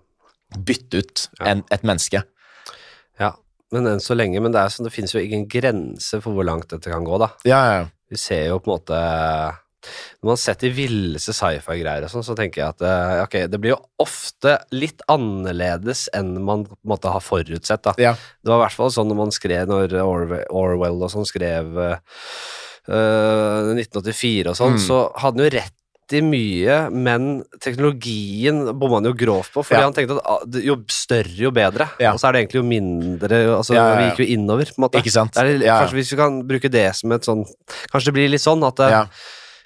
bytte 0.67 1.03
ut 1.03 1.27
en, 1.43 1.65
et 1.75 1.87
menneske. 1.87 2.23
Ja, 3.21 3.35
men 3.75 3.91
enn 3.91 4.03
så 4.03 4.17
lenge. 4.17 4.41
Men 4.43 4.55
det 4.55 4.63
er 4.63 4.73
sånn, 4.73 4.87
det 4.87 4.95
finnes 4.95 5.15
jo 5.15 5.23
ingen 5.23 5.47
grense 5.51 6.23
for 6.23 6.37
hvor 6.37 6.47
langt 6.47 6.71
dette 6.73 6.93
kan 6.93 7.07
gå, 7.07 7.19
da. 7.23 7.33
Ja, 7.49 7.61
ja, 7.67 7.77
ja. 7.83 7.93
Vi 8.07 8.19
ser 8.23 8.45
jo 8.53 8.61
på 8.63 8.71
en 8.71 8.77
måte 8.77 8.99
Når 10.23 10.31
man 10.33 10.41
setter 10.41 10.73
villeste 10.75 11.35
sci-fi-greier 11.37 12.07
og 12.09 12.11
sånn, 12.11 12.25
så 12.27 12.35
tenker 12.35 12.63
jeg 12.65 12.69
at 12.75 12.83
eh, 12.83 13.23
ok, 13.23 13.37
det 13.53 13.61
blir 13.63 13.75
jo 13.77 13.81
ofte 14.03 14.57
litt 14.75 15.03
annerledes 15.13 16.09
enn 16.17 16.33
man 16.43 16.65
på 16.67 16.75
en 16.75 16.91
måte 16.97 17.13
har 17.13 17.23
forutsett, 17.23 17.85
da. 17.87 17.95
Ja. 18.03 18.15
Det 18.43 18.51
var 18.51 18.59
i 18.59 18.65
hvert 18.67 18.79
fall 18.81 18.91
sånn 18.91 19.09
når 19.13 19.21
man 19.21 19.31
skrev 19.37 19.69
Når 19.71 19.95
Orwell, 20.51 21.03
og 21.07 21.13
sånn 21.13 21.29
skrev 21.29 21.77
eh, 21.79 21.99
eh, 22.89 23.75
1984 23.79 24.51
og 24.53 24.57
sånn, 24.59 24.77
Mm. 24.79 24.87
så 24.87 25.03
hadde 25.23 25.39
han 25.43 25.51
jo 25.51 25.59
rett 25.59 25.73
i 26.15 26.21
mye, 26.23 26.75
men 26.95 27.43
teknologien 27.59 28.61
bomma 28.79 29.01
han 29.01 29.09
jo 29.09 29.13
grovt 29.19 29.51
på, 29.53 29.65
fordi 29.67 29.81
Ja. 29.81 29.87
han 29.89 29.93
tenkte 29.93 30.19
at 30.19 30.27
ah, 30.27 30.45
jo 30.63 30.77
større, 30.89 31.35
jo 31.35 31.51
bedre. 31.51 31.89
Ja. 31.99 32.13
Og 32.13 32.21
så 32.21 32.29
er 32.29 32.33
det 32.33 32.45
egentlig 32.47 32.63
jo 32.63 32.69
mindre 32.69 33.57
Altså, 33.59 33.75
Ja, 33.75 33.97
vi 33.97 34.05
gikk 34.11 34.21
jo 34.23 34.35
innover, 34.37 34.67
på 34.71 34.79
en 34.79 34.85
måte. 34.87 34.99
Ikke 35.03 35.11
sant? 35.11 35.33
Det. 35.35 35.67
Kanskje 35.67 35.95
hvis 35.99 36.13
vi 36.13 36.17
kan 36.17 36.43
bruke 36.47 36.71
det 36.71 36.95
som 36.95 37.11
et 37.11 37.23
sånn 37.27 37.45
Kanskje 37.91 38.05
det 38.07 38.15
blir 38.15 38.31
litt 38.31 38.41
sånn 38.41 38.63
at 38.67 38.79
eh. 38.81 39.05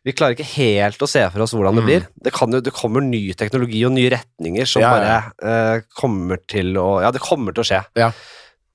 Vi 0.04 0.12
klarer 0.16 0.36
ikke 0.36 0.48
helt 0.56 0.98
å 1.04 1.08
se 1.08 1.22
for 1.30 1.42
oss 1.44 1.52
hvordan 1.52 1.76
det 1.76 1.82
Mm. 1.84 1.88
blir. 1.90 2.06
Det, 2.24 2.32
kan 2.32 2.50
jo, 2.52 2.60
det 2.60 2.72
kommer 2.72 3.00
ny 3.04 3.32
teknologi 3.34 3.84
og 3.84 3.92
nye 3.92 4.10
retninger 4.10 4.66
som 4.66 4.82
Ja, 4.82 4.90
bare 4.90 5.16
eh, 5.42 5.80
kommer 5.98 6.38
til 6.48 6.74
å 6.80 7.00
Ja, 7.02 7.10
det 7.10 7.20
kommer 7.20 7.52
til 7.52 7.62
å 7.64 7.68
skje. 7.68 7.84
Ja. 7.96 8.12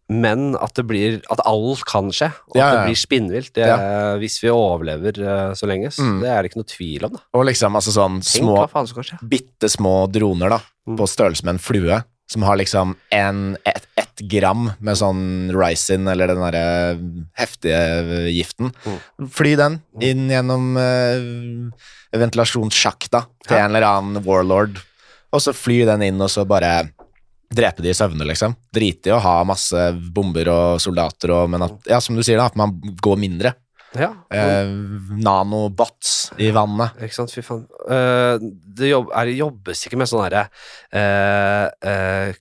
Men 0.07 0.55
at 0.61 0.75
det 0.77 0.85
blir 0.85 1.15
At 1.33 1.39
alt 1.49 1.81
kan 1.89 2.11
skje, 2.13 2.27
og 2.51 2.55
Ja, 2.59 2.67
at 2.67 2.75
det 2.77 2.93
blir 2.93 2.99
spinnvilt, 3.01 3.53
det, 3.57 3.65
hvis 4.21 4.37
vi 4.43 4.49
overlever 4.53 5.17
eh, 5.17 5.53
så 5.57 5.65
lenge, 5.65 5.89
så 5.89 6.03
Mm. 6.05 6.19
det 6.21 6.29
er 6.29 6.41
det 6.43 6.51
ikke 6.51 6.61
noe 6.61 6.69
tvil 6.77 7.05
om, 7.05 7.11
da. 7.17 7.19
Og 7.33 7.45
liksom 7.45 7.73
altså 7.75 7.91
sånn 7.95 8.21
små 8.21 8.69
bitte 9.27 9.65
små 9.67 10.05
droner 10.11 10.49
da, 10.49 10.59
Mm. 10.87 10.97
på 10.97 11.07
størrelse 11.09 11.43
med 11.43 11.55
en 11.55 11.59
flue, 11.59 12.03
som 12.31 12.43
har 12.47 12.57
liksom 12.57 12.95
en, 13.13 13.57
et, 13.69 13.85
ett 14.01 14.23
gram 14.31 14.71
med 14.79 14.97
sånn 14.97 15.51
ricin, 15.53 16.07
eller 16.09 16.31
den 16.31 16.41
derre 16.41 16.63
heftige 17.37 18.29
giften. 18.33 18.71
Mm. 18.85 19.29
Fly 19.29 19.53
den 19.59 19.79
inn 20.01 20.25
gjennom 20.33 20.71
uh, 20.79 21.69
ventilasjonssjakta 22.17 23.25
til 23.45 23.57
Ja. 23.57 23.65
en 23.65 23.75
eller 23.75 23.87
annen 23.87 24.23
warlord, 24.25 24.79
og 25.31 25.43
så 25.43 25.53
fly 25.53 25.83
den 25.85 26.01
inn, 26.07 26.21
og 26.21 26.31
så 26.31 26.47
bare 26.49 26.89
drepe 27.55 27.83
de 27.85 27.91
i 27.91 27.95
søvne, 27.95 28.25
liksom. 28.27 28.55
Drite 28.73 29.11
i 29.11 29.13
å 29.13 29.21
ha 29.21 29.35
masse 29.47 29.91
bomber 30.15 30.49
og 30.49 30.81
soldater, 30.81 31.31
og, 31.35 31.49
men 31.53 31.67
at, 31.67 31.77
ja, 31.91 32.01
som 32.01 32.17
du 32.17 32.23
sier 32.25 32.41
da, 32.41 32.49
at 32.49 32.57
man 32.57 32.73
går 33.01 33.19
mindre. 33.21 33.53
Ja, 33.95 34.09
Eh, 34.35 34.67
nanobots 35.23 36.31
i 36.41 36.49
vannet. 36.55 36.95
Ikke 37.05 37.15
sant, 37.15 37.31
fy 37.31 37.41
faen. 37.45 37.63
Eh, 37.87 38.37
det 38.75 38.89
jobb, 38.91 39.09
er, 39.15 39.29
det 39.29 39.37
jobbes 39.39 39.85
ikke 39.87 39.97
med 40.01 40.09
sånne 40.11 40.25
herre 40.27 40.43
eh, 40.91 41.67
eh, 41.91 42.33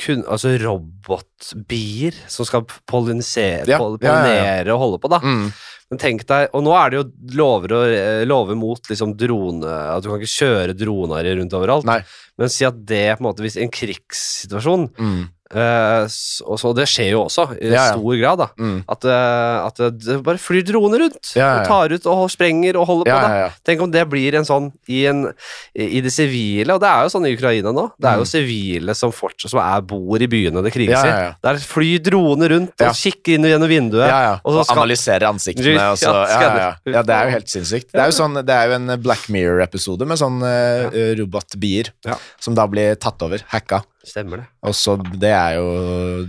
kun, 0.00 0.24
Altså 0.28 0.52
robotbier 0.60 2.16
som 2.30 2.46
skal 2.48 2.64
pollinisere, 2.90 3.66
Ja, 3.70 3.78
poll- 3.80 3.98
ja, 4.02 4.08
ja, 4.10 4.16
pollinere 4.20 4.74
og 4.74 4.82
holde 4.84 5.00
på, 5.02 5.10
da. 5.12 5.20
Mm. 5.24 5.50
Men 5.90 5.98
tenk 5.98 6.22
deg, 6.28 6.50
og 6.54 6.62
nå 6.62 6.74
er 6.78 6.90
det 6.92 6.98
jo 7.00 7.06
lover, 7.40 7.72
og, 7.74 7.94
eh, 7.96 8.24
lover 8.28 8.54
mot 8.54 8.78
liksom 8.92 9.16
drone 9.18 9.66
At 9.66 10.04
du 10.04 10.08
kan 10.12 10.20
ikke 10.20 10.36
kjøre 10.38 10.76
droner 10.78 11.26
rundt 11.40 11.52
overalt. 11.58 11.84
Nei. 11.88 12.00
Men 12.38 12.48
si 12.48 12.64
at 12.64 12.76
det 12.86 13.18
på 13.18 13.24
en 13.24 13.26
måte 13.32 13.42
Hvis 13.42 13.56
en 13.60 13.70
krigssituasjon 13.74 14.88
Mm. 14.96 15.28
Eh, 15.54 16.04
s- 16.06 16.40
og 16.46 16.58
så, 16.58 16.74
Det 16.74 16.86
skjer 16.88 17.10
jo 17.12 17.24
også, 17.26 17.44
i 17.60 17.66
Ja, 17.70 17.72
ja. 17.72 17.92
stor 17.92 18.16
grad, 18.20 18.38
da. 18.38 18.46
Mm. 18.58 18.84
At, 18.88 19.04
uh, 19.04 19.66
at 19.66 19.76
det 19.98 20.22
bare 20.22 20.38
flyr 20.38 20.62
droner 20.64 20.98
rundt. 21.04 21.32
Ja. 21.36 21.60
Og 21.60 21.66
tar 21.66 21.92
ut 21.94 22.06
og 22.06 22.30
sprenger 22.30 22.76
og 22.80 22.86
holder 22.86 23.10
på. 23.10 23.52
Tenk 23.66 23.80
om 23.82 23.90
det 23.90 24.04
blir 24.08 24.34
en 24.38 24.44
sånn 24.44 24.70
i, 24.88 25.04
en, 25.06 25.26
i 25.74 26.00
det 26.00 26.12
sivile, 26.12 26.74
og 26.74 26.80
det 26.80 26.88
er 26.88 27.02
jo 27.02 27.12
sånn 27.16 27.26
i 27.26 27.34
Ukraina 27.36 27.72
nå. 27.72 27.90
Det 27.98 28.08
er 28.10 28.16
jo 28.18 28.26
Mm. 28.26 28.30
sivile 28.30 28.94
som 28.94 29.10
fortsatt 29.12 29.50
som 29.50 29.60
er, 29.60 29.80
bor 29.82 30.16
i 30.22 30.26
byene 30.26 30.62
det 30.62 30.72
kriges 30.72 31.02
i. 31.04 31.34
Der 31.42 31.54
flyr 31.56 31.98
droner 32.02 32.48
rundt 32.54 32.80
og 32.80 32.94
kikker 32.94 33.34
inn 33.34 33.42
gjennom 33.44 33.68
vinduet. 33.68 34.10
Og 34.44 34.50
Og, 34.50 34.52
så 34.60 34.64
skal- 34.64 34.78
analyserer 34.84 35.26
ansiktene. 35.28 35.74
Ja, 35.74 35.90
Og 35.92 35.98
så, 35.98 36.12
ja, 36.86 37.02
det 37.02 37.10
er 37.14 37.24
jo 37.26 37.30
helt 37.38 37.48
sinnssykt. 37.48 37.90
Det 37.92 38.00
er 38.00 38.06
jo, 38.10 38.16
sånn, 38.16 38.34
det 38.44 38.50
er 38.54 38.68
jo 38.68 38.74
en 38.74 39.02
Black 39.02 39.28
Mirror-episode 39.28 40.06
med 40.06 40.18
sånn 40.18 40.42
uh, 40.42 40.90
robotbier 41.18 41.90
som 42.38 42.54
da 42.54 42.66
blir 42.66 42.94
tatt 43.00 43.20
over, 43.22 43.42
hacka. 43.52 43.82
Stemmer 44.06 44.40
det. 44.42 44.46
Og 44.64 44.72
så 44.74 44.94
Det 45.20 45.28
er 45.34 45.58
jo 45.58 45.66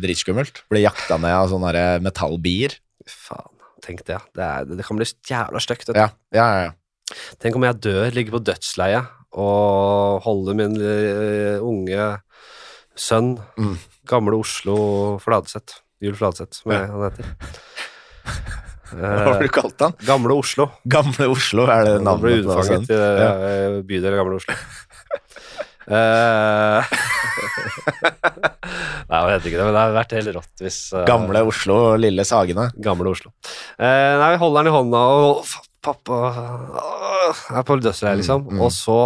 dritskummelt. 0.01 0.63
Blir 0.71 0.83
jakta 0.83 1.17
ned 1.21 1.31
av 1.31 1.47
sånne 1.53 1.85
metallbier. 2.03 2.75
Faen. 3.07 3.47
Tenk 3.81 4.03
det. 4.05 4.19
Det, 4.35 4.43
er, 4.45 4.65
det 4.77 4.85
kan 4.85 4.99
bli 4.99 5.07
jævla 5.25 5.61
stygt. 5.63 5.89
Ja, 5.95 6.09
ja, 6.35 6.45
ja. 6.45 6.65
ja. 6.67 7.15
Tenk 7.41 7.55
om 7.57 7.63
jeg 7.65 7.79
dør, 7.81 8.11
ligger 8.13 8.37
på 8.37 8.43
dødsleiet 8.51 9.07
og 9.31 10.19
holder 10.25 10.55
min 10.59 10.75
uh, 10.75 11.63
unge 11.63 12.05
sønn, 12.99 13.37
Mm. 13.57 13.77
gamle 14.07 14.35
Oslo 14.43 14.75
Fladseth, 15.23 15.79
Jul 16.03 16.13
Fladseth, 16.19 16.59
som 16.61 16.73
jeg, 16.75 16.89
han 16.91 17.05
heter. 17.07 17.25
Hva 18.91 19.07
har 19.07 19.37
Eh, 19.37 19.45
du 19.45 19.47
kalt 19.55 19.79
han? 19.79 19.93
gamle 20.03 20.35
Oslo. 20.35 20.65
Gamle 20.91 21.29
Oslo, 21.31 21.63
er 21.71 21.85
det 21.87 21.93
Han 22.03 22.19
ble 22.19 22.41
navnet 22.43 22.89
på 22.89 22.91
i 22.91 22.97
eh, 22.99 23.77
bydel 23.87 24.17
Gamle 24.19 24.35
Oslo. 24.41 24.53
Eh, 25.91 26.91
Nei, 29.11 29.17
jeg 29.19 29.27
vet 29.31 29.47
ikke 29.49 29.57
det, 29.59 29.65
men 29.65 29.73
det 29.75 29.81
hadde 29.81 29.97
vært 29.97 30.13
helt 30.17 30.31
rått 30.37 30.63
hvis 30.63 30.77
uh, 30.95 31.01
Gamle 31.09 31.41
Oslo 31.47 31.77
Lille 31.99 32.23
Sagene. 32.27 32.69
Gamle 32.83 33.11
Oslo. 33.11 33.33
Uh, 33.75 34.15
nei, 34.21 34.29
vi 34.35 34.39
holder 34.43 34.61
den 34.63 34.71
i 34.71 34.75
hånda, 34.75 35.01
og 35.17 35.51
pappa 35.83 36.19
uh, 36.37 37.41
er 37.57 37.65
på 37.67 37.79
dødsleiet, 37.81 38.21
liksom. 38.21 38.45
Mm, 38.47 38.55
mm. 38.59 38.63
Og 38.67 38.71
så 38.75 38.99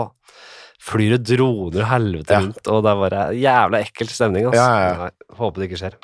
flyr 0.86 1.15
det 1.15 1.23
droner 1.33 1.88
helvete 1.89 2.36
Ja. 2.36 2.43
rundt, 2.43 2.69
og 2.69 2.83
det 2.86 2.91
er 2.91 3.01
bare 3.01 3.23
jævla 3.39 3.81
ekkel 3.88 4.11
stemning. 4.11 4.49
Altså. 4.51 4.61
Ja, 4.61 4.86
ja. 4.86 5.07
Nei, 5.07 5.38
håper 5.39 5.63
det 5.63 5.69
ikke 5.71 5.81
skjer. 5.81 5.97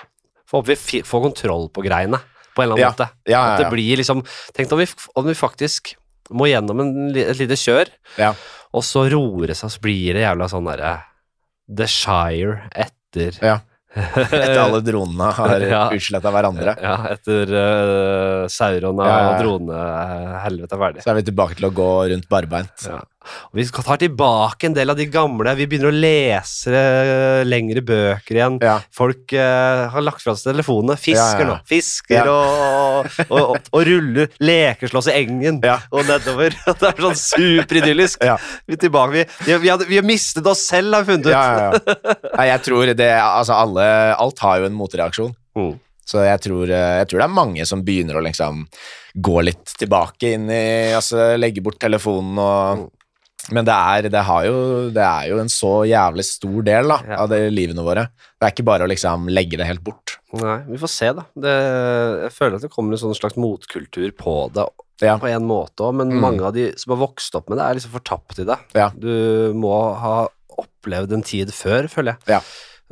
Håper 0.51 0.73
vi 0.73 1.01
får 1.07 1.25
kontroll 1.27 1.67
på 1.71 1.83
greiene, 1.85 2.19
på 2.55 2.63
en 2.63 2.71
eller 2.71 2.79
annen 2.79 2.95
måte. 2.95 3.09
At 3.37 3.61
det 3.61 3.69
blir 3.71 4.01
liksom 4.01 4.23
Tenk 4.57 4.73
om 4.75 4.81
vi, 4.81 4.87
om 5.15 5.29
vi 5.29 5.37
faktisk 5.37 5.93
må 6.31 6.47
gjennom 6.49 6.79
en, 6.81 6.91
et 7.15 7.37
lite 7.39 7.57
kjør, 7.59 7.91
Ja. 8.17 8.33
og 8.73 8.83
så 8.87 9.05
roer 9.11 9.51
det 9.51 9.57
seg, 9.59 9.71
så 9.73 9.81
blir 9.83 10.15
det 10.15 10.23
jævla 10.25 10.47
sånn 10.51 10.67
derre 10.71 10.93
The 11.71 11.87
Shire 11.87 12.61
etter 12.75 13.37
Ja. 13.41 13.59
Etter 13.91 14.55
alle 14.61 14.79
dronene 14.87 15.31
har 15.35 15.63
Ja. 15.67 15.81
utsletta 15.91 16.31
hverandre. 16.31 16.75
Ja, 16.79 16.93
etter 17.11 17.49
uh, 17.51 18.47
Sauron 18.51 18.99
og 19.01 19.07
Ja, 19.07 19.17
ja, 19.17 19.31
eh, 19.75 20.35
er 20.77 20.83
ferdig. 20.85 21.03
Så 21.03 21.11
er 21.11 21.19
vi 21.19 21.25
tilbake 21.27 21.57
til 21.59 21.67
å 21.67 21.73
gå 21.75 21.89
rundt 22.13 22.29
barbeint. 22.31 22.87
Ja. 22.87 23.01
Vi 23.53 23.65
skal 23.67 23.85
ta 23.85 23.97
tilbake 24.01 24.69
en 24.69 24.75
del 24.75 24.89
av 24.89 24.97
de 24.97 25.05
gamle. 25.11 25.53
Vi 25.59 25.67
begynner 25.69 25.91
å 25.91 25.95
lese 25.95 26.71
eh, 26.73 27.41
lengre 27.45 27.83
bøker 27.85 28.37
igjen. 28.37 28.57
Ja. 28.63 28.77
Folk 28.95 29.33
uh, 29.35 29.91
har 29.93 30.05
lagt 30.05 30.23
fra 30.23 30.33
seg 30.37 30.51
telefonene. 30.51 30.97
Fisker 30.99 31.43
Ja, 31.43 31.45
ja, 31.45 31.49
nå. 31.51 31.57
Fisker 31.69 32.31
og, 32.31 33.11
og, 33.27 33.35
og, 33.41 33.69
og 33.71 33.85
ruller. 33.87 34.31
Lekeslåss 34.41 35.11
i 35.11 35.17
engen 35.21 35.61
og 35.61 36.01
nedover. 36.09 36.55
Det 36.81 36.89
er 36.89 37.05
sånn 37.05 37.19
superidyllisk. 37.19 38.25
Vi 38.65 38.77
er 38.77 38.81
tilbake. 38.81 39.13
Vi, 39.13 39.25
vi, 39.45 39.59
vi, 39.67 39.71
hadde, 39.73 39.87
vi 39.89 39.99
har 39.99 40.07
mistet 40.07 40.47
oss 40.49 40.63
selv, 40.71 40.95
har 40.95 41.05
vi 41.05 41.13
funnet 41.13 41.29
ut. 41.29 41.93
Nei, 42.31 42.47
jeg 42.49 42.65
tror 42.65 42.93
det 42.97 43.11
Altså, 43.21 43.55
alle 43.55 43.85
Alt 44.15 44.41
har 44.43 44.61
jo 44.61 44.69
en 44.69 44.77
motreaksjon. 44.77 45.33
Mm. 45.57 45.73
Så 46.07 46.23
jeg 46.25 46.41
tror, 46.43 46.65
eh, 46.71 46.95
jeg 47.01 47.09
tror 47.09 47.21
det 47.21 47.27
er 47.27 47.35
mange 47.35 47.67
som 47.69 47.83
begynner 47.85 48.17
å 48.17 48.23
liksom 48.25 48.65
gå 49.13 49.43
litt 49.43 49.75
tilbake 49.79 50.33
inn 50.37 50.47
i 50.51 50.95
Altså 50.95 51.33
legge 51.35 51.63
bort 51.63 51.79
telefonen 51.81 52.39
og 52.41 52.89
Men 53.49 53.65
det 53.65 53.73
er, 53.73 54.05
det, 54.13 54.21
har 54.27 54.43
jo, 54.45 54.57
det 54.93 55.01
er 55.01 55.29
jo 55.31 55.39
en 55.41 55.49
så 55.49 55.71
jævlig 55.89 56.21
stor 56.27 56.59
del 56.67 56.87
da, 56.93 56.99
Ja. 57.09 57.15
av 57.23 57.29
det 57.31 57.39
livene 57.51 57.81
våre. 57.83 58.03
Det 58.37 58.45
er 58.45 58.51
ikke 58.53 58.65
bare 58.67 58.85
å 58.85 58.89
liksom 58.91 59.25
legge 59.33 59.57
det 59.57 59.65
helt 59.65 59.81
bort. 59.83 60.19
Nei, 60.37 60.59
vi 60.69 60.77
får 60.77 60.91
se, 60.93 61.09
da. 61.17 61.23
Det, 61.33 61.55
jeg 62.27 62.31
føler 62.37 62.55
at 62.59 62.63
det 62.67 62.71
kommer 62.71 62.93
en 62.93 63.01
sånn 63.01 63.17
slags 63.17 63.35
motkultur 63.41 64.11
på 64.15 64.35
det, 64.53 64.65
Ja. 65.01 65.15
på 65.17 65.25
en 65.31 65.47
måte 65.49 65.81
òg, 65.87 65.95
men 65.97 66.09
Mm. 66.13 66.21
mange 66.21 66.43
av 66.45 66.53
de 66.53 66.69
som 66.77 66.91
har 66.93 67.01
vokst 67.07 67.33
opp 67.35 67.49
med 67.49 67.57
det, 67.57 67.65
er 67.65 67.73
liksom 67.79 67.91
fortapt 67.97 68.37
i 68.39 68.45
det. 68.45 68.59
Ja. 68.77 68.91
Du 68.93 69.51
må 69.57 69.73
ha 69.97 70.27
opplevd 70.61 71.11
en 71.13 71.23
tid 71.23 71.49
før, 71.49 71.87
føler 71.89 72.13
jeg. 72.13 72.17
Ja. 72.37 72.41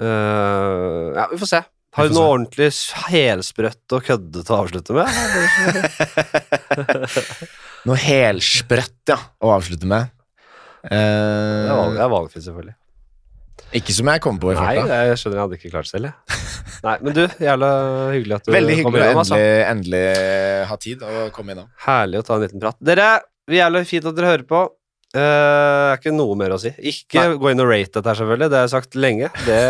Eh, 0.02 1.14
ja, 1.16 1.28
vi 1.30 1.38
får 1.38 1.48
se. 1.48 1.62
Har 1.94 2.08
du 2.08 2.14
noe 2.14 2.30
ordentlig 2.38 2.70
helsprøtt 3.10 3.92
og 3.98 4.04
køddete 4.06 4.50
å 4.54 4.60
avslutte 4.64 4.94
med? 4.94 5.08
Noe 7.88 7.96
helsprøtt, 7.98 9.08
ja, 9.10 9.18
å 9.42 9.54
avslutte 9.56 9.88
med. 9.90 10.10
Det 10.84 10.96
er 10.96 11.76
valg- 11.76 11.90
Eh, 11.90 11.98
det 11.98 12.04
er 12.06 12.10
valgfritt, 12.14 12.44
selvfølgelig. 12.48 12.76
ikke 13.80 13.94
som 13.94 14.08
jeg 14.08 14.22
kom 14.22 14.40
på 14.40 14.52
i 14.52 14.56
Nei, 14.56 14.76
jeg 14.76 15.18
skjønner 15.20 15.36
jeg 15.38 15.44
hadde 15.46 15.58
ikke 15.60 15.72
klart 15.74 15.88
selv, 15.92 16.10
jeg. 16.10 16.14
Nei, 16.84 16.98
men 17.04 17.14
du, 17.14 17.24
jævla 17.28 17.70
hyggelig 18.16 18.36
at 18.40 18.46
du 18.46 18.52
Veldig 18.56 18.76
kom 18.84 18.94
hyggelig 18.94 19.04
å 19.04 19.12
innom, 19.12 19.22
altså. 19.26 19.36
endelig, 19.36 20.04
endelig 20.16 20.68
ha 20.70 20.76
tid 20.78 21.04
og 21.04 21.32
komme 21.36 21.52
innom. 21.56 21.68
Herlig 21.86 22.20
å 22.22 22.26
ta 22.26 22.36
en 22.40 22.42
liten 22.48 22.60
prat. 22.64 22.78
Dere, 22.82 23.08
jævlig 23.52 23.86
fint 23.90 24.06
at 24.06 24.16
dere 24.16 24.32
hører 24.38 24.48
på. 24.48 24.62
Det 25.10 25.18
er 25.26 25.96
ikke 25.98 26.12
noe 26.14 26.36
mer 26.38 26.54
å 26.54 26.60
si. 26.62 26.70
Ikke 26.86 27.18
Nei. 27.18 27.38
gå 27.42 27.50
inn 27.50 27.60
og 27.64 27.70
rate 27.72 27.96
dette 27.98 28.06
her, 28.12 28.18
selvfølgelig. 28.20 28.50
Det 28.54 28.58
har 28.60 28.66
jeg 28.68 28.74
sagt 28.76 28.94
lenge. 29.02 29.30
Det, 29.42 29.62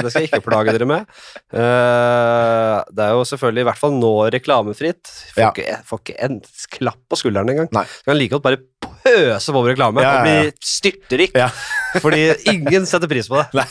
det 0.00 0.10
skal 0.14 0.22
jeg 0.24 0.30
ikke 0.32 0.46
plage 0.48 0.72
dere 0.72 0.86
med. 0.88 1.04
Uh, 1.52 2.80
det 2.88 3.04
er 3.04 3.12
jo 3.12 3.26
selvfølgelig 3.28 3.64
i 3.64 3.68
hvert 3.68 3.80
fall 3.82 3.92
nå 3.98 4.12
reklamefritt. 4.32 5.10
Får, 5.34 5.42
Ja. 5.42 5.50
ikke, 5.52 5.76
får 5.84 6.00
ikke 6.00 6.16
en 6.26 6.40
klapp 6.78 7.00
på 7.12 7.18
skulderen 7.20 7.52
engang. 7.52 7.68
Kan 7.70 8.16
like 8.16 8.32
godt 8.32 8.46
bare 8.46 8.60
pøse 9.04 9.52
på 9.54 9.62
med 9.64 9.70
reklame 9.72 10.02
Ja, 10.04 10.10
ja, 10.10 10.12
ja, 10.12 10.18
og 10.18 10.26
bli 10.26 10.66
styrtrik. 10.70 11.36
Fordi 12.04 12.22
ingen 12.52 12.86
setter 12.86 13.10
pris 13.10 13.28
på 13.30 13.40
det. 13.40 13.64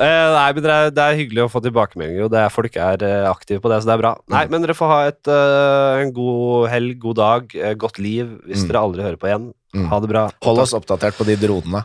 Eh, 0.00 0.26
nei, 0.32 0.46
men 0.56 0.64
det 0.64 0.70
er, 0.72 0.90
det 0.96 1.02
er 1.04 1.16
hyggelig 1.18 1.42
å 1.44 1.50
få 1.52 1.60
tilbakemeldinger, 1.60 2.24
og 2.24 2.30
det 2.32 2.38
er, 2.40 2.52
folk 2.54 2.76
er 2.80 3.02
eh, 3.04 3.26
aktive 3.28 3.60
på 3.60 3.68
det, 3.68 3.82
så 3.82 3.90
det 3.90 3.94
er 3.98 4.00
bra. 4.00 4.12
Nei, 4.32 4.44
Mm. 4.46 4.52
men 4.54 4.62
dere 4.64 4.76
får 4.78 4.88
ha 4.88 5.00
et, 5.10 5.28
eh, 5.28 6.00
en 6.06 6.12
god 6.16 6.68
helg, 6.72 6.94
god 7.02 7.18
dag, 7.18 7.52
godt 7.76 7.98
liv, 8.00 8.30
hvis 8.48 8.62
Mm. 8.64 8.68
dere 8.70 8.80
aldri 8.86 9.04
hører 9.04 9.18
på 9.20 9.28
igjen. 9.28 9.50
Mm. 9.70 9.84
Ha 9.86 10.00
det 10.02 10.08
bra. 10.10 10.22
Hold 10.42 10.58
oss 10.64 10.72
oppdatert 10.74 11.14
på 11.14 11.22
de 11.28 11.36
dronene. 11.38 11.84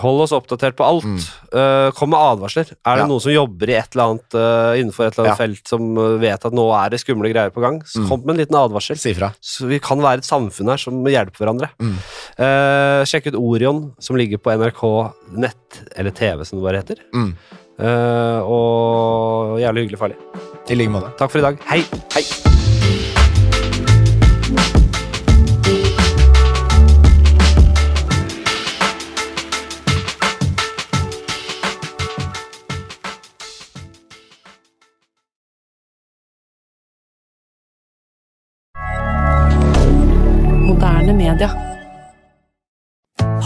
Hold 0.00 0.22
oss 0.24 0.32
oppdatert 0.32 0.76
på 0.78 0.84
alt. 0.86 1.04
Mm. 1.04 1.18
Uh, 1.52 1.90
kom 1.92 2.08
med 2.14 2.18
advarsler. 2.18 2.70
Er 2.86 2.96
det 2.96 3.02
Ja. 3.04 3.06
noen 3.10 3.20
som 3.20 3.32
jobber 3.34 3.68
i 3.68 3.74
et 3.76 3.92
eller 3.92 4.04
annet 4.14 4.36
uh, 4.38 4.72
innenfor 4.80 5.06
et 5.06 5.12
eller 5.18 5.28
annet 5.28 5.34
Ja. 5.34 5.42
felt 5.44 5.68
som 5.68 5.98
eh, 5.98 6.16
vet 6.22 6.46
at 6.48 6.52
nå 6.56 6.64
er 6.72 6.88
det 6.94 7.00
skumle 7.02 7.28
greier 7.32 7.50
på 7.52 7.60
gang, 7.60 7.82
så 7.84 8.00
Mm. 8.00 8.08
kom 8.08 8.20
med 8.24 8.30
en 8.34 8.40
liten 8.46 8.56
advarsel. 8.56 8.96
Si 8.96 9.12
fra. 9.12 9.34
Så 9.42 9.66
vi 9.68 9.78
kan 9.78 9.98
være 10.00 10.18
et 10.18 10.24
samfunn 10.24 10.70
her 10.72 10.78
som 10.78 11.04
hjelper 11.04 11.44
hverandre. 11.44 11.68
Eh, 12.38 13.04
sjekk 13.04 13.26
ut 13.28 13.34
Orion, 13.36 13.92
som 14.00 14.16
ligger 14.16 14.38
på 14.38 14.50
NRK 14.56 15.12
nett, 15.36 15.82
eller 15.96 16.10
TV, 16.10 16.44
som 16.46 16.58
det 16.58 16.64
bare 16.64 16.80
heter. 16.82 16.96
Mm. 17.12 17.34
Og 18.48 19.60
jævlig 19.60 19.84
hyggelig 19.88 19.98
farlig. 20.00 20.16
I 20.70 20.74
like 20.74 20.90
måte. 20.90 21.12
Takk 21.18 21.30
for 21.30 21.38
i 21.38 21.42
dag. 21.42 21.58
Hei! 21.68 21.84
Hei. 22.14 22.67